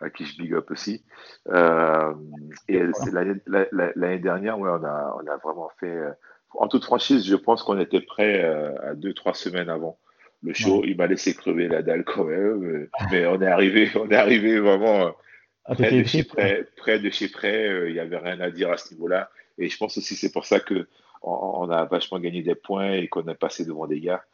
à 0.00 0.10
qui 0.10 0.24
je 0.24 0.36
big 0.36 0.52
up 0.54 0.70
aussi. 0.70 1.02
Euh, 1.48 2.12
et 2.68 2.80
l'année 3.96 4.18
dernière, 4.18 4.58
ouais, 4.58 4.70
on, 4.70 4.84
a, 4.84 5.16
on 5.22 5.26
a 5.26 5.36
vraiment 5.38 5.70
fait. 5.78 5.86
Euh, 5.86 6.10
en 6.54 6.68
toute 6.68 6.84
franchise, 6.84 7.24
je 7.26 7.36
pense 7.36 7.62
qu'on 7.62 7.78
était 7.78 8.00
prêt 8.00 8.44
euh, 8.44 8.90
à 8.90 8.94
deux, 8.94 9.14
trois 9.14 9.34
semaines 9.34 9.68
avant 9.68 9.98
le 10.42 10.52
show. 10.52 10.82
Il 10.84 10.96
m'a 10.96 11.06
laissé 11.06 11.34
crever 11.34 11.68
la 11.68 11.82
dalle 11.82 12.04
quand 12.04 12.24
même, 12.24 12.88
mais 13.10 13.26
on 13.26 13.40
est 13.40 13.46
arrivé, 13.46 13.88
on 13.94 14.08
est 14.08 14.16
arrivé 14.16 14.58
vraiment 14.58 15.12
ah, 15.66 15.74
près, 15.74 15.92
de 15.92 16.04
chez 16.04 16.24
près, 16.24 16.66
près, 16.76 16.98
de 16.98 17.10
chez 17.10 17.28
près. 17.28 17.88
Il 17.88 17.92
n'y 17.92 18.00
avait 18.00 18.18
rien 18.18 18.40
à 18.40 18.50
dire 18.50 18.70
à 18.70 18.78
ce 18.78 18.94
niveau-là. 18.94 19.30
Et 19.58 19.68
je 19.68 19.76
pense 19.76 19.96
aussi 19.98 20.16
c'est 20.16 20.32
pour 20.32 20.44
ça 20.44 20.58
que 20.58 20.88
on, 21.22 21.68
a 21.68 21.84
vachement 21.84 22.18
gagné 22.18 22.42
des 22.42 22.54
points 22.54 22.92
et 22.92 23.06
qu'on 23.06 23.28
est 23.28 23.34
passé 23.34 23.66
devant 23.66 23.86
des 23.86 24.00
gars, 24.00 24.24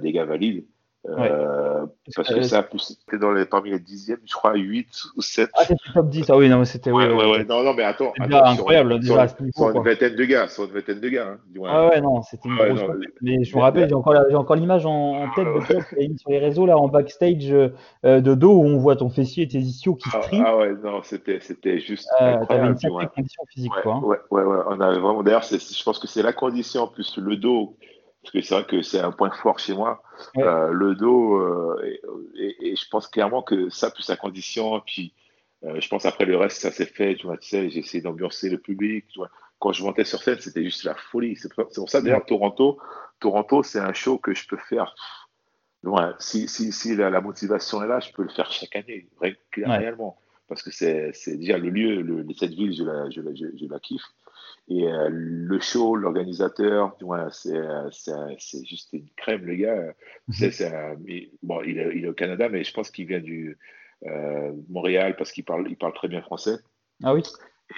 des 0.00 0.10
gars 0.10 0.24
valides. 0.24 0.66
Euh, 1.08 1.86
parce 2.14 2.28
que 2.28 2.42
ça 2.42 2.66
c'était 2.78 3.18
dans 3.18 3.32
les, 3.32 3.44
parmi 3.44 3.70
les 3.70 3.78
dixièmes, 3.78 4.18
je 4.24 4.34
crois, 4.34 4.54
8 4.54 4.88
ou 5.16 5.22
7. 5.22 5.50
Ah, 5.54 5.64
c'était 5.64 5.76
top 5.94 6.08
10, 6.08 6.30
ah 6.30 6.36
oui, 6.36 6.48
non, 6.48 6.58
mais 6.58 6.64
c'était. 6.64 6.90
Ouais, 6.90 7.08
ouais, 7.08 7.30
ouais, 7.30 7.44
non, 7.44 7.62
non, 7.62 7.74
mais 7.74 7.84
attends. 7.84 8.12
attends 8.18 8.44
incroyable, 8.44 8.92
sur, 9.04 9.14
déjà. 9.14 9.28
Sur, 9.28 9.70
une 9.70 9.82
vingtaine 9.82 10.16
de 10.16 10.24
gars, 10.24 10.48
sur 10.48 10.64
une 10.64 10.72
vingtaine 10.72 11.00
de 11.00 11.08
gars. 11.08 11.28
Hein, 11.28 11.60
ah 11.66 11.88
ouais, 11.88 12.00
non, 12.00 12.22
c'était 12.22 12.48
une 12.48 12.56
grosse. 12.56 12.80
Non, 12.80 12.94
mais 13.22 13.44
je 13.44 13.56
me 13.56 13.62
rappelle, 13.62 13.88
j'ai 13.88 13.94
encore, 13.94 14.14
encore 14.34 14.56
l'image 14.56 14.86
en, 14.86 15.24
en, 15.24 15.30
tête 15.34 15.46
de 15.46 15.66
toi 15.66 15.80
sur 16.18 16.30
les 16.30 16.38
réseaux, 16.38 16.66
là, 16.66 16.76
en 16.76 16.88
backstage 16.88 17.52
euh, 17.52 17.70
de 18.20 18.34
dos, 18.34 18.56
où 18.56 18.64
on 18.64 18.78
voit 18.78 18.96
ton 18.96 19.08
fessier 19.08 19.44
et 19.44 19.48
tes 19.48 19.58
ischios 19.58 19.94
qui 19.94 20.08
ah, 20.12 20.22
strient. 20.22 20.42
Ah 20.44 20.56
ouais, 20.56 20.74
non, 20.82 21.02
c'était 21.02 21.78
juste. 21.78 22.08
Euh, 22.20 22.44
T'avais 22.48 22.66
une 22.66 22.78
sacrée 22.78 23.06
condition 23.14 23.42
physique, 23.48 23.74
ouais, 23.76 23.82
quoi. 23.82 23.94
Hein. 23.94 24.00
Ouais, 24.02 24.18
ouais, 24.30 24.42
ouais, 24.42 24.58
on 24.66 24.80
avait 24.80 24.98
vraiment. 24.98 25.22
D'ailleurs, 25.22 25.44
je 25.44 25.82
pense 25.84 25.98
que 25.98 26.08
c'est 26.08 26.22
la 26.22 26.32
condition, 26.32 26.82
en 26.82 26.88
plus, 26.88 27.16
le 27.16 27.36
dos 27.36 27.76
parce 28.26 28.32
que 28.32 28.40
c'est 28.40 28.54
vrai 28.54 28.64
que 28.64 28.82
c'est 28.82 28.98
un 28.98 29.12
point 29.12 29.30
fort 29.30 29.58
chez 29.58 29.74
moi. 29.74 30.02
Euh, 30.38 30.70
le 30.72 30.94
dos, 30.94 31.36
euh, 31.36 31.98
et, 32.36 32.74
je 32.74 32.88
pense 32.88 33.06
clairement 33.06 33.42
que 33.42 33.68
ça, 33.70 33.90
plus 33.90 34.02
sa 34.02 34.16
condition, 34.16 34.80
puis 34.84 35.14
euh, 35.64 35.80
je 35.80 35.88
pense 35.88 36.06
après 36.06 36.24
le 36.24 36.36
reste, 36.36 36.60
ça 36.60 36.72
s'est 36.72 36.86
fait. 36.86 37.14
Tu 37.14 37.26
vois, 37.26 37.36
tu 37.36 37.48
sais, 37.48 37.70
j'ai 37.70 37.80
essayé 37.80 38.02
d'ambiancer 38.02 38.50
le 38.50 38.58
public. 38.58 39.06
Tu 39.08 39.18
vois. 39.18 39.30
Quand 39.60 39.72
je 39.72 39.84
montais 39.84 40.04
sur 40.04 40.22
scène, 40.22 40.38
c'était 40.40 40.64
juste 40.64 40.84
la 40.84 40.94
folie. 40.94 41.36
C'est 41.36 41.52
pour 41.54 41.88
ça, 41.88 42.00
d'ailleurs, 42.00 42.26
Toronto, 42.26 42.78
Toronto, 43.20 43.62
c'est 43.62 43.78
un 43.78 43.92
show 43.92 44.18
que 44.18 44.34
je 44.34 44.46
peux 44.48 44.58
faire. 44.58 44.94
si, 46.18 46.48
si, 46.48 46.72
si 46.72 46.96
la, 46.96 47.20
motivation 47.20 47.82
est 47.82 47.86
là, 47.86 48.00
je 48.00 48.10
peux 48.12 48.22
le 48.22 48.28
faire 48.28 48.50
chaque 48.50 48.74
année, 48.74 49.08
réellement. 49.56 50.18
Parce 50.48 50.62
que 50.62 50.70
c'est 50.70 51.36
déjà 51.36 51.58
le 51.58 51.70
lieu, 51.70 52.02
le, 52.02 52.26
cette 52.38 52.54
ville, 52.54 52.74
je 52.76 52.82
la, 52.82 53.08
je 53.10 53.20
la, 53.20 53.34
je 53.34 53.66
la 53.66 53.78
kiffe. 53.78 54.04
Et 54.68 54.86
euh, 54.88 55.08
le 55.10 55.60
show, 55.60 55.94
l'organisateur, 55.94 56.96
c'est 57.30 58.66
juste 58.66 58.88
une 58.92 59.08
crème, 59.16 59.44
le 59.44 59.54
gars. 59.54 59.94
Mhm. 60.28 60.50
C'est 60.50 60.72
bon, 61.42 61.62
il 61.62 61.78
est, 61.78 61.96
il 61.96 62.04
est, 62.04 62.08
au 62.08 62.14
Canada, 62.14 62.48
mais 62.48 62.64
je 62.64 62.72
pense 62.72 62.90
qu'il 62.90 63.06
vient 63.06 63.20
du 63.20 63.56
euh, 64.06 64.52
Montréal 64.68 65.16
parce 65.16 65.32
qu'il 65.32 65.44
parle, 65.44 65.66
il 65.68 65.76
parle 65.76 65.94
très 65.94 66.08
bien 66.08 66.20
français. 66.20 66.58
Ah 67.02 67.14
oui? 67.14 67.22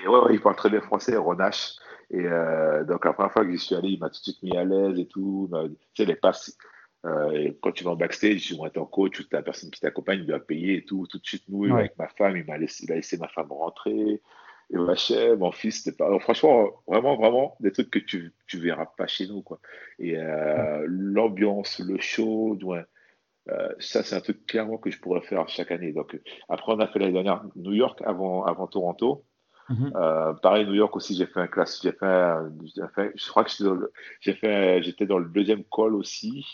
Et 0.02 0.08
ouais, 0.08 0.34
il 0.34 0.40
parle 0.40 0.56
très 0.56 0.70
bien 0.70 0.80
français, 0.80 1.16
Ronache. 1.16 1.74
Et 2.10 2.24
euh, 2.24 2.84
donc 2.84 3.04
la 3.04 3.12
première 3.12 3.32
fois 3.32 3.44
que 3.44 3.50
j'y 3.50 3.58
suis 3.58 3.74
allé, 3.74 3.90
il 3.90 3.98
m'a 3.98 4.08
tout 4.08 4.20
de 4.20 4.24
suite 4.24 4.42
mis 4.42 4.56
à 4.56 4.64
l'aise 4.64 4.98
et 4.98 5.06
tout. 5.06 5.50
Tu 5.94 6.02
sais, 6.02 6.04
les 6.06 6.16
passes. 6.16 6.56
Euh, 7.06 7.52
quand 7.62 7.70
tu 7.70 7.84
vas 7.84 7.92
en 7.92 7.96
backstage, 7.96 8.40
tu 8.40 8.56
vas 8.56 8.66
être 8.66 8.78
en 8.78 8.86
coach 8.86 9.20
ou 9.20 9.24
la 9.30 9.42
personne 9.42 9.70
qui 9.70 9.80
t'accompagne 9.80 10.24
doit 10.24 10.40
payer 10.40 10.78
et 10.78 10.84
tout. 10.84 11.06
Tout 11.08 11.18
de 11.18 11.26
suite, 11.26 11.44
nous, 11.48 11.72
avec 11.76 11.96
ma 11.98 12.08
femme, 12.08 12.36
il 12.36 12.44
m'a 12.44 12.58
laissé, 12.58 12.84
il 12.84 12.92
a 12.92 12.96
laissé 12.96 13.18
ma 13.18 13.28
femme 13.28 13.52
rentrer 13.52 14.20
et 14.70 14.76
ma 14.76 14.94
chère, 14.96 15.36
mon 15.38 15.50
fils, 15.50 15.82
c'était 15.82 15.96
pas. 15.96 16.18
franchement, 16.18 16.68
vraiment, 16.86 17.16
vraiment, 17.16 17.56
des 17.60 17.72
trucs 17.72 17.90
que 17.90 17.98
tu, 17.98 18.34
tu 18.46 18.58
verras 18.58 18.84
pas 18.84 19.06
chez 19.06 19.26
nous, 19.26 19.40
quoi. 19.40 19.60
Et 19.98 20.16
euh, 20.16 20.84
l'ambiance, 20.86 21.78
le 21.78 21.98
show, 22.00 22.58
euh, 23.48 23.68
ça, 23.78 24.02
c'est 24.02 24.14
un 24.14 24.20
truc 24.20 24.44
clairement 24.46 24.76
que 24.76 24.90
je 24.90 25.00
pourrais 25.00 25.22
faire 25.22 25.48
chaque 25.48 25.72
année. 25.72 25.92
Donc, 25.92 26.20
après, 26.50 26.72
on 26.72 26.80
a 26.80 26.86
fait 26.86 26.98
l'année 26.98 27.14
dernière 27.14 27.44
New 27.56 27.72
York 27.72 28.02
avant, 28.04 28.44
avant 28.44 28.66
Toronto. 28.66 29.24
Mhm. 29.70 29.92
Euh, 29.96 30.34
pareil, 30.34 30.66
New 30.66 30.74
York 30.74 30.94
aussi, 30.96 31.16
j'ai 31.16 31.26
fait 31.26 31.40
un 31.40 31.46
classe, 31.46 31.80
j'ai 31.82 31.92
fait, 31.92 32.34
fait, 32.94 33.12
je 33.14 33.28
crois 33.28 33.44
que 33.44 33.50
j'ai 34.20 34.34
fait, 34.34 34.82
j'étais 34.82 35.06
dans 35.06 35.18
le 35.18 35.28
deuxième 35.28 35.64
call 35.64 35.94
aussi, 35.94 36.46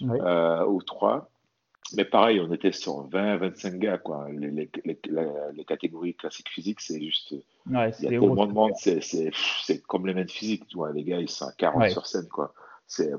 ou 0.00 0.82
trois. 0.82 1.30
Mais 1.94 2.04
pareil, 2.04 2.40
on 2.40 2.52
était 2.52 2.72
sur 2.72 3.06
20, 3.08 3.36
25 3.36 3.74
gars, 3.78 3.98
quoi. 3.98 4.26
Les, 4.32 4.50
les, 4.50 4.70
les, 4.84 5.64
catégories 5.64 6.14
classiques 6.14 6.48
physiques, 6.48 6.80
c'est 6.80 7.00
juste. 7.00 7.32
Ouais, 7.70 7.92
il 8.00 8.04
y 8.04 8.06
a 8.08 8.10
tellement 8.10 8.46
de 8.46 8.52
monde, 8.52 8.72
c'est 8.76 9.82
comme 9.86 10.06
les 10.06 10.14
mêmes 10.14 10.28
physiques, 10.28 10.66
tu 10.66 10.76
vois. 10.76 10.92
Les 10.92 11.04
gars, 11.04 11.20
ils 11.20 11.30
sont 11.30 11.46
à 11.46 11.52
40 11.52 11.90
sur 11.90 12.06
scène, 12.06 12.28
quoi. 12.28 12.52
C'est 12.86 13.10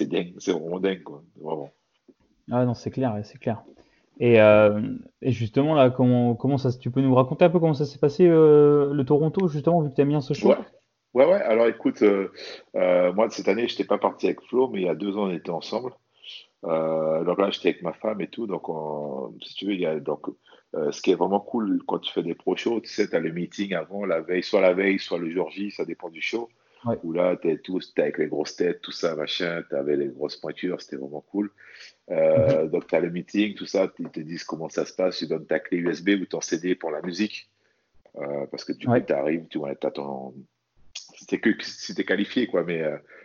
dingue, 0.00 0.34
c'est 0.38 0.52
vraiment 0.52 0.80
dingue, 0.80 1.02
quoi. 1.02 1.22
Vraiment. 1.40 1.70
Ah 2.50 2.64
non, 2.64 2.74
c'est 2.74 2.90
clair, 2.90 3.18
c'est 3.24 3.38
clair. 3.38 3.62
Et, 4.18 4.40
euh, 4.40 4.80
et, 5.20 5.32
justement, 5.32 5.74
là, 5.74 5.90
comment, 5.90 6.34
comment 6.34 6.58
ça, 6.58 6.72
tu 6.72 6.90
peux 6.90 7.00
nous 7.00 7.14
raconter 7.14 7.44
un 7.44 7.50
peu 7.50 7.60
comment 7.60 7.74
ça 7.74 7.84
s'est 7.84 7.98
passé 7.98 8.26
euh, 8.26 8.92
le 8.92 9.04
Toronto, 9.04 9.48
justement, 9.48 9.82
vu 9.82 9.90
que 9.90 9.94
tu 9.94 10.00
aimes 10.00 10.08
bien 10.08 10.20
ce 10.20 10.32
show? 10.32 10.48
Ouais. 10.48 10.56
ouais, 11.14 11.26
ouais. 11.26 11.42
Alors 11.42 11.66
écoute, 11.66 12.02
euh, 12.02 12.32
euh 12.76 13.12
moi, 13.12 13.28
cette 13.30 13.48
année, 13.48 13.68
je 13.68 13.74
n'étais 13.74 13.84
pas 13.84 13.98
parti 13.98 14.26
avec 14.26 14.40
Flo, 14.42 14.68
mais 14.68 14.80
il 14.80 14.86
y 14.86 14.88
a 14.88 14.94
deux 14.94 15.16
ans, 15.18 15.24
on 15.24 15.30
était 15.30 15.50
ensemble. 15.50 15.92
Euh, 16.64 17.24
donc 17.24 17.38
là, 17.38 17.50
j'étais 17.50 17.70
avec 17.70 17.82
ma 17.82 17.92
femme 17.92 18.20
et 18.20 18.28
tout. 18.28 18.46
Donc, 18.46 18.64
si 19.42 19.54
tu 19.54 19.66
veux, 19.66 19.74
il 19.74 19.80
y 19.80 19.86
a 19.86 19.98
donc 20.00 20.26
euh, 20.74 20.90
ce 20.92 21.00
qui 21.02 21.10
est 21.10 21.14
vraiment 21.14 21.40
cool 21.40 21.82
quand 21.86 21.98
tu 21.98 22.12
fais 22.12 22.22
des 22.22 22.34
pro 22.34 22.56
shows, 22.56 22.80
tu 22.80 22.88
sais, 22.88 23.08
tu 23.08 23.16
as 23.16 23.20
le 23.20 23.32
meeting 23.32 23.74
avant, 23.74 24.04
la 24.04 24.20
veille, 24.20 24.42
soit 24.42 24.60
la 24.60 24.72
veille, 24.72 24.98
soit 24.98 25.18
le 25.18 25.30
jour 25.30 25.50
J, 25.50 25.70
ça 25.70 25.84
dépend 25.84 26.08
du 26.08 26.20
show. 26.20 26.48
Où 27.02 27.12
là, 27.12 27.36
tu 27.36 27.50
es 27.50 27.58
tous, 27.58 27.92
avec 27.96 28.16
les 28.16 28.28
grosses 28.28 28.54
têtes, 28.54 28.80
tout 28.80 28.92
ça, 28.92 29.16
machin, 29.16 29.64
tu 29.68 29.74
avais 29.74 29.96
les 29.96 30.06
grosses 30.06 30.36
pointures, 30.36 30.80
c'était 30.80 30.94
vraiment 30.94 31.24
cool. 31.32 31.50
Euh, 32.12 32.62
mhm. 32.62 32.70
Donc, 32.70 32.86
tu 32.86 32.94
as 32.94 33.00
le 33.00 33.10
meeting, 33.10 33.54
tout 33.54 33.66
ça, 33.66 33.92
ils 33.98 34.08
te 34.08 34.20
disent 34.20 34.44
comment 34.44 34.68
ça 34.68 34.84
se 34.84 34.92
passe, 34.92 35.18
tu 35.18 35.26
donnes 35.26 35.46
ta 35.46 35.58
clé 35.58 35.78
USB 35.78 36.10
ou 36.10 36.26
ton 36.26 36.40
CD 36.40 36.76
pour 36.76 36.92
la 36.92 37.02
musique. 37.02 37.50
parce 38.50 38.64
que 38.64 38.72
du 38.72 38.86
coup, 38.86 39.00
tu 39.00 39.12
arrives, 39.12 39.48
tu 39.48 39.58
vois, 39.58 39.70
as 39.70 39.90
ton, 39.90 40.32
c'était 41.28 41.40
que 41.40 41.64
si 41.64 41.94
tu 41.94 42.00
es 42.00 42.04
qualifié, 42.04 42.46
quoi. 42.46 42.64
Mais 42.64 42.84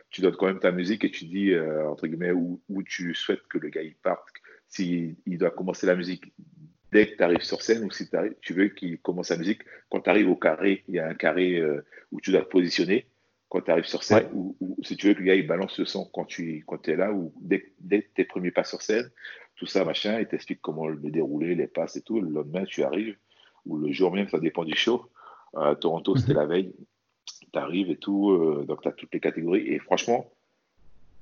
tu 0.09 0.21
donnes 0.21 0.35
quand 0.35 0.47
même 0.47 0.59
ta 0.59 0.71
musique 0.71 1.03
et 1.03 1.11
tu 1.11 1.25
dis, 1.25 1.53
entre 1.87 2.07
guillemets, 2.07 2.31
où, 2.31 2.61
où, 2.69 2.83
tu 2.83 3.13
souhaites 3.13 3.47
que 3.49 3.57
le 3.57 3.69
gars 3.69 3.83
il 3.83 3.95
parte. 3.95 4.27
S'il 4.67 5.15
il 5.25 5.37
doit 5.37 5.51
commencer 5.51 5.85
la 5.85 5.95
musique 5.95 6.33
dès 6.91 7.07
que 7.07 7.17
tu 7.17 7.23
arrives 7.23 7.41
sur 7.41 7.61
scène 7.61 7.83
ou 7.83 7.91
si 7.91 8.09
tu 8.41 8.53
veux 8.53 8.69
qu'il 8.69 8.99
commence 8.99 9.29
la 9.29 9.37
musique, 9.37 9.61
quand 9.89 10.01
tu 10.01 10.09
arrives 10.09 10.29
au 10.29 10.35
carré, 10.35 10.83
il 10.87 10.95
y 10.95 10.99
a 10.99 11.07
un 11.07 11.13
carré 11.13 11.61
où 12.11 12.21
tu 12.21 12.31
dois 12.31 12.41
te 12.41 12.49
positionner 12.49 13.07
quand 13.49 13.61
tu 13.61 13.71
arrives 13.71 13.85
sur 13.85 14.01
scène, 14.01 14.29
ou, 14.33 14.55
si 14.83 14.95
tu 14.95 15.07
veux 15.07 15.13
que 15.13 15.19
le 15.19 15.25
gars 15.25 15.35
il 15.35 15.45
balance 15.45 15.77
le 15.77 15.83
son 15.83 16.05
quand 16.13 16.23
tu 16.23 16.63
quand 16.65 16.87
es 16.87 16.95
là, 16.95 17.11
ou 17.11 17.33
dès, 17.41 17.73
dès 17.79 18.01
tes 18.01 18.23
premiers 18.23 18.51
pas 18.51 18.63
sur 18.63 18.81
scène, 18.81 19.11
tout 19.61 19.67
ça, 19.67 19.85
machin, 19.85 20.19
il 20.19 20.25
t'explique 20.25 20.59
comment 20.59 20.87
le 20.87 20.97
dérouler, 21.11 21.53
les 21.53 21.67
passes 21.67 21.95
et 21.95 22.01
tout. 22.01 22.19
Le 22.19 22.31
lendemain, 22.31 22.63
tu 22.65 22.81
arrives, 22.81 23.15
ou 23.67 23.77
le 23.77 23.91
jour 23.91 24.11
même, 24.11 24.27
ça 24.27 24.39
dépend 24.39 24.65
du 24.65 24.75
show. 24.75 25.05
À 25.55 25.75
Toronto, 25.75 26.15
c'était 26.15 26.33
mhm. 26.33 26.39
la 26.39 26.45
veille. 26.47 26.73
Tu 27.53 27.59
arrives 27.59 27.91
et 27.91 27.97
tout, 27.97 28.31
euh, 28.31 28.65
donc 28.67 28.81
tu 28.81 28.87
as 28.87 28.91
toutes 28.91 29.13
les 29.13 29.19
catégories. 29.19 29.67
Et 29.67 29.79
franchement, 29.79 30.27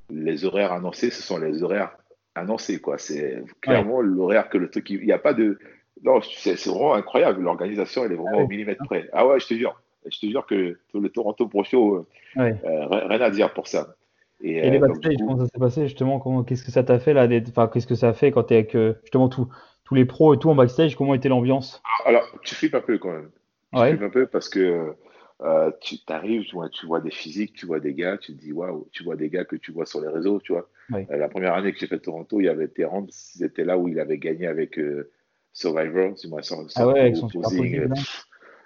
les 0.09 0.45
horaires 0.45 0.73
annoncés, 0.73 1.09
ce 1.09 1.21
sont 1.21 1.38
les 1.38 1.63
horaires 1.63 1.95
annoncés. 2.36 2.80
quoi. 2.80 2.97
C'est 2.97 3.43
clairement 3.61 4.01
l'horaire 4.01 4.49
que 4.49 4.57
le 4.57 4.69
truc. 4.69 4.89
Il 4.89 5.05
n'y 5.05 5.11
a 5.11 5.19
pas 5.19 5.34
de. 5.34 5.59
Non, 6.03 6.21
c'est 6.21 6.55
vraiment 6.67 6.93
incroyable. 6.93 7.41
L'organisation, 7.43 8.05
elle 8.05 8.13
est 8.13 8.15
vraiment 8.15 8.43
au 8.43 8.47
millimètre 8.47 8.84
près. 8.86 9.09
Ah 9.11 9.27
ouais, 9.27 9.39
je 9.39 9.47
te 9.47 9.53
jure. 9.53 9.82
Je 10.05 10.17
te 10.17 10.25
jure 10.27 10.45
que 10.45 10.77
le 10.93 11.09
Toronto 11.09 11.47
Pro 11.47 11.63
Show, 11.63 12.07
euh, 12.38 12.39
euh, 12.39 12.88
rien 12.88 13.21
à 13.21 13.30
dire 13.30 13.53
pour 13.53 13.67
ça. 13.67 13.95
Et, 14.41 14.61
les 14.61 14.77
euh, 14.77 14.80
backstage, 14.80 15.17
comment 15.17 15.38
ça 15.38 15.47
s'est 15.47 15.59
passé 15.59 15.84
justement 15.84 16.43
Qu'est-ce 16.43 16.63
que 16.63 16.71
ça 16.71 16.84
t'a 16.84 16.99
fait 16.99 17.13
là 17.13 17.27
Enfin, 17.49 17.67
qu'est-ce 17.67 17.88
que 17.88 17.95
ça 17.95 18.09
a 18.09 18.13
fait 18.13 18.32
quand 18.32 18.43
tu 18.43 18.53
es 18.53 18.57
avec 18.57 18.77
justement 19.01 19.27
tous 19.27 19.49
les 19.91 20.05
pros 20.05 20.34
et 20.34 20.39
tout 20.39 20.49
en 20.49 20.55
backstage 20.55 20.95
Comment 20.95 21.13
était 21.13 21.30
l'ambiance? 21.30 21.82
Alors, 22.05 22.23
tu 22.43 22.55
flippes 22.55 22.75
un 22.75 22.82
peu 22.82 22.97
quand 22.97 23.11
même. 23.11 23.30
Tu 23.73 23.80
flippes 23.82 24.03
un 24.03 24.09
peu 24.09 24.25
parce 24.25 24.47
que 24.47 24.95
tu 25.81 25.95
arrives, 26.07 26.43
tu 26.43 26.55
vois, 26.55 26.69
tu 26.69 26.85
vois 26.85 27.01
des 27.01 27.11
physiques, 27.11 27.53
tu 27.53 27.65
vois 27.65 27.79
des 27.79 27.93
gars, 27.93 28.17
tu 28.17 28.35
te 28.35 28.41
dis 28.41 28.51
waouh, 28.51 28.87
tu 28.91 29.03
vois 29.03 29.15
des 29.15 29.29
gars 29.29 29.45
que 29.45 29.55
tu 29.55 29.71
vois 29.71 29.85
sur 29.85 30.01
les 30.01 30.09
réseaux, 30.09 30.39
tu 30.39 30.53
vois. 30.53 30.69
la 30.89 31.29
première 31.29 31.53
année 31.53 31.71
que 31.71 31.79
j'ai 31.79 31.87
fait 31.87 31.99
Toronto, 31.99 32.39
il 32.39 32.45
y 32.45 32.49
avait 32.49 32.67
Terrence, 32.67 33.33
c'était 33.37 33.63
là 33.63 33.77
où 33.77 33.87
il 33.87 33.99
avait 33.99 34.17
gagné 34.17 34.47
avec 34.47 34.79
Survivor, 35.53 36.15
tu 36.15 36.27
vois, 36.27 36.41
ah 36.75 36.87
ouais, 36.87 36.99
avec 36.99 37.15
son 37.15 37.29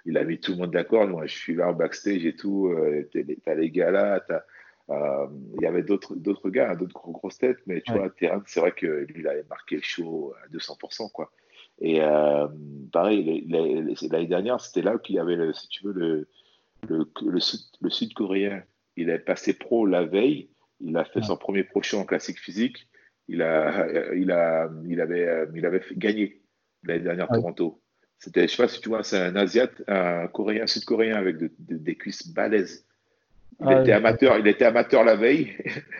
il 0.06 0.18
a 0.18 0.24
mis 0.24 0.38
tout 0.38 0.52
le 0.52 0.58
monde 0.58 0.70
d'accord. 0.70 1.06
Moi, 1.06 1.26
je 1.26 1.34
suis 1.34 1.54
là 1.54 1.68
en 1.68 1.72
backstage 1.72 2.24
et 2.26 2.36
tout. 2.36 2.68
Euh, 2.68 3.08
t'as 3.44 3.54
les 3.54 3.70
gars 3.70 3.90
là, 3.90 4.22
euh, 4.90 5.26
il 5.56 5.62
y 5.62 5.66
avait 5.66 5.82
d'autres 5.82 6.14
d'autres 6.14 6.50
gars, 6.50 6.70
hein, 6.70 6.76
d'autres 6.76 6.92
gros, 6.92 7.12
grosses 7.12 7.38
têtes, 7.38 7.60
mais 7.66 7.80
tu 7.80 7.92
vois, 7.92 8.10
Terrain, 8.10 8.42
c'est 8.46 8.60
vrai 8.60 8.72
que 8.72 8.86
lui, 8.86 9.20
il 9.20 9.28
avait 9.28 9.44
marqué 9.48 9.76
le 9.76 9.82
show 9.82 10.34
à 10.44 10.48
200%, 10.54 11.10
quoi. 11.10 11.30
Et 11.80 12.02
euh, 12.02 12.46
pareil, 12.92 13.46
l'année 13.48 14.26
dernière, 14.26 14.60
c'était 14.60 14.82
là 14.82 14.98
qu'il 14.98 15.16
y 15.16 15.18
avait, 15.18 15.36
le, 15.36 15.52
si 15.54 15.68
tu 15.68 15.84
veux, 15.84 15.92
le, 15.92 16.28
le, 16.88 17.10
le, 17.80 17.90
Sud-Coréen. 17.90 18.62
Il 18.96 19.10
est 19.10 19.18
passé 19.18 19.54
pro 19.54 19.86
la 19.86 20.04
veille, 20.04 20.50
il 20.80 20.96
a 20.96 21.04
fait 21.04 21.22
son 21.22 21.36
premier 21.36 21.64
pro 21.64 21.82
show 21.82 21.98
en 21.98 22.04
classique 22.04 22.38
physique, 22.38 22.88
il, 23.26 23.42
a, 23.42 24.14
il, 24.14 24.30
a, 24.30 24.70
il, 24.86 25.00
avait, 25.00 25.48
il 25.54 25.66
avait 25.66 25.82
gagné 25.96 26.42
l'année 26.84 27.02
dernière 27.02 27.30
à 27.30 27.34
Toronto. 27.34 27.82
C'était, 28.18 28.46
je 28.46 28.54
sais 28.54 28.62
pas 28.62 28.68
si 28.68 28.80
tu 28.80 28.88
vois, 28.88 29.02
c'est 29.02 29.18
un 29.18 29.34
Asiat, 29.36 29.70
un 29.88 30.28
Coréen, 30.28 30.66
Sud-Coréen 30.66 31.16
avec 31.16 31.36
des 31.58 31.96
cuisses 31.96 32.28
balèzes. 32.28 32.86
Il, 33.60 33.66
ah, 33.68 33.80
était 33.80 33.92
amateur, 33.92 34.38
il 34.38 34.46
était 34.46 34.64
amateur 34.64 35.04
la 35.04 35.16
veille. 35.16 35.52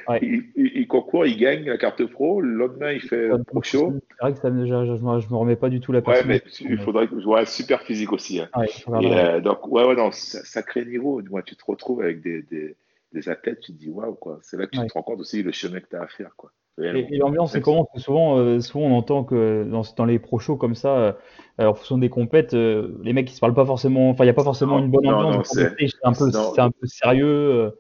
il, 0.23 0.87
concourt, 0.89 1.27
il 1.27 1.39
gagne 1.39 1.65
la 1.65 1.79
carte 1.79 2.05
pro. 2.05 2.41
Le 2.41 2.55
lendemain, 2.55 2.93
il 2.93 3.01
fait 3.01 3.29
pro 3.47 3.63
show. 3.63 3.95
C'est 4.11 4.21
vrai 4.21 4.33
que 4.33 4.39
ça, 4.39 4.49
je, 4.51 4.67
je, 4.67 5.29
me 5.31 5.37
remets 5.37 5.57
pas 5.57 5.69
du 5.69 5.81
tout 5.81 5.93
la 5.93 6.03
personne. 6.03 6.29
Ouais, 6.29 6.43
mais 6.45 6.69
il 6.69 6.79
faudrait 6.79 7.07
que 7.07 7.19
je 7.19 7.25
vois 7.25 7.45
super 7.47 7.83
physique 7.83 8.13
aussi. 8.13 8.41
Hein. 8.41 8.49
Euh, 8.89 9.41
donc, 9.41 9.67
ouais, 9.69 9.85
ouais, 9.85 9.95
non, 9.95 10.11
sacré 10.13 10.85
niveau. 10.85 11.23
Moi, 11.31 11.43
tu 11.43 11.57
te 11.57 11.65
retrouves 11.67 12.03
avec 12.03 12.21
des, 12.23 12.43
des, 12.43 12.77
des 13.15 13.29
athlètes, 13.29 13.61
tu 13.61 13.73
te 13.73 13.79
dis 13.79 13.89
waouh, 13.89 14.15
quoi. 14.15 14.39
C'est 14.43 14.59
là 14.59 14.67
que 14.67 14.77
tu 14.77 14.87
te 14.87 14.93
rends 14.93 15.03
compte 15.03 15.21
aussi 15.21 15.43
le 15.43 15.53
chemin 15.53 15.81
que 15.81 15.89
tu 15.89 15.97
as 15.97 16.03
à 16.03 16.09
faire, 16.09 16.35
quoi. 16.37 16.53
Et, 16.83 17.19
l'ambiance, 17.19 17.53
c'est 17.53 17.61
comment? 17.61 17.89
Souvent, 17.97 18.39
euh, 18.39 18.61
souvent, 18.61 18.87
on 18.87 18.97
entend 18.97 19.23
que 19.23 19.65
dans, 19.65 19.83
dans 19.97 20.05
les 20.05 20.19
pro 20.19 20.41
shows 20.41 20.57
comme 20.57 20.75
ça, 20.75 20.97
euh, 20.99 21.13
en 21.59 21.73
fonction 21.73 21.99
des 21.99 22.09
compètes, 22.09 22.53
euh, 22.55 22.99
les 23.05 23.13
mecs 23.13 23.31
ils 23.31 23.35
se 23.35 23.41
parlent 23.41 23.55
pas 23.55 23.65
forcément. 23.65 24.11
Enfin, 24.11 24.25
il 24.25 24.27
n'y 24.27 24.33
a 24.33 24.35
pas 24.35 24.43
forcément 24.43 24.81
une 24.81 24.91
bonne 24.91 25.07
ambiance. 25.07 25.51
C'est 25.53 25.71
un, 26.03 26.13
peu, 26.13 26.31
un 26.59 26.71
peu 26.71 26.87
sérieux. 26.87 27.73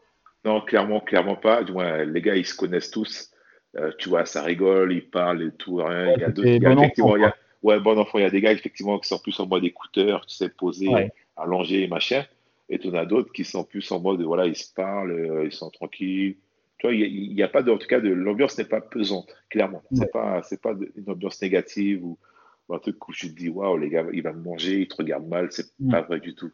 Non, 0.45 0.61
clairement, 0.61 1.01
clairement 1.01 1.35
pas. 1.35 1.65
Du 1.65 1.73
moins, 1.73 2.05
les 2.05 2.23
gars, 2.23 2.37
ils 2.37 2.47
se 2.47 2.55
connaissent 2.55 2.93
tous. 2.93 3.33
tu 3.99 4.09
vois, 4.09 4.27
ça 4.27 4.43
rigole, 4.43 4.93
ils 4.93 5.11
parlent 5.11 5.43
et 5.43 5.51
tout. 5.51 5.77
Rien. 5.77 6.15
il 6.15 6.21
y 6.21 6.67
a 6.67 6.73
effectivement. 6.73 7.17
Il 7.17 7.23
y 7.23 7.27
a, 7.27 7.35
ouais, 7.65 7.81
bon 7.81 7.99
enfant, 7.99 8.19
il 8.19 8.23
y 8.23 8.27
a 8.27 8.31
des 8.31 8.41
gars, 8.41 8.53
effectivement, 8.53 9.01
qui 9.01 9.09
sont 9.09 9.19
plus 9.19 9.39
en 9.41 9.47
mode 9.49 9.65
écouteur, 9.65 10.25
tu 10.27 10.37
sais, 10.37 10.49
posés, 10.49 11.11
allongés, 11.37 11.89
machin. 11.89 12.23
Et 12.69 12.79
tu 12.79 12.89
en 12.89 12.95
as 12.95 13.07
d'autres 13.07 13.33
qui 13.33 13.45
sont 13.45 13.65
plus 13.65 13.91
en 13.93 14.01
mode, 14.01 14.23
voilà, 14.23 14.47
ils 14.47 14.57
se 14.57 14.73
parlent, 14.73 15.43
ils 15.45 15.53
sont 15.53 15.71
tranquilles 15.71 16.37
il 16.93 17.35
n'y 17.35 17.43
a, 17.43 17.49
pas 17.49 17.63
de, 17.63 17.71
en 17.71 17.79
tout 17.79 17.87
cas, 17.87 18.01
de, 18.01 18.11
l'ambiance 18.11 18.59
n'est 18.59 18.65
pas 18.65 18.81
pesante, 18.81 19.35
clairement. 19.49 19.83
C'est 19.93 20.13
pas, 20.13 20.43
c'est 20.43 20.61
pas 20.61 20.75
une 20.97 21.11
ambiance 21.11 21.41
négative 21.41 22.05
ou, 22.05 22.19
un 22.71 22.79
truc 22.79 23.07
où 23.09 23.13
je 23.13 23.27
te 23.27 23.33
dis, 23.33 23.51
waouh, 23.51 23.77
les 23.77 23.91
gars, 23.91 24.07
il 24.13 24.23
va 24.23 24.33
me 24.33 24.43
manger, 24.43 24.81
il 24.81 24.89
te 24.89 24.97
regarde 24.97 25.29
mal, 25.29 25.49
c'est 25.51 25.69
pas 25.91 26.01
vrai 26.01 26.19
du 26.19 26.35
tout. 26.35 26.51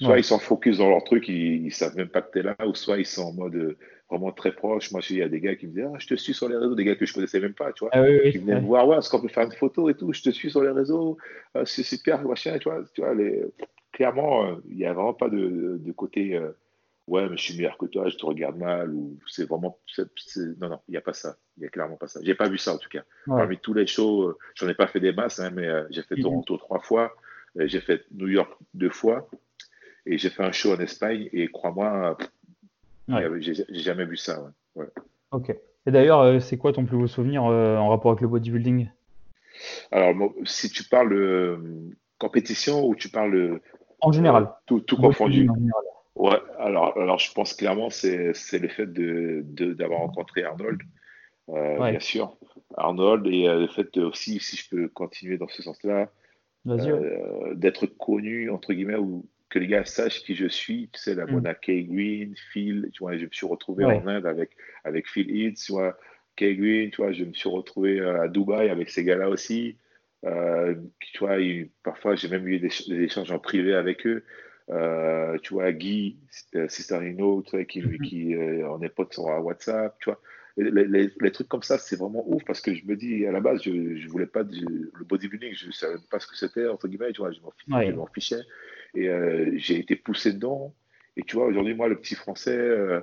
Soit 0.00 0.18
ils 0.18 0.24
sont 0.24 0.38
focus 0.38 0.78
dans 0.78 0.88
leur 0.88 1.04
truc, 1.04 1.28
ils, 1.28 1.64
ne 1.64 1.70
savent 1.70 1.96
même 1.96 2.08
pas 2.08 2.22
que 2.22 2.32
tu 2.32 2.38
es 2.38 2.42
là, 2.42 2.56
ou 2.66 2.74
soit 2.74 2.98
ils 2.98 3.06
sont 3.06 3.22
en 3.22 3.32
mode 3.32 3.54
euh, 3.54 3.78
vraiment 4.10 4.30
très 4.30 4.52
proche. 4.52 4.92
Moi, 4.92 5.00
il 5.08 5.16
y 5.16 5.22
a 5.22 5.28
des 5.28 5.40
gars 5.40 5.54
qui 5.54 5.66
me 5.66 5.72
disent, 5.72 5.88
ah, 5.94 5.98
je 5.98 6.06
te 6.06 6.14
suis 6.14 6.34
sur 6.34 6.48
les 6.48 6.56
réseaux, 6.56 6.74
des 6.74 6.84
gars 6.84 6.96
que 6.96 7.06
je 7.06 7.14
connaissais 7.14 7.40
même 7.40 7.54
pas, 7.54 7.72
tu 7.72 7.84
vois. 7.84 7.90
Ah, 7.92 8.04
qui 8.30 8.38
venaient 8.38 8.60
me 8.60 8.66
voir, 8.66 8.88
ouais, 8.88 8.98
est-ce 8.98 9.10
qu'on 9.10 9.20
peut 9.20 9.28
faire 9.28 9.44
une 9.44 9.52
photo 9.52 9.88
et 9.88 9.94
tout, 9.94 10.12
je 10.12 10.22
te 10.22 10.30
suis 10.30 10.50
sur 10.50 10.62
les 10.62 10.70
réseaux, 10.70 11.18
euh, 11.56 11.64
c'est 11.64 11.82
super, 11.82 12.22
machin, 12.22 12.58
tu 12.58 12.68
vois. 12.68 12.82
Tu 12.94 13.00
vois 13.02 13.14
les... 13.14 13.44
Clairement, 13.96 14.44
euh, 14.44 14.56
il 14.68 14.76
n'y 14.76 14.84
a 14.84 14.92
vraiment 14.92 15.14
pas 15.14 15.28
de, 15.28 15.80
de 15.80 15.92
côté 15.92 16.38
ouais, 17.08 17.28
mais 17.28 17.36
je 17.36 17.42
suis 17.42 17.56
meilleur 17.56 17.78
que 17.78 17.86
toi, 17.86 18.08
je 18.08 18.16
te 18.16 18.26
regarde 18.26 18.56
mal, 18.56 18.92
ou 18.92 19.18
c'est 19.26 19.48
vraiment. 19.48 19.78
Non, 19.98 20.68
non, 20.68 20.80
il 20.88 20.92
n'y 20.92 20.96
a 20.96 21.00
pas 21.00 21.12
ça. 21.12 21.36
Il 21.56 21.60
n'y 21.60 21.66
a 21.66 21.70
clairement 21.70 21.96
pas 21.96 22.08
ça. 22.08 22.20
J'ai 22.22 22.34
pas 22.34 22.48
vu 22.48 22.58
ça 22.58 22.74
en 22.74 22.78
tout 22.78 22.88
cas. 22.88 23.02
Parmi 23.26 23.58
tous 23.58 23.74
les 23.74 23.86
shows, 23.86 24.22
euh, 24.22 24.38
j'en 24.54 24.68
ai 24.68 24.74
pas 24.74 24.86
fait 24.86 25.00
des 25.00 25.12
masses, 25.12 25.40
hein, 25.40 25.50
mais 25.54 25.66
euh, 25.66 25.84
j'ai 25.90 26.02
fait 26.02 26.16
mhm. 26.16 26.22
Toronto 26.22 26.56
trois 26.56 26.80
fois, 26.80 27.14
euh, 27.58 27.66
j'ai 27.66 27.80
fait 27.80 28.04
New 28.12 28.28
York 28.28 28.52
deux 28.74 28.90
fois, 28.90 29.28
et 30.04 30.18
j'ai 30.18 30.30
fait 30.30 30.42
un 30.42 30.52
show 30.52 30.74
en 30.74 30.80
Espagne, 30.80 31.28
et 31.32 31.48
crois-moi, 31.48 32.16
j'ai 33.38 33.54
jamais 33.70 34.04
vu 34.04 34.16
ça. 34.16 34.52
Ouais. 34.74 34.86
Ok. 35.30 35.54
Et 35.88 35.90
d'ailleurs, 35.92 36.42
c'est 36.42 36.58
quoi 36.58 36.72
ton 36.72 36.84
plus 36.84 36.96
beau 36.96 37.06
souvenir 37.06 37.44
en 37.44 37.88
rapport 37.88 38.10
avec 38.10 38.22
le 38.22 38.28
bodybuilding? 38.28 38.90
Alors, 39.92 40.14
si 40.44 40.68
tu 40.68 40.84
parles 40.84 41.60
compétition 42.18 42.84
ou 42.86 42.94
tu 42.94 43.08
parles. 43.08 43.60
En 44.00 44.12
général. 44.12 44.48
tout, 44.66 44.80
tout 44.80 44.96
confondu. 44.96 45.48
En 45.48 45.54
général. 45.54 45.82
Ouais, 46.16 46.40
alors, 46.58 46.96
alors 46.98 47.18
je 47.18 47.30
pense 47.32 47.52
clairement 47.52 47.90
c'est 47.90 48.32
c'est 48.32 48.58
le 48.58 48.68
fait 48.68 48.86
de 48.86 49.42
d'avoir 49.74 50.00
rencontré 50.00 50.44
Arnold, 50.44 50.80
euh, 51.50 51.90
bien 51.90 52.00
sûr. 52.00 52.36
Arnold 52.76 53.26
et 53.26 53.46
euh, 53.46 53.60
le 53.60 53.66
fait 53.66 53.96
aussi, 53.98 54.40
si 54.40 54.56
je 54.56 54.68
peux 54.70 54.88
continuer 54.88 55.36
dans 55.36 55.48
ce 55.48 55.62
sens-là, 55.62 56.10
euh, 56.66 57.54
d'être 57.54 57.86
connu, 57.86 58.50
entre 58.50 58.72
guillemets, 58.72 58.96
ou 58.96 59.26
que 59.50 59.58
les 59.58 59.68
gars 59.68 59.84
sachent 59.84 60.22
qui 60.22 60.34
je 60.34 60.48
suis. 60.48 60.88
Tu 60.92 61.00
sais, 61.00 61.14
la 61.14 61.26
mm. 61.26 61.30
Mona 61.30 61.54
Kay 61.54 61.84
Green, 61.84 62.34
Phil, 62.50 62.90
tu 62.92 63.00
vois, 63.00 63.16
je 63.16 63.26
me 63.26 63.30
suis 63.30 63.46
retrouvé 63.46 63.84
en 63.84 64.06
Inde 64.06 64.26
avec, 64.26 64.50
avec 64.84 65.08
Phil 65.08 65.30
Heath, 65.30 65.58
tu 65.64 65.72
vois, 65.72 65.96
Kay 66.34 66.56
Green, 66.56 66.90
tu 66.90 67.02
vois, 67.02 67.12
je 67.12 67.24
me 67.24 67.32
suis 67.34 67.48
retrouvé 67.48 68.00
à 68.00 68.26
Dubaï 68.26 68.70
avec 68.70 68.90
ces 68.90 69.04
gars-là 69.04 69.28
aussi. 69.28 69.76
Tu 71.00 71.18
vois, 71.18 71.36
parfois 71.82 72.14
j'ai 72.14 72.28
même 72.28 72.46
eu 72.48 72.58
des, 72.58 72.70
des 72.88 73.02
échanges 73.02 73.30
en 73.30 73.38
privé 73.38 73.74
avec 73.74 74.06
eux. 74.06 74.24
Euh, 74.70 75.38
tu 75.42 75.54
vois, 75.54 75.72
Guy 75.72 76.18
Sistarino, 76.68 77.42
tu 77.42 77.52
vois, 77.52 77.64
qui, 77.64 77.82
qui 78.00 78.34
euh, 78.34 78.68
on 78.68 78.82
est 78.82 78.88
potes 78.88 79.12
sur 79.12 79.24
WhatsApp, 79.24 79.96
tu 80.00 80.10
vois. 80.10 80.20
Les, 80.56 81.10
les, 81.20 81.30
trucs 81.32 81.48
comme 81.48 81.62
ça, 81.62 81.76
c'est 81.76 81.96
vraiment 81.96 82.24
ouf 82.26 82.42
parce 82.44 82.62
que 82.62 82.74
je 82.74 82.86
me 82.86 82.96
dis, 82.96 83.26
à 83.26 83.32
la 83.32 83.40
base, 83.40 83.62
je 83.62 83.70
ne 83.70 84.08
voulais 84.08 84.26
pas 84.26 84.42
le 84.42 85.04
bodybuilding, 85.04 85.52
je 85.54 85.66
ne 85.66 85.72
savais 85.72 85.98
pas 86.10 86.18
ce 86.18 86.26
que 86.26 86.34
c'était, 86.34 86.66
entre 86.66 86.88
guillemets, 86.88 87.12
tu 87.12 87.20
vois, 87.20 87.30
je 87.30 87.40
m'en 87.92 88.06
fichais. 88.06 88.40
Et 88.94 89.08
euh, 89.08 89.52
j'ai 89.56 89.78
été 89.78 89.96
poussé 89.96 90.32
dedans. 90.32 90.74
Et 91.18 91.22
tu 91.22 91.36
vois, 91.36 91.46
aujourd'hui, 91.46 91.74
moi, 91.74 91.88
le 91.88 91.98
petit 91.98 92.14
français, 92.14 92.56
euh, 92.56 93.00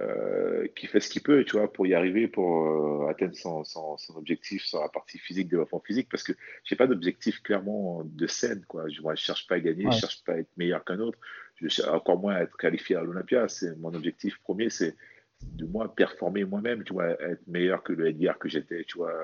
euh, 0.00 0.66
qui 0.74 0.88
fait 0.88 0.98
ce 0.98 1.08
qu'il 1.08 1.22
peut, 1.22 1.44
tu 1.44 1.56
vois, 1.56 1.72
pour 1.72 1.86
y 1.86 1.94
arriver, 1.94 2.26
pour 2.26 2.66
euh, 2.66 3.08
atteindre 3.08 3.36
son, 3.36 3.62
son, 3.62 3.96
son, 3.96 4.16
objectif 4.16 4.64
sur 4.64 4.80
la 4.80 4.88
partie 4.88 5.18
physique, 5.18 5.48
développement 5.48 5.78
physique, 5.78 6.08
parce 6.10 6.24
que 6.24 6.32
j'ai 6.64 6.74
pas 6.74 6.88
d'objectif 6.88 7.40
clairement 7.42 8.02
de 8.04 8.26
scène, 8.26 8.64
quoi. 8.66 8.88
Je, 8.88 9.00
moi, 9.02 9.14
je 9.14 9.22
cherche 9.22 9.46
pas 9.46 9.54
à 9.54 9.60
gagner, 9.60 9.86
je 9.92 9.98
cherche 9.98 10.24
pas 10.24 10.32
à 10.32 10.38
être 10.38 10.50
meilleur 10.56 10.84
qu'un 10.84 10.98
autre, 10.98 11.18
je 11.56 11.68
cherche 11.68 11.88
encore 11.88 12.18
moins 12.18 12.34
à 12.34 12.42
être 12.42 12.56
qualifié 12.56 12.96
à 12.96 13.02
l'Olympia. 13.02 13.46
C'est 13.48 13.76
mon 13.76 13.94
objectif 13.94 14.36
premier, 14.40 14.68
c'est 14.68 14.96
de 15.42 15.64
moi 15.64 15.94
performer 15.94 16.44
moi-même, 16.44 16.82
tu 16.82 16.92
vois, 16.92 17.10
être 17.10 17.46
meilleur 17.46 17.84
que 17.84 17.92
le 17.92 18.08
Edgar 18.08 18.38
que 18.38 18.48
j'étais, 18.48 18.82
tu 18.82 18.98
vois, 18.98 19.14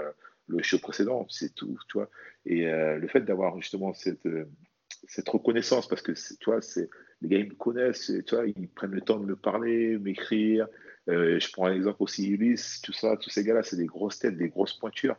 le 0.46 0.62
show 0.62 0.78
précédent, 0.78 1.26
c'est 1.28 1.52
tout, 1.52 1.76
tu 1.88 1.98
vois. 1.98 2.08
Et 2.46 2.68
euh, 2.68 2.96
le 2.96 3.08
fait 3.08 3.22
d'avoir 3.22 3.60
justement 3.60 3.92
cette 3.92 4.26
cette 5.06 5.28
reconnaissance, 5.28 5.88
parce 5.88 6.02
que 6.02 6.12
tu 6.12 6.44
vois, 6.44 6.62
c'est 6.62 6.88
les 7.22 7.28
gars, 7.28 7.38
ils 7.38 7.48
me 7.48 7.54
connaissent, 7.54 8.12
tu 8.26 8.34
vois, 8.34 8.46
ils 8.46 8.68
prennent 8.68 8.92
le 8.92 9.00
temps 9.00 9.18
de 9.18 9.26
me 9.26 9.36
parler, 9.36 9.98
m'écrire. 9.98 10.68
Euh, 11.08 11.38
je 11.38 11.52
prends 11.52 11.66
un 11.66 11.74
exemple 11.74 12.02
aussi, 12.02 12.28
Ulysse, 12.28 12.80
tout 12.82 12.92
ça, 12.92 13.16
tous 13.16 13.30
ces 13.30 13.44
gars-là, 13.44 13.62
c'est 13.62 13.76
des 13.76 13.86
grosses 13.86 14.18
têtes, 14.18 14.36
des 14.36 14.48
grosses 14.48 14.74
pointures. 14.74 15.16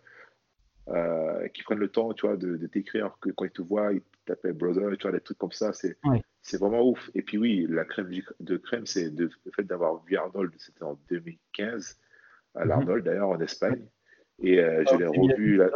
euh, 0.88 1.48
qui 1.50 1.64
prennent 1.64 1.80
le 1.80 1.90
temps, 1.90 2.14
tu 2.14 2.26
vois, 2.26 2.38
de, 2.38 2.58
de 2.58 2.68
t'écrire, 2.68 3.16
que 3.22 3.30
quand 3.30 3.46
ils 3.46 3.52
te 3.52 3.62
voient, 3.62 3.94
ils 3.94 4.02
t'appellent 4.26 4.54
brother, 4.54 4.98
tu 4.98 5.04
vois, 5.04 5.12
des 5.12 5.22
trucs 5.22 5.38
comme 5.38 5.52
ça, 5.52 5.74
c'est 5.74 5.98
c'est 6.42 6.58
vraiment 6.58 6.82
ouf. 6.82 7.10
Et 7.14 7.22
puis 7.22 7.38
oui, 7.38 7.68
la 7.70 7.86
crème 7.86 8.10
de 8.40 8.58
crème, 8.58 8.86
c'est 8.86 9.10
le 9.10 9.30
fait 9.56 9.64
d'avoir 9.64 10.04
vu 10.04 10.18
Arnold, 10.18 10.52
c'était 10.58 10.84
en 10.84 11.00
2015, 11.10 11.98
à 12.56 12.64
mhm. 12.64 12.70
l'Arnold 12.70 13.06
d'ailleurs, 13.06 13.30
en 13.30 13.40
Espagne. 13.40 13.86
Et 14.40 14.60
euh, 14.60 14.84
je 14.86 14.96
ah, 14.96 14.98
l'ai 14.98 15.06
revu, 15.06 15.58
là. 15.58 15.70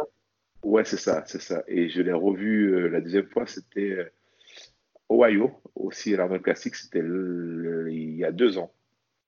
Ouais, 0.70 0.84
c'est 0.84 0.96
ça, 0.96 1.24
c'est 1.26 1.40
ça. 1.40 1.64
Et 1.68 1.88
je 1.88 2.02
l'ai 2.02 2.12
revu 2.12 2.74
euh, 2.74 2.88
la 2.88 3.00
deuxième 3.00 3.26
fois, 3.26 3.46
c'était 3.46 4.12
Ohio, 5.10 5.50
aussi 5.74 6.14
à 6.14 6.18
l'Arnold 6.18 6.42
Classic, 6.42 6.74
c'était 6.74 7.00
il 7.00 8.16
y 8.16 8.24
a 8.24 8.32
deux 8.32 8.58
ans. 8.58 8.72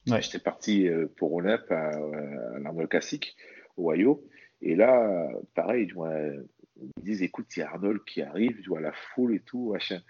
J'étais 0.07 0.39
parti 0.39 0.89
pour 1.17 1.35
Olympe 1.35 1.71
à, 1.71 1.91
à 1.91 2.59
l'Arnold 2.61 2.89
Classic, 2.89 3.37
Ohio. 3.77 4.25
Et 4.63 4.75
là, 4.75 5.29
pareil, 5.55 5.89
ils 5.93 5.95
me 5.97 7.03
disent, 7.03 7.23
écoute, 7.23 7.47
il 7.57 7.61
y 7.61 7.63
a 7.63 7.69
Arnold 7.69 8.03
qui 8.05 8.23
arrive, 8.23 8.61
tu 8.63 8.71
vois, 8.71 8.81
la 8.81 8.93
foule 8.93 9.35
et 9.35 9.41
tout, 9.41 9.73
machin. 9.73 10.01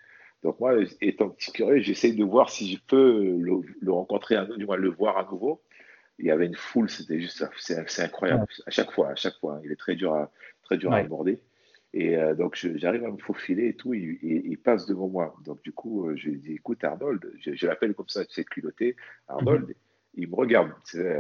Donc 0.43 0.61
moi, 0.61 0.75
étant 1.01 1.31
petit 1.31 1.53
curieux, 1.53 1.81
j'essaye 1.81 2.15
de 2.15 2.25
voir 2.25 2.49
si 2.51 2.73
je 2.73 2.79
peux 2.87 3.37
le, 3.39 3.93
rencontrer, 3.93 4.37
à, 4.37 4.45
du 4.45 4.67
moins 4.67 4.77
le 4.77 4.91
voir 4.91 5.19
à 5.19 5.29
nouveau. 5.31 5.63
Il 6.19 6.27
y 6.27 6.31
avait 6.31 6.47
une 6.47 6.57
foule, 6.57 6.89
c'était 6.91 7.21
juste, 7.21 7.45
c'est 7.59 8.03
incroyable. 8.03 8.47
À 8.67 8.71
chaque 8.71 8.91
fois, 8.91 9.11
à 9.11 9.15
chaque 9.15 9.39
fois, 9.39 9.57
hein. 9.57 9.61
il 9.65 9.73
est 9.73 9.77
très 9.77 9.95
dur 9.95 10.15
à, 10.15 10.31
très 10.69 10.79
dur 10.79 10.93
à 10.93 10.99
aborder. 10.99 11.41
Et 11.95 12.17
euh, 12.17 12.35
donc 12.35 12.55
j'arrive 12.77 13.05
à 13.05 13.11
me 13.11 13.17
faufiler 13.17 13.69
et 13.69 13.75
tout, 13.75 13.95
il, 13.95 14.19
il, 14.23 14.59
passe 14.59 14.87
devant 14.87 15.09
moi. 15.09 15.35
Donc 15.45 15.63
du 15.63 15.73
coup, 15.73 16.07
euh, 16.07 16.17
je 16.17 16.29
lui 16.29 16.39
dis, 16.39 16.53
écoute 16.53 16.85
Arnold, 16.85 17.33
je, 17.41 17.67
l'appelle 17.67 17.95
comme 17.95 18.09
ça, 18.09 18.25
tu 18.27 18.35
sais, 18.35 18.45
culotté, 18.45 18.95
Arnold, 19.27 19.69
mhm. 19.69 19.75
il 20.15 20.29
me 20.29 20.35
regarde. 20.35 20.71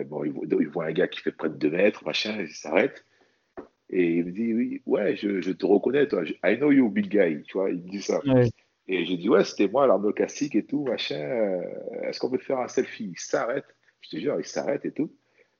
Bon, 0.06 0.24
il 0.24 0.32
voit, 0.32 0.46
il 0.60 0.68
voit, 0.68 0.84
un 0.84 0.92
gars 0.92 1.08
qui 1.08 1.20
fait 1.20 1.32
près 1.32 1.48
de 1.48 1.54
2 1.54 1.70
mètres, 1.70 2.04
machin, 2.04 2.36
il 2.40 2.48
s'arrête. 2.48 3.04
Et 3.90 4.16
il 4.16 4.26
me 4.26 4.30
dit, 4.32 4.52
oui, 4.52 4.82
ouais, 4.84 5.16
je, 5.16 5.40
je, 5.40 5.52
te 5.52 5.64
reconnais, 5.64 6.06
toi. 6.06 6.22
I 6.44 6.58
know 6.58 6.70
you, 6.70 6.90
big 6.90 7.08
guy. 7.08 7.42
Tu 7.44 7.56
vois, 7.56 7.70
il 7.70 7.82
me 7.82 7.88
dit 7.88 8.02
ça. 8.02 8.20
Et 8.86 9.04
j'ai 9.04 9.16
dit, 9.16 9.28
ouais, 9.28 9.44
c'était 9.44 9.68
moi, 9.68 9.86
l'arnaud 9.86 10.12
classique 10.12 10.54
et 10.54 10.64
tout, 10.64 10.84
machin. 10.84 11.20
Euh, 11.20 11.62
est-ce 12.02 12.20
qu'on 12.20 12.30
peut 12.30 12.38
faire 12.38 12.58
un 12.58 12.68
selfie? 12.68 13.10
Il 13.10 13.18
s'arrête. 13.18 13.64
Je 14.02 14.10
te 14.10 14.16
jure, 14.16 14.36
il 14.38 14.44
s'arrête 14.44 14.84
et 14.84 14.92
tout. 14.92 15.10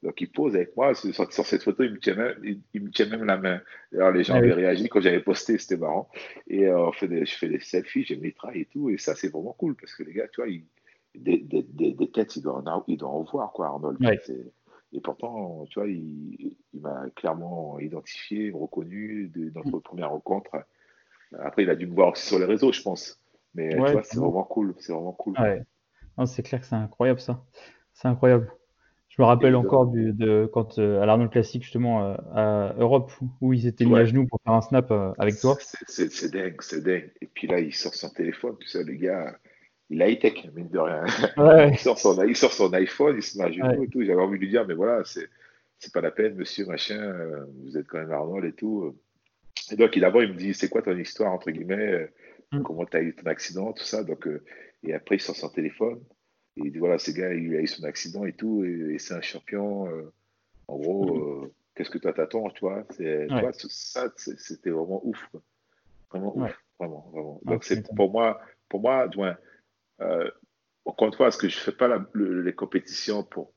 Donc, 0.03 0.20
il 0.20 0.30
pose 0.30 0.55
avec 0.55 0.76
moi. 0.76 0.94
Sur, 0.94 1.32
sur 1.32 1.46
cette 1.46 1.62
photo, 1.62 1.82
il 1.82 1.92
me, 1.92 1.99
tient 1.99 2.14
même, 2.14 2.34
il, 2.72 2.82
me 2.82 2.90
tient 2.90 3.07
même 3.07 3.24
la 3.24 3.36
main. 3.36 3.61
Alors, 3.92 4.12
les 4.12 4.22
gens 4.22 4.34
avaient 4.34 4.53
réagi 4.53 4.88
quand 4.88 5.01
j'avais 5.01 5.20
posté, 5.20 5.59
c'était 5.59 5.76
marrant. 5.76 6.09
Et 6.46 6.66
euh, 6.66 6.86
on 6.86 6.92
fait 6.92 7.09
des, 7.09 7.26
je 7.26 7.34
fais 7.34 7.49
des 7.49 7.59
selfies, 7.59 8.05
j'ai 8.05 8.16
mes 8.16 8.32
traits 8.32 8.57
et 8.57 8.66
tout. 8.66 8.90
Et 8.90 8.99
ça, 8.99 9.14
c'est 9.14 9.28
vraiment 9.28 9.55
cool 9.59 9.74
parce 9.74 9.94
que 9.94 10.05
les 10.05 10.12
gars, 10.12 10.28
tu 10.28 10.40
vois, 10.40 10.51
des, 11.14 11.38
des, 11.38 11.62
des, 11.92 12.11
têtes, 12.11 12.36
ils 12.36 12.42
doivent, 12.42 12.66
en, 12.66 12.84
ils 12.86 12.96
doivent 12.96 13.14
en 13.14 13.22
voir, 13.24 13.53
quoi, 13.53 13.66
Arnold. 13.66 13.99
Et 14.92 15.01
pourtant, 15.01 15.66
tu 15.68 15.80
vois, 15.80 15.88
il, 15.88 16.57
m'a 16.74 17.11
clairement 17.14 17.78
identifié, 17.80 18.51
reconnu 18.53 19.28
de 19.34 19.51
notre 19.55 19.78
mm. 19.78 19.82
première 19.82 20.11
rencontre. 20.11 20.51
Après, 21.40 21.64
il 21.64 21.70
a 21.70 21.74
dû 21.74 21.86
me 21.86 21.94
voir 21.94 22.12
aussi 22.12 22.26
sur 22.26 22.38
les 22.38 22.46
réseaux, 22.46 22.72
je 22.72 22.82
pense. 22.82 23.20
Mais 23.55 23.70
tu 23.70 23.76
vois, 23.76 24.03
c'est 24.03 24.18
vraiment 24.18 24.44
cool. 24.44 24.74
C'est 24.78 24.92
vraiment 24.92 25.12
cool. 25.12 25.34
Ouais. 25.38 25.62
C'est 26.26 26.42
clair 26.42 26.61
que 26.61 26.66
c'est 26.66 26.74
incroyable 26.74 27.20
ça. 27.20 27.44
C'est 27.92 28.09
incroyable. 28.09 28.51
Je 29.19 29.23
me 29.25 29.27
rappelle 29.27 29.57
encore 29.57 29.89
du, 29.89 30.12
de 30.12 30.49
quand 30.53 30.79
euh, 30.79 31.03
à 31.03 31.07
l'Arnold 31.07 31.33
Classic 31.33 31.61
justement 31.61 32.05
euh, 32.05 32.14
à 32.33 32.75
Europe 32.79 33.11
où 33.41 33.53
ils 33.53 33.66
étaient 33.66 33.85
mis 33.85 33.97
à 33.97 34.05
genoux 34.05 34.29
pour 34.29 34.41
faire 34.45 34.55
un 34.55 34.62
snap 34.62 34.93
euh, 34.93 35.12
avec 35.19 35.41
toi. 35.41 35.59
C'est 35.89 36.31
dingue, 36.33 36.55
c'est 36.61 36.85
dingue. 36.85 37.11
Et 37.21 37.27
puis 37.27 37.49
là, 37.49 37.59
il 37.59 37.75
sort 37.75 37.95
son 37.95 38.11
téléphone, 38.11 38.55
tu 38.61 38.69
sais, 38.69 38.85
le 38.85 38.95
gars, 38.95 39.37
il 39.91 40.01
a 40.03 40.09
high-tech, 40.09 40.49
mine 40.55 40.69
de 40.69 40.79
rien. 40.79 41.05
il, 41.73 41.79
sort 41.79 41.99
son, 41.99 42.23
il, 42.23 42.37
sort 42.37 42.53
son, 42.53 42.73
iPhone, 42.75 43.16
il 43.16 43.23
se 43.23 43.39
met 43.39 43.45
à 43.45 43.51
genoux 43.51 43.83
et 43.83 43.89
tout. 43.89 44.05
J'avais 44.05 44.21
envie 44.21 44.39
de 44.39 44.45
lui 44.45 44.51
dire, 44.51 44.64
mais 44.66 44.75
voilà, 44.75 45.03
c'est, 45.05 45.29
pas 45.93 46.01
la 46.01 46.11
peine, 46.11 46.37
monsieur, 46.37 46.66
machin, 46.66 47.01
euh, 47.01 47.45
vous 47.64 47.77
êtes 47.77 47.89
quand 47.89 47.99
même 47.99 48.12
Arnold 48.12 48.45
et 48.45 48.53
tout. 48.53 48.95
Et 49.73 49.77
donc, 49.77 49.99
d'abord, 49.99 50.23
il 50.23 50.33
me 50.33 50.39
dit, 50.39 50.55
c'est 50.55 50.69
quoi 50.69 50.83
ton 50.83 50.97
histoire, 50.97 51.33
entre 51.33 51.51
guillemets, 51.51 51.93
euh, 51.93 52.07
mm. 52.53 52.62
comment 52.62 52.85
tu 52.85 52.97
as 52.97 53.01
eu 53.01 53.14
ton 53.14 53.27
accident, 53.27 53.73
tout 53.73 53.85
ça. 53.85 54.05
Donc, 54.05 54.27
euh, 54.27 54.45
et 54.83 54.95
après, 54.95 55.16
il 55.16 55.21
sort 55.21 55.37
son 55.37 55.49
téléphone. 55.49 56.01
Et 56.64 56.78
voilà, 56.78 56.98
ce 56.98 57.11
gars, 57.11 57.32
il 57.32 57.54
a 57.54 57.61
eu 57.61 57.66
son 57.66 57.84
accident 57.84 58.24
et 58.24 58.32
tout, 58.32 58.64
et, 58.64 58.98
c'est 58.98 59.14
un 59.14 59.20
champion. 59.20 59.88
en 60.68 60.76
gros, 60.76 61.44
mm. 61.44 61.50
qu'est-ce 61.74 61.90
que 61.90 61.98
toi 61.98 62.12
t'attends, 62.12 62.50
tu 62.50 62.61
vois, 62.61 62.84
c'est, 62.90 63.26
tu 63.28 63.40
vois 63.40 63.52
Ça, 63.52 64.12
c'était 64.16 64.70
vraiment 64.70 65.00
ouf. 65.04 65.28
Vraiment 66.11 66.36
ouf. 66.36 66.64
Vraiment, 66.78 67.11
vraiment. 67.12 67.40
Donc, 67.44 67.64
c'est 67.64 67.82
pour 67.94 68.11
moi, 68.11 68.40
pour 68.68 68.80
moi, 68.80 69.09
euh, 70.00 70.30
encore 70.84 71.09
une 71.09 71.14
fois, 71.14 71.26
parce 71.26 71.36
que 71.36 71.48
je 71.48 71.56
ne 71.56 71.61
fais 71.61 71.72
pas 71.72 72.06
les 72.14 72.54
compétitions 72.54 73.24
pour, 73.24 73.52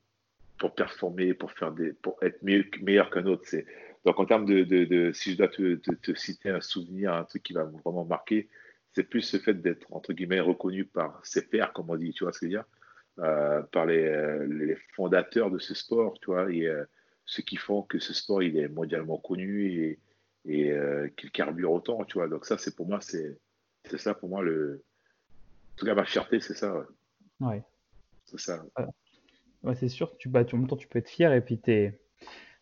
pour 0.57 0.73
performer, 0.73 1.33
pour, 1.33 1.51
faire 1.51 1.71
des, 1.71 1.93
pour 1.93 2.17
être 2.21 2.41
mieux, 2.43 2.65
meilleur 2.81 3.09
qu'un 3.09 3.25
autre. 3.25 3.45
Donc, 4.05 4.19
en 4.19 4.25
termes 4.25 4.45
de, 4.45 4.63
de, 4.63 5.11
si 5.11 5.33
je 5.33 5.37
dois 5.37 5.47
te, 5.47 5.75
te, 5.75 6.13
citer 6.15 6.49
un 6.49 6.61
souvenir, 6.61 7.13
un 7.13 7.23
truc 7.23 7.43
qui 7.43 7.53
va 7.53 7.63
vraiment 7.63 8.05
marquer, 8.05 8.49
c'est 8.93 9.03
plus 9.03 9.33
le 9.33 9.39
fait 9.39 9.53
d'être, 9.53 9.85
entre 9.91 10.13
guillemets, 10.13 10.39
reconnu 10.39 10.85
par 10.85 11.23
ses 11.23 11.47
pairs, 11.47 11.71
comme 11.73 11.89
on 11.89 11.95
dit, 11.95 12.11
tu 12.11 12.23
vois 12.23 12.33
ce 12.33 12.39
que 12.39 12.47
je 12.47 12.51
veux 12.51 12.57
dire, 12.57 12.65
euh, 12.65 12.80
par 13.15 13.85
les, 13.85 14.45
les, 14.47 14.75
fondateurs 14.95 15.51
de 15.51 15.59
ce 15.59 15.73
sport, 15.73 16.17
tu 16.19 16.27
vois, 16.27 16.51
et 16.51 16.65
euh, 16.67 16.83
ceux 17.25 17.43
qui 17.43 17.57
font 17.57 17.83
que 17.83 17.99
ce 17.99 18.13
sport, 18.13 18.41
il 18.41 18.57
est 18.57 18.67
mondialement 18.67 19.17
connu 19.17 19.71
et, 19.71 19.99
et 20.45 20.73
qu'il 21.17 21.31
carbure 21.31 21.71
autant, 21.71 22.03
tu 22.05 22.17
vois. 22.17 22.27
Donc, 22.27 22.45
ça, 22.45 22.57
c'est 22.57 22.75
pour 22.75 22.87
moi, 22.87 22.99
c'est 23.01 23.37
ça 23.97 24.13
pour 24.13 24.29
moi 24.29 24.41
le, 24.41 24.83
tout 25.81 25.87
cas, 25.87 25.95
ma 25.95 26.05
fierté, 26.05 26.39
c'est 26.39 26.53
ça. 26.53 26.85
Ouais. 27.39 27.63
C'est 28.25 28.39
ça. 28.39 28.63
Ouais, 29.63 29.75
c'est 29.75 29.89
sûr 29.89 30.11
que 30.11 30.17
tu, 30.17 30.29
bah, 30.29 30.43
en 30.53 30.57
même 30.57 30.67
temps, 30.67 30.77
tu 30.77 30.87
peux 30.87 30.99
être 30.99 31.09
fier 31.09 31.33
et 31.33 31.41
puis 31.41 31.59
tu 31.59 31.91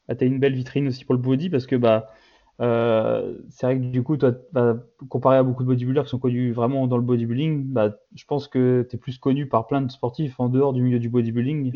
bah, 0.08 0.16
as 0.18 0.24
une 0.24 0.40
belle 0.40 0.56
vitrine 0.56 0.88
aussi 0.88 1.04
pour 1.04 1.16
le 1.16 1.22
body 1.22 1.50
parce 1.50 1.68
que 1.68 1.76
bah, 1.76 2.14
euh, 2.62 3.38
c'est 3.50 3.66
vrai 3.66 3.78
que 3.78 3.84
du 3.84 4.04
coup, 4.04 4.18
toi, 4.18 4.34
bah, 4.52 4.78
comparé 5.08 5.38
à 5.38 5.44
beaucoup 5.44 5.64
de 5.64 5.68
bodybuilders 5.68 6.04
qui 6.04 6.10
sont 6.10 6.20
connus 6.20 6.52
vraiment 6.52 6.88
dans 6.88 6.98
le 6.98 7.04
bodybuilding, 7.04 7.64
bah, 7.66 7.98
je 8.16 8.26
pense 8.26 8.48
que 8.48 8.86
tu 8.90 8.96
es 8.96 9.00
plus 9.00 9.18
connu 9.18 9.48
par 9.48 9.68
plein 9.68 9.82
de 9.82 9.92
sportifs 9.92 10.40
en 10.40 10.50
dehors 10.50 10.74
du 10.74 10.82
milieu 10.82 11.00
du 11.00 11.10
bodybuilding. 11.10 11.72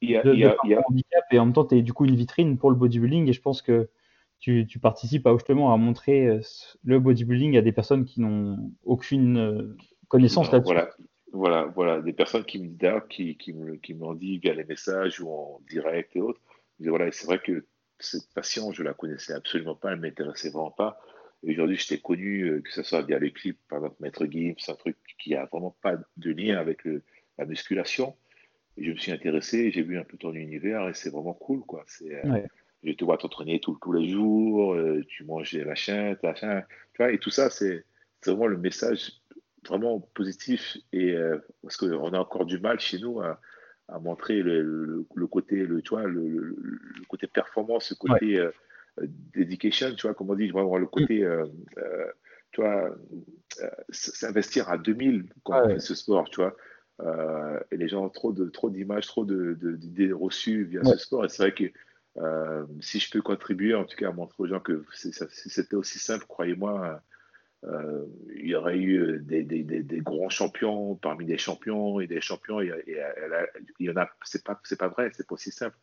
Il 0.00 0.10
y 0.10 0.16
a, 0.16 0.22
de, 0.22 0.34
y 0.34 0.44
a, 0.44 0.56
handicap 0.88 1.24
et 1.30 1.38
en 1.38 1.46
même 1.46 1.54
temps, 1.54 1.64
tu 1.64 1.76
es 1.76 1.82
du 1.82 1.92
coup 1.92 2.04
une 2.04 2.16
vitrine 2.16 2.56
pour 2.56 2.70
le 2.70 2.76
bodybuilding 2.76 3.28
et 3.28 3.32
je 3.32 3.40
pense 3.40 3.62
que 3.62 3.88
tu, 4.38 4.66
tu 4.66 4.78
participes 4.78 5.26
à, 5.26 5.32
justement 5.32 5.72
à 5.72 5.76
montrer 5.76 6.26
euh, 6.26 6.40
le 6.84 6.98
bodybuilding 7.00 7.56
à 7.56 7.62
des 7.62 7.72
personnes 7.72 8.04
qui 8.04 8.20
n'ont 8.20 8.70
aucune 8.84 9.38
euh, 9.38 9.76
connaissance 10.08 10.52
là-dessus. 10.52 10.74
Voilà, 10.74 10.90
voilà, 11.32 11.64
voilà, 11.74 12.02
des 12.02 12.12
personnes 12.12 12.44
qui 12.44 12.60
me 12.60 13.08
qui, 13.08 13.36
qui 13.36 13.52
me, 13.52 13.76
qui 13.76 13.94
m'ont 13.94 14.14
dit 14.14 14.38
via 14.38 14.54
les 14.54 14.64
messages 14.64 15.20
ou 15.20 15.30
en 15.30 15.60
direct 15.70 16.16
et 16.16 16.20
autres. 16.20 16.40
Voilà, 16.80 17.10
c'est 17.12 17.26
vrai 17.26 17.38
que 17.38 17.64
cette 17.98 18.32
passion, 18.34 18.72
je 18.72 18.82
la 18.82 18.94
connaissais 18.94 19.32
absolument 19.32 19.74
pas, 19.74 19.92
elle 19.92 20.00
m'intéressait 20.00 20.50
vraiment 20.50 20.70
pas. 20.70 21.00
Aujourd'hui, 21.46 21.76
je 21.76 21.88
t'ai 21.88 22.00
connu, 22.00 22.42
euh, 22.44 22.60
que 22.60 22.72
ce 22.72 22.82
soit 22.82 23.02
via 23.02 23.18
les 23.18 23.32
clips, 23.32 23.58
par 23.68 23.78
exemple 23.78 23.96
Maître 24.00 24.26
Gibbs, 24.26 24.68
un 24.68 24.74
truc 24.74 24.96
qui 25.18 25.34
a 25.34 25.44
vraiment 25.46 25.76
pas 25.82 25.96
de 26.16 26.30
lien 26.30 26.58
avec 26.58 26.84
le, 26.84 27.02
la 27.38 27.44
musculation. 27.44 28.16
Et 28.76 28.84
je 28.84 28.92
me 28.92 28.96
suis 28.96 29.12
intéressé, 29.12 29.70
j'ai 29.70 29.82
vu 29.82 29.98
un 29.98 30.04
peu 30.04 30.16
ton 30.16 30.32
univers 30.34 30.88
et 30.88 30.94
c'est 30.94 31.10
vraiment 31.10 31.34
cool, 31.34 31.60
quoi. 31.60 31.84
C'est, 31.86 32.24
euh, 32.24 32.40
Je 32.82 32.92
te 32.92 33.04
vois 33.04 33.18
t'entraîner 33.18 33.60
tous 33.60 33.78
les 33.92 34.08
jours, 34.08 34.74
euh, 34.74 35.02
tu 35.06 35.24
manges 35.24 35.52
des 35.52 35.64
machins, 35.64 36.16
machin, 36.22 36.62
tu 36.94 37.02
vois, 37.02 37.12
et 37.12 37.18
tout 37.18 37.30
ça, 37.30 37.50
c'est, 37.50 37.84
c'est 38.20 38.30
vraiment 38.30 38.46
le 38.46 38.58
message 38.58 39.12
vraiment 39.66 40.00
positif 40.14 40.76
et 40.92 41.12
euh, 41.12 41.38
parce 41.62 41.76
qu'on 41.76 42.12
a 42.12 42.18
encore 42.18 42.46
du 42.46 42.58
mal 42.58 42.78
chez 42.80 42.98
nous 42.98 43.20
à, 43.20 43.40
à 43.88 43.98
montrer 43.98 44.42
le, 44.42 45.06
le, 45.14 45.26
côté 45.26 45.66
le 45.66 45.82
tu 45.82 45.90
vois 45.90 46.04
le, 46.04 46.26
le, 46.26 47.04
côté 47.08 47.26
performance 47.26 47.90
le 47.90 47.96
côté 47.96 48.38
euh, 48.38 48.50
dedication 49.34 49.94
tu 49.94 50.06
vois 50.06 50.14
comme 50.14 50.30
on 50.30 50.34
dit 50.34 50.48
vraiment 50.48 50.78
le 50.78 50.86
côté 50.86 51.24
euh, 51.24 51.44
tu 52.52 52.62
vois 52.62 52.96
s'investir 53.90 54.68
à 54.70 54.78
2000 54.78 55.26
quand 55.42 55.64
on 55.64 55.68
fait 55.68 55.80
ce 55.80 55.94
sport 55.94 56.28
tu 56.30 56.40
vois 56.40 56.56
et 57.70 57.76
les 57.76 57.88
gens 57.88 58.04
ont 58.04 58.10
trop 58.10 58.32
de 58.32 58.48
trop 58.48 58.70
d'images 58.70 59.06
trop 59.06 59.24
de 59.24 59.54
d'idées 59.76 60.12
reçues 60.12 60.64
via 60.64 60.84
ce 60.84 60.96
sport. 60.96 61.24
Et 61.24 61.28
c'est 61.28 61.42
vrai 61.42 61.52
que 61.52 61.64
si 62.80 63.00
je 63.00 63.10
peux 63.10 63.20
contribuer 63.20 63.74
en 63.74 63.84
tout 63.84 63.96
cas 63.96 64.08
à 64.08 64.12
montrer 64.12 64.36
aux 64.38 64.46
gens 64.46 64.60
que 64.60 64.84
c'était 64.92 65.74
aussi 65.74 65.98
simple 65.98 66.24
croyez-moi 66.26 67.02
euh, 67.66 68.04
il 68.36 68.48
y 68.48 68.54
aurait 68.54 68.78
eu 68.78 69.18
des, 69.20 69.42
des, 69.42 69.62
des, 69.62 70.00
grands 70.00 70.28
champions 70.28 70.96
parmi 70.96 71.24
des 71.24 71.38
champions 71.38 72.00
et 72.00 72.06
des 72.06 72.20
champions. 72.20 72.60
Et, 72.60 72.72
il 73.78 73.86
y 73.86 73.90
en 73.90 73.96
a, 73.96 74.08
c'est 74.24 74.44
pas, 74.44 74.60
c'est 74.64 74.78
pas 74.78 74.88
vrai, 74.88 75.10
c'est 75.14 75.26
pas 75.26 75.34
aussi 75.34 75.50
simple. 75.50 75.76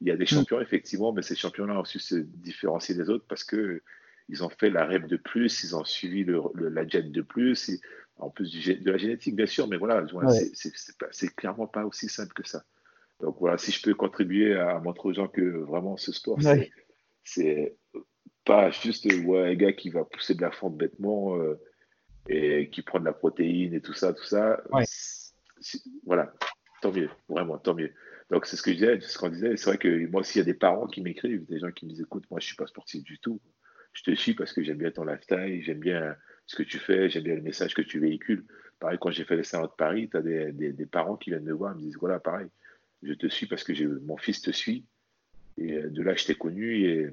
Il 0.00 0.08
y 0.08 0.10
a 0.10 0.16
des 0.16 0.24
mm. 0.24 0.28
champions 0.28 0.60
effectivement, 0.60 1.12
mais 1.12 1.22
ces 1.22 1.34
champions-là 1.34 1.80
ont 1.80 1.84
su 1.84 1.98
se 1.98 2.16
différencier 2.16 2.94
des 2.94 3.10
autres 3.10 3.24
parce 3.28 3.44
que 3.44 3.82
ils 4.28 4.42
ont 4.42 4.48
fait 4.48 4.70
la 4.70 4.86
rêve 4.86 5.06
de 5.06 5.16
plus, 5.16 5.64
ils 5.64 5.76
ont 5.76 5.84
suivi 5.84 6.24
le, 6.24 6.40
la 6.54 6.86
jet 6.86 7.02
de 7.02 7.22
plus, 7.22 7.70
en 8.16 8.30
plus 8.30 8.50
de 8.52 8.90
la 8.90 8.96
génétique 8.96 9.36
bien 9.36 9.46
sûr, 9.46 9.68
mais 9.68 9.76
voilà, 9.76 10.04
c'est 11.10 11.34
clairement 11.34 11.66
pas 11.66 11.84
aussi 11.84 12.08
simple 12.08 12.32
que 12.32 12.46
ça. 12.46 12.64
Donc 13.20 13.36
voilà, 13.38 13.58
si 13.58 13.70
je 13.70 13.82
peux 13.82 13.94
contribuer 13.94 14.54
à 14.54 14.78
montrer 14.80 15.08
aux 15.08 15.12
gens 15.12 15.28
que 15.28 15.42
vraiment 15.42 15.96
ce 15.96 16.12
sport, 16.12 16.38
c'est 17.22 17.76
pas 18.44 18.70
juste 18.70 19.06
ouais, 19.06 19.50
un 19.50 19.54
gars 19.54 19.72
qui 19.72 19.90
va 19.90 20.04
pousser 20.04 20.34
de 20.34 20.42
la 20.42 20.50
fonte 20.50 20.76
bêtement 20.76 21.36
euh, 21.36 21.60
et 22.28 22.68
qui 22.70 22.82
prend 22.82 23.00
de 23.00 23.04
la 23.04 23.12
protéine 23.12 23.74
et 23.74 23.80
tout 23.80 23.94
ça, 23.94 24.12
tout 24.12 24.24
ça. 24.24 24.62
Voilà, 26.04 26.32
tant 26.82 26.92
mieux, 26.92 27.08
vraiment, 27.28 27.58
tant 27.58 27.74
mieux. 27.74 27.92
Donc 28.30 28.46
c'est 28.46 28.56
ce 28.56 28.62
que 28.62 28.70
je 28.72 28.76
disais, 28.76 29.00
ce 29.00 29.18
qu'on 29.18 29.28
disait. 29.28 29.56
C'est 29.56 29.70
vrai 29.70 29.78
que 29.78 30.06
moi 30.08 30.20
aussi, 30.20 30.38
il 30.38 30.40
y 30.40 30.42
a 30.42 30.44
des 30.44 30.54
parents 30.54 30.86
qui 30.86 31.00
m'écrivent, 31.00 31.46
des 31.46 31.58
gens 31.58 31.70
qui 31.70 31.86
me 31.86 31.90
disent 31.90 32.02
écoute, 32.02 32.24
moi 32.30 32.40
je 32.40 32.46
suis 32.46 32.56
pas 32.56 32.66
sportif 32.66 33.02
du 33.02 33.18
tout. 33.18 33.40
je 33.92 34.02
te 34.02 34.14
suis 34.14 34.34
parce 34.34 34.52
que 34.52 34.62
j'aime 34.62 34.78
bien 34.78 34.90
ton 34.90 35.04
lifestyle, 35.04 35.62
j'aime 35.62 35.80
bien 35.80 36.16
ce 36.46 36.56
que 36.56 36.62
tu 36.62 36.78
fais, 36.78 37.08
j'aime 37.08 37.22
bien 37.24 37.36
le 37.36 37.42
message 37.42 37.74
que 37.74 37.82
tu 37.82 37.98
véhicules. 37.98 38.44
Pareil, 38.80 38.98
quand 39.00 39.10
j'ai 39.10 39.24
fait 39.24 39.36
les 39.36 39.44
salons 39.44 39.66
de 39.66 39.72
Paris, 39.78 40.08
tu 40.10 40.16
as 40.16 40.22
des, 40.22 40.52
des, 40.52 40.86
parents 40.86 41.16
qui 41.16 41.30
viennent 41.30 41.44
me 41.44 41.52
voir, 41.52 41.72
ils 41.72 41.78
me 41.78 41.82
disent 41.82 41.96
voilà, 41.98 42.18
pareil, 42.18 42.48
je 43.02 43.14
te 43.14 43.28
suis 43.28 43.46
parce 43.46 43.64
que 43.64 43.72
mon 44.00 44.16
fils 44.16 44.42
te 44.42 44.50
suit. 44.50 44.84
Et 45.56 45.80
de 45.82 46.02
là, 46.02 46.14
je 46.16 46.24
t'ai 46.24 46.34
connu 46.34 46.84
et, 46.84 47.10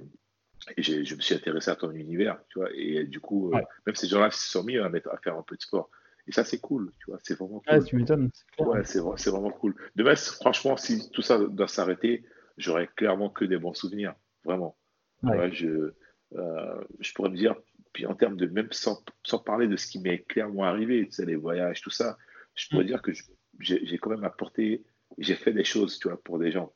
je 0.78 1.16
me 1.16 1.22
suis 1.22 1.36
intéressé 1.36 1.72
à 1.72 1.76
ton 1.76 1.92
univers, 1.92 2.40
tu 2.50 2.60
vois. 2.60 2.70
Et 2.74 3.04
du 3.06 3.20
coup, 3.20 3.52
euh, 3.54 3.62
même 3.86 3.96
ces 3.96 4.08
gens-là 4.08 4.32
se 4.32 4.48
sont 4.48 4.64
mis 4.64 4.78
à, 4.78 4.90
mettre, 4.90 5.10
à 5.10 5.18
faire 5.18 5.36
un 5.36 5.44
peu 5.44 5.56
de 5.56 5.62
sport. 5.62 5.90
Et 6.28 6.32
ça, 6.32 6.44
c'est 6.44 6.60
cool, 6.60 6.92
tu 7.00 7.06
vois. 7.08 7.20
C'est 7.24 7.38
vraiment 7.38 7.62
cool. 7.68 7.86
tu 7.86 7.96
m'étonnes. 7.96 8.30
Ouais, 8.60 8.84
c'est 8.84 9.00
vraiment 9.00 9.52
cool. 9.52 9.76
Demain, 9.96 10.16
franchement, 10.16 10.78
si 10.78 11.10
tout 11.12 11.22
ça 11.22 11.40
doit 11.40 11.68
s'arrêter, 11.68 12.24
j'aurais 12.58 12.88
clairement 12.96 13.30
que 13.30 13.46
des 13.46 13.58
bons 13.58 13.74
souvenirs. 13.74 14.14
Vraiment. 14.44 14.76
je, 15.24 15.94
euh, 16.36 16.84
je 17.00 17.14
pourrais 17.14 17.30
me 17.30 17.38
dire, 17.38 17.56
puis 17.94 18.06
en 18.06 18.16
termes 18.16 18.38
de 18.38 18.46
même 18.46 18.72
sans, 18.72 19.04
sans 19.24 19.40
parler 19.40 19.68
de 19.68 19.76
ce 19.76 19.88
qui 19.88 20.00
m'est 20.00 20.20
clairement 20.20 20.64
arrivé, 20.64 21.06
tu 21.06 21.12
sais, 21.12 21.26
les 21.26 21.36
voyages, 21.36 21.82
tout 21.82 21.90
ça, 21.90 22.18
je 22.56 22.68
pourrais 22.70 22.84
mm. 22.84 22.88
dire 22.88 23.02
que 23.02 23.12
j'ai 23.60 23.98
quand 23.98 24.10
même 24.10 24.24
apporté, 24.24 24.84
j'ai 25.18 25.36
fait 25.36 25.54
des 25.54 25.64
choses, 25.64 26.00
tu 26.00 26.08
vois, 26.08 26.22
pour 26.22 26.40
des 26.40 26.52
gens. 26.52 26.72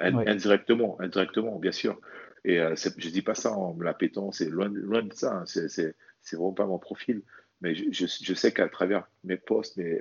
Indirectement, 0.00 0.96
indirectement, 1.00 1.58
bien 1.58 1.72
sûr. 1.72 2.00
Et 2.44 2.58
euh, 2.58 2.74
je 2.76 3.08
dis 3.08 3.22
pas 3.22 3.34
ça 3.34 3.52
en 3.52 3.74
me 3.74 3.84
la 3.84 3.94
pétant, 3.94 4.32
c'est 4.32 4.48
loin, 4.48 4.68
loin 4.68 5.02
de 5.02 5.12
ça, 5.12 5.36
hein. 5.36 5.44
c'est 5.46 5.94
vraiment 6.32 6.52
pas 6.52 6.66
mon 6.66 6.78
profil. 6.78 7.22
Mais 7.60 7.76
je, 7.76 8.06
je, 8.06 8.34
sais 8.34 8.52
qu'à 8.52 8.68
travers 8.68 9.08
mes 9.22 9.36
posts, 9.36 9.76
mes, 9.76 10.00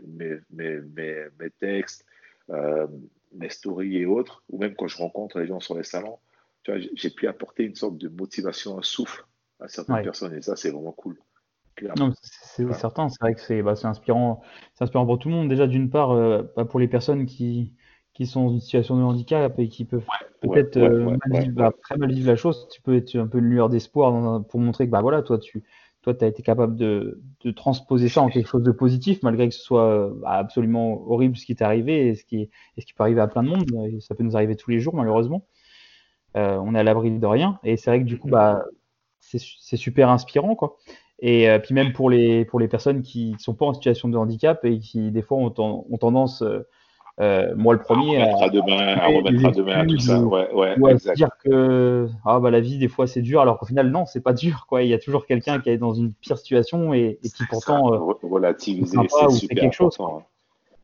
mes, 0.49 0.81
mes, 0.81 1.25
mes 1.39 1.49
textes, 1.59 2.05
euh, 2.49 2.87
mes 3.33 3.49
stories 3.49 3.97
et 3.97 4.05
autres, 4.07 4.43
ou 4.49 4.57
même 4.57 4.73
quand 4.75 4.87
je 4.87 4.97
rencontre 4.97 5.39
les 5.39 5.45
gens 5.45 5.59
sur 5.59 5.77
les 5.77 5.83
salons, 5.83 6.17
j'ai 6.65 7.09
pu 7.11 7.27
apporter 7.27 7.63
une 7.63 7.75
sorte 7.75 7.97
de 7.97 8.09
motivation, 8.09 8.79
un 8.79 8.81
souffle 8.81 9.25
à 9.59 9.67
certaines 9.67 10.03
personnes. 10.03 10.33
Et 10.33 10.41
ça, 10.41 10.55
c'est 10.55 10.71
vraiment 10.71 10.91
cool. 10.91 11.19
C'est 12.11 12.71
certain, 12.73 13.09
c'est 13.09 13.21
vrai 13.21 13.33
que 13.33 13.41
c'est 13.41 13.61
bah, 13.61 13.75
inspirant, 13.83 14.41
inspirant 14.79 15.05
pour 15.05 15.19
tout 15.19 15.29
le 15.29 15.35
monde. 15.35 15.49
Déjà, 15.49 15.67
d'une 15.67 15.89
part, 15.89 16.11
euh, 16.11 16.43
bah, 16.55 16.65
pour 16.65 16.79
les 16.79 16.87
personnes 16.87 17.25
qui, 17.25 17.73
qui 18.13 18.25
sont 18.25 18.45
dans 18.45 18.53
une 18.53 18.59
situation 18.59 18.97
de 18.97 19.03
handicap 19.03 19.57
et 19.59 19.69
qui 19.69 19.85
peuvent 19.85 20.05
peut-être 20.41 20.77
euh, 20.77 21.17
bah, 21.53 21.71
très 21.83 21.97
mal 21.97 22.11
vivre 22.11 22.27
la 22.27 22.35
chose, 22.35 22.67
tu 22.71 22.81
peux 22.81 22.95
être 22.95 23.15
un 23.15 23.27
peu 23.27 23.39
une 23.39 23.45
lueur 23.45 23.69
d'espoir 23.69 24.43
pour 24.45 24.59
montrer 24.59 24.85
que 24.85 24.91
bah, 24.91 25.01
voilà, 25.01 25.21
toi, 25.21 25.37
tu 25.37 25.63
toi, 26.01 26.15
as 26.19 26.25
été 26.25 26.41
capable 26.41 26.75
de, 26.75 27.21
de, 27.43 27.51
transposer 27.51 28.09
ça 28.09 28.21
en 28.21 28.29
quelque 28.29 28.47
chose 28.47 28.63
de 28.63 28.71
positif, 28.71 29.21
malgré 29.21 29.47
que 29.47 29.53
ce 29.53 29.61
soit 29.61 30.11
absolument 30.25 31.07
horrible 31.07 31.37
ce 31.37 31.45
qui 31.45 31.55
t'est 31.55 31.63
arrivé 31.63 32.07
et 32.07 32.15
ce 32.15 32.25
qui, 32.25 32.41
et 32.41 32.81
ce 32.81 32.85
qui 32.87 32.93
peut 32.93 33.03
arriver 33.03 33.21
à 33.21 33.27
plein 33.27 33.43
de 33.43 33.49
monde. 33.49 33.65
Ça 33.99 34.15
peut 34.15 34.23
nous 34.23 34.35
arriver 34.35 34.55
tous 34.55 34.71
les 34.71 34.79
jours, 34.79 34.95
malheureusement. 34.95 35.45
Euh, 36.37 36.57
on 36.63 36.75
est 36.75 36.79
à 36.79 36.83
l'abri 36.83 37.11
de 37.11 37.25
rien. 37.25 37.59
Et 37.63 37.77
c'est 37.77 37.91
vrai 37.91 37.99
que 37.99 38.05
du 38.05 38.17
coup, 38.17 38.29
bah, 38.29 38.65
c'est 39.19 39.77
super 39.77 40.09
inspirant, 40.09 40.55
quoi. 40.55 40.77
Et 41.19 41.49
euh, 41.49 41.59
puis 41.59 41.75
même 41.75 41.93
pour 41.93 42.09
les, 42.09 42.45
pour 42.45 42.59
les 42.59 42.67
personnes 42.67 43.03
qui 43.03 43.33
ne 43.33 43.37
sont 43.37 43.53
pas 43.53 43.65
en 43.67 43.73
situation 43.73 44.09
de 44.09 44.17
handicap 44.17 44.65
et 44.65 44.79
qui, 44.79 45.11
des 45.11 45.21
fois, 45.21 45.37
ont, 45.37 45.53
ont 45.57 45.97
tendance, 45.97 46.41
euh, 46.41 46.67
moi 47.19 47.73
le 47.73 47.79
premier, 47.79 48.21
à, 48.21 48.49
demain, 48.49 48.97
à 48.97 49.07
remettre 49.07 49.45
à 49.45 49.51
demain 49.51 49.85
tout 49.85 49.99
ça. 49.99 50.19
Ouais, 50.19 50.51
ouais, 50.53 50.79
ou 50.79 50.87
à 50.87 50.97
se 50.97 51.11
dire 51.13 51.29
que 51.43 52.07
ah, 52.25 52.39
bah, 52.39 52.51
la 52.51 52.59
vie, 52.59 52.77
des 52.77 52.87
fois, 52.87 53.07
c'est 53.07 53.21
dur, 53.21 53.41
alors 53.41 53.59
qu'au 53.59 53.65
final, 53.65 53.89
non, 53.91 54.05
c'est 54.05 54.21
pas 54.21 54.33
dur. 54.33 54.65
Quoi. 54.67 54.83
Il 54.83 54.89
y 54.89 54.93
a 54.93 54.99
toujours 54.99 55.25
quelqu'un 55.25 55.59
qui 55.59 55.69
est 55.69 55.77
dans 55.77 55.93
une 55.93 56.13
pire 56.13 56.37
situation 56.37 56.93
et, 56.93 57.19
et 57.23 57.29
qui 57.29 57.45
pourtant. 57.49 57.91
Ça, 57.91 58.27
relativiser, 58.27 58.97
c'est 59.07 59.29
super 59.31 59.61
quelque. 59.61 59.73
Chose, 59.73 59.97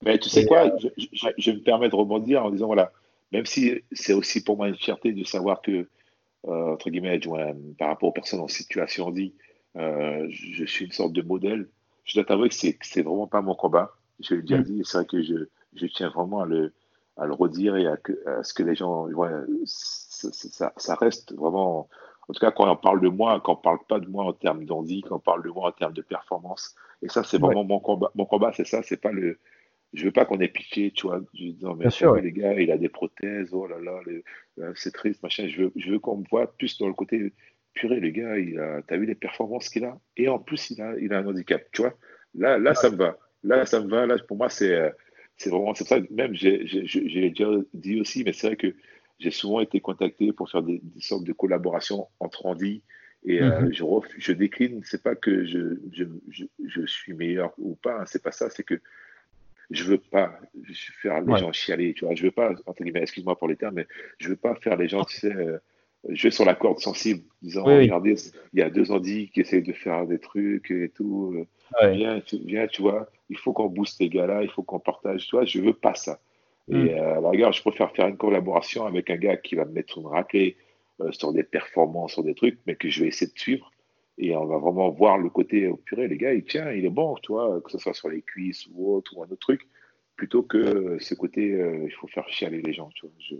Mais 0.03 0.17
tu 0.17 0.29
sais 0.29 0.45
quoi, 0.45 0.71
je, 0.77 0.87
je, 0.97 1.27
je, 1.37 1.51
me 1.51 1.59
permets 1.59 1.89
de 1.89 1.95
rebondir 1.95 2.45
en 2.45 2.51
disant 2.51 2.67
voilà, 2.67 2.91
même 3.31 3.45
si 3.45 3.81
c'est 3.91 4.13
aussi 4.13 4.43
pour 4.43 4.57
moi 4.57 4.67
une 4.69 4.75
fierté 4.75 5.11
de 5.11 5.23
savoir 5.23 5.61
que, 5.61 5.87
euh, 6.47 6.73
entre 6.73 6.89
guillemets, 6.89 7.19
par 7.77 7.89
rapport 7.89 8.09
aux 8.09 8.13
personnes 8.13 8.39
en 8.39 8.47
situation 8.47 9.11
dit, 9.11 9.33
euh, 9.75 10.27
je 10.29 10.65
suis 10.65 10.85
une 10.85 10.91
sorte 10.91 11.13
de 11.13 11.21
modèle. 11.21 11.67
Je 12.05 12.15
dois 12.15 12.23
t'avouer 12.23 12.49
que 12.49 12.55
c'est, 12.55 12.77
c'est 12.81 13.01
vraiment 13.01 13.27
pas 13.27 13.41
mon 13.41 13.55
combat. 13.55 13.91
Je 14.21 14.35
l'ai 14.35 14.41
déjà 14.41 14.59
mm. 14.59 14.63
dit, 14.63 14.81
c'est 14.85 14.97
vrai 14.97 15.05
que 15.05 15.21
je, 15.21 15.47
je 15.75 15.85
tiens 15.87 16.09
vraiment 16.09 16.41
à 16.41 16.45
le, 16.45 16.73
à 17.17 17.25
le 17.25 17.33
redire 17.33 17.75
et 17.75 17.87
à, 17.87 17.97
ce 18.43 18.53
que 18.53 18.63
les 18.63 18.75
gens, 18.75 19.07
ouais, 19.07 19.29
ça, 19.65 20.73
ça, 20.77 20.95
reste 20.95 21.33
vraiment, 21.33 21.89
en 22.27 22.33
tout 22.33 22.39
cas 22.39 22.51
quand 22.51 22.69
on 22.69 22.75
parle 22.75 23.01
de 23.01 23.09
moi, 23.09 23.41
quand 23.43 23.53
on 23.53 23.61
parle 23.61 23.79
pas 23.87 23.99
de 23.99 24.07
moi 24.07 24.25
en 24.25 24.33
termes 24.33 24.65
d'handi, 24.65 25.01
quand 25.01 25.15
on 25.15 25.19
parle 25.19 25.43
de 25.43 25.49
moi 25.49 25.69
en 25.69 25.71
termes 25.71 25.93
de 25.93 26.01
performance. 26.01 26.75
Et 27.01 27.09
ça, 27.09 27.23
c'est 27.23 27.39
vraiment 27.39 27.63
mon 27.63 27.79
combat. 27.79 28.11
Mon 28.15 28.25
combat, 28.25 28.51
c'est 28.53 28.65
ça, 28.65 28.81
c'est 28.81 29.01
pas 29.01 29.11
le, 29.11 29.37
je 29.93 30.05
veux 30.05 30.11
pas 30.11 30.25
qu'on 30.25 30.39
ait 30.39 30.47
piqué, 30.47 30.91
tu 30.91 31.07
vois, 31.07 31.21
disant, 31.33 31.75
mais 31.75 31.89
sûr, 31.89 32.15
les 32.15 32.31
gars, 32.31 32.53
il 32.53 32.71
a 32.71 32.77
des 32.77 32.89
prothèses, 32.89 33.53
oh 33.53 33.67
là 33.67 33.79
là, 33.79 33.99
euh, 34.59 34.71
c'est 34.75 34.93
triste, 34.93 35.23
machin. 35.23 35.47
Je 35.47 35.63
veux, 35.63 35.71
je 35.75 35.91
veux 35.91 35.99
qu'on 35.99 36.17
me 36.17 36.25
voit 36.29 36.47
plus 36.57 36.77
dans 36.77 36.87
le 36.87 36.93
côté, 36.93 37.33
purée, 37.73 37.99
les 37.99 38.11
gars, 38.11 38.37
il 38.37 38.59
a, 38.59 38.81
t'as 38.81 38.97
vu 38.97 39.05
les 39.05 39.15
performances 39.15 39.69
qu'il 39.69 39.85
a, 39.85 39.97
et 40.17 40.27
en 40.27 40.39
plus, 40.39 40.71
il 40.71 40.81
a, 40.81 40.97
il 40.99 41.13
a 41.13 41.19
un 41.19 41.27
handicap, 41.27 41.63
tu 41.71 41.83
vois? 41.83 41.93
Là, 42.35 42.57
là, 42.57 42.73
ça 42.75 42.89
me 42.89 42.97
va. 42.97 43.17
Là, 43.43 43.65
ça 43.65 43.79
me 43.79 43.89
va. 43.89 44.05
Là, 44.05 44.17
pour 44.27 44.37
moi, 44.37 44.49
c'est, 44.49 44.73
euh, 44.73 44.89
c'est 45.37 45.49
vraiment, 45.49 45.73
c'est 45.75 45.87
ça. 45.87 45.99
Même, 46.09 46.33
j'ai, 46.33 46.65
j'ai 46.65 47.29
déjà 47.29 47.49
dit 47.73 48.01
aussi, 48.01 48.23
mais 48.23 48.33
c'est 48.33 48.47
vrai 48.47 48.55
que 48.55 48.73
j'ai 49.19 49.31
souvent 49.31 49.61
été 49.61 49.79
contacté 49.79 50.33
pour 50.33 50.49
faire 50.49 50.63
des, 50.63 50.81
sortes 50.99 51.23
de 51.23 51.33
collaborations 51.33 52.07
entre 52.19 52.45
Andy 52.45 52.81
et 53.25 53.41
euh, 53.41 53.61
mhm. 53.61 53.73
je, 53.73 53.83
je 54.17 54.31
décline. 54.33 54.81
C'est 54.83 55.01
pas 55.01 55.15
que 55.15 55.45
je, 55.45 55.79
je, 55.91 56.05
je, 56.65 56.85
suis 56.85 57.13
meilleur 57.13 57.53
ou 57.57 57.75
pas, 57.75 58.01
hein, 58.01 58.05
c'est 58.05 58.21
pas 58.21 58.31
ça, 58.31 58.49
c'est 58.49 58.63
que 58.63 58.79
je 59.69 59.83
veux 59.83 59.97
pas 59.97 60.39
faire 61.01 61.21
les 61.21 61.37
gens 61.37 61.51
chialer, 61.51 61.93
tu 61.93 62.05
vois. 62.05 62.15
Je 62.15 62.23
veux 62.23 62.31
pas, 62.31 62.53
entre 62.65 62.83
guillemets, 62.83 63.01
excuse-moi 63.01 63.37
pour 63.37 63.47
les 63.47 63.57
termes, 63.57 63.75
mais 63.75 63.87
je 64.17 64.29
veux 64.29 64.35
pas 64.35 64.55
faire 64.55 64.77
les 64.77 64.87
gens, 64.87 65.03
tu 65.03 65.17
sais, 65.17 65.33
euh, 65.33 65.57
jouer 66.09 66.31
sur 66.31 66.45
la 66.45 66.55
corde 66.55 66.79
sensible, 66.79 67.23
disant, 67.41 67.63
regardez, 67.63 68.15
il 68.53 68.59
y 68.59 68.61
a 68.61 68.69
deux 68.69 68.91
andis 68.91 69.29
qui 69.29 69.41
essayent 69.41 69.63
de 69.63 69.73
faire 69.73 70.05
des 70.05 70.19
trucs 70.19 70.71
et 70.71 70.89
tout. 70.89 71.45
Euh, 71.81 71.89
viens, 71.91 72.21
tu, 72.21 72.37
viens, 72.45 72.67
tu 72.67 72.81
vois, 72.81 73.09
il 73.29 73.37
faut 73.37 73.53
qu'on 73.53 73.67
booste 73.67 73.99
les 73.99 74.09
gars-là, 74.09 74.43
il 74.43 74.49
faut 74.49 74.63
qu'on 74.63 74.79
partage, 74.79 75.27
tu 75.27 75.35
vois, 75.35 75.45
je 75.45 75.59
veux 75.59 75.73
pas 75.73 75.95
ça. 75.95 76.19
Et 76.69 76.75
hmm. 76.75 76.89
euh, 76.89 77.19
regarde, 77.19 77.53
je 77.53 77.61
préfère 77.61 77.91
faire 77.91 78.07
une 78.07 78.17
collaboration 78.17 78.85
avec 78.85 79.09
un 79.09 79.17
gars 79.17 79.37
qui 79.37 79.55
va 79.55 79.65
me 79.65 79.71
mettre 79.71 79.97
une 79.97 80.07
raclée 80.07 80.57
sur 81.11 81.31
des 81.31 81.43
performances, 81.43 82.13
sur 82.13 82.23
des 82.23 82.33
trucs, 82.33 82.57
mais 82.65 82.75
que 82.75 82.89
je 82.89 83.01
vais 83.03 83.09
essayer 83.09 83.31
de 83.31 83.37
suivre 83.37 83.71
et 84.17 84.35
on 84.35 84.45
va 84.45 84.57
vraiment 84.57 84.89
voir 84.89 85.17
le 85.17 85.29
côté, 85.29 85.67
oh, 85.67 85.77
purée, 85.77 86.07
les 86.07 86.17
gars, 86.17 86.33
il 86.33 86.43
tient, 86.43 86.71
il 86.71 86.85
est 86.85 86.89
bon, 86.89 87.15
tu 87.21 87.31
vois, 87.31 87.61
que 87.61 87.71
ce 87.71 87.77
soit 87.77 87.93
sur 87.93 88.09
les 88.09 88.21
cuisses 88.21 88.67
ou 88.73 88.95
autre, 88.95 89.15
ou 89.15 89.23
un 89.23 89.27
autre 89.27 89.37
truc, 89.37 89.67
plutôt 90.15 90.41
que 90.41 90.97
ce 90.99 91.13
côté, 91.13 91.53
euh, 91.53 91.85
il 91.85 91.91
faut 91.91 92.07
faire 92.07 92.27
chialer 92.27 92.61
les 92.61 92.73
gens, 92.73 92.89
tu 92.95 93.05
vois. 93.05 93.15
Je, 93.19 93.35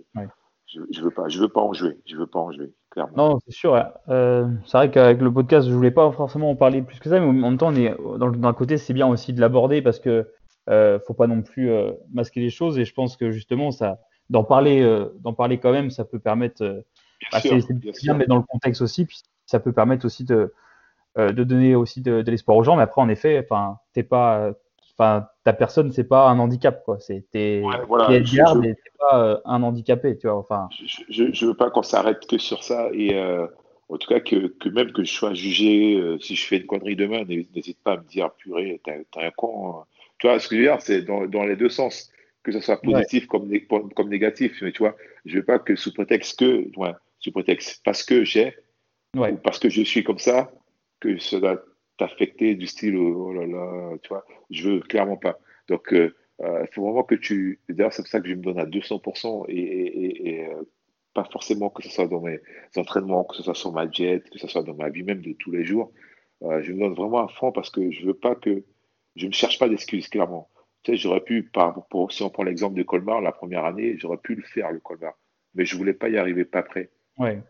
je, 0.68 1.02
veux 1.02 1.12
pas, 1.12 1.28
je 1.28 1.40
veux 1.40 1.50
pas 1.50 1.62
en 1.62 1.74
jouer, 1.74 1.98
je 2.06 2.16
veux 2.16 2.28
pas 2.28 2.40
en 2.40 2.52
jouer, 2.52 2.74
clairement. 2.90 3.14
Non, 3.16 3.40
c'est 3.46 3.54
sûr. 3.54 3.76
Euh, 4.10 4.48
c'est 4.66 4.78
vrai 4.78 4.92
qu'avec 4.92 5.22
le 5.22 5.32
podcast, 5.32 5.68
je 5.68 5.74
voulais 5.74 5.92
pas 5.92 6.12
forcément 6.12 6.52
en 6.52 6.56
parler 6.56 6.82
plus 6.82 7.00
que 7.00 7.10
ça, 7.10 7.20
mais 7.20 7.26
en 7.26 7.34
même 7.34 7.58
temps, 7.58 7.72
on 7.72 7.76
est 7.76 7.96
dans, 8.18 8.30
d'un 8.30 8.54
côté, 8.54 8.78
c'est 8.78 8.94
bien 8.94 9.08
aussi 9.08 9.34
de 9.34 9.42
l'aborder 9.42 9.82
parce 9.82 10.00
que 10.00 10.30
euh, 10.70 11.00
faut 11.08 11.14
pas 11.14 11.28
non 11.28 11.42
plus 11.42 11.72
euh, 11.72 11.92
masquer 12.12 12.42
les 12.42 12.50
choses, 12.50 12.78
et 12.78 12.86
je 12.86 12.94
pense 12.94 13.18
que 13.18 13.32
justement, 13.32 13.72
ça, 13.72 14.00
d'en 14.30 14.44
parler, 14.44 14.84
d'en 15.22 15.34
parler 15.34 15.58
quand 15.60 15.72
même, 15.72 15.90
ça 15.90 16.06
peut 16.06 16.20
permettre. 16.20 16.64
Bien 16.64 17.30
bah, 17.32 17.40
sûr, 17.40 17.58
c'est, 17.62 17.74
bien, 17.74 18.14
mais 18.14 18.28
dans 18.28 18.38
le 18.38 18.44
contexte 18.44 18.82
aussi, 18.82 19.06
puis 19.06 19.22
ça 19.46 19.60
peut 19.60 19.72
permettre 19.74 20.06
aussi 20.06 20.24
de 20.24 20.54
euh, 21.18 21.32
de 21.32 21.44
donner 21.44 21.74
aussi 21.74 22.02
de, 22.02 22.24
l'espoir 22.28 22.56
aux 22.58 22.64
gens. 22.64 22.76
Mais 22.76 22.84
après, 22.84 23.02
en 23.02 23.10
effet, 23.10 23.40
enfin, 23.44 23.80
t'es 23.94 24.04
pas, 24.04 24.52
enfin, 24.98 25.28
ta 25.44 25.54
personne, 25.54 25.92
c'est 25.92 26.04
pas 26.08 26.28
un 26.30 26.40
handicap, 26.40 26.84
quoi. 26.84 27.00
C'est 27.00 27.26
t'es 27.32 27.62
ouais, 27.64 28.24
t'es 28.24 28.76
pas 29.00 29.24
euh, 29.24 29.38
un 29.46 29.64
handicapé, 29.64 30.18
tu 30.18 30.28
vois. 30.28 30.38
Enfin. 30.38 30.70
Je, 31.10 31.32
je, 31.32 31.46
veux 31.46 31.54
pas 31.54 31.70
qu'on 31.70 31.84
s'arrête 31.84 32.26
que 32.28 32.38
sur 32.38 32.64
ça 32.64 32.90
et 32.94 33.16
euh, 33.16 33.48
en 33.90 33.98
tout 33.98 34.08
cas 34.08 34.20
que, 34.20 34.48
que, 34.48 34.70
même 34.70 34.92
que 34.92 35.04
je 35.04 35.12
sois 35.12 35.34
jugé 35.34 36.18
si 36.20 36.36
je 36.36 36.46
fais 36.46 36.58
une 36.58 36.66
connerie 36.66 36.96
demain, 36.96 37.24
n'hésite 37.26 37.80
pas 37.84 37.94
à 37.94 37.98
me 37.98 38.04
dire 38.04 38.32
purée, 38.32 38.82
t'es 38.84 39.06
un 39.16 39.32
con. 39.32 39.80
Hein. 39.80 39.84
Tu 40.20 40.28
vois, 40.28 40.40
ce 40.40 40.48
que 40.48 40.56
je 40.56 40.62
veux 40.62 40.68
dire, 40.68 40.82
c'est 40.82 41.04
dans, 41.04 41.26
dans, 41.28 41.44
les 41.44 41.56
deux 41.56 41.70
sens, 41.70 42.12
que 42.44 42.52
ce 42.52 42.60
soit 42.60 42.82
positif 42.82 43.28
comme, 43.28 43.50
comme 43.68 44.10
négatif. 44.10 44.60
Mais 44.62 44.72
tu 44.72 44.80
vois, 44.80 44.96
je 45.26 45.38
veux 45.38 45.44
pas 45.44 45.60
que 45.60 45.76
sous 45.76 45.94
prétexte 45.94 46.40
que, 46.40 46.68
ouais, 46.78 46.94
sous 47.20 47.32
prétexte 47.32 47.82
parce 47.84 48.04
que 48.04 48.24
j'ai, 48.24 48.56
ou 49.16 49.26
parce 49.44 49.60
que 49.60 49.70
je 49.70 49.82
suis 49.84 50.04
comme 50.04 50.20
ça, 50.20 50.52
que 51.00 51.18
ça 51.20 51.40
t'affecter 51.98 52.56
du 52.56 52.68
style 52.68 52.96
oh 52.96 53.34
là 53.34 53.46
là, 53.46 53.98
tu 54.04 54.10
vois, 54.10 54.26
je 54.50 54.70
veux 54.70 54.80
clairement 54.80 55.18
pas. 55.18 55.40
Donc, 55.68 55.94
euh, 55.94 56.16
euh, 56.42 56.64
il 56.64 56.74
faut 56.74 56.84
vraiment 56.84 57.04
que 57.04 57.16
tu. 57.16 57.60
D'ailleurs, 57.70 57.94
c'est 57.94 58.04
pour 58.04 58.10
ça 58.10 58.22
que 58.22 58.30
je 58.30 58.36
me 58.36 58.42
donne 58.42 58.60
à 58.60 58.66
200% 58.66 59.46
et, 59.50 60.46
euh, 60.46 60.64
pas 61.14 61.24
forcément 61.32 61.70
que 61.70 61.82
ce 61.82 61.90
soit 61.90 62.08
dans 62.08 62.22
mes 62.22 62.40
entraînements, 62.76 63.24
que 63.24 63.36
ce 63.36 63.44
soit 63.44 63.56
sur 63.56 63.72
ma 63.72 63.88
diète, 63.88 64.30
que 64.30 64.38
ce 64.38 64.48
soit 64.48 64.62
dans 64.62 64.76
ma 64.76 64.90
vie 64.90 65.02
même 65.02 65.22
de 65.22 65.34
tous 65.34 65.52
les 65.52 65.66
jours. 65.66 65.92
je 66.42 66.72
me 66.72 66.80
donne 66.80 66.94
vraiment 66.94 67.26
à 67.26 67.28
fond 67.28 67.52
parce 67.52 67.72
que 67.72 67.92
je 67.92 68.06
veux 68.06 68.14
pas 68.14 68.36
que. 68.36 68.64
Je 69.16 69.26
ne 69.26 69.32
cherche 69.32 69.58
pas 69.58 69.68
d'excuses, 69.68 70.08
clairement. 70.10 70.48
Tu 70.84 70.92
sais, 70.92 70.98
j'aurais 70.98 71.22
pu, 71.22 71.42
par, 71.42 71.88
si 72.12 72.22
on 72.22 72.30
prend 72.30 72.44
l'exemple 72.44 72.78
de 72.78 72.84
Colmar, 72.84 73.20
la 73.20 73.32
première 73.32 73.66
année, 73.66 73.98
j'aurais 73.98 74.20
pu 74.20 74.36
le 74.36 74.44
faire, 74.44 74.72
le 74.72 74.80
Colmar. 74.80 75.14
Mais 75.56 75.66
je 75.66 75.76
voulais 75.76 75.96
pas 75.96 76.08
y 76.08 76.18
arriver, 76.18 76.46
pas 76.46 76.62
prêt. 76.62 76.92
Ouais. 77.18 77.42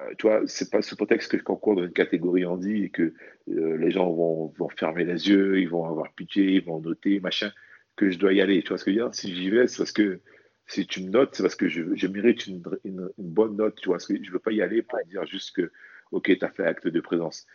Euh, 0.00 0.14
tu 0.18 0.26
vois, 0.26 0.42
c'est 0.46 0.70
pas 0.70 0.82
sous 0.82 0.96
prétexte 0.96 1.30
que 1.30 1.38
je 1.38 1.42
concours 1.42 1.76
dans 1.76 1.84
une 1.84 1.92
catégorie 1.92 2.44
handi 2.44 2.84
et 2.84 2.90
que 2.90 3.14
euh, 3.50 3.76
les 3.76 3.90
gens 3.90 4.10
vont, 4.10 4.52
vont, 4.58 4.68
fermer 4.68 5.04
les 5.04 5.28
yeux, 5.28 5.60
ils 5.60 5.68
vont 5.68 5.84
avoir 5.84 6.12
pitié, 6.12 6.54
ils 6.54 6.64
vont 6.64 6.80
noter, 6.80 7.20
machin, 7.20 7.52
que 7.96 8.10
je 8.10 8.18
dois 8.18 8.32
y 8.32 8.40
aller. 8.40 8.62
Tu 8.62 8.68
vois 8.68 8.78
ce 8.78 8.84
que 8.84 8.92
je 8.92 8.98
veux 8.98 9.04
dire? 9.04 9.14
Si 9.14 9.34
j'y 9.34 9.50
vais, 9.50 9.68
c'est 9.68 9.78
parce 9.78 9.92
que 9.92 10.20
si 10.66 10.86
tu 10.86 11.02
me 11.02 11.10
notes, 11.10 11.34
c'est 11.34 11.42
parce 11.42 11.54
que 11.54 11.68
je, 11.68 11.94
je 11.94 12.06
mérite 12.06 12.46
une, 12.46 12.62
une, 12.84 13.10
bonne 13.18 13.56
note. 13.56 13.76
Tu 13.76 13.88
vois, 13.88 13.98
ce 13.98 14.08
que 14.08 14.22
je 14.22 14.30
veux 14.30 14.38
pas 14.38 14.52
y 14.52 14.62
aller 14.62 14.82
pour 14.82 14.98
dire 15.06 15.26
juste 15.26 15.54
que 15.54 15.70
ok, 16.10 16.36
tu 16.38 16.44
as 16.44 16.50
fait 16.50 16.64
acte 16.64 16.88
de 16.88 17.00
présence. 17.00 17.46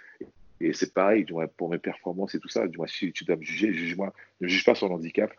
Et 0.61 0.73
c'est 0.73 0.93
pareil, 0.93 1.25
pour 1.57 1.69
mes 1.69 1.77
performances 1.77 2.35
et 2.35 2.39
tout 2.39 2.49
ça, 2.49 2.65
si 2.87 3.11
tu 3.13 3.23
dois 3.23 3.37
me 3.37 3.43
juger, 3.43 3.73
juge-moi. 3.73 4.13
Ne 4.41 4.47
juge 4.47 4.65
pas 4.65 4.75
sur 4.75 4.91
handicap. 4.91 5.31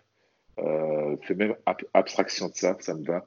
Euh, 0.58 1.16
fais 1.22 1.34
même 1.34 1.54
abstraction 1.94 2.48
de 2.48 2.54
ça, 2.54 2.76
ça 2.80 2.94
me 2.94 3.04
va. 3.04 3.26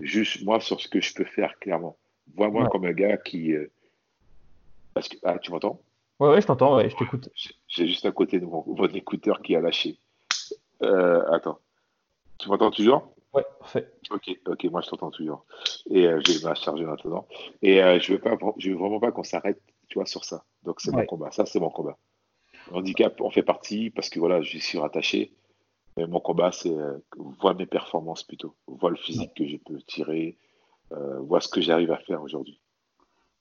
Juste 0.00 0.42
moi 0.44 0.60
sur 0.60 0.80
ce 0.80 0.88
que 0.88 1.00
je 1.00 1.14
peux 1.14 1.24
faire, 1.24 1.58
clairement. 1.58 1.96
Vois-moi 2.36 2.68
comme 2.68 2.84
un 2.84 2.92
gars 2.92 3.16
qui. 3.16 3.52
Euh, 3.52 3.70
parce 4.94 5.08
que... 5.08 5.16
Ah, 5.22 5.38
tu 5.38 5.50
m'entends? 5.50 5.80
Ouais, 6.20 6.28
ouais, 6.28 6.40
je 6.40 6.46
t'entends, 6.46 6.76
ouais, 6.76 6.88
je 6.90 6.96
t'écoute. 6.96 7.28
J'ai 7.66 7.86
juste 7.86 8.04
à 8.06 8.12
côté 8.12 8.38
de 8.38 8.46
mon, 8.46 8.64
écouteur 8.88 9.42
qui 9.42 9.56
a 9.56 9.60
lâché. 9.60 9.98
Euh, 10.82 11.24
attends. 11.32 11.58
Tu 12.38 12.48
m'entends 12.48 12.70
toujours? 12.70 13.14
Ouais, 13.32 13.44
parfait. 13.58 13.90
Ok, 14.10 14.30
ok, 14.46 14.64
moi 14.64 14.82
je 14.82 14.90
t'entends 14.90 15.10
toujours. 15.10 15.46
Et 15.90 16.06
euh, 16.06 16.20
j'ai 16.24 16.44
ma 16.44 16.54
charger 16.54 16.84
maintenant. 16.84 17.26
Et 17.62 17.82
euh, 17.82 17.98
je 17.98 18.12
veux 18.12 18.18
pas, 18.18 18.36
je 18.58 18.70
veux 18.70 18.76
vraiment 18.76 19.00
pas 19.00 19.10
qu'on 19.10 19.24
s'arrête, 19.24 19.60
tu 19.88 19.98
vois, 19.98 20.06
sur 20.06 20.24
ça. 20.24 20.44
Donc 20.64 20.80
c'est 20.80 20.92
mon 20.92 21.04
combat. 21.06 21.30
Ça 21.30 21.46
c'est 21.46 21.60
mon 21.60 21.70
combat. 21.70 21.96
Le 22.70 22.76
handicap 22.76 23.20
en 23.20 23.30
fait 23.30 23.42
partie 23.42 23.90
parce 23.90 24.10
que 24.10 24.20
voilà, 24.20 24.42
je 24.42 24.58
suis 24.58 24.78
rattaché. 24.78 25.32
Mais 25.96 26.06
mon 26.06 26.20
combat, 26.20 26.52
c'est 26.52 26.70
euh, 26.70 26.98
voir 27.40 27.54
mes 27.54 27.66
performances 27.66 28.22
plutôt, 28.22 28.54
voir 28.66 28.90
le 28.90 28.96
physique 28.96 29.34
que 29.34 29.46
je 29.46 29.56
peux 29.58 29.78
tirer, 29.82 30.38
euh, 30.92 31.20
voir 31.20 31.42
ce 31.42 31.48
que 31.48 31.60
j'arrive 31.60 31.90
à 31.90 31.98
faire 31.98 32.22
aujourd'hui. 32.22 32.60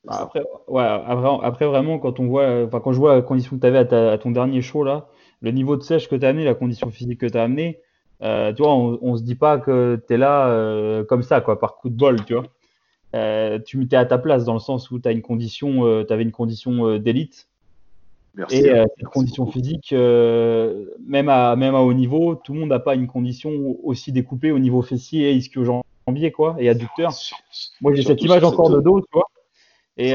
Après, 0.07 0.43
ouais, 0.67 0.83
après, 0.83 1.67
vraiment, 1.67 1.99
quand 1.99 2.19
on 2.19 2.25
voit, 2.25 2.63
enfin, 2.65 2.79
quand 2.79 2.91
je 2.91 2.97
vois 2.97 3.15
la 3.15 3.21
condition 3.21 3.55
que 3.55 3.61
tu 3.61 3.67
avais 3.67 3.93
à, 3.93 4.17
ton 4.17 4.31
dernier 4.31 4.61
show 4.61 4.83
là, 4.83 5.07
le 5.41 5.51
niveau 5.51 5.75
de 5.77 5.83
sèche 5.83 6.09
que 6.09 6.15
tu 6.15 6.25
as 6.25 6.29
amené, 6.29 6.43
la 6.43 6.55
condition 6.55 6.89
physique 6.89 7.19
que 7.19 7.27
tu 7.27 7.37
as 7.37 7.43
amené, 7.43 7.79
euh, 8.23 8.53
tu 8.53 8.63
vois, 8.63 8.73
on, 8.73 8.99
on 9.01 9.17
se 9.17 9.23
dit 9.23 9.35
pas 9.35 9.57
que 9.57 10.01
tu 10.07 10.13
es 10.13 10.17
là 10.17 10.47
euh, 10.47 11.03
comme 11.03 11.23
ça, 11.23 11.41
quoi, 11.41 11.59
par 11.59 11.77
coup 11.77 11.89
de 11.89 11.95
bol, 11.95 12.23
tu 12.25 12.33
vois. 12.33 12.45
Euh, 13.15 13.59
tu 13.59 13.87
es 13.91 13.95
à 13.95 14.05
ta 14.05 14.17
place 14.17 14.45
dans 14.45 14.53
le 14.53 14.59
sens 14.59 14.89
où 14.89 14.99
tu 14.99 15.07
as 15.07 15.11
une 15.11 15.21
condition, 15.21 15.85
euh, 15.85 16.05
avais 16.09 16.23
une 16.23 16.31
condition 16.31 16.97
d'élite. 16.97 17.47
Et 18.49 18.61
cette 18.63 19.09
condition 19.11 19.45
physique, 19.45 19.91
même, 19.91 21.27
à, 21.27 21.55
même 21.57 21.75
à 21.75 21.81
haut 21.81 21.93
niveau, 21.93 22.35
tout 22.35 22.53
le 22.53 22.61
monde 22.61 22.69
n'a 22.69 22.79
pas 22.79 22.95
une 22.95 23.07
condition 23.07 23.51
aussi 23.83 24.13
découpée 24.13 24.51
au 24.51 24.59
niveau 24.59 24.81
fessier 24.81 25.31
et 25.31 25.33
ischio-jambier, 25.33 25.83
quoi, 26.33 26.55
et 26.59 26.69
adducteur. 26.69 27.11
Moi, 27.81 27.93
j'ai 27.93 28.03
cette 28.03 28.21
image 28.21 28.43
encore 28.43 28.69
de 28.69 28.81
dos, 28.81 29.01
tu 29.01 29.07
vois. 29.13 29.27
Et, 29.97 30.11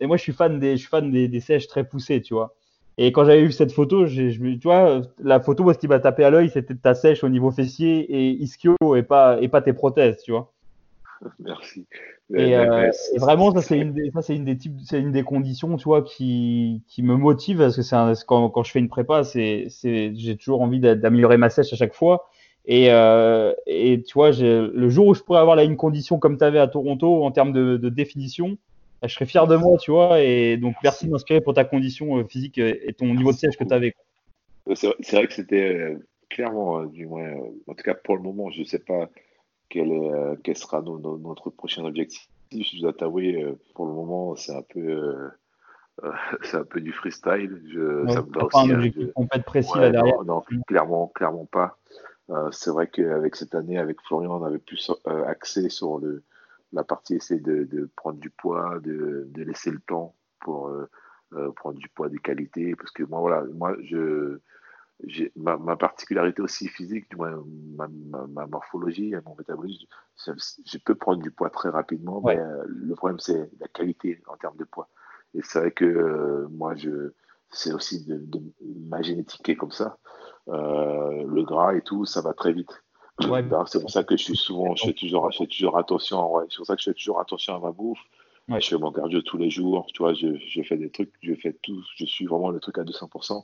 et, 0.00 0.06
moi, 0.06 0.16
je 0.16 0.22
suis 0.22 0.32
fan 0.32 0.58
des, 0.58 0.72
je 0.72 0.82
suis 0.82 0.88
fan 0.88 1.10
des, 1.10 1.28
des 1.28 1.40
sèches 1.40 1.66
très 1.66 1.84
poussées, 1.84 2.22
tu 2.22 2.34
vois. 2.34 2.54
Et 2.98 3.12
quand 3.12 3.24
j'avais 3.24 3.42
vu 3.42 3.52
cette 3.52 3.72
photo, 3.72 4.06
je, 4.06 4.30
tu 4.30 4.60
vois, 4.62 5.02
la 5.22 5.40
photo, 5.40 5.70
ce 5.72 5.78
qui 5.78 5.86
m'a 5.86 5.98
tapé 5.98 6.24
à 6.24 6.30
l'œil, 6.30 6.48
c'était 6.48 6.74
ta 6.74 6.94
sèche 6.94 7.24
au 7.24 7.28
niveau 7.28 7.50
fessier 7.50 8.00
et 8.10 8.30
ischio 8.30 8.74
et 8.96 9.02
pas, 9.02 9.38
et 9.40 9.48
pas 9.48 9.60
tes 9.60 9.74
prothèses, 9.74 10.22
tu 10.22 10.30
vois. 10.30 10.52
Merci. 11.38 11.86
Et, 12.34 12.56
euh, 12.56 12.90
vraiment, 13.16 13.54
ça, 13.54 13.62
c'est 13.62 13.78
une 13.78 13.92
des, 13.92 14.10
ça, 14.10 14.22
c'est 14.22 14.34
une 14.34 14.44
des 14.44 14.56
types, 14.56 14.78
c'est 14.84 14.98
une 14.98 15.12
des 15.12 15.22
conditions, 15.22 15.76
tu 15.76 15.84
vois, 15.84 16.02
qui, 16.02 16.82
qui 16.88 17.02
me 17.02 17.16
motive 17.16 17.58
parce 17.58 17.76
que 17.76 17.82
c'est 17.82 17.96
quand, 18.26 18.48
quand 18.48 18.62
je 18.64 18.70
fais 18.72 18.78
une 18.78 18.88
prépa, 18.88 19.22
c'est, 19.24 19.66
c'est, 19.68 20.12
j'ai 20.16 20.36
toujours 20.36 20.62
envie 20.62 20.80
d'améliorer 20.80 21.36
ma 21.36 21.50
sèche 21.50 21.72
à 21.72 21.76
chaque 21.76 21.94
fois. 21.94 22.28
Et, 22.66 22.90
euh, 22.90 23.52
et 23.66 24.02
tu 24.02 24.14
vois, 24.14 24.32
le 24.32 24.88
jour 24.88 25.06
où 25.06 25.14
je 25.14 25.22
pourrais 25.22 25.40
avoir 25.40 25.56
là 25.56 25.64
une 25.64 25.76
condition 25.76 26.18
comme 26.18 26.36
tu 26.36 26.44
avais 26.44 26.58
à 26.58 26.66
Toronto 26.66 27.24
en 27.24 27.30
termes 27.30 27.52
de, 27.52 27.76
de 27.76 27.88
définition, 27.88 28.58
je 29.02 29.14
serais 29.14 29.26
fier 29.26 29.46
de 29.46 29.56
moi, 29.56 29.76
tu 29.78 29.90
vois. 29.90 30.20
Et 30.20 30.56
donc, 30.56 30.74
merci 30.82 31.06
de 31.06 31.10
m'inspirer 31.10 31.40
pour 31.40 31.54
ta 31.54 31.64
condition 31.64 32.18
euh, 32.18 32.24
physique 32.24 32.58
euh, 32.58 32.74
et 32.82 32.92
ton 32.92 33.06
niveau 33.14 33.32
de 33.32 33.36
siège 33.36 33.56
que 33.56 33.64
tu 33.64 33.74
avais. 33.74 33.94
C'est 34.74 35.12
vrai 35.12 35.26
que 35.26 35.32
c'était 35.32 35.74
euh, 35.74 35.98
clairement, 36.28 36.84
du 36.84 37.06
moins, 37.06 37.30
en 37.66 37.74
tout 37.74 37.84
cas 37.84 37.94
pour 37.94 38.16
le 38.16 38.22
moment, 38.22 38.50
je 38.50 38.60
ne 38.60 38.64
sais 38.64 38.80
pas 38.80 39.08
quel, 39.68 39.90
quel 40.42 40.56
sera 40.56 40.82
notre 40.82 41.50
prochain 41.50 41.84
objectif. 41.84 42.28
Je 42.52 42.80
dois 42.80 42.92
t'avouer, 42.92 43.44
pour 43.74 43.86
le 43.86 43.92
moment, 43.92 44.36
c'est 44.36 44.54
un 44.54 44.62
peu. 44.62 45.30
c'est 46.42 46.58
un 46.58 46.64
peu 46.64 46.80
du 46.80 46.92
freestyle. 46.92 47.62
Je, 47.68 48.06
ça 48.08 48.22
me 48.22 48.44
aussi, 48.44 48.58
un 48.58 48.70
hein, 48.70 48.74
objectif 48.74 49.08
je... 49.16 49.40
précis 49.40 49.78
là 49.78 49.90
derrière. 49.90 50.22
Non, 50.24 50.42
clairement, 50.66 51.10
clairement 51.14 51.46
pas. 51.46 51.78
C'est 52.50 52.70
vrai 52.70 52.88
qu'avec 52.88 53.36
cette 53.36 53.54
année, 53.54 53.78
avec 53.78 54.00
Florian, 54.02 54.40
on 54.40 54.44
avait 54.44 54.58
plus 54.58 54.90
accès 55.04 55.68
sur 55.68 55.98
le, 55.98 56.24
la 56.72 56.84
partie 56.84 57.14
essaie 57.14 57.38
de, 57.38 57.64
de, 57.64 57.88
prendre 57.96 58.18
du 58.18 58.30
poids, 58.30 58.78
de, 58.80 59.26
de 59.28 59.42
laisser 59.42 59.70
le 59.70 59.80
temps 59.80 60.14
pour 60.40 60.68
euh, 60.68 60.88
euh, 61.34 61.50
prendre 61.52 61.78
du 61.78 61.88
poids 61.88 62.08
de 62.08 62.18
qualité. 62.18 62.74
Parce 62.76 62.90
que 62.90 63.02
moi, 63.02 63.20
voilà, 63.20 63.44
moi, 63.54 63.76
je, 63.82 64.38
ma, 65.36 65.56
ma, 65.56 65.76
particularité 65.76 66.42
aussi 66.42 66.68
physique, 66.68 67.08
du 67.10 67.16
moins, 67.16 67.42
ma, 67.76 67.88
ma, 68.28 68.46
morphologie, 68.46 69.14
mon 69.24 69.34
métabolisme, 69.36 69.86
je, 70.16 70.78
peux 70.84 70.94
prendre 70.94 71.22
du 71.22 71.30
poids 71.30 71.50
très 71.50 71.68
rapidement, 71.68 72.22
mais 72.24 72.38
euh, 72.38 72.64
le 72.66 72.94
problème, 72.94 73.18
c'est 73.18 73.50
la 73.60 73.68
qualité 73.68 74.22
en 74.26 74.36
termes 74.36 74.56
de 74.56 74.64
poids. 74.64 74.88
Et 75.34 75.40
c'est 75.42 75.58
vrai 75.58 75.70
que 75.70 76.46
moi, 76.50 76.74
je, 76.76 77.12
c'est 77.50 77.72
aussi 77.72 78.04
de, 78.06 78.16
de, 78.18 78.40
ma 78.88 79.02
génétique 79.02 79.42
qui 79.42 79.52
est 79.52 79.56
comme 79.56 79.72
ça. 79.72 79.98
Le 80.48 81.42
gras 81.42 81.74
et 81.74 81.82
tout, 81.82 82.04
ça 82.04 82.20
va 82.20 82.32
très 82.34 82.52
vite. 82.52 82.82
C'est 83.66 83.80
pour 83.80 83.90
ça 83.90 84.04
que 84.04 84.16
je 84.16 84.22
suis 84.22 84.36
souvent, 84.36 84.74
je 84.74 84.84
fais 84.84 84.92
toujours, 84.92 85.30
je 85.30 85.38
fais 85.38 85.46
toujours 85.46 85.78
attention. 85.78 86.34
Ouais. 86.34 86.44
C'est 86.50 86.58
pour 86.58 86.66
ça 86.66 86.76
que 86.76 86.82
je 86.82 86.90
fais 86.90 86.94
toujours 86.94 87.20
attention 87.20 87.54
à 87.54 87.60
ma 87.60 87.72
bouffe. 87.72 87.98
Je 88.48 88.68
fais 88.68 88.78
mon 88.78 88.92
cardio 88.92 89.22
tous 89.22 89.38
les 89.38 89.50
jours. 89.50 89.86
Tu 89.92 90.02
vois, 90.02 90.14
je, 90.14 90.36
je, 90.36 90.62
fais 90.62 90.76
des 90.76 90.90
trucs, 90.90 91.12
je 91.22 91.34
fais 91.34 91.52
tout. 91.62 91.82
Je 91.96 92.04
suis 92.04 92.26
vraiment 92.26 92.50
le 92.50 92.60
truc 92.60 92.78
à 92.78 92.84
200% 92.84 93.42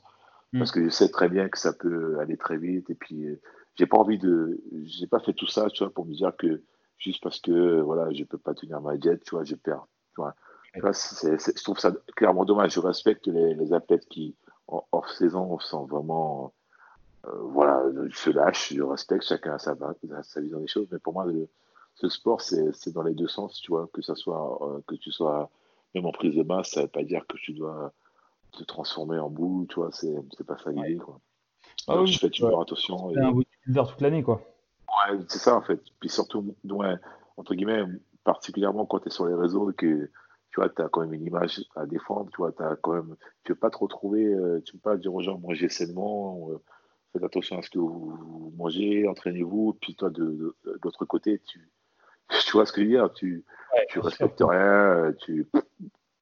mm. 0.53 0.59
parce 0.59 0.71
que 0.71 0.83
je 0.83 0.89
sais 0.89 1.09
très 1.09 1.27
bien 1.27 1.49
que 1.49 1.57
ça 1.57 1.73
peut 1.73 2.19
aller 2.19 2.37
très 2.37 2.57
vite. 2.57 2.89
Et 2.89 2.95
puis, 2.95 3.25
euh, 3.25 3.41
j'ai 3.75 3.85
pas 3.85 3.97
envie 3.97 4.19
de, 4.19 4.61
j'ai 4.83 5.07
pas 5.07 5.19
fait 5.19 5.33
tout 5.33 5.47
ça, 5.47 5.69
tu 5.69 5.83
vois, 5.83 5.91
pour 5.91 6.05
me 6.05 6.13
dire 6.13 6.33
que 6.37 6.63
juste 6.97 7.21
parce 7.21 7.39
que 7.39 7.81
voilà, 7.81 8.13
je 8.13 8.23
peux 8.23 8.37
pas 8.37 8.53
tenir 8.53 8.79
ma 8.79 8.95
diète, 8.95 9.23
tu 9.25 9.31
vois, 9.31 9.43
je 9.43 9.55
perds. 9.55 9.87
Tu 10.15 10.21
vois. 10.21 10.35
Tu 10.73 10.79
vois 10.79 10.91
je 10.93 11.63
trouve 11.63 11.79
ça 11.79 11.91
clairement 12.15 12.45
dommage. 12.45 12.73
Je 12.73 12.79
respecte 12.79 13.27
les, 13.27 13.55
les 13.55 13.73
athlètes 13.73 14.05
qui, 14.07 14.35
hors 14.67 15.09
saison, 15.09 15.59
sont 15.59 15.85
vraiment 15.85 16.45
euh, 16.45 16.62
voilà, 17.23 17.83
je 18.09 18.17
se 18.17 18.29
lâche, 18.29 18.73
je 18.73 18.81
respecte, 18.81 19.23
chacun 19.23 19.53
a 19.53 19.59
sa, 19.59 19.75
sa 20.23 20.41
vision 20.41 20.59
des 20.59 20.67
choses, 20.67 20.87
mais 20.91 20.99
pour 20.99 21.13
moi, 21.13 21.25
le, 21.25 21.47
ce 21.95 22.09
sport, 22.09 22.41
c'est 22.41 22.91
dans 22.91 23.03
les 23.03 23.13
deux 23.13 23.27
sens, 23.27 23.59
tu 23.61 23.71
vois, 23.71 23.87
que 23.93 24.01
ça 24.01 24.15
soit, 24.15 24.59
euh, 24.61 24.81
que 24.87 24.95
tu 24.95 25.11
sois 25.11 25.49
même 25.93 26.05
en 26.05 26.11
prise 26.11 26.35
de 26.35 26.43
masse, 26.43 26.71
ça 26.71 26.81
ne 26.81 26.85
veut 26.85 26.91
pas 26.91 27.03
dire 27.03 27.25
que 27.27 27.37
tu 27.37 27.53
dois 27.53 27.93
te 28.51 28.63
transformer 28.63 29.19
en 29.19 29.29
boue, 29.29 29.65
tu 29.69 29.75
vois, 29.75 29.91
c'est 29.91 30.43
pas 30.45 30.57
ça 30.57 30.71
l'idée, 30.71 30.97
quoi. 30.97 31.19
Ah 31.87 32.05
je 32.05 32.17
fais 32.17 32.29
toujours 32.29 32.61
attention. 32.61 33.11
C'est 33.13 33.19
un 33.19 33.31
bodybuilder 33.31 33.83
toute 33.89 34.01
l'année, 34.01 34.23
quoi. 34.23 34.41
Ouais, 34.87 35.17
c'est 35.27 35.39
ça, 35.39 35.55
en 35.55 35.61
fait. 35.61 35.81
Puis 35.99 36.09
surtout, 36.09 36.55
ouais, 36.65 36.95
entre 37.37 37.55
guillemets, 37.55 37.83
particulièrement 38.23 38.85
quand 38.85 38.99
tu 38.99 39.07
es 39.07 39.11
sur 39.11 39.25
les 39.25 39.33
réseaux 39.33 39.71
et 39.71 39.73
que 39.73 40.09
tu 40.49 40.59
vois, 40.59 40.69
tu 40.69 40.81
as 40.81 40.89
quand 40.89 41.01
même 41.01 41.13
une 41.13 41.25
image 41.25 41.63
à 41.75 41.85
défendre, 41.85 42.29
tu 42.31 42.37
vois, 42.37 42.51
as 42.59 42.75
quand 42.77 42.93
même, 42.93 43.15
tu 43.43 43.53
veux 43.53 43.57
pas 43.57 43.71
te 43.71 43.77
retrouver, 43.77 44.25
euh, 44.25 44.61
tu 44.63 44.73
veux 44.73 44.81
pas 44.81 44.97
dire 44.97 45.13
aux 45.13 45.21
gens, 45.21 45.39
manger 45.39 45.67
sainement, 45.67 46.47
faites 47.13 47.23
attention 47.23 47.59
à 47.59 47.61
ce 47.61 47.69
que 47.69 47.79
vous 47.79 48.51
mangez, 48.57 49.07
entraînez-vous, 49.07 49.77
puis 49.79 49.95
toi, 49.95 50.09
de, 50.09 50.55
l'autre 50.83 51.05
côté, 51.05 51.39
tu, 51.39 51.69
tu 52.29 52.51
vois 52.51 52.65
ce 52.65 52.73
que 52.73 52.81
je 52.81 52.87
veux 52.87 52.91
dire, 52.91 53.13
tu, 53.13 53.45
tu 53.89 53.99
respectes 53.99 54.41
rien, 54.41 55.13
tu, 55.19 55.47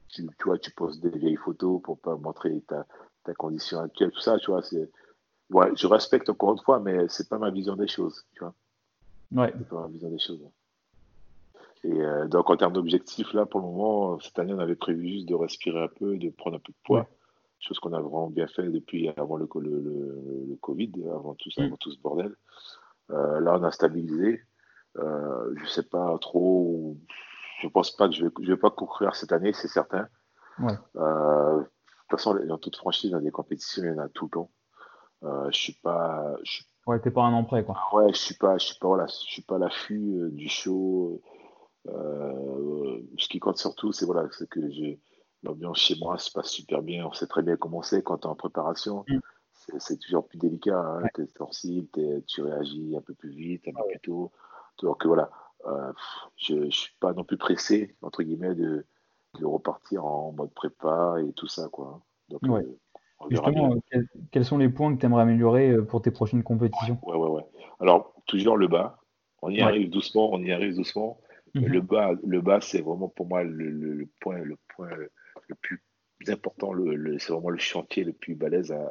tu, 0.09 0.27
tu, 0.37 0.43
vois, 0.45 0.59
tu 0.59 0.71
poses 0.71 0.99
des 0.99 1.17
vieilles 1.17 1.37
photos 1.37 1.81
pour 1.81 1.97
pas 1.97 2.15
montrer 2.15 2.61
ta, 2.67 2.85
ta 3.23 3.33
condition 3.33 3.79
actuelle, 3.79 4.11
tout 4.11 4.19
ça, 4.19 4.37
tu 4.37 4.51
vois, 4.51 4.61
c'est, 4.61 4.91
ouais, 5.49 5.71
je 5.75 5.87
respecte 5.87 6.29
encore 6.29 6.53
une 6.53 6.63
fois, 6.63 6.79
mais 6.79 7.07
c'est 7.07 7.29
pas 7.29 7.37
ma 7.37 7.49
vision 7.49 7.75
des 7.75 7.87
choses, 7.87 8.25
tu 8.33 8.39
vois. 8.39 8.53
Ouais. 9.31 9.53
C'est 9.57 9.69
pas 9.69 9.81
ma 9.81 9.87
vision 9.87 10.09
des 10.09 10.19
choses. 10.19 10.45
Et 11.83 11.99
euh, 11.99 12.27
donc, 12.27 12.49
en 12.49 12.57
termes 12.57 12.73
d'objectifs, 12.73 13.33
là, 13.33 13.45
pour 13.45 13.59
le 13.59 13.65
moment, 13.65 14.19
cette 14.19 14.37
année, 14.37 14.53
on 14.53 14.59
avait 14.59 14.75
prévu 14.75 15.07
juste 15.07 15.27
de 15.27 15.33
respirer 15.33 15.81
un 15.81 15.87
peu, 15.87 16.17
de 16.17 16.29
prendre 16.29 16.57
un 16.57 16.59
peu 16.59 16.73
de 16.73 16.77
poids 16.83 17.09
chose 17.63 17.79
qu'on 17.79 17.93
a 17.93 18.01
vraiment 18.01 18.29
bien 18.29 18.47
fait 18.47 18.63
depuis 18.63 19.09
avant 19.09 19.37
le, 19.37 19.47
le, 19.55 19.79
le, 20.49 20.57
Covid, 20.61 20.91
avant 21.13 21.35
tout, 21.35 21.51
ça, 21.51 21.61
mm. 21.61 21.65
avant 21.65 21.77
tout 21.77 21.91
ce 21.91 21.99
bordel. 21.99 22.35
Euh, 23.11 23.39
là, 23.39 23.57
on 23.59 23.63
a 23.63 23.71
stabilisé. 23.71 24.41
Euh, 24.97 25.53
je 25.57 25.65
sais 25.67 25.83
pas 25.83 26.17
trop. 26.19 26.97
Je 27.59 27.67
pense 27.67 27.91
pas 27.91 28.07
que 28.07 28.15
je 28.15 28.25
vais, 28.25 28.31
je 28.41 28.51
vais 28.51 28.59
pas 28.59 28.71
courir 28.71 29.15
cette 29.15 29.31
année, 29.31 29.53
c'est 29.53 29.67
certain. 29.67 30.07
Ouais. 30.59 30.73
Euh, 30.95 31.59
de 31.59 31.63
toute 31.63 32.19
façon, 32.19 32.35
dans 32.45 32.57
toute 32.57 32.75
franchise, 32.75 33.11
dans 33.11 33.21
des 33.21 33.31
compétitions, 33.31 33.83
il 33.83 33.89
y 33.89 33.93
en 33.93 33.99
a 33.99 34.09
tout 34.09 34.25
le 34.25 34.31
temps. 34.31 34.51
Je 35.49 35.57
suis 35.57 35.73
pas. 35.73 36.35
Je... 36.43 36.63
Ouais, 36.87 36.99
t'es 36.99 37.11
pas 37.11 37.21
un 37.21 37.33
an 37.33 37.43
près, 37.43 37.63
quoi. 37.63 37.77
Ouais, 37.93 38.11
je 38.11 38.17
suis 38.17 38.35
pas, 38.35 38.57
je 38.57 38.65
suis 38.65 38.79
pas, 38.79 38.87
voilà, 38.87 39.05
je 39.05 39.31
suis 39.31 39.43
pas 39.43 39.59
l'affût 39.59 40.19
euh, 40.19 40.29
du 40.31 40.49
show. 40.49 41.21
ce 41.85 43.27
qui 43.29 43.39
compte 43.39 43.57
surtout, 43.57 43.91
c'est 43.91 44.05
voilà, 44.05 44.27
que 44.49 44.69
j'ai 44.71 44.99
l'ambiance 45.43 45.79
chez 45.79 45.95
moi 45.99 46.17
se 46.17 46.31
passe 46.31 46.49
super 46.49 46.81
bien. 46.81 47.05
On 47.05 47.13
sait 47.13 47.27
très 47.27 47.41
bien 47.41 47.55
comment 47.57 47.81
c'est 47.81 48.03
quand 48.03 48.19
tu 48.19 48.27
es 48.27 48.29
en 48.29 48.35
préparation. 48.35 49.05
Mm. 49.07 49.19
C'est 49.77 49.97
toujours 49.97 50.27
plus 50.27 50.37
délicat. 50.37 50.79
Hein. 50.79 51.07
Tu 51.13 51.23
es 51.23 51.27
sensible, 51.37 51.87
tu 52.27 52.41
réagis 52.41 52.95
un 52.97 53.01
peu 53.01 53.13
plus 53.13 53.29
vite, 53.29 53.67
un 53.67 53.71
peu 53.71 53.87
plus 53.89 53.99
tôt. 53.99 54.31
Donc 54.81 55.05
voilà, 55.05 55.29
euh, 55.67 55.93
je 56.37 56.55
ne 56.55 56.69
suis 56.69 56.93
pas 56.99 57.13
non 57.13 57.23
plus 57.23 57.37
pressé, 57.37 57.95
entre 58.01 58.23
guillemets, 58.23 58.55
de, 58.55 58.85
de, 59.39 59.45
repartir 59.45 60.05
en 60.05 60.31
mode 60.31 60.51
prépa 60.53 61.17
et 61.25 61.33
tout 61.33 61.47
ça. 61.47 61.69
Quoi. 61.69 62.01
Donc, 62.29 62.41
euh, 62.45 62.63
Justement, 63.29 63.75
quels, 64.31 64.45
sont 64.45 64.57
les 64.57 64.69
points 64.69 64.95
que 64.95 64.99
tu 64.99 65.05
aimerais 65.05 65.21
améliorer 65.21 65.69
euh, 65.69 65.85
pour 65.85 66.01
tes 66.01 66.09
prochaines 66.09 66.41
compétitions? 66.41 66.97
Ouais, 67.03 67.15
ouais, 67.15 67.29
ouais, 67.29 67.45
Alors, 67.79 68.15
toujours 68.25 68.57
le 68.57 68.67
bas. 68.67 68.97
On 69.43 69.49
y 69.51 69.61
arrive 69.61 69.89
doucement, 69.89 70.31
on 70.31 70.41
y 70.41 70.51
arrive 70.51 70.75
doucement. 70.75 71.19
Mm-hmm. 71.53 71.65
Le 71.65 71.81
bas, 71.81 72.11
le 72.25 72.41
bas 72.41 72.61
c'est 72.61 72.81
vraiment 72.81 73.09
pour 73.09 73.27
moi 73.27 73.43
le, 73.43 73.69
le, 73.69 74.07
point, 74.19 74.37
le 74.37 74.57
point 74.75 74.89
le 75.51 75.55
plus 75.55 75.83
important, 76.27 76.73
le, 76.73 77.17
c'est 77.19 77.33
vraiment 77.33 77.49
le 77.49 77.57
chantier 77.57 78.03
le 78.03 78.13
plus 78.13 78.35
balèze 78.35 78.71
à, 78.71 78.89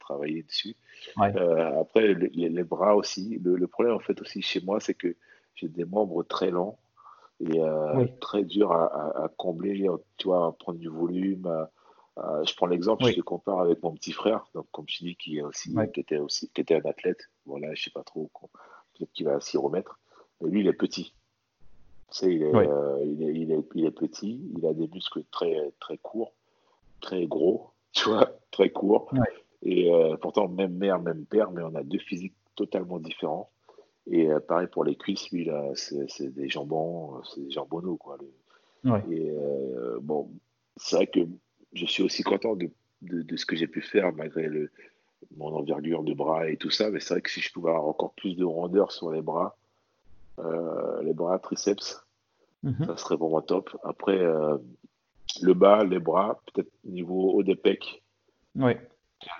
travailler 0.00 0.42
dessus. 0.42 0.76
Euh, 1.18 1.80
après, 1.80 2.14
les, 2.14 2.64
bras 2.64 2.96
aussi. 2.96 3.38
Le, 3.42 3.66
problème, 3.66 3.94
en 3.94 4.00
fait, 4.00 4.20
aussi 4.20 4.42
chez 4.42 4.60
moi, 4.60 4.80
c'est 4.80 4.94
que 4.94 5.16
j'ai 5.54 5.68
des 5.68 5.84
membres 5.84 6.22
très 6.22 6.50
lents 6.50 6.78
et 7.40 7.60
euh, 7.60 8.06
très 8.20 8.44
durs 8.44 8.72
à, 8.72 9.30
combler, 9.36 9.86
tu 10.16 10.28
vois, 10.28 10.46
à 10.48 10.52
prendre 10.52 10.78
du 10.78 10.88
volume. 10.88 11.48
je 12.16 12.54
prends 12.56 12.66
l'exemple, 12.66 13.04
je 13.04 13.16
le 13.16 13.22
compare 13.22 13.60
avec 13.60 13.82
mon 13.82 13.92
petit 13.94 14.12
frère, 14.12 14.46
donc 14.54 14.66
comme 14.72 14.86
je 14.88 15.04
dis, 15.04 15.16
qui, 15.16 15.38
est 15.38 15.42
aussi, 15.42 15.74
qui, 15.92 16.00
était 16.00 16.18
aussi, 16.18 16.50
qui 16.50 16.60
était 16.62 16.76
un 16.76 16.88
athlète. 16.88 17.30
Voilà, 17.46 17.74
je 17.74 17.84
sais 17.84 17.90
pas 17.90 18.04
trop, 18.04 18.30
peut-être 18.94 19.12
qu'il 19.12 19.26
va 19.26 19.40
s'y 19.40 19.58
remettre. 19.58 19.98
Mais 20.40 20.50
lui, 20.50 20.60
il 20.60 20.68
est 20.68 20.72
petit. 20.72 21.14
Tu 22.12 22.18
sais, 22.18 22.34
il 22.34 22.42
est, 22.42 22.54
euh, 22.54 23.04
il, 23.04 23.22
est, 23.22 23.34
il, 23.34 23.52
est, 23.52 23.64
il, 23.74 23.86
est, 23.86 23.90
petit, 23.90 24.40
il 24.54 24.66
a 24.66 24.74
des 24.74 24.86
muscles 24.88 25.22
très, 25.30 25.72
très 25.80 25.96
courts 25.96 26.34
très 27.00 27.26
gros, 27.26 27.70
tu 27.92 28.08
vois, 28.08 28.30
très 28.50 28.70
court. 28.70 29.10
Et 29.62 29.92
euh, 29.92 30.16
pourtant, 30.16 30.48
même 30.48 30.76
mère, 30.76 31.00
même 31.00 31.24
père, 31.24 31.50
mais 31.50 31.62
on 31.62 31.74
a 31.74 31.82
deux 31.82 31.98
physiques 31.98 32.34
totalement 32.54 32.98
différents. 32.98 33.50
Et 34.10 34.30
euh, 34.30 34.40
pareil 34.40 34.68
pour 34.68 34.84
les 34.84 34.96
cuisses, 34.96 35.30
lui, 35.30 35.44
là, 35.44 35.70
c'est 35.74 36.34
des 36.34 36.48
jambons, 36.48 37.22
c'est 37.24 37.40
des 37.40 37.50
jambonneaux, 37.50 37.96
quoi. 37.96 38.18
Et 39.10 39.32
bon, 40.00 40.30
c'est 40.76 40.96
vrai 40.96 41.06
que 41.06 41.20
je 41.72 41.86
suis 41.86 42.02
aussi 42.02 42.22
content 42.22 42.56
de, 42.56 42.70
de, 43.02 43.36
ce 43.36 43.46
que 43.46 43.56
j'ai 43.56 43.68
pu 43.68 43.80
faire 43.80 44.12
malgré 44.12 44.48
le, 44.48 44.70
mon 45.36 45.54
envergure 45.54 46.02
de 46.02 46.12
bras 46.12 46.48
et 46.48 46.56
tout 46.56 46.70
ça. 46.70 46.90
Mais 46.90 47.00
c'est 47.00 47.14
vrai 47.14 47.22
que 47.22 47.30
si 47.30 47.40
je 47.40 47.52
pouvais 47.52 47.70
avoir 47.70 47.86
encore 47.86 48.12
plus 48.14 48.36
de 48.36 48.44
rondeur 48.44 48.92
sur 48.92 49.12
les 49.12 49.22
bras, 49.22 49.56
les 51.02 51.12
bras 51.12 51.38
triceps, 51.38 52.04
mhm. 52.62 52.86
ça 52.86 52.96
serait 52.96 53.16
vraiment 53.16 53.42
top. 53.42 53.76
Après, 53.84 54.20
le 55.40 55.54
bas, 55.54 55.84
les 55.84 55.98
bras, 55.98 56.40
peut-être 56.52 56.70
niveau 56.84 57.32
haut 57.32 57.42
des 57.42 57.56
pecs. 57.56 58.02
Oui. 58.56 58.72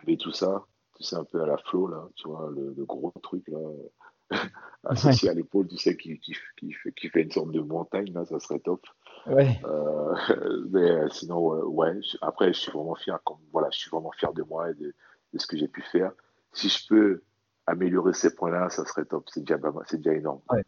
Et 0.07 0.17
tout 0.17 0.33
ça, 0.33 0.65
tu 0.97 1.03
sais, 1.03 1.17
un 1.17 1.25
peu 1.25 1.43
à 1.43 1.47
la 1.47 1.57
flot, 1.59 1.89
là, 1.89 2.09
tu 2.15 2.29
vois, 2.29 2.51
le, 2.51 2.73
gros 2.85 3.13
truc, 3.23 3.47
là, 3.49 3.59
associé 4.85 5.29
à 5.29 5.35
l'épaule, 5.35 5.69
tu 5.69 5.77
sais, 5.77 5.97
qui, 5.97 6.19
qui, 6.21 6.35
qui, 6.57 6.73
fait, 6.73 6.93
qui, 6.93 7.09
fait, 7.09 7.23
une 7.23 7.31
sorte 7.31 7.51
de 7.51 7.61
montagne, 7.61 8.13
là, 8.13 8.25
ça 8.25 8.39
serait 8.39 8.61
top. 8.61 8.87
Ouais. 9.27 9.61
Euh, 9.65 10.15
mais 10.71 10.91
euh, 10.91 11.09
sinon, 11.11 11.65
ouais, 11.65 11.99
après, 12.21 12.53
je 12.53 12.61
suis 12.61 12.73
vraiment 12.73 12.95
fier, 12.95 13.19
comme, 13.25 13.39
voilà, 13.53 13.69
je 13.71 13.79
suis 13.79 13.91
vraiment 13.91 14.13
fier 14.13 14.33
de 14.33 14.43
moi 14.43 14.71
et 14.71 14.75
de, 14.75 14.95
de 15.33 15.39
ce 15.39 15.47
que 15.47 15.57
j'ai 15.57 15.69
pu 15.69 15.83
faire. 15.83 16.13
Si 16.53 16.69
je 16.69 16.87
peux 16.87 17.23
améliorer 17.67 18.13
ces 18.13 18.35
points-là, 18.35 18.71
ça 18.71 18.85
serait 18.85 19.05
top, 19.05 19.29
c'est 19.29 19.41
déjà, 19.41 19.59
c'est 19.87 19.99
déjà 19.99 20.15
énorme. 20.15 20.41
Ouais 20.51 20.63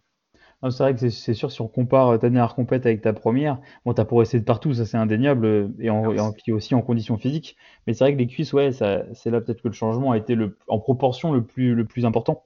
c'est 0.71 0.83
vrai 0.83 0.95
que 0.95 1.09
c'est 1.09 1.35
sûr, 1.35 1.51
si 1.51 1.61
on 1.61 1.69
compare 1.69 2.13
ta 2.13 2.31
dernière 2.31 2.55
compète 2.55 2.87
avec 2.87 3.03
ta 3.03 3.13
première, 3.13 3.59
bon, 3.85 3.93
t'as 3.93 4.05
progressé 4.05 4.39
de 4.39 4.45
partout, 4.45 4.73
ça 4.75 4.87
c'est 4.87 4.97
indéniable, 4.97 5.73
et, 5.79 5.91
en, 5.91 6.33
puis 6.33 6.53
aussi 6.53 6.75
en 6.75 6.83
conditions 6.83 7.17
physiques. 7.17 7.57
Mais 7.87 7.93
c'est 7.93 8.05
vrai 8.05 8.15
que 8.15 8.19
les 8.19 8.27
cuisses, 8.27 8.53
ouais, 8.53 8.73
c'est 8.73 9.31
là 9.31 9.41
peut-être 9.41 9.63
que 9.63 9.69
le 9.69 9.75
changement 9.75 10.13
a 10.13 10.17
été 10.17 10.35
le, 10.35 10.57
en 10.69 10.79
proportion 10.79 11.33
le 11.33 11.43
plus, 11.43 11.75
le 11.75 11.85
plus 11.85 12.05
important. 12.05 12.43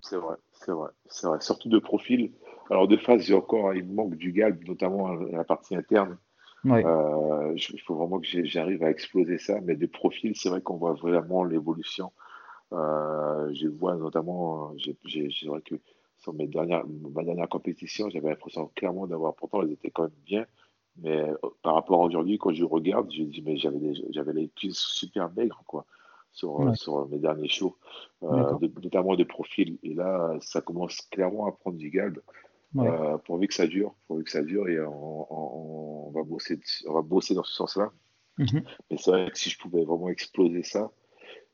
C'est 0.00 0.16
vrai, 0.16 0.36
c'est 0.52 0.72
vrai, 0.72 0.90
c'est 1.06 1.26
vrai. 1.26 1.38
Surtout 1.40 1.68
de 1.68 1.78
profil. 1.78 2.30
Alors 2.70 2.88
de 2.88 2.96
face, 2.96 3.22
j'ai 3.22 3.34
encore, 3.34 3.74
il 3.74 3.86
manque 3.86 4.16
du 4.16 4.32
galbe, 4.32 4.62
notamment 4.66 5.08
à 5.08 5.16
la 5.32 5.44
partie 5.44 5.76
interne. 5.76 6.16
Euh, 6.66 7.54
il 7.54 7.80
faut 7.80 7.94
vraiment 7.94 8.20
que 8.20 8.26
j'arrive 8.44 8.82
à 8.82 8.90
exploser 8.90 9.38
ça, 9.38 9.60
mais 9.62 9.76
de 9.76 9.86
profil, 9.86 10.32
c'est 10.34 10.48
vrai 10.48 10.62
qu'on 10.62 10.76
voit 10.76 10.94
vraiment 10.94 11.44
l'évolution. 11.44 12.10
Euh, 12.72 13.52
je 13.54 13.68
vois 13.68 13.96
notamment, 13.96 14.72
c'est 14.82 15.46
vrai 15.46 15.60
que 15.60 15.74
sur 16.24 16.32
mes 16.32 16.46
dernières, 16.46 16.84
ma 17.14 17.22
dernière 17.22 17.48
compétition, 17.50 18.08
j'avais 18.08 18.30
l'impression 18.30 18.70
clairement 18.74 19.06
d'avoir, 19.06 19.34
pourtant 19.34 19.62
elles 19.62 19.72
étaient 19.72 19.90
quand 19.90 20.04
même 20.04 20.22
bien, 20.24 20.46
mais 20.96 21.20
euh, 21.20 21.34
par 21.62 21.74
rapport 21.74 22.02
à 22.02 22.06
aujourd'hui, 22.06 22.38
quand 22.38 22.52
je 22.52 22.64
regarde, 22.64 23.12
je 23.12 23.24
dis, 23.24 23.42
mais 23.42 23.58
j'avais, 23.58 23.92
j'avais 24.10 24.32
les 24.32 24.48
cuisses 24.48 24.78
super 24.78 25.30
maigres, 25.34 25.62
quoi, 25.66 25.84
sur, 26.32 26.62
euh, 26.62 26.72
sur 26.74 27.06
mes 27.08 27.18
derniers 27.18 27.48
shows, 27.48 27.76
euh, 28.22 28.58
notamment 28.82 29.16
de 29.16 29.24
profil. 29.24 29.78
Et 29.82 29.92
là, 29.92 30.34
ça 30.40 30.62
commence 30.62 30.98
clairement 31.10 31.46
à 31.46 31.52
prendre 31.52 31.76
du 31.76 31.90
galbe. 31.90 32.20
pourvu 33.26 33.46
que 33.48 33.54
ça 33.54 33.66
dure, 33.66 33.94
pourvu 34.06 34.24
que 34.24 34.30
ça 34.30 34.42
dure, 34.42 34.66
et 34.68 34.80
on, 34.80 36.06
on, 36.08 36.10
va, 36.10 36.22
bosser, 36.22 36.58
on 36.86 36.94
va 36.94 37.02
bosser 37.02 37.34
dans 37.34 37.44
ce 37.44 37.54
sens-là. 37.54 37.92
Mhm. 38.38 38.64
Mais 38.90 38.96
c'est 38.96 39.10
vrai 39.10 39.30
que 39.30 39.38
si 39.38 39.50
je 39.50 39.58
pouvais 39.58 39.84
vraiment 39.84 40.08
exploser 40.08 40.62
ça, 40.62 40.90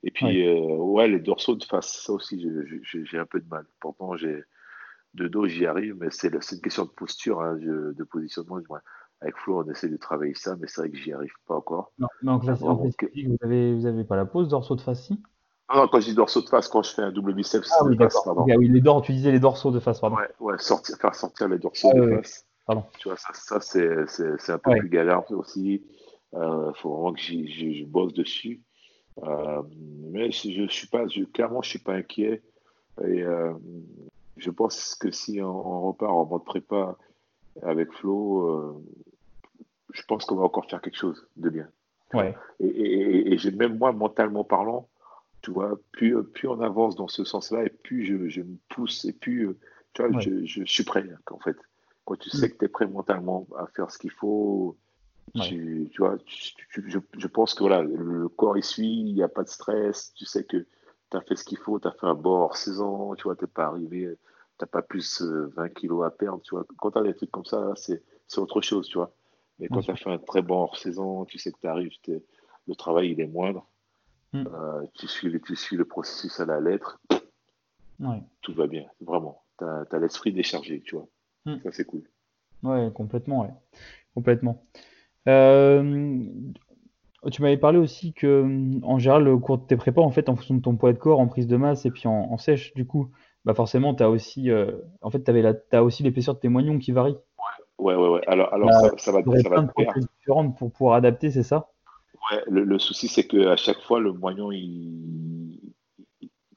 et 0.05 0.13
puis, 0.13 0.49
ouais, 0.49 1.09
les 1.09 1.19
dorsaux 1.19 1.57
de 1.57 1.65
face, 1.65 2.05
ça 2.05 2.13
aussi, 2.13 2.41
j'ai 2.85 3.19
un 3.19 3.27
peu 3.27 3.41
de 3.41 3.49
mal. 3.49 3.67
Pourtant, 3.81 4.17
j'ai 4.17 4.45
de 5.15 5.28
dos, 5.28 5.47
j'y 5.47 5.66
arrive, 5.66 5.97
mais 5.99 6.09
c'est 6.11 6.28
une 6.28 6.61
question 6.61 6.85
de 6.85 6.91
posture, 6.91 7.41
hein, 7.41 7.57
de 7.57 8.05
positionnement. 8.05 8.59
Avec 9.23 9.37
Flo, 9.37 9.62
on 9.62 9.70
essaie 9.70 9.89
de 9.89 9.97
travailler 9.99 10.35
ça, 10.35 10.57
mais 10.59 10.66
c'est 10.66 10.81
vrai 10.81 10.91
que 10.91 10.97
j'y 10.97 11.12
arrive 11.12 11.32
pas 11.47 11.57
encore. 11.57 11.93
Non, 11.99 12.09
mais 12.23 12.31
en 12.31 12.39
classe 12.39 12.61
vous 12.61 13.37
avez, 13.43 13.74
vous 13.74 13.87
avez 13.87 14.05
pas 14.05 14.16
la 14.16 14.24
pose 14.24 14.49
dorsaux 14.49 14.77
de 14.77 14.81
face, 14.81 15.07
si? 15.07 15.20
Non, 15.74 15.87
quand 15.89 16.01
je 16.01 16.07
dis 16.07 16.15
dorsaux 16.15 16.41
de 16.41 16.49
face, 16.49 16.69
quand 16.69 16.82
je 16.82 16.93
fais 16.95 17.03
un 17.03 17.12
double 17.12 17.35
biceps, 17.35 17.70
ah, 17.78 17.85
oui, 17.85 17.97
d'accord. 17.97 18.24
Ah 18.27 18.57
oui, 18.57 18.69
les 18.69 18.81
dors, 18.81 19.03
tu 19.03 19.12
disais 19.12 19.31
les 19.31 19.39
dorsaux 19.39 19.70
de 19.70 19.78
face, 19.78 20.01
pardon. 20.01 20.16
Ouais, 20.16 20.31
ouais 20.41 20.59
sortir, 20.59 20.97
faire 20.97 21.15
sortir 21.15 21.49
les 21.49 21.59
dorsaux 21.59 21.93
de 21.93 22.16
face. 22.16 22.47
Pardon. 22.66 22.85
Tu 22.99 23.09
vois, 23.09 23.16
ça, 23.16 23.32
ça 23.35 23.61
c'est 23.61 24.53
un 24.53 24.59
peu 24.59 24.70
plus 24.78 24.89
galère 24.89 25.31
aussi. 25.32 25.82
Il 26.32 26.39
euh, 26.39 26.73
faut 26.74 26.95
vraiment 26.95 27.12
que 27.12 27.20
je 27.20 27.85
bosse 27.85 28.15
dessus. 28.15 28.62
Euh, 29.23 29.62
mais 30.11 30.31
je, 30.31 30.51
je 30.51 30.66
suis 30.69 30.87
pas, 30.87 31.07
je, 31.09 31.24
clairement, 31.24 31.62
je 31.62 31.70
suis 31.70 31.78
pas 31.78 31.95
inquiet. 31.95 32.43
Et 33.05 33.23
euh, 33.23 33.53
je 34.41 34.51
pense 34.51 34.95
que 34.95 35.11
si 35.11 35.41
on, 35.41 35.89
repart 35.89 36.12
en 36.12 36.27
mode 36.27 36.45
prépa 36.45 36.97
avec 37.62 37.93
Flo, 37.93 38.49
euh, 38.49 38.85
je 39.93 40.03
pense 40.09 40.25
qu'on 40.25 40.37
va 40.37 40.45
encore 40.45 40.69
faire 40.69 40.81
quelque 40.81 40.97
chose 40.97 41.27
de 41.37 41.51
bien. 41.51 41.69
Ouais. 42.12 42.35
Et, 42.59 43.33
et, 43.33 43.51
même 43.53 43.79
moi, 43.79 43.93
mentalement 43.93 44.45
parlant, 44.45 44.89
tu 45.43 45.53
vois, 45.53 45.79
plus, 45.93 46.23
plus 46.25 46.49
on 46.49 46.61
avance 46.61 46.97
dans 46.97 47.09
ce 47.09 47.25
sens-là, 47.25 47.65
et 47.65 47.71
plus 47.71 48.05
je, 48.31 48.41
me 48.41 48.57
pousse, 48.69 49.05
et 49.05 49.12
plus 49.12 49.49
tu 49.93 50.03
vois, 50.03 50.21
je, 50.21 50.65
suis 50.65 50.85
prêt, 50.85 51.07
en 51.31 51.39
fait. 51.39 51.57
Quand 52.05 52.17
tu 52.17 52.31
sais 52.31 52.47
mm. 52.47 52.51
que 52.51 52.57
tu 52.59 52.65
es 52.65 52.69
prêt 52.69 52.87
mentalement 52.87 53.47
à 53.57 53.67
faire 53.67 53.91
ce 53.91 53.99
qu'il 53.99 54.11
faut, 54.11 54.77
tu, 55.35 55.89
vois, 55.99 56.17
je, 56.27 57.27
pense 57.29 57.55
que 57.55 57.61
voilà, 57.61 57.83
le 57.83 58.29
corps 58.29 58.59
il 58.59 58.65
suit, 58.65 59.01
il 59.01 59.15
n'y 59.15 59.23
a 59.23 59.29
pas 59.29 59.43
de 59.43 59.49
stress, 59.49 60.12
tu 60.15 60.25
sais 60.25 60.45
que 60.45 60.67
tu 61.11 61.16
as 61.16 61.20
fait 61.23 61.37
ce 61.37 61.45
qu'il 61.45 61.59
faut, 61.59 61.78
tu 61.78 61.89
as 61.89 61.93
fait 61.93 62.07
un 62.07 62.15
bon 62.15 62.43
hors 62.43 62.57
saison, 62.57 63.15
tu 63.15 63.24
vois, 63.24 63.37
tu 63.37 63.45
n'es 63.45 63.49
pas 63.49 63.66
arrivé 63.66 64.16
t'as 64.61 64.66
pas 64.66 64.82
plus 64.82 65.23
20 65.23 65.62
euh, 65.65 65.69
kilos 65.69 66.05
à 66.05 66.11
perdre, 66.11 66.43
tu 66.43 66.55
vois. 66.55 66.66
Quand 66.77 66.91
tu 66.91 66.99
as 66.99 67.03
des 67.03 67.15
trucs 67.15 67.31
comme 67.31 67.47
ça, 67.47 67.73
c'est 67.77 68.03
autre 68.37 68.61
chose, 68.61 68.89
tu 68.89 68.99
vois. 68.99 69.12
Mais 69.59 69.69
quand 69.69 69.81
tu 69.81 69.91
as 69.91 69.97
fait 69.97 70.11
un 70.11 70.19
très 70.19 70.43
bon 70.43 70.62
hors-saison, 70.62 71.24
tu 71.24 71.39
sais 71.39 71.51
que 71.51 71.59
tu 71.61 71.66
arrives, 71.66 71.93
le 72.07 72.74
travail, 72.74 73.11
il 73.11 73.20
est 73.20 73.27
moindre. 73.27 73.66
Hmm. 74.32 74.45
Euh, 74.47 74.87
tu, 74.95 75.09
suis, 75.09 75.41
tu 75.41 75.57
suis 75.57 75.77
le 75.77 75.85
processus 75.85 76.39
à 76.41 76.47
la 76.47 76.61
lettre. 76.61 77.01
Tout 78.43 78.55
va 78.55 78.66
bien, 78.66 78.87
vraiment. 79.01 79.43
Tu 79.59 79.65
as, 79.65 79.99
l'esprit 79.99 80.32
déchargé, 80.32 80.81
tu 80.81 80.95
vois. 80.95 81.09
Hmm. 81.47 81.59
Ça, 81.62 81.73
c'est 81.73 81.85
cool. 81.85 82.03
Ouais, 82.62 82.91
complètement, 82.95 83.43
ouais. 83.43 83.55
Complètement. 84.15 84.66
Euh, 85.27 86.23
tu 87.31 87.43
m'avais 87.43 87.59
parlé 87.59 87.79
aussi 87.79 88.13
que, 88.13 88.47
en 88.83 88.99
général, 88.99 89.25
le 89.25 89.37
cours 89.37 89.59
de 89.59 89.67
tes 89.67 89.77
prépas, 89.77 90.03
en 90.03 90.11
fait, 90.11 90.29
en 90.29 90.37
fonction 90.37 90.55
de 90.55 90.63
ton 90.63 90.77
poids 90.77 90.93
de 90.93 90.99
corps, 90.99 91.21
en 91.21 91.27
prise 91.27 91.47
de 91.47 91.57
masse 91.57 91.85
et 91.87 91.91
puis 91.91 92.07
en 92.07 92.39
sèche, 92.39 92.73
du 92.75 92.87
coup, 92.87 93.11
bah 93.45 93.55
forcément, 93.55 93.95
tu 93.95 94.03
as 94.03 94.11
aussi, 94.11 94.51
euh, 94.51 94.73
en 95.01 95.11
fait, 95.11 95.29
avais 95.29 95.43
la, 95.43 95.55
as 95.73 95.83
aussi 95.83 96.03
l'épaisseur 96.03 96.35
de 96.35 96.41
tes 96.41 96.49
moignons 96.49 96.79
qui 96.79 96.93
varie. 96.93 97.17
Ouais, 97.79 97.95
ouais, 97.95 98.09
ouais. 98.09 98.21
Alors, 98.27 98.53
alors 98.53 98.71
ça, 98.73 98.91
ça, 98.99 99.13
va, 99.13 99.23
ça 99.23 99.49
va 99.49 99.63
de 99.63 100.01
différentes 100.19 100.59
pour 100.59 100.71
pouvoir 100.71 100.97
adapter, 100.97 101.31
c'est 101.31 101.43
ça? 101.43 101.71
Ouais, 102.31 102.43
le, 102.47 102.65
le 102.65 102.79
souci, 102.79 103.09
c'est 103.09 103.27
qu'à 103.27 103.57
chaque 103.57 103.81
fois, 103.81 103.99
le 103.99 104.13
moignon, 104.13 104.53
il... 104.53 105.59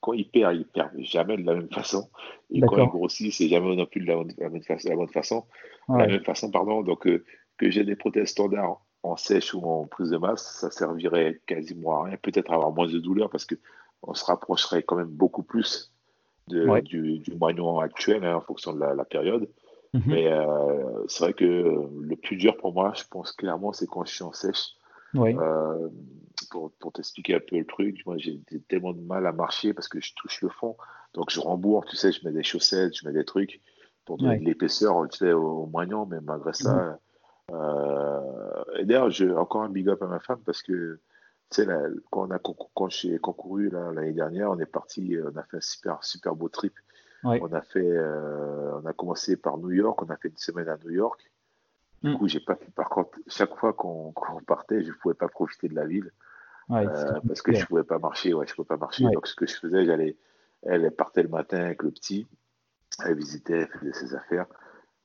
quand 0.02 0.12
il 0.12 0.30
perd, 0.30 0.56
il 0.56 0.66
perd 0.66 0.92
jamais 1.00 1.38
de 1.38 1.44
la 1.44 1.56
même 1.56 1.70
façon. 1.70 2.10
Et 2.52 2.60
quand 2.60 2.78
il 2.78 2.90
grossit, 2.90 3.32
c'est 3.32 3.48
jamais 3.48 3.76
non 3.76 3.86
plus 3.86 4.02
de 4.02 4.08
la, 4.08 4.50
même 4.50 4.64
façon. 4.64 4.90
La, 4.90 4.96
bonne 4.96 5.08
façon. 5.08 5.46
la 5.88 6.08
même 6.08 6.24
façon 6.24 6.52
pardon. 6.52 6.82
Donc, 6.82 7.08
euh, 7.08 7.24
que 7.58 7.70
j'ai 7.70 7.86
des 7.86 7.96
prothèses 7.96 8.30
standards 8.30 8.82
en 9.04 9.18
sèche 9.18 9.54
ou 9.54 9.62
en 9.66 9.86
prise 9.86 10.10
de 10.10 10.18
masse, 10.18 10.60
ça 10.60 10.72
servirait 10.72 11.42
quasiment 11.46 12.02
à 12.02 12.04
rien. 12.06 12.18
Peut-être 12.22 12.52
avoir 12.52 12.72
moins 12.72 12.88
de 12.88 13.00
douleur 13.00 13.30
parce 13.30 13.46
que 13.46 13.56
on 14.02 14.14
se 14.14 14.26
rapprocherait 14.26 14.84
quand 14.84 14.96
même 14.96 15.08
beaucoup 15.08 15.44
plus 15.44 15.92
du, 16.48 17.20
du, 17.20 17.36
moignon 17.36 17.80
actuel 17.80 18.26
hein, 18.26 18.36
en 18.36 18.42
fonction 18.42 18.74
de 18.74 18.80
la, 18.80 19.06
période. 19.06 19.48
Mhm. 19.94 20.04
Mais 20.08 20.28
euh, 20.28 21.06
c'est 21.08 21.24
vrai 21.24 21.34
que 21.34 21.46
le 21.46 22.16
plus 22.16 22.36
dur 22.36 22.58
pour 22.58 22.74
moi, 22.74 22.94
je 22.96 23.04
pense 23.10 23.32
clairement, 23.32 23.72
c'est 23.72 23.88
quand 23.88 24.06
je 24.06 24.14
suis 24.14 24.24
en 24.24 24.34
sèche. 24.34 24.76
Euh, 25.16 25.90
pour, 26.50 26.72
pour 26.80 26.92
t'expliquer 26.92 27.36
un 27.36 27.40
peu 27.40 27.60
le 27.60 27.66
truc, 27.66 28.04
moi 28.06 28.18
j'ai 28.18 28.42
tellement 28.68 28.94
de 28.94 29.02
mal 29.02 29.28
à 29.28 29.32
marcher 29.32 29.74
parce 29.74 29.88
que 29.88 30.02
je 30.02 30.14
touche 30.16 30.42
le 30.42 30.50
fond. 30.50 30.76
Donc 31.14 31.30
je 31.30 31.40
rembourre, 31.40 31.86
tu 31.86 31.96
sais, 31.96 32.12
je 32.12 32.26
mets 32.26 32.34
des 32.34 32.44
chaussettes, 32.44 32.98
je 32.98 33.08
mets 33.08 33.14
des 33.14 33.24
trucs 33.24 33.62
pour 34.06 34.18
donner 34.18 34.40
de 34.40 34.46
l'épaisseur 34.46 35.08
tu 35.10 35.20
sais, 35.20 35.32
au, 35.32 35.68
moignon, 35.68 36.06
mais 36.06 36.20
malgré 36.22 36.54
ça. 36.54 36.74
Mhm. 36.74 36.98
Et 37.50 38.86
d'ailleurs, 38.86 39.12
encore 39.38 39.64
un 39.64 39.70
big 39.70 39.90
up 39.90 40.02
à 40.02 40.08
ma 40.08 40.20
femme 40.20 40.40
parce 40.46 40.62
que 40.62 41.00
sais, 41.54 41.68
quand, 42.10 42.28
on 42.28 42.32
a, 42.32 42.40
quand 42.40 42.90
j'ai 42.90 43.18
concouru 43.20 43.70
l'année 43.70 44.14
dernière, 44.14 44.52
on 44.52 44.60
est 44.60 44.66
parti, 44.66 45.18
on 45.24 45.38
a 45.38 45.44
fait 45.44 45.58
un 45.58 45.62
super, 45.62 46.04
super 46.04 46.36
beau 46.36 46.50
trip. 46.50 46.74
On, 47.24 47.54
a 47.54 47.62
fait, 47.62 47.80
euh, 47.80 48.80
on 48.82 48.86
a 48.86 48.92
commencé 48.92 49.38
par 49.38 49.58
New 49.58 49.72
York, 49.72 50.02
on 50.02 50.10
a 50.10 50.18
fait 50.18 50.28
une 50.28 50.38
semaine 50.38 50.68
à 50.68 50.78
New 50.84 50.92
York. 50.92 51.22
Du 52.02 52.10
Mm. 52.10 52.18
coup, 52.18 52.28
j'ai 52.28 52.42
pas. 52.42 52.58
Par 52.76 52.90
contre, 52.90 53.18
chaque 53.28 53.56
fois 53.56 53.72
qu'on 53.72 54.12
qu'on 54.12 54.42
partait, 54.42 54.84
je 54.84 54.92
pouvais 54.92 55.14
pas 55.14 55.30
profiter 55.30 55.70
de 55.70 55.76
la 55.76 55.86
ville 55.86 56.12
Ouais, 56.68 56.86
euh, 56.86 57.22
parce 57.26 57.42
que 57.42 57.54
je 57.54 57.66
pouvais 57.66 57.86
pas 57.86 57.98
marcher. 57.98 58.34
Ouais, 58.34 58.46
je 58.46 58.54
pouvais 58.54 58.68
pas 58.68 58.76
marcher. 58.76 59.06
Ouais. 59.06 59.12
Donc, 59.14 59.26
ce 59.26 59.36
que 59.36 59.46
je 59.46 59.56
faisais, 59.56 59.86
j'allais. 59.86 60.18
Elle, 60.64 60.92
partait 60.92 61.24
le 61.24 61.30
matin 61.30 61.60
avec 61.60 61.82
le 61.82 61.92
petit. 61.92 62.28
Elle 63.06 63.16
visitait, 63.16 63.70
elle 63.72 63.80
faisait 63.80 63.94
ses 63.94 64.16
affaires. 64.16 64.48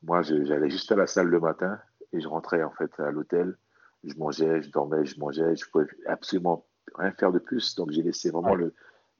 Moi, 0.02 0.22
j'allais 0.22 0.70
juste 0.70 0.90
à 0.90 0.96
la 0.96 1.06
salle 1.06 1.28
le 1.28 1.38
matin 1.38 1.78
et 2.12 2.20
je 2.20 2.28
rentrais 2.28 2.62
en 2.62 2.70
fait 2.72 2.90
à 2.98 3.10
l'hôtel. 3.10 3.56
Je 4.04 4.14
mangeais, 4.16 4.62
je 4.62 4.70
dormais, 4.70 5.04
je 5.04 5.18
mangeais. 5.18 5.56
Je 5.56 5.68
pouvais 5.70 5.86
absolument 6.06 6.64
rien 6.94 7.12
faire 7.12 7.32
de 7.32 7.38
plus. 7.38 7.74
Donc, 7.74 7.90
j'ai 7.90 8.02
laissé 8.02 8.30
vraiment 8.30 8.52
Ouais. 8.52 8.58
le, 8.58 8.74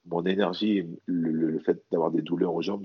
mon 0.05 0.25
énergie, 0.25 0.87
le, 1.05 1.31
le- 1.31 1.49
le 1.51 1.59
fait 1.59 1.83
d'avoir 1.91 2.11
des 2.11 2.21
douleurs 2.21 2.53
aux 2.53 2.61
jambes. 2.61 2.83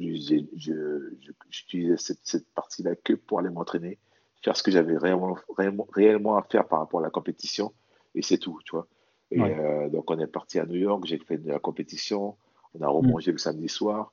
J'utilisais 1.50 1.96
cette, 1.96 2.20
cette 2.24 2.46
partie-là 2.54 2.96
que 2.96 3.12
pour 3.14 3.38
aller 3.38 3.50
m'entraîner, 3.50 3.98
faire 4.42 4.56
ce 4.56 4.62
que 4.62 4.70
j'avais 4.70 4.96
réellement, 4.96 5.36
réellement, 5.56 5.86
réellement 5.92 6.36
à 6.36 6.42
faire 6.42 6.66
par 6.66 6.80
rapport 6.80 7.00
à 7.00 7.02
la 7.02 7.10
compétition 7.10 7.72
et 8.14 8.22
c'est 8.22 8.38
tout, 8.38 8.58
tu 8.64 8.72
vois. 8.72 8.86
Et 9.30 9.40
Ouais. 9.40 9.56
euh, 9.58 9.88
donc, 9.88 10.10
on 10.10 10.18
est 10.18 10.26
parti 10.26 10.58
à 10.58 10.66
New 10.66 10.76
York. 10.76 11.04
J'ai 11.06 11.18
fait 11.18 11.38
de 11.38 11.48
la 11.48 11.58
compétition. 11.58 12.36
On 12.74 12.82
a 12.82 12.88
remangé 12.88 13.32
le 13.32 13.38
samedi 13.38 13.68
soir. 13.68 14.12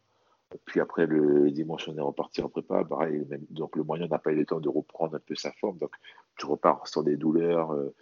Puis 0.66 0.80
après, 0.80 1.06
le 1.06 1.50
dimanche, 1.52 1.88
on 1.88 1.98
est 1.98 2.02
reparti 2.02 2.42
en 2.42 2.50
prépa. 2.50 2.84
Pareil, 2.84 3.26
même- 3.30 3.46
donc 3.50 3.76
le 3.76 3.84
moyen 3.84 4.08
n'a 4.08 4.20
pas 4.20 4.32
eu 4.32 4.36
le 4.36 4.46
temps 4.46 4.60
de 4.60 4.70
reprendre 4.70 5.16
un 5.16 5.20
peu 5.20 5.36
sa 5.36 5.52
forme. 5.54 5.78
Donc, 5.78 5.92
tu 6.38 6.46
repars 6.46 6.88
sur 6.88 7.04
des 7.04 7.16
douleurs. 7.18 7.72
euh, 7.74 7.94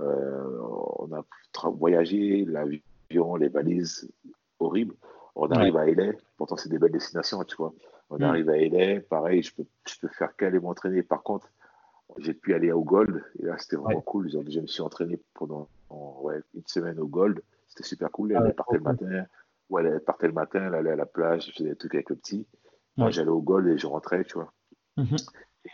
euh, 0.00 0.58
on 1.00 1.10
a 1.12 1.24
voyagé, 1.70 2.44
l'avion, 2.44 3.34
les 3.36 3.48
valises, 3.48 4.08
horrible. 4.60 4.94
On 5.34 5.50
arrive 5.50 5.76
à 5.76 5.86
LA, 5.88 6.12
pourtant 6.36 6.56
c'est 6.56 6.68
des 6.68 6.78
belles 6.78 6.92
destinations, 6.92 7.42
tu 7.44 7.56
vois. 7.56 7.72
On 8.10 8.18
Mm. 8.18 8.22
arrive 8.22 8.48
à 8.48 8.56
LA, 8.58 9.00
pareil, 9.00 9.42
je 9.42 9.52
peux, 9.54 9.64
je 9.88 9.98
peux 10.00 10.08
faire 10.08 10.34
qu'aller 10.36 10.60
m'entraîner. 10.60 11.02
Par 11.02 11.22
contre, 11.24 11.48
j'ai 12.18 12.32
pu 12.32 12.54
aller 12.54 12.70
au 12.72 12.82
Gold, 12.82 13.22
et 13.40 13.46
là 13.46 13.58
c'était 13.58 13.76
vraiment 13.76 13.96
Ouais. 13.98 14.02
cool. 14.06 14.30
Je 14.30 14.60
me 14.60 14.66
suis 14.68 14.82
entraîné 14.82 15.18
pendant 15.34 15.68
en- 15.90 16.20
ouais, 16.22 16.40
une 16.54 16.66
semaine 16.66 16.98
au 17.00 17.06
Gold. 17.06 17.42
C'était 17.66 17.84
super 17.84 18.10
cool. 18.12 18.34
Ah 18.36 18.42
ouais, 18.42 18.52
partait 18.52 18.76
le 18.76 18.82
matin. 18.82 19.26
Ouais, 19.70 19.84
elle 19.84 20.00
partait 20.00 20.26
le 20.28 20.32
matin, 20.32 20.66
elle 20.66 20.74
allait 20.74 20.90
à 20.92 20.96
la 20.96 21.06
plage, 21.06 21.46
je 21.46 21.52
faisais 21.52 21.70
des 21.70 21.76
trucs 21.76 21.94
avec 21.94 22.10
le 22.10 22.16
petit. 22.16 22.46
Moi, 22.96 23.10
j'allais 23.10 23.28
au 23.30 23.40
Gold 23.40 23.68
et 23.68 23.78
je 23.78 23.86
rentrais, 23.86 24.24
tu 24.24 24.34
vois. 24.34 24.52
Mhm. 24.96 25.16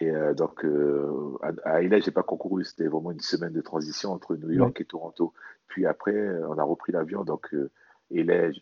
Et 0.00 0.10
euh, 0.10 0.34
donc, 0.34 0.64
euh, 0.64 1.38
à, 1.42 1.52
à 1.64 1.82
LA, 1.82 2.00
j'ai 2.00 2.10
pas 2.10 2.22
concouru. 2.22 2.64
C'était 2.64 2.86
vraiment 2.88 3.12
une 3.12 3.20
semaine 3.20 3.52
de 3.52 3.60
transition 3.60 4.12
entre 4.12 4.36
New 4.36 4.50
York 4.50 4.78
et 4.80 4.84
Toronto. 4.84 5.32
Puis 5.68 5.86
après, 5.86 6.14
euh, 6.14 6.46
on 6.48 6.58
a 6.58 6.64
repris 6.64 6.92
l'avion. 6.92 7.24
Donc, 7.24 7.54
euh, 7.54 7.70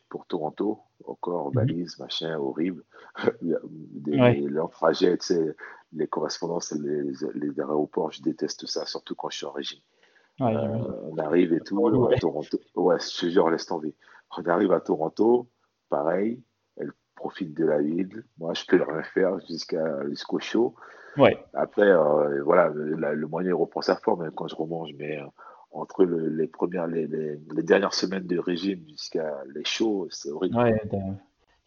pour 0.08 0.26
Toronto, 0.26 0.78
encore 1.06 1.48
Mhm. 1.48 1.54
valise, 1.54 1.98
machin, 1.98 2.38
horrible. 2.38 2.84
Des, 3.42 4.20
Ouais. 4.20 4.40
leurs 4.40 4.70
trajets, 4.70 5.16
tu 5.18 5.26
sais, 5.26 5.56
les 5.92 6.06
correspondances, 6.06 6.72
les, 6.72 7.02
les 7.34 7.60
aéroports, 7.60 8.12
je 8.12 8.22
déteste 8.22 8.66
ça, 8.66 8.86
surtout 8.86 9.14
quand 9.14 9.30
je 9.30 9.38
suis 9.38 9.46
en 9.46 9.50
régime. 9.52 9.80
Ouais, 10.40 10.54
on 10.56 11.18
arrive 11.18 11.52
et 11.52 11.60
tout 11.60 11.76
à. 12.08 12.18
Toronto. 12.18 12.58
Ouais, 12.76 12.96
je 13.00 13.20
te 13.20 13.30
jure, 13.30 13.50
laisse 13.50 13.66
tomber. 13.66 13.94
On 14.36 14.44
arrive 14.46 14.72
à 14.72 14.80
Toronto, 14.80 15.48
pareil, 15.88 16.42
elle 16.76 16.92
profite 17.14 17.54
de 17.54 17.64
la 17.64 17.80
ville. 17.80 18.24
Moi, 18.38 18.54
je 18.54 18.64
peux 18.66 18.82
rien 18.82 19.02
faire 19.02 19.38
jusqu'à 19.46 20.08
jusqu'au 20.08 20.38
show. 20.38 20.74
Ouais. 21.16 21.38
Après, 21.52 21.90
euh, 21.90 22.42
voilà, 22.42 22.68
le, 22.70 22.94
la- 22.96 23.14
le 23.14 23.26
moyen 23.26 23.54
reprend 23.54 23.82
sa 23.82 23.96
forme 23.96 24.22
hein, 24.22 24.30
quand 24.34 24.48
je 24.48 24.56
remange, 24.56 24.90
mais 24.98 25.20
euh, 25.20 25.26
entre 25.70 26.04
le- 26.04 26.28
les 26.28 26.46
premières, 26.46 26.86
les, 26.86 27.06
les- 27.06 27.38
les 27.54 27.62
dernières 27.62 27.92
semaines 27.94 28.26
de 28.26 28.38
régime 28.38 28.82
jusqu'à 28.88 29.42
les 29.54 29.64
shows, 29.64 30.06
c'est 30.10 30.30
horrible. 30.30 30.56
Ouais, 30.56 30.80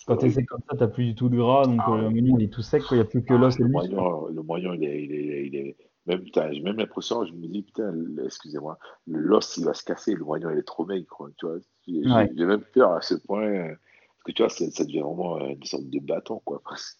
quand 0.07 0.17
t'es 0.17 0.29
sec 0.29 0.45
comme 0.47 0.61
ça, 0.69 0.75
t'as 0.77 0.87
plus 0.87 1.05
du 1.05 1.15
tout 1.15 1.29
de 1.29 1.37
gras, 1.37 1.65
donc 1.65 1.81
Ah, 1.83 1.91
euh, 1.91 2.01
le 2.03 2.09
moignon 2.09 2.37
il 2.39 2.45
est 2.45 2.53
tout 2.53 2.61
sec, 2.61 2.83
il 2.91 2.95
n'y 2.95 2.99
a 3.01 3.05
plus 3.05 3.23
que 3.23 3.33
l'os 3.33 3.55
et 3.59 3.63
Le 3.63 3.67
le 3.67 3.71
moyen, 3.71 3.97
le 4.33 4.41
moyen, 4.43 4.73
il 4.75 4.83
est, 4.83 5.03
il 5.03 5.11
est, 5.13 5.47
il 5.47 5.55
est- 5.55 5.77
même, 6.05 6.21
putain, 6.21 6.51
j'ai 6.51 6.61
même 6.61 6.77
l'impression, 6.77 7.25
je 7.25 7.33
me 7.33 7.47
dis, 7.47 7.63
putain, 7.63 7.91
le- 7.91 8.25
excusez-moi, 8.25 8.77
l'os, 9.07 9.57
il 9.57 9.65
va 9.65 9.73
se 9.73 9.83
casser, 9.83 10.13
le 10.13 10.23
moyen, 10.23 10.51
il 10.51 10.59
est 10.59 10.63
trop 10.63 10.85
maigre, 10.85 11.07
quoi, 11.09 11.29
tu 11.37 11.47
vois. 11.47 11.57
J'ai 11.87 12.09
Ouais. 12.09 12.29
même 12.33 12.61
peur 12.73 12.93
à 12.93 13.01
ce 13.01 13.15
point, 13.15 13.43
euh, 13.43 13.67
parce 13.67 14.23
que 14.25 14.31
tu 14.31 14.41
vois, 14.41 14.49
ça, 14.49 14.83
devient 14.83 15.01
vraiment 15.01 15.37
euh, 15.37 15.49
une 15.49 15.63
sorte 15.63 15.89
de 15.89 15.99
bâton, 15.99 16.41
quoi. 16.43 16.61
presque. 16.63 16.97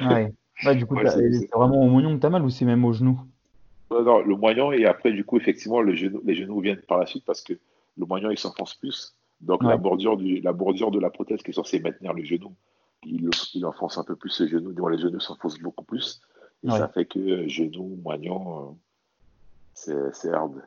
Ouais. 0.00 0.32
Ouais, 0.64 0.76
du 0.76 0.86
coup, 0.86 0.96
Ouais, 0.96 1.08
c'est- 1.08 1.48
vraiment 1.54 1.82
au 1.82 1.88
moignon 1.88 2.14
que 2.16 2.20
t'as 2.20 2.30
mal 2.30 2.42
ou 2.42 2.50
c'est 2.50 2.64
même 2.64 2.84
au 2.84 2.92
genou? 2.92 3.20
Non, 3.90 4.02
non, 4.02 4.20
le 4.20 4.36
moyen, 4.36 4.70
et 4.72 4.84
après, 4.86 5.12
du 5.12 5.24
coup, 5.24 5.38
effectivement, 5.38 5.80
le 5.80 5.94
genou, 5.94 6.20
les 6.24 6.34
genoux 6.34 6.60
viennent 6.60 6.82
par 6.82 6.98
la 6.98 7.06
suite 7.06 7.24
parce 7.24 7.42
que 7.42 7.54
le 7.96 8.06
moyen, 8.06 8.30
il 8.30 8.38
s'enfonce 8.38 8.74
plus. 8.74 9.14
Donc, 9.40 9.62
la, 9.62 9.76
bordure 9.76 10.16
du, 10.16 10.40
la 10.40 10.52
bordure 10.52 10.90
de 10.90 10.98
la 11.00 11.10
prothèse 11.10 11.42
qui 11.42 11.50
est 11.50 11.54
censée 11.54 11.80
maintenir 11.80 12.12
le 12.12 12.24
genou, 12.24 12.54
il, 13.06 13.30
il 13.54 13.66
enfonce 13.66 13.96
un 13.98 14.04
peu 14.04 14.16
plus 14.16 14.40
le 14.40 14.48
genou. 14.48 14.72
Donc, 14.72 14.90
les 14.90 14.98
genoux 14.98 15.20
s'enfoncent 15.20 15.60
beaucoup 15.60 15.84
plus. 15.84 16.20
Et 16.64 16.70
ça 16.70 16.88
fait 16.88 17.06
que 17.06 17.18
euh, 17.18 17.48
genou, 17.48 17.98
moignon, 18.02 18.76
c'est 19.74 20.30
hard. 20.32 20.62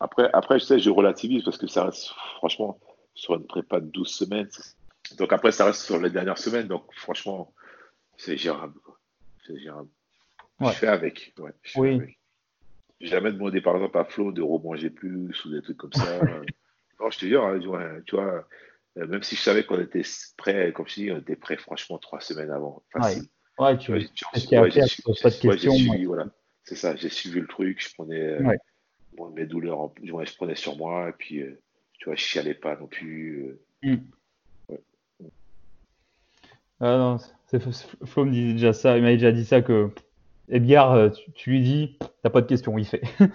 Après, 0.00 0.30
après, 0.32 0.58
je 0.58 0.64
sais, 0.64 0.78
je 0.78 0.90
relativise 0.90 1.42
parce 1.44 1.58
que 1.58 1.66
ça 1.66 1.84
reste, 1.84 2.08
franchement, 2.36 2.78
sur 3.14 3.34
une 3.34 3.46
prépa 3.46 3.80
de 3.80 3.86
12 3.86 4.08
semaines. 4.08 4.48
Donc, 5.16 5.32
après, 5.32 5.50
ça 5.52 5.64
reste 5.64 5.82
sur 5.82 6.00
les 6.00 6.10
dernières 6.10 6.38
semaines. 6.38 6.68
Donc, 6.68 6.84
franchement, 6.94 7.52
c'est 8.16 8.36
gérable. 8.36 8.78
C'est 9.46 9.58
gérable. 9.58 9.88
Ouais. 10.60 10.72
Je 10.72 10.78
fais 10.78 10.86
avec. 10.86 11.32
Ouais, 11.38 11.52
je 11.62 11.72
fais 11.72 11.80
Oui. 11.80 11.94
avec. 11.96 12.18
Jamais 13.00 13.32
demandé, 13.32 13.60
par 13.60 13.76
exemple, 13.76 13.96
à 13.98 14.04
Flo 14.04 14.32
de 14.32 14.42
remanger 14.42 14.90
plus 14.90 15.44
ou 15.44 15.50
des 15.50 15.62
trucs 15.62 15.76
comme 15.76 15.92
ça. 15.92 16.04
non, 17.00 17.10
je 17.10 17.18
te 17.18 17.26
dis, 17.26 17.36
hein, 17.36 17.60
tu 18.06 18.16
vois, 18.16 18.46
euh, 18.98 19.06
même 19.06 19.22
si 19.22 19.36
je 19.36 19.40
savais 19.40 19.64
qu'on 19.64 19.80
était 19.80 20.02
prêt, 20.36 20.72
comme 20.72 20.88
je 20.88 20.94
dis, 20.94 21.12
on 21.12 21.18
était 21.18 21.36
prêt, 21.36 21.56
franchement, 21.56 21.98
trois 21.98 22.20
semaines 22.20 22.50
avant. 22.50 22.82
Facile. 22.92 23.24
Ouais, 23.58 23.76
Tu 23.78 23.86
tu 23.86 24.24
vois, 24.56 24.68
j'ai- 24.68 24.86
suivi, 24.86 26.04
voilà. 26.04 26.26
C'est 26.64 26.76
ça, 26.76 26.94
j'ai 26.96 27.08
suivi 27.08 27.40
le 27.40 27.46
truc, 27.46 27.80
je 27.82 27.94
prenais 27.94 28.20
euh, 28.20 28.42
Ouais. 28.42 28.58
Bon, 29.18 29.30
mes 29.30 29.46
douleurs, 29.46 29.80
en- 29.80 29.94
ouais, 30.12 30.26
je 30.26 30.34
prenais 30.36 30.54
sur 30.54 30.76
moi, 30.76 31.10
et 31.10 31.12
puis, 31.12 31.42
euh, 31.42 31.60
tu 31.98 32.06
vois, 32.06 32.14
je 32.14 32.22
chialais 32.22 32.54
pas 32.54 32.76
non 32.76 32.86
plus. 32.86 33.58
euh. 33.84 33.98
Ah 36.80 36.96
non, 36.96 37.18
c'est 37.46 37.60
Flo 38.06 38.24
me 38.24 38.30
disait 38.30 38.52
déjà 38.52 38.72
ça, 38.72 38.96
il 38.96 39.02
m'avait 39.02 39.16
déjà 39.16 39.32
dit 39.32 39.44
ça 39.44 39.62
que 39.62 39.90
Edgar, 40.48 40.92
euh, 40.92 41.10
tu, 41.10 41.32
tu 41.32 41.50
lui 41.50 41.60
dis, 41.60 41.98
t'as 42.22 42.30
pas 42.30 42.40
de 42.40 42.46
questions, 42.46 42.78
il 42.78 42.86
fait. 42.86 43.02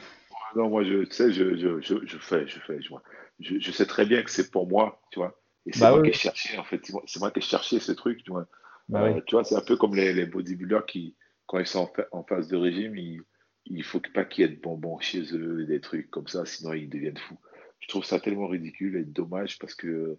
Non, 0.55 0.69
moi, 0.69 0.83
je, 0.83 1.03
tu 1.05 1.11
sais, 1.13 1.31
je, 1.33 1.55
je, 1.57 1.81
je, 1.81 1.95
je 2.05 2.17
fais, 2.19 2.47
je 2.47 2.59
fais, 2.59 2.79
je, 2.79 3.59
je, 3.59 3.71
sais 3.71 3.85
très 3.87 4.05
bien 4.05 4.21
que 4.21 4.29
c'est 4.29 4.51
pour 4.51 4.67
moi, 4.67 5.01
tu 5.11 5.17
vois. 5.19 5.39
Et 5.65 5.73
c'est 5.73 5.79
Bah 5.81 5.89
moi 5.89 5.99
oui. 5.99 6.03
qui 6.03 6.09
ai 6.11 6.13
cherché, 6.13 6.57
en 6.59 6.63
fait, 6.63 6.79
c'est 6.83 6.93
moi, 6.93 7.01
c'est 7.07 7.19
moi 7.19 7.31
qui 7.31 7.39
ai 7.39 7.41
cherché 7.41 7.79
ce 7.79 7.91
truc, 7.91 8.23
tu 8.23 8.31
vois. 8.31 8.45
Bah 8.89 8.99
Euh, 9.01 9.15
oui. 9.15 9.21
tu 9.25 9.35
vois, 9.35 9.43
c'est 9.43 9.55
un 9.55 9.61
peu 9.61 9.77
comme 9.77 9.95
les, 9.95 10.13
les 10.13 10.27
bodybuilders 10.27 10.85
qui, 10.85 11.15
quand 11.47 11.57
ils 11.59 11.65
sont 11.65 11.79
en, 11.79 11.87
fa- 11.87 12.07
en 12.11 12.23
phase 12.23 12.47
de 12.49 12.57
régime, 12.57 12.95
ils, 12.95 13.21
il 13.65 13.83
faut 13.83 14.01
pas 14.13 14.25
qu'il 14.25 14.43
y 14.45 14.51
ait 14.51 14.55
de 14.55 14.59
bonbons 14.61 14.99
chez 14.99 15.23
eux, 15.35 15.65
des 15.65 15.81
trucs 15.81 16.09
comme 16.09 16.27
ça, 16.27 16.45
sinon 16.45 16.73
ils 16.73 16.89
deviennent 16.89 17.17
fous. 17.17 17.39
Je 17.79 17.87
trouve 17.87 18.05
ça 18.05 18.19
tellement 18.19 18.47
ridicule 18.47 18.95
et 18.97 19.03
dommage 19.05 19.59
parce 19.59 19.75
que 19.75 20.17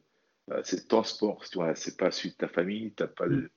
euh, 0.51 0.61
c'est 0.65 0.89
ton 0.89 1.03
sport, 1.03 1.45
tu 1.49 1.59
vois, 1.59 1.75
c'est 1.75 1.97
pas 1.97 2.11
celui 2.11 2.31
de 2.31 2.37
ta 2.37 2.49
famille, 2.49 2.93
t'as 2.95 3.07
pas 3.09 3.29
de... 3.29 3.51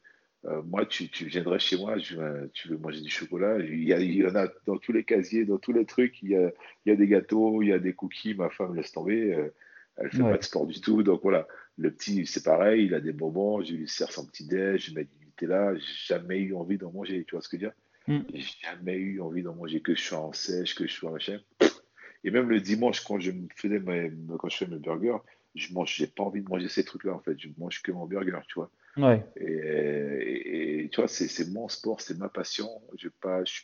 Euh, 0.46 0.62
moi, 0.64 0.86
tu, 0.86 1.10
tu 1.10 1.26
viendrais 1.26 1.60
chez 1.60 1.78
moi, 1.78 1.98
je, 1.98 2.48
tu 2.54 2.70
veux 2.70 2.78
manger 2.78 3.02
du 3.02 3.10
chocolat, 3.10 3.60
il 3.60 3.84
y, 3.84 3.94
a- 3.94 4.00
il 4.00 4.16
y 4.16 4.26
en 4.26 4.36
a 4.36 4.48
dans 4.66 4.78
tous 4.78 4.92
les 4.94 5.04
casiers, 5.04 5.46
dans 5.46 5.58
tous 5.58 5.74
les 5.74 5.86
trucs, 5.86 6.22
il 6.24 6.30
y 6.32 6.36
a, 6.36 6.52
il 6.86 6.90
y 6.90 6.92
a 6.92 6.96
des 6.96 7.08
gâteaux, 7.08 7.62
il 7.64 7.70
y 7.70 7.74
a 7.74 7.80
des 7.80 7.94
cookies, 7.94 8.36
ma 8.36 8.50
femme 8.50 8.76
laisse 8.76 8.92
tomber, 8.92 9.34
euh, 9.34 9.50
elle 9.98 10.12
fait 10.12 10.24
Ouais. 10.24 10.32
pas 10.32 10.38
de 10.38 10.44
sport 10.44 10.68
du 10.68 10.80
tout, 10.82 11.04
donc 11.04 11.22
voilà. 11.24 11.48
Le 11.78 11.92
petit, 11.92 12.26
c'est 12.28 12.44
pareil, 12.44 12.86
il 12.86 12.94
a 12.94 13.00
des 13.02 13.14
bonbons, 13.14 13.64
je 13.64 13.74
lui 13.76 13.88
sers 13.88 14.12
son 14.12 14.26
petit 14.28 14.46
déj, 14.48 14.88
je 14.92 14.94
mets 14.96 15.06
du 15.06 15.18
Nutella, 15.26 15.76
j'ai 15.76 15.84
jamais 16.16 16.40
eu 16.40 16.54
envie 16.56 16.78
d'en 16.78 16.92
manger, 16.92 17.26
tu 17.26 17.36
vois 17.36 17.42
ce 17.42 17.50
que 17.50 17.58
je 17.58 17.66
veux 17.66 17.70
dire? 17.72 17.78
Mm. 18.08 18.20
J'ai 18.34 18.54
jamais 18.64 18.96
eu 18.96 19.22
envie 19.22 19.44
d'en 19.44 19.56
manger, 19.56 19.82
que 19.82 19.96
je 19.96 20.02
sois 20.02 20.20
en 20.20 20.34
sèche, 20.34 20.76
que 20.76 20.88
je 20.88 20.94
sois 20.94 21.12
machin. 21.12 21.40
Et 22.24 22.32
même 22.32 22.50
le 22.50 22.60
dimanche, 22.60 23.02
quand 23.04 23.20
je 23.20 23.32
me 23.32 23.48
faisais 23.56 23.80
mes, 23.80 24.12
quand 24.40 24.50
je 24.50 24.58
fais 24.58 24.68
mes 24.68 24.80
burgers, 24.80 25.18
je 25.56 25.74
mange, 25.74 25.96
j'ai 25.96 26.08
pas 26.08 26.24
envie 26.24 26.42
de 26.42 26.50
manger 26.50 26.70
ces 26.70 26.84
trucs-là, 26.84 27.14
en 27.14 27.20
fait, 27.20 27.38
je 27.40 27.50
mange 27.58 27.82
que 27.82 27.92
mon 27.92 28.06
burger, 28.06 28.40
tu 28.48 28.56
vois? 28.56 28.72
Ouais. 28.98 29.24
Et, 29.36 29.46
et- 29.46 30.84
et 30.86 30.90
tu 30.90 31.02
vois, 31.02 31.08
c'est 31.08 31.50
mon 31.50 31.68
sport, 31.68 32.02
c'est 32.02 32.18
ma 32.18 32.30
passion. 32.30 32.70
Je 32.98 33.10
pas, 33.10 33.44
je- 33.44 33.62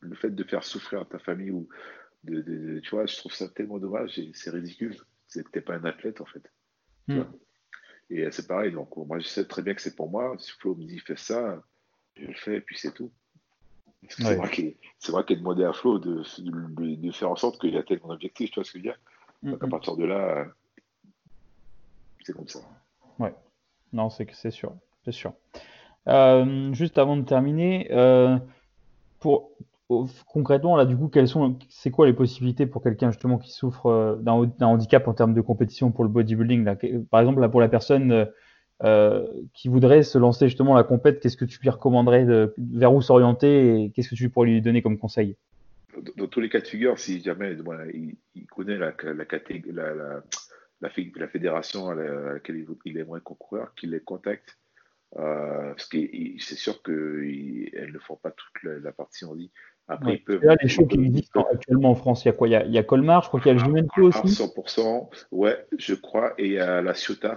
le 0.00 0.14
fait 0.14 0.30
de 0.30 0.44
faire 0.44 0.64
souffrir 0.64 1.06
ta 1.08 1.18
famille 1.18 1.50
ou 1.50 1.68
de, 2.24 2.40
de- 2.40 2.74
de- 2.74 2.80
tu 2.80 2.90
vois, 2.90 3.06
je 3.06 3.16
trouve 3.16 3.32
ça 3.32 3.48
tellement 3.48 3.78
dommage 3.78 4.20
c'est 4.32 4.50
ridicule. 4.50 4.96
C'est 5.26 5.44
que 5.44 5.50
t'es 5.50 5.60
pas 5.60 5.74
un 5.74 5.84
athlète 5.84 6.20
en 6.20 6.26
fait. 6.26 6.42
Tu 7.08 7.14
Mm. 7.14 7.16
vois. 7.16 7.32
Et 8.10 8.24
euh, 8.24 8.30
c'est 8.30 8.46
pareil. 8.46 8.72
Donc 8.72 8.96
moi, 8.96 9.18
je 9.18 9.26
sais 9.28 9.44
très 9.44 9.62
bien 9.62 9.74
que 9.74 9.82
c'est 9.82 9.94
pour 9.96 10.10
moi. 10.10 10.34
Si 10.38 10.52
Flo 10.52 10.74
me 10.74 10.84
dit 10.84 10.98
fais 11.00 11.16
ça, 11.16 11.62
je 12.16 12.26
le 12.26 12.34
fais 12.34 12.56
et 12.56 12.60
puis 12.60 12.76
c'est 12.78 12.92
tout. 12.94 13.12
Que 14.06 14.22
Ouais. 14.22 14.30
C'est 14.30 14.36
moi 14.36 14.48
qui, 14.48 14.76
c'est 14.98 15.12
moi 15.12 15.24
qui 15.24 15.32
ai 15.34 15.36
demandé 15.36 15.64
à 15.64 15.72
Flo 15.72 15.98
de, 15.98 16.22
de, 16.38 16.94
de 16.94 17.10
faire 17.12 17.30
en 17.30 17.36
sorte 17.36 17.60
que 17.60 17.70
j'atteigne 17.70 17.98
mon 18.04 18.10
objectif. 18.10 18.50
Tu 18.50 18.54
vois 18.60 18.64
ce 18.64 18.72
que 18.72 18.78
je 18.78 18.82
veux 18.84 18.90
dire? 18.90 18.98
Mm, 19.42 19.50
Donc 19.52 19.64
à 19.64 19.66
mm. 19.66 19.70
partir 19.70 19.96
de 19.96 20.04
là, 20.04 20.38
euh, 20.38 20.44
c'est 22.24 22.32
comme 22.32 22.48
ça. 22.48 22.60
Non, 23.92 24.10
c'est 24.10 24.26
c'est 24.34 24.50
sûr, 24.50 24.74
c'est 25.06 25.12
sûr. 25.12 25.32
Euh, 26.08 26.74
juste 26.74 26.98
avant 26.98 27.16
de 27.16 27.22
terminer, 27.22 27.88
euh, 27.90 28.36
pour 29.18 29.52
concrètement 30.26 30.76
là, 30.76 30.84
du 30.84 30.94
coup, 30.94 31.08
quelles 31.08 31.26
sont, 31.26 31.58
c'est 31.70 31.90
quoi 31.90 32.04
les 32.04 32.12
possibilités 32.12 32.66
pour 32.66 32.82
quelqu'un 32.82 33.10
justement 33.10 33.38
qui 33.38 33.50
souffre 33.50 34.18
d'un 34.20 34.42
ha- 34.42 34.46
d'un 34.58 34.66
handicap 34.66 35.08
en 35.08 35.14
termes 35.14 35.32
de 35.32 35.40
compétition 35.40 35.90
pour 35.90 36.04
le 36.04 36.10
bodybuilding 36.10 36.64
là, 36.64 36.76
par 37.10 37.20
exemple 37.20 37.40
là 37.40 37.48
pour 37.48 37.62
la 37.62 37.68
personne 37.70 38.28
euh, 38.84 39.26
qui 39.54 39.68
voudrait 39.68 40.02
se 40.02 40.18
lancer 40.18 40.46
justement 40.48 40.74
la 40.74 40.84
compète, 40.84 41.20
qu'est-ce 41.20 41.36
que 41.36 41.44
tu 41.44 41.60
lui 41.60 41.70
recommanderais 41.70 42.24
de, 42.24 42.54
vers 42.58 42.92
où 42.92 43.02
s'orienter 43.02 43.84
et 43.84 43.90
qu'est-ce 43.90 44.10
que 44.10 44.14
tu 44.14 44.30
pourrais 44.30 44.48
lui 44.48 44.62
donner 44.62 44.82
comme 44.82 44.98
conseil? 44.98 45.36
dans 46.16 46.28
tous 46.28 46.40
les 46.40 46.48
cas 46.48 46.60
de 46.60 46.66
figure, 46.66 46.98
si 46.98 47.20
jamais 47.22 47.56
il, 48.34 48.46
connaît 48.46 48.76
la, 48.76 48.94
la, 49.02 49.14
la, 49.90 50.22
la, 50.80 51.28
fédération 51.28 51.88
à, 51.88 51.94
laquelle 51.94 52.64
il, 52.84 52.98
aimerait 52.98 53.20
concourir, 53.20 53.72
qu'il 53.76 53.90
les 53.90 54.00
contacte. 54.00 54.58
Euh, 55.16 55.70
parce 55.70 55.86
que 55.86 55.98
c'est 56.38 56.56
sûr 56.56 56.82
qu'elles 56.82 57.92
ne 57.92 57.98
font 57.98 58.16
pas 58.16 58.30
toute 58.30 58.62
la, 58.62 58.92
partie 58.92 59.24
on 59.24 59.34
dit. 59.34 59.50
Après, 59.88 60.14
ils 60.14 60.22
peuvent. 60.22 60.44
Là, 60.44 60.54
les 60.62 60.68
shows 60.68 60.86
qui 60.86 61.00
existent 61.00 61.46
actuellement 61.50 61.90
en 61.90 61.94
France, 61.94 62.24
il 62.24 62.28
y 62.28 62.30
a 62.30 62.32
quoi? 62.32 62.48
Il 62.48 62.72
y 62.72 62.78
a, 62.78 62.82
Colmar, 62.82 63.22
je 63.22 63.28
crois 63.28 63.40
qu'il 63.40 63.48
y 63.48 63.50
a 63.50 63.54
le 63.54 63.64
Jumenco 63.64 64.02
aussi. 64.02 64.26
100%, 64.26 65.08
ouais, 65.32 65.56
je 65.78 65.94
crois, 65.94 66.34
et 66.36 66.46
il 66.46 66.52
y 66.52 66.58
a 66.58 66.82
la 66.82 66.94
Ciotat. 66.94 67.36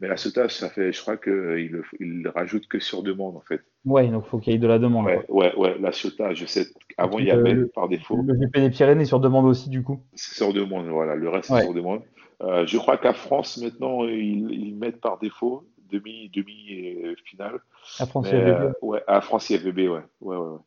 Mais 0.00 0.08
la 0.08 0.16
Ciotat, 0.16 0.48
ça 0.48 0.68
fait, 0.68 0.92
je 0.92 1.00
crois 1.00 1.16
qu'il 1.16 1.82
il 2.00 2.28
rajoute 2.34 2.66
que 2.66 2.80
sur 2.80 3.02
demande, 3.02 3.36
en 3.36 3.42
fait. 3.42 3.60
Ouais, 3.84 4.08
donc 4.08 4.24
il 4.26 4.28
faut 4.28 4.38
qu'il 4.38 4.52
y 4.52 4.56
ait 4.56 4.58
de 4.58 4.66
la 4.66 4.80
demande. 4.80 5.06
Ouais, 5.06 5.24
ouais, 5.28 5.54
ouais, 5.56 5.78
la 5.78 5.92
Ciotat, 5.92 6.34
je 6.34 6.46
sais, 6.46 6.66
avant 6.98 7.18
il 7.18 7.26
y 7.26 7.30
avait 7.30 7.54
par 7.66 7.88
défaut. 7.88 8.20
Le 8.22 8.34
GP 8.34 8.56
des 8.58 8.70
Pyrénées 8.70 9.04
sur 9.04 9.20
demande 9.20 9.46
aussi, 9.46 9.68
du 9.68 9.82
coup. 9.82 10.00
C'est 10.14 10.34
sur 10.34 10.52
demande, 10.52 10.86
voilà, 10.88 11.14
le 11.14 11.28
reste 11.28 11.48
c'est 11.48 11.62
sur 11.62 11.74
demande. 11.74 12.02
Euh, 12.42 12.66
je 12.66 12.76
crois 12.78 12.98
qu'à 12.98 13.12
France, 13.12 13.58
maintenant, 13.58 14.04
ils, 14.04 14.50
ils, 14.50 14.74
mettent 14.74 15.00
par 15.00 15.18
défaut 15.18 15.64
demi, 15.90 16.30
demi 16.34 17.02
euh, 17.04 17.14
finale. 17.24 17.60
À 18.00 18.06
France 18.06 18.26
euh, 18.32 18.72
ouais, 18.82 19.02
à 19.06 19.20
France 19.20 19.50
IFBB, 19.50 19.88
ouais. 19.88 20.00
Ouais, 20.20 20.36
ouais, 20.36 20.36
ouais. 20.36 20.58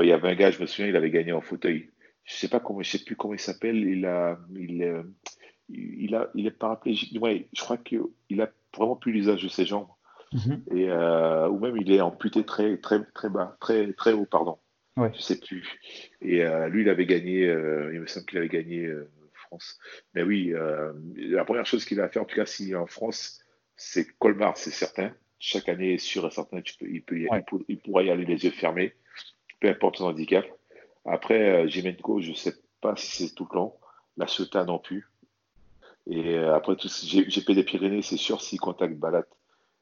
Il 0.00 0.06
y 0.06 0.12
avait 0.12 0.28
un 0.28 0.34
gars, 0.34 0.50
je 0.50 0.60
me 0.60 0.66
souviens, 0.66 0.88
il 0.88 0.96
avait 0.96 1.10
gagné 1.10 1.32
en 1.32 1.40
fauteuil. 1.40 1.90
Je 2.24 2.34
sais 2.34 2.48
pas 2.48 2.60
comment, 2.60 2.82
je 2.82 2.90
sais 2.90 3.04
plus 3.04 3.16
comment 3.16 3.34
il 3.34 3.40
s'appelle. 3.40 3.76
Il 3.76 4.04
a, 4.06 4.38
il, 4.54 4.82
euh, 4.82 5.02
il 5.68 6.14
a, 6.14 6.30
il 6.34 6.46
est 6.46 6.50
paraplégique. 6.50 7.20
Ouais, 7.22 7.48
je 7.52 7.62
crois 7.62 7.78
qu'il 7.78 8.40
a 8.40 8.50
vraiment 8.76 8.96
plus 8.96 9.12
l'usage 9.12 9.42
de 9.42 9.48
ses 9.48 9.64
jambes. 9.64 9.88
Mhm. 10.32 10.62
Et 10.76 10.90
ou 10.90 11.58
même 11.58 11.76
il 11.78 11.90
est 11.90 12.02
amputé 12.02 12.44
très, 12.44 12.76
très, 12.76 13.02
très 13.14 13.30
bas, 13.30 13.56
très, 13.60 13.92
très 13.94 14.12
haut, 14.12 14.26
pardon. 14.26 14.58
Ouais. 14.98 15.10
Je 15.14 15.20
sais 15.20 15.40
plus. 15.40 15.78
Et 16.20 16.44
lui, 16.68 16.82
il 16.82 16.88
avait 16.90 17.06
gagné. 17.06 17.44
il 17.44 18.00
me 18.00 18.06
semble 18.06 18.26
qu'il 18.26 18.38
avait 18.38 18.48
gagné 18.48 18.92
France. 19.32 19.78
Mais 20.12 20.22
oui, 20.22 20.52
la 21.16 21.44
première 21.46 21.64
chose 21.64 21.86
qu'il 21.86 22.00
a 22.02 22.10
fait, 22.10 22.20
en 22.20 22.26
tout 22.26 22.36
cas, 22.36 22.44
si 22.44 22.74
en 22.74 22.86
France, 22.86 23.40
c'est 23.78 24.06
Colmar, 24.18 24.56
c'est 24.58 24.70
certain. 24.70 25.14
Chaque 25.38 25.68
année, 25.68 25.94
est 25.94 25.98
sûr 25.98 26.26
et 26.26 26.30
certain, 26.30 26.60
tu 26.60 26.76
peux, 26.76 26.86
il, 26.90 27.02
peut 27.02 27.16
il, 27.68 27.78
pourra 27.78 28.02
y 28.02 28.10
aller 28.10 28.24
les 28.24 28.44
yeux 28.44 28.50
fermés, 28.50 28.92
peu 29.60 29.68
importe 29.68 29.96
son 29.96 30.06
handicap. 30.06 30.46
Après, 31.04 31.64
euh, 31.64 31.68
je 31.68 31.80
ne 31.80 32.34
sais 32.34 32.54
pas 32.80 32.94
si 32.96 33.28
c'est 33.28 33.34
tout 33.34 33.46
le 33.50 33.54
temps. 33.54 33.78
La 34.16 34.26
Ceuta 34.26 34.64
non 34.64 34.78
plus. 34.78 35.08
Et 36.06 36.34
euh, 36.34 36.54
après, 36.54 36.76
tout, 36.76 36.88
GP 36.88 37.52
des 37.52 37.64
Pyrénées, 37.64 38.02
c'est 38.02 38.16
sûr, 38.16 38.40
s'il 38.40 38.60
contacte 38.60 38.96
Balat, 38.96 39.26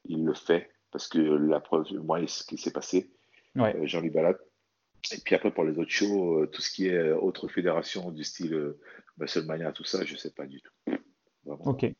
il 0.05 0.25
le 0.25 0.33
fait. 0.33 0.69
Parce 0.91 1.07
que 1.07 1.19
la 1.19 1.59
preuve, 1.59 1.85
moi, 2.03 2.25
ce 2.27 2.43
qui 2.43 2.57
s'est 2.57 2.71
passé, 2.71 3.09
euh, 3.57 3.85
Jean-Louis 3.85 4.09
Balat. 4.09 4.37
Et 5.11 5.17
puis 5.23 5.35
après, 5.35 5.51
pour 5.51 5.63
les 5.63 5.77
autres 5.79 5.91
shows, 5.91 6.45
tout 6.47 6.61
ce 6.61 6.71
qui 6.71 6.87
est 6.87 7.11
autre 7.11 7.47
fédération 7.47 8.11
du 8.11 8.23
style 8.23 8.75
Musclemania, 9.17 9.71
tout 9.71 9.83
ça, 9.83 10.03
je 10.03 10.13
ne 10.13 10.17
sais 10.17 10.31
pas 10.31 10.45
du 10.45 10.61
tout. 10.61 10.97
Ok. 11.65 11.93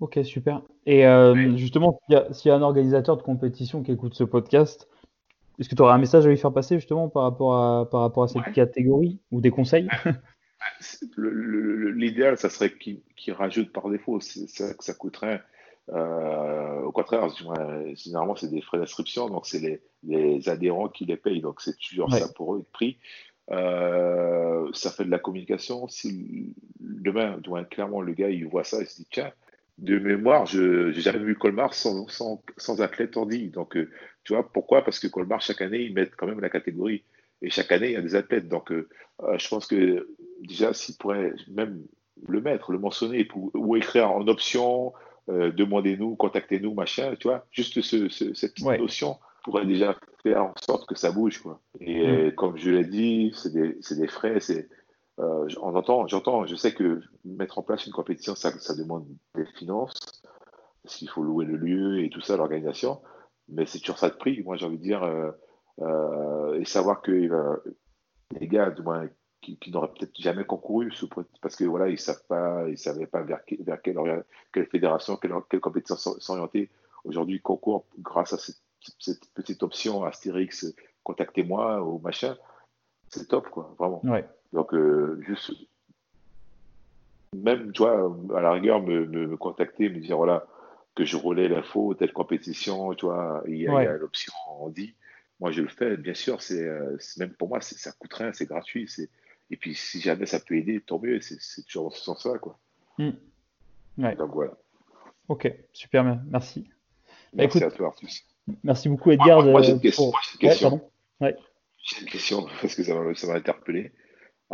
Ok, 0.00 0.18
super. 0.24 0.62
Et 0.86 1.06
euh, 1.06 1.56
justement, 1.56 2.00
s'il 2.32 2.48
y, 2.48 2.52
a 2.52 2.56
un 2.56 2.62
organisateur 2.62 3.16
de 3.16 3.22
compétition 3.22 3.82
qui 3.82 3.92
écoute 3.92 4.14
ce 4.14 4.24
podcast, 4.24 4.88
est-ce 5.58 5.68
que 5.68 5.74
tu 5.74 5.82
aurais 5.82 5.94
un 5.94 5.98
message 5.98 6.26
à 6.26 6.28
lui 6.28 6.36
faire 6.36 6.52
passer 6.52 6.76
justement 6.76 7.08
par 7.08 7.22
rapport 7.22 7.56
à, 7.56 7.90
par 7.90 8.00
rapport 8.00 8.24
à 8.24 8.28
cette 8.28 8.52
catégorie 8.52 9.20
ou 9.30 9.40
des 9.40 9.50
conseils 9.50 9.88
L'idéal, 11.16 12.38
ça 12.38 12.50
serait 12.50 12.72
qu'il 12.72 13.32
rajoute 13.32 13.72
par 13.72 13.88
défaut. 13.90 14.20
Ça, 14.20 14.66
ça 14.78 14.94
coûterait. 14.94 15.42
Euh, 15.90 16.80
au 16.82 16.92
contraire, 16.92 17.28
généralement, 17.94 18.36
c'est 18.36 18.50
des 18.50 18.62
frais 18.62 18.78
d'inscription, 18.78 19.28
donc 19.28 19.46
c'est 19.46 19.80
les, 20.02 20.48
adhérents 20.48 20.88
qui 20.88 21.04
les 21.04 21.16
payent, 21.16 21.42
donc 21.42 21.60
c'est 21.60 21.76
toujours 21.78 22.12
ça 22.12 22.28
pour 22.34 22.54
eux 22.54 22.58
le 22.58 22.64
prix. 22.72 22.98
Euh, 23.50 24.70
ça 24.72 24.90
fait 24.90 25.04
de 25.04 25.10
la 25.10 25.18
communication. 25.18 25.86
Si 25.88 26.54
demain, 26.80 27.38
clairement, 27.70 28.00
le 28.00 28.14
gars, 28.14 28.30
il 28.30 28.46
voit 28.46 28.64
ça, 28.64 28.80
il 28.80 28.86
se 28.86 28.96
dit 28.96 29.08
tiens, 29.10 29.32
de 29.78 29.98
mémoire, 29.98 30.46
je 30.46 30.88
n'ai 30.88 31.00
jamais 31.00 31.24
vu 31.24 31.36
Colmar 31.36 31.74
sans, 31.74 32.06
sans, 32.08 32.42
sans 32.56 32.80
athlète. 32.80 33.14
Donc, 33.14 33.76
euh, 33.76 33.90
tu 34.22 34.32
vois, 34.32 34.48
pourquoi? 34.50 34.82
Parce 34.82 34.98
que 34.98 35.08
Colmar, 35.08 35.40
chaque 35.40 35.62
année, 35.62 35.82
ils 35.82 35.94
mettent 35.94 36.14
quand 36.16 36.26
même 36.26 36.40
la 36.40 36.50
catégorie. 36.50 37.02
Et 37.42 37.50
chaque 37.50 37.72
année, 37.72 37.88
il 37.88 37.92
y 37.92 37.96
a 37.96 38.02
des 38.02 38.14
athlètes. 38.14 38.48
Donc, 38.48 38.70
euh, 38.70 38.88
euh, 39.22 39.36
je 39.36 39.48
pense 39.48 39.66
que 39.66 40.08
déjà, 40.42 40.72
s'ils 40.72 40.96
pourraient 40.96 41.32
même 41.48 41.82
le 42.28 42.40
mettre, 42.40 42.70
le 42.70 42.78
mentionner, 42.78 43.26
ou 43.34 43.76
écrire 43.76 44.10
en 44.10 44.26
option, 44.28 44.92
demandez-nous, 45.26 46.14
contactez-nous, 46.16 46.74
machin, 46.74 47.16
tu 47.18 47.28
vois, 47.28 47.46
juste 47.50 47.80
ce, 47.80 48.08
cette 48.08 48.54
petite 48.54 48.78
notion 48.78 49.16
pourrait 49.42 49.66
déjà 49.66 49.96
faire 50.22 50.44
en 50.44 50.54
sorte 50.64 50.86
que 50.88 50.94
ça 50.94 51.10
bouge. 51.10 51.42
Quoi. 51.42 51.60
Et 51.80 52.28
mm. 52.28 52.32
comme 52.32 52.56
je 52.56 52.70
l'ai 52.70 52.84
dit, 52.84 53.32
c'est 53.34 53.52
des, 53.52 53.76
des, 53.96 54.06
frais, 54.06 54.38
c'est 54.38 54.68
euh, 55.20 55.48
on 55.60 55.74
entend, 55.74 56.06
j'entends, 56.08 56.46
je 56.46 56.56
sais 56.56 56.74
que 56.74 57.00
mettre 57.24 57.58
en 57.58 57.62
place 57.62 57.86
une 57.86 57.92
compétition, 57.92 58.34
ça, 58.34 58.50
demande 58.74 59.06
des 59.34 59.46
finances, 59.46 60.22
parce 60.82 60.96
qu'il 60.96 61.08
faut 61.08 61.22
louer 61.22 61.44
le 61.44 61.56
lieu 61.56 62.02
et 62.02 62.10
tout 62.10 62.20
ça, 62.20 62.36
l'organisation, 62.36 63.00
mais 63.48 63.66
c'est 63.66 63.78
toujours 63.78 63.98
ça 63.98 64.10
de 64.10 64.16
prix. 64.16 64.42
Moi, 64.42 64.56
j'ai 64.56 64.66
envie 64.66 64.78
de 64.78 64.82
dire, 64.82 65.04
euh, 65.04 65.30
euh, 65.80 66.60
et 66.60 66.64
savoir 66.64 67.00
que 67.00 67.12
les 67.12 68.48
gars, 68.48 68.70
du 68.70 68.82
moins, 68.82 69.08
qui, 69.40 69.70
n'auraient 69.70 69.88
peut-être 69.88 70.18
jamais 70.18 70.44
concouru, 70.44 70.90
parce 71.42 71.54
que 71.54 71.64
voilà, 71.64 71.88
ils 71.88 72.00
savent 72.00 72.24
pas, 72.26 72.68
ils 72.68 72.78
savaient 72.78 73.06
pas 73.06 73.22
vers, 73.22 73.44
quelle, 73.44 74.66
fédération, 74.66 75.16
quelle, 75.16 75.34
quelle 75.48 75.60
compétition 75.60 75.96
s'orienter. 75.96 76.70
Aujourd'hui, 77.04 77.40
concours 77.40 77.84
grâce 77.98 78.32
à 78.32 78.38
cette, 78.38 78.56
petite 79.34 79.62
option 79.62 80.04
Astérix, 80.04 80.74
contactez-moi 81.04 81.82
ou 81.82 81.98
machin. 81.98 82.36
C'est 83.08 83.28
top, 83.28 83.48
quoi, 83.50 83.74
vraiment. 83.78 84.00
Donc, 84.54 84.72
euh, 84.72 85.20
juste, 85.26 85.52
même, 87.34 87.72
tu 87.72 87.82
vois, 87.82 88.16
à 88.36 88.40
la 88.40 88.52
rigueur, 88.52 88.80
me, 88.80 89.04
me, 89.04 89.36
contacter, 89.36 89.88
me 89.88 89.98
dire, 89.98 90.16
voilà, 90.16 90.46
que 90.94 91.04
je 91.04 91.16
relais 91.16 91.48
l'info, 91.48 91.94
telle 91.94 92.12
compétition, 92.12 92.94
tu 92.94 93.06
vois, 93.06 93.42
il 93.48 93.56
y 93.56 93.66
a, 93.66 93.96
l'option 93.96 94.32
on 94.60 94.68
dit. 94.68 94.94
Moi, 95.40 95.50
je 95.50 95.60
le 95.60 95.68
fais, 95.68 95.96
bien 95.96 96.14
sûr, 96.14 96.40
c'est 96.40 96.62
euh, 96.62 96.96
même 97.18 97.30
pour 97.30 97.48
moi, 97.48 97.60
ça 97.60 97.90
coûte 97.90 98.14
rien, 98.14 98.32
c'est 98.32 98.46
gratuit. 98.46 98.88
Et 99.50 99.56
puis, 99.56 99.74
si 99.74 100.00
jamais 100.00 100.26
ça 100.26 100.38
peut 100.38 100.54
aider, 100.54 100.80
tant 100.80 101.00
mieux, 101.00 101.20
c'est 101.20 101.66
toujours 101.66 101.90
dans 101.90 101.96
ce 101.96 102.04
sens-là, 102.04 102.38
quoi. 102.38 102.56
Hmm. 102.98 103.10
Donc, 103.98 104.30
voilà. 104.32 104.52
Ok, 105.28 105.52
super, 105.72 106.04
merci. 106.30 106.68
Bah, 107.32 107.42
merci 107.42 107.64
à 107.64 107.72
toi, 107.72 107.88
Artus. 107.88 108.24
Merci 108.62 108.88
beaucoup, 108.88 109.10
Edgar. 109.10 109.44
Moi, 109.44 109.62
j'ai 109.62 109.72
une, 109.72 109.80
question. 109.80 110.12
J'ai 110.40 112.00
une 112.00 112.08
question, 112.08 112.46
parce 112.60 112.76
que 112.76 112.84
ça 112.84 113.26
m'a 113.26 113.34
interpellé. 113.34 113.92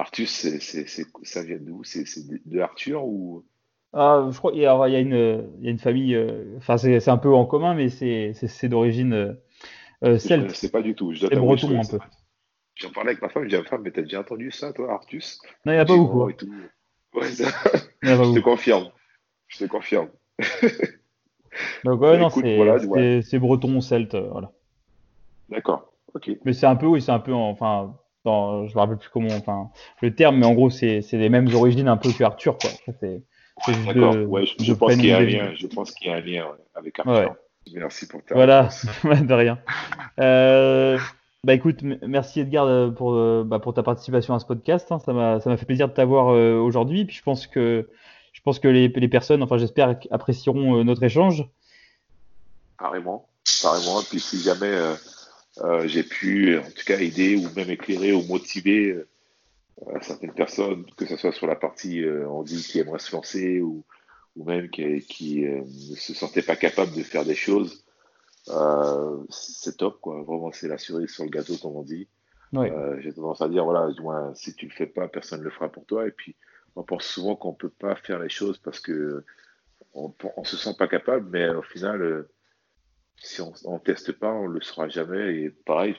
Artus, 0.01 0.31
c'est, 0.31 0.87
ça 1.23 1.43
vient 1.43 1.59
d'où? 1.61 1.85
C'est, 1.85 2.05
de 2.47 2.61
Arthur 2.61 3.05
ou? 3.05 3.45
Ah, 3.93 4.29
je 4.31 4.39
crois 4.39 4.53
qu'il 4.53 4.63
y, 4.63 4.67
a, 4.67 4.89
il 4.89 4.93
y, 4.93 4.97
a 4.97 5.01
une, 5.01 5.51
il 5.59 5.65
y 5.65 5.69
a 5.69 5.71
une 5.71 5.79
famille, 5.79 6.15
euh, 6.15 6.57
enfin 6.57 6.79
c'est, 6.79 7.09
un 7.09 7.19
peu 7.19 7.35
en 7.35 7.45
commun, 7.45 7.75
mais 7.75 7.89
c'est, 7.89 8.69
d'origine 8.69 9.13
euh, 9.13 9.33
euh 10.05 10.19
celte. 10.19 10.53
Sais 10.53 10.71
pas 10.71 10.81
du 10.81 10.95
tout. 10.95 11.13
Je 11.13 11.27
c'est 11.27 11.37
breton 11.37 11.79
un 11.79 11.85
peu. 11.85 11.99
J'en 12.77 12.91
parlais 12.91 13.11
avec 13.11 13.21
ma 13.21 13.29
femme, 13.29 13.47
je 13.47 13.55
dis 13.55 13.69
femme, 13.69 13.83
mais 13.83 13.91
t'as 13.91 14.03
déjà 14.03 14.21
entendu 14.21 14.51
ça, 14.51 14.73
toi, 14.73 14.93
Artus 14.93 15.39
Non, 15.67 15.73
il 15.73 15.77
n'y 15.77 15.81
a 15.81 15.85
pas 15.85 15.97
beaucoup. 15.97 16.25
Ouais, 16.25 16.33
ça... 17.25 17.51
je 18.03 18.35
te 18.35 18.41
confirme. 18.41 18.91
Je 19.49 19.59
te 19.59 19.65
confirme. 19.65 20.09
Donc 21.85 22.01
ouais, 22.01 22.13
bah, 22.13 22.19
non, 22.19 22.31
c'est, 22.31 23.23
c'est, 23.23 23.39
breton, 23.39 23.81
celte, 23.81 24.15
voilà. 24.15 24.53
D'accord, 25.51 25.93
ok. 26.15 26.31
Mais 26.45 26.55
c'est 26.55 26.67
un 26.67 26.77
peu, 26.77 26.87
oui, 26.87 27.03
c'est 27.03 27.13
un 27.13 27.19
peu, 27.19 27.35
enfin, 27.35 28.00
dans, 28.25 28.67
je 28.67 28.75
me 28.75 28.81
rappelle 28.81 28.99
plus 28.99 29.09
comment, 29.09 29.35
enfin, 29.35 29.71
le 30.03 30.15
terme, 30.15 30.39
mais 30.39 30.47
en 30.47 30.55
gros, 30.55 30.71
c'est 30.71 31.03
les 31.13 31.29
mêmes 31.29 31.53
origines 31.55 31.89
un 31.89 31.97
peu 31.97 32.13
que 32.13 32.25
Arthur, 32.25 32.59
quoi. 32.59 32.71
C'est 33.01 33.23
D'accord, 33.85 34.17
ouais, 34.29 34.47
je, 34.47 34.73
pense 34.73 34.95
qu'il 34.95 35.07
y 35.07 35.13
a 35.13 35.19
un 35.19 35.21
lien, 35.21 35.53
je 35.55 35.67
pense 35.67 35.91
qu'il 35.91 36.07
y 36.07 36.11
a 36.11 36.17
un 36.17 36.21
lien 36.21 36.47
avec 36.75 36.99
Arthur. 36.99 37.37
Merci 37.75 38.09
pour 38.09 38.25
ta 38.25 38.35
Voilà, 38.35 38.71
de 39.05 39.35
rien. 39.35 39.59
Euh, 40.19 40.99
bah 41.45 41.53
écoute, 41.53 41.83
merci 41.83 42.41
Edgar 42.41 42.67
euh, 42.67 42.91
pour, 42.91 43.13
euh, 43.13 43.45
bah, 43.47 43.59
pour 43.59 43.75
ta 43.75 43.83
participation 43.83 44.35
à 44.35 44.39
ce 44.39 44.47
podcast. 44.47 44.91
Hein. 44.91 44.99
Ça 44.99 45.13
m'a 45.13 45.57
fait 45.57 45.67
plaisir 45.67 45.89
de 45.89 45.93
t'avoir 45.93 46.29
aujourd'hui. 46.29 47.05
Puis 47.05 47.17
je 47.17 47.23
pense 47.23 47.47
que, 47.47 47.91
je 48.33 48.41
pense 48.41 48.61
que 48.61 48.69
les, 48.69 48.89
les 48.89 49.09
personnes, 49.09 49.43
enfin 49.43 49.59
j'espère, 49.59 49.97
apprécieront 50.11 50.83
notre 50.83 51.03
échange. 51.03 51.47
Carrément, 52.81 53.29
carrément. 53.61 54.03
Puis 54.09 54.21
si 54.21 54.41
jamais 54.41 54.67
euh, 54.67 54.95
j'ai 55.87 56.03
pu, 56.03 56.59
en 56.59 56.71
tout 56.71 56.85
cas, 56.87 56.99
aider 56.99 57.37
ou 57.37 57.49
même 57.55 57.71
éclairer 57.71 58.13
ou 58.13 58.23
motiver 58.23 58.93
euh, 58.93 59.05
certaines 60.03 60.35
personnes, 60.35 60.85
que 60.97 61.07
ce 61.07 61.17
soit 61.17 61.33
sur 61.33 61.47
la 61.47 61.57
partie, 61.57 62.05
euh, 62.05 62.29
on 62.29 62.43
dit, 62.43 62.63
qui 62.63 62.79
aimerait 62.79 62.99
se 62.99 63.15
lancer 63.15 63.61
ou, 63.61 63.85
ou 64.37 64.45
même 64.45 64.69
qui, 64.71 65.01
qui 65.01 65.41
ne 65.43 65.97
se 65.97 66.15
sentait 66.15 66.43
pas 66.43 66.57
capable 66.57 66.95
de 66.95 67.03
faire 67.03 67.25
des 67.25 67.35
choses. 67.35 67.85
c'est 69.31 69.77
top, 69.77 70.01
quoi. 70.01 70.23
Vraiment, 70.23 70.53
c'est 70.53 70.69
la 70.69 70.79
cerise 70.79 71.11
sur 71.11 71.25
le 71.25 71.31
gâteau, 71.31 71.57
comme 71.57 71.77
on 71.77 71.83
dit. 71.83 72.09
j'ai 72.53 73.13
tendance 73.13 73.41
à 73.41 73.49
dire, 73.49 73.65
voilà, 73.65 73.93
du 73.93 74.01
moins, 74.01 74.35
si 74.35 74.55
tu 74.55 74.67
le 74.67 74.73
fais 74.73 74.87
pas, 74.87 75.09
personne 75.09 75.41
ne 75.41 75.45
le 75.45 75.51
fera 75.51 75.69
pour 75.69 75.85
toi. 75.85 76.07
Et 76.07 76.13
puis, 76.13 76.37
on 76.77 76.83
pense 76.83 77.05
souvent 77.05 77.37
qu'on 77.37 77.53
peut 77.53 77.71
pas 77.71 77.97
faire 77.97 78.21
les 78.21 78.29
choses 78.29 78.59
parce 78.59 78.81
que 78.81 79.25
on, 79.95 80.15
on 80.37 80.45
se 80.45 80.57
sent 80.57 80.75
pas 80.79 80.87
capable, 80.87 81.29
mais 81.31 81.49
au 81.49 81.63
final, 81.63 82.27
si 83.23 83.41
on 83.41 83.75
ne 83.75 83.79
teste 83.79 84.13
pas, 84.13 84.33
on 84.33 84.49
ne 84.49 84.55
le 84.55 84.61
saura 84.61 84.89
jamais. 84.89 85.37
Et 85.37 85.51
pareil, 85.51 85.95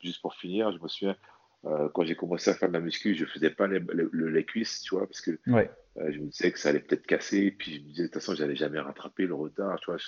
juste 0.00 0.22
pour 0.22 0.34
finir, 0.34 0.72
je 0.72 0.82
me 0.82 0.88
souviens, 0.88 1.16
euh, 1.64 1.88
quand 1.90 2.04
j'ai 2.04 2.16
commencé 2.16 2.50
à 2.50 2.54
faire 2.54 2.68
de 2.68 2.74
la 2.74 2.80
muscu, 2.80 3.14
je 3.14 3.24
faisais 3.24 3.50
pas 3.50 3.66
les, 3.66 3.80
les, 4.12 4.44
cuisses, 4.44 4.80
tu 4.80 4.94
vois, 4.94 5.06
parce 5.06 5.20
que 5.20 5.38
ouais. 5.46 5.70
euh, 5.98 6.10
je 6.10 6.18
me 6.18 6.26
disais 6.26 6.50
que 6.50 6.58
ça 6.58 6.70
allait 6.70 6.80
peut-être 6.80 7.06
casser. 7.06 7.50
Puis 7.50 7.76
je 7.76 7.80
me 7.80 7.88
disais, 7.88 8.02
de 8.02 8.08
toute 8.08 8.14
façon, 8.14 8.34
j'allais 8.34 8.56
jamais 8.56 8.80
rattraper 8.80 9.26
le 9.26 9.34
retard, 9.34 9.78
tu 9.80 9.90
vois. 9.90 10.00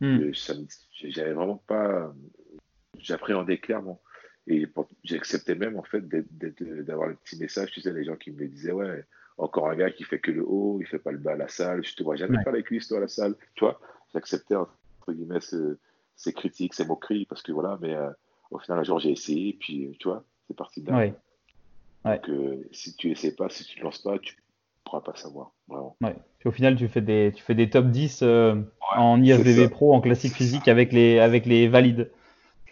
Hmm. 0.00 0.32
J'avais 1.04 1.32
vraiment 1.32 1.62
pas. 1.66 2.12
J'appréhendais 2.98 3.58
clairement. 3.58 4.00
Et 4.46 4.66
j'acceptais 5.04 5.54
même, 5.54 5.78
en 5.78 5.84
fait, 5.84 6.02
d'avoir 6.08 7.08
le 7.08 7.14
petit 7.14 7.38
message, 7.38 7.70
tu 7.70 7.80
sais, 7.80 7.92
les 7.92 8.04
gens 8.04 8.16
qui 8.16 8.32
me 8.32 8.46
disaient, 8.46 8.72
ouais, 8.72 9.04
encore 9.38 9.68
un 9.68 9.76
gars 9.76 9.90
qui 9.90 10.02
fait 10.04 10.18
que 10.18 10.32
le 10.32 10.42
haut, 10.44 10.78
il 10.80 10.86
fait 10.86 10.98
pas 10.98 11.12
le 11.12 11.18
bas 11.18 11.32
à 11.32 11.36
la 11.36 11.48
salle, 11.48 11.84
je 11.84 11.94
te 11.94 12.02
vois 12.02 12.16
jamais 12.16 12.42
faire 12.42 12.52
les 12.52 12.64
cuisses, 12.64 12.88
toi, 12.88 12.98
à 12.98 13.02
la 13.02 13.08
salle, 13.08 13.34
tu 13.54 13.64
vois. 13.64 13.80
J'acceptais, 14.12 14.56
entre 14.56 14.72
guillemets, 15.08 15.40
ces 16.16 16.32
critiques, 16.32 16.74
ces 16.74 16.84
moqueries, 16.84 17.26
parce 17.26 17.42
que 17.42 17.52
voilà, 17.52 17.78
mais 17.80 17.94
euh, 17.94 18.10
au 18.50 18.58
final, 18.58 18.78
un 18.78 18.84
jour, 18.84 18.98
j'ai 18.98 19.10
essayé, 19.10 19.56
puis, 19.58 19.96
tu 19.98 20.08
vois, 20.08 20.24
c'est 20.46 20.56
parti 20.56 20.82
de 20.82 20.90
là. 20.90 20.96
Ouais. 20.96 21.14
Donc, 22.04 22.28
euh, 22.28 22.68
si 22.72 22.94
tu 22.96 23.10
essaies 23.10 23.34
pas, 23.34 23.48
si 23.48 23.64
tu 23.64 23.78
ne 23.78 23.84
lances 23.84 24.02
pas, 24.02 24.18
tu 24.18 24.36
pourras 24.84 25.00
pas 25.00 25.14
savoir, 25.14 25.52
vraiment. 25.68 25.96
Ouais. 26.00 26.16
Puis 26.38 26.48
au 26.48 26.52
final, 26.52 26.76
tu 26.76 26.88
fais 26.88 27.00
des, 27.00 27.32
tu 27.34 27.42
fais 27.42 27.54
des 27.54 27.70
top 27.70 27.86
10 27.86 28.20
euh, 28.22 28.56
en 28.96 29.22
IFBB 29.22 29.70
Pro, 29.70 29.94
en 29.94 30.00
classique 30.00 30.34
physique 30.34 30.68
avec 30.68 30.92
les, 30.92 31.18
avec 31.18 31.46
les 31.46 31.68
valides. 31.68 32.10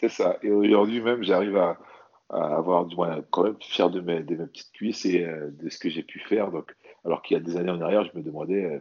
C'est 0.00 0.08
ça. 0.08 0.36
Et 0.42 0.50
aujourd'hui 0.50 1.00
même, 1.00 1.22
j'arrive 1.22 1.56
à, 1.56 1.78
avoir 2.30 2.86
du 2.86 2.96
moins 2.96 3.22
quand 3.30 3.44
même 3.44 3.56
fier 3.60 3.90
de 3.90 4.00
mes, 4.00 4.22
de 4.22 4.36
mes 4.36 4.46
petites 4.46 4.72
cuisses 4.72 5.04
et 5.04 5.24
euh, 5.24 5.50
de 5.52 5.68
ce 5.68 5.78
que 5.78 5.88
j'ai 5.88 6.02
pu 6.02 6.18
faire. 6.20 6.50
Donc, 6.50 6.74
alors 7.04 7.22
qu'il 7.22 7.36
y 7.36 7.40
a 7.40 7.42
des 7.42 7.56
années 7.56 7.70
en 7.70 7.80
arrière, 7.80 8.04
je 8.04 8.18
me 8.18 8.22
demandais, 8.22 8.80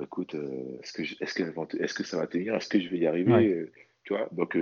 écoute, 0.00 0.34
est-ce 0.80 0.92
que, 0.92 1.02
est-ce 1.02 1.34
que, 1.34 1.82
est-ce 1.82 1.94
que 1.94 2.04
ça 2.04 2.16
va 2.16 2.26
tenir? 2.26 2.54
Est-ce 2.54 2.68
que 2.68 2.80
je 2.80 2.88
vais 2.88 2.98
y 2.98 3.06
arriver? 3.06 3.70
Tu 4.04 4.14
vois 4.14 4.28
Donc, 4.32 4.56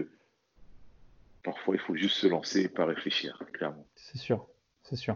parfois, 1.42 1.74
il 1.74 1.80
faut 1.80 1.94
juste 1.94 2.16
se 2.16 2.26
lancer 2.26 2.62
et 2.62 2.68
pas 2.68 2.86
réfléchir, 2.86 3.42
clairement. 3.52 3.86
C'est 3.96 4.18
sûr, 4.18 4.46
c'est 4.82 4.96
sûr. 4.96 5.14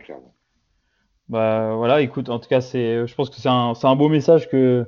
Bah 1.29 1.75
voilà, 1.75 2.01
écoute, 2.03 2.29
en 2.29 2.39
tout 2.39 2.49
cas, 2.49 2.61
c'est, 2.61 3.07
je 3.07 3.15
pense 3.15 3.31
que 3.31 3.37
c'est 3.37 3.49
un, 3.49 3.73
un, 3.83 3.97
beau 3.97 4.09
message 4.09 4.49
que, 4.51 4.87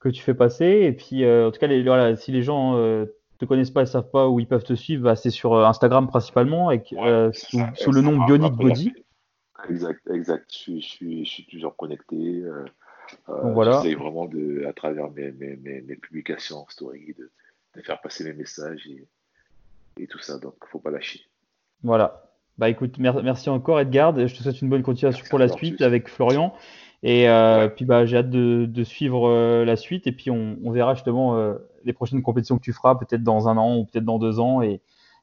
que 0.00 0.08
tu 0.08 0.22
fais 0.22 0.34
passer. 0.34 0.66
Et 0.66 0.92
puis, 0.92 1.24
euh, 1.24 1.48
en 1.48 1.50
tout 1.50 1.58
cas, 1.58 1.66
les, 1.66 1.82
voilà, 1.82 2.14
si 2.16 2.30
les 2.30 2.42
gens 2.42 2.76
euh, 2.76 3.06
te 3.38 3.46
connaissent 3.46 3.70
pas 3.70 3.82
et 3.82 3.86
savent 3.86 4.10
pas 4.10 4.28
où 4.28 4.38
ils 4.38 4.46
peuvent 4.46 4.64
te 4.64 4.74
suivre, 4.74 5.04
bah, 5.04 5.16
c'est 5.16 5.30
sur 5.30 5.54
euh, 5.54 5.64
Instagram 5.64 6.08
principalement, 6.08 6.68
avec, 6.68 6.88
sous, 6.88 7.92
le 7.92 8.00
nom 8.00 8.24
Bionic 8.26 8.52
Body. 8.52 8.92
Exact, 9.68 10.00
exact. 10.10 10.50
Je 10.66 10.78
suis 10.78 11.46
toujours 11.50 11.74
connecté. 11.74 12.42
Voilà. 13.26 13.80
J'essaie 13.82 13.94
vraiment 13.94 14.26
de, 14.26 14.64
à 14.66 14.72
travers 14.72 15.10
mes, 15.10 15.32
mes, 15.32 15.56
mes, 15.56 15.80
mes 15.80 15.96
publications 15.96 16.58
en 16.58 16.68
story, 16.68 17.14
de, 17.18 17.30
de, 17.76 17.82
faire 17.82 18.00
passer 18.00 18.24
mes 18.24 18.32
messages 18.32 18.86
et, 18.86 19.06
et 20.02 20.06
tout 20.06 20.18
ça. 20.18 20.38
Donc, 20.38 20.54
faut 20.66 20.78
pas 20.78 20.90
lâcher. 20.90 21.20
Voilà. 21.82 22.24
Bah 22.58 22.68
écoute, 22.68 22.98
merci 22.98 23.48
encore 23.50 23.78
Edgard. 23.78 24.18
Je 24.18 24.34
te 24.34 24.42
souhaite 24.42 24.60
une 24.60 24.68
bonne 24.68 24.82
continuation 24.82 25.24
pour 25.30 25.38
la 25.38 25.46
suite 25.46 25.80
avec 25.80 26.08
Florian. 26.08 26.52
Et 27.04 27.28
euh, 27.28 27.68
puis 27.68 27.84
bah, 27.84 28.04
j'ai 28.06 28.16
hâte 28.16 28.30
de, 28.30 28.84
suivre 28.84 29.28
euh, 29.28 29.64
la 29.64 29.76
suite 29.76 30.08
et 30.08 30.12
puis 30.12 30.30
on, 30.30 30.56
verra 30.72 30.94
justement 30.94 31.36
euh, 31.36 31.54
les 31.84 31.92
prochaines 31.92 32.22
compétitions 32.22 32.58
que 32.58 32.62
tu 32.62 32.72
feras, 32.72 32.96
peut-être 32.96 33.22
dans 33.22 33.48
un 33.48 33.56
an 33.56 33.76
ou 33.76 33.84
peut-être 33.84 34.04
dans 34.04 34.18
deux 34.18 34.40
ans 34.40 34.62
et, 34.62 34.80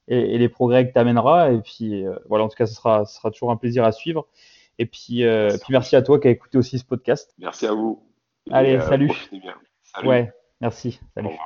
et, 0.07 0.37
les 0.37 0.47
progrès 0.47 0.87
que 0.87 0.93
tu 0.93 0.99
amèneras. 0.99 1.51
Et 1.51 1.59
puis 1.59 2.05
voilà, 2.29 2.45
en 2.45 2.47
tout 2.47 2.55
cas, 2.55 2.67
ce 2.67 2.75
sera, 2.75 3.05
ce 3.05 3.17
sera 3.17 3.31
toujours 3.31 3.51
un 3.51 3.57
plaisir 3.57 3.83
à 3.83 3.91
suivre. 3.91 4.27
Et 4.77 4.85
puis, 4.85 5.23
merci, 5.23 5.57
puis 5.57 5.71
merci 5.71 5.95
à 5.95 6.01
toi 6.01 6.19
qui 6.19 6.27
as 6.27 6.31
écouté 6.31 6.57
aussi 6.57 6.79
ce 6.79 6.85
podcast. 6.85 7.33
Merci 7.37 7.65
à 7.65 7.73
vous. 7.73 8.03
Allez, 8.51 8.79
salut. 8.81 9.11
Ouais, 10.03 10.31
merci. 10.61 10.99
Salut. 11.15 11.37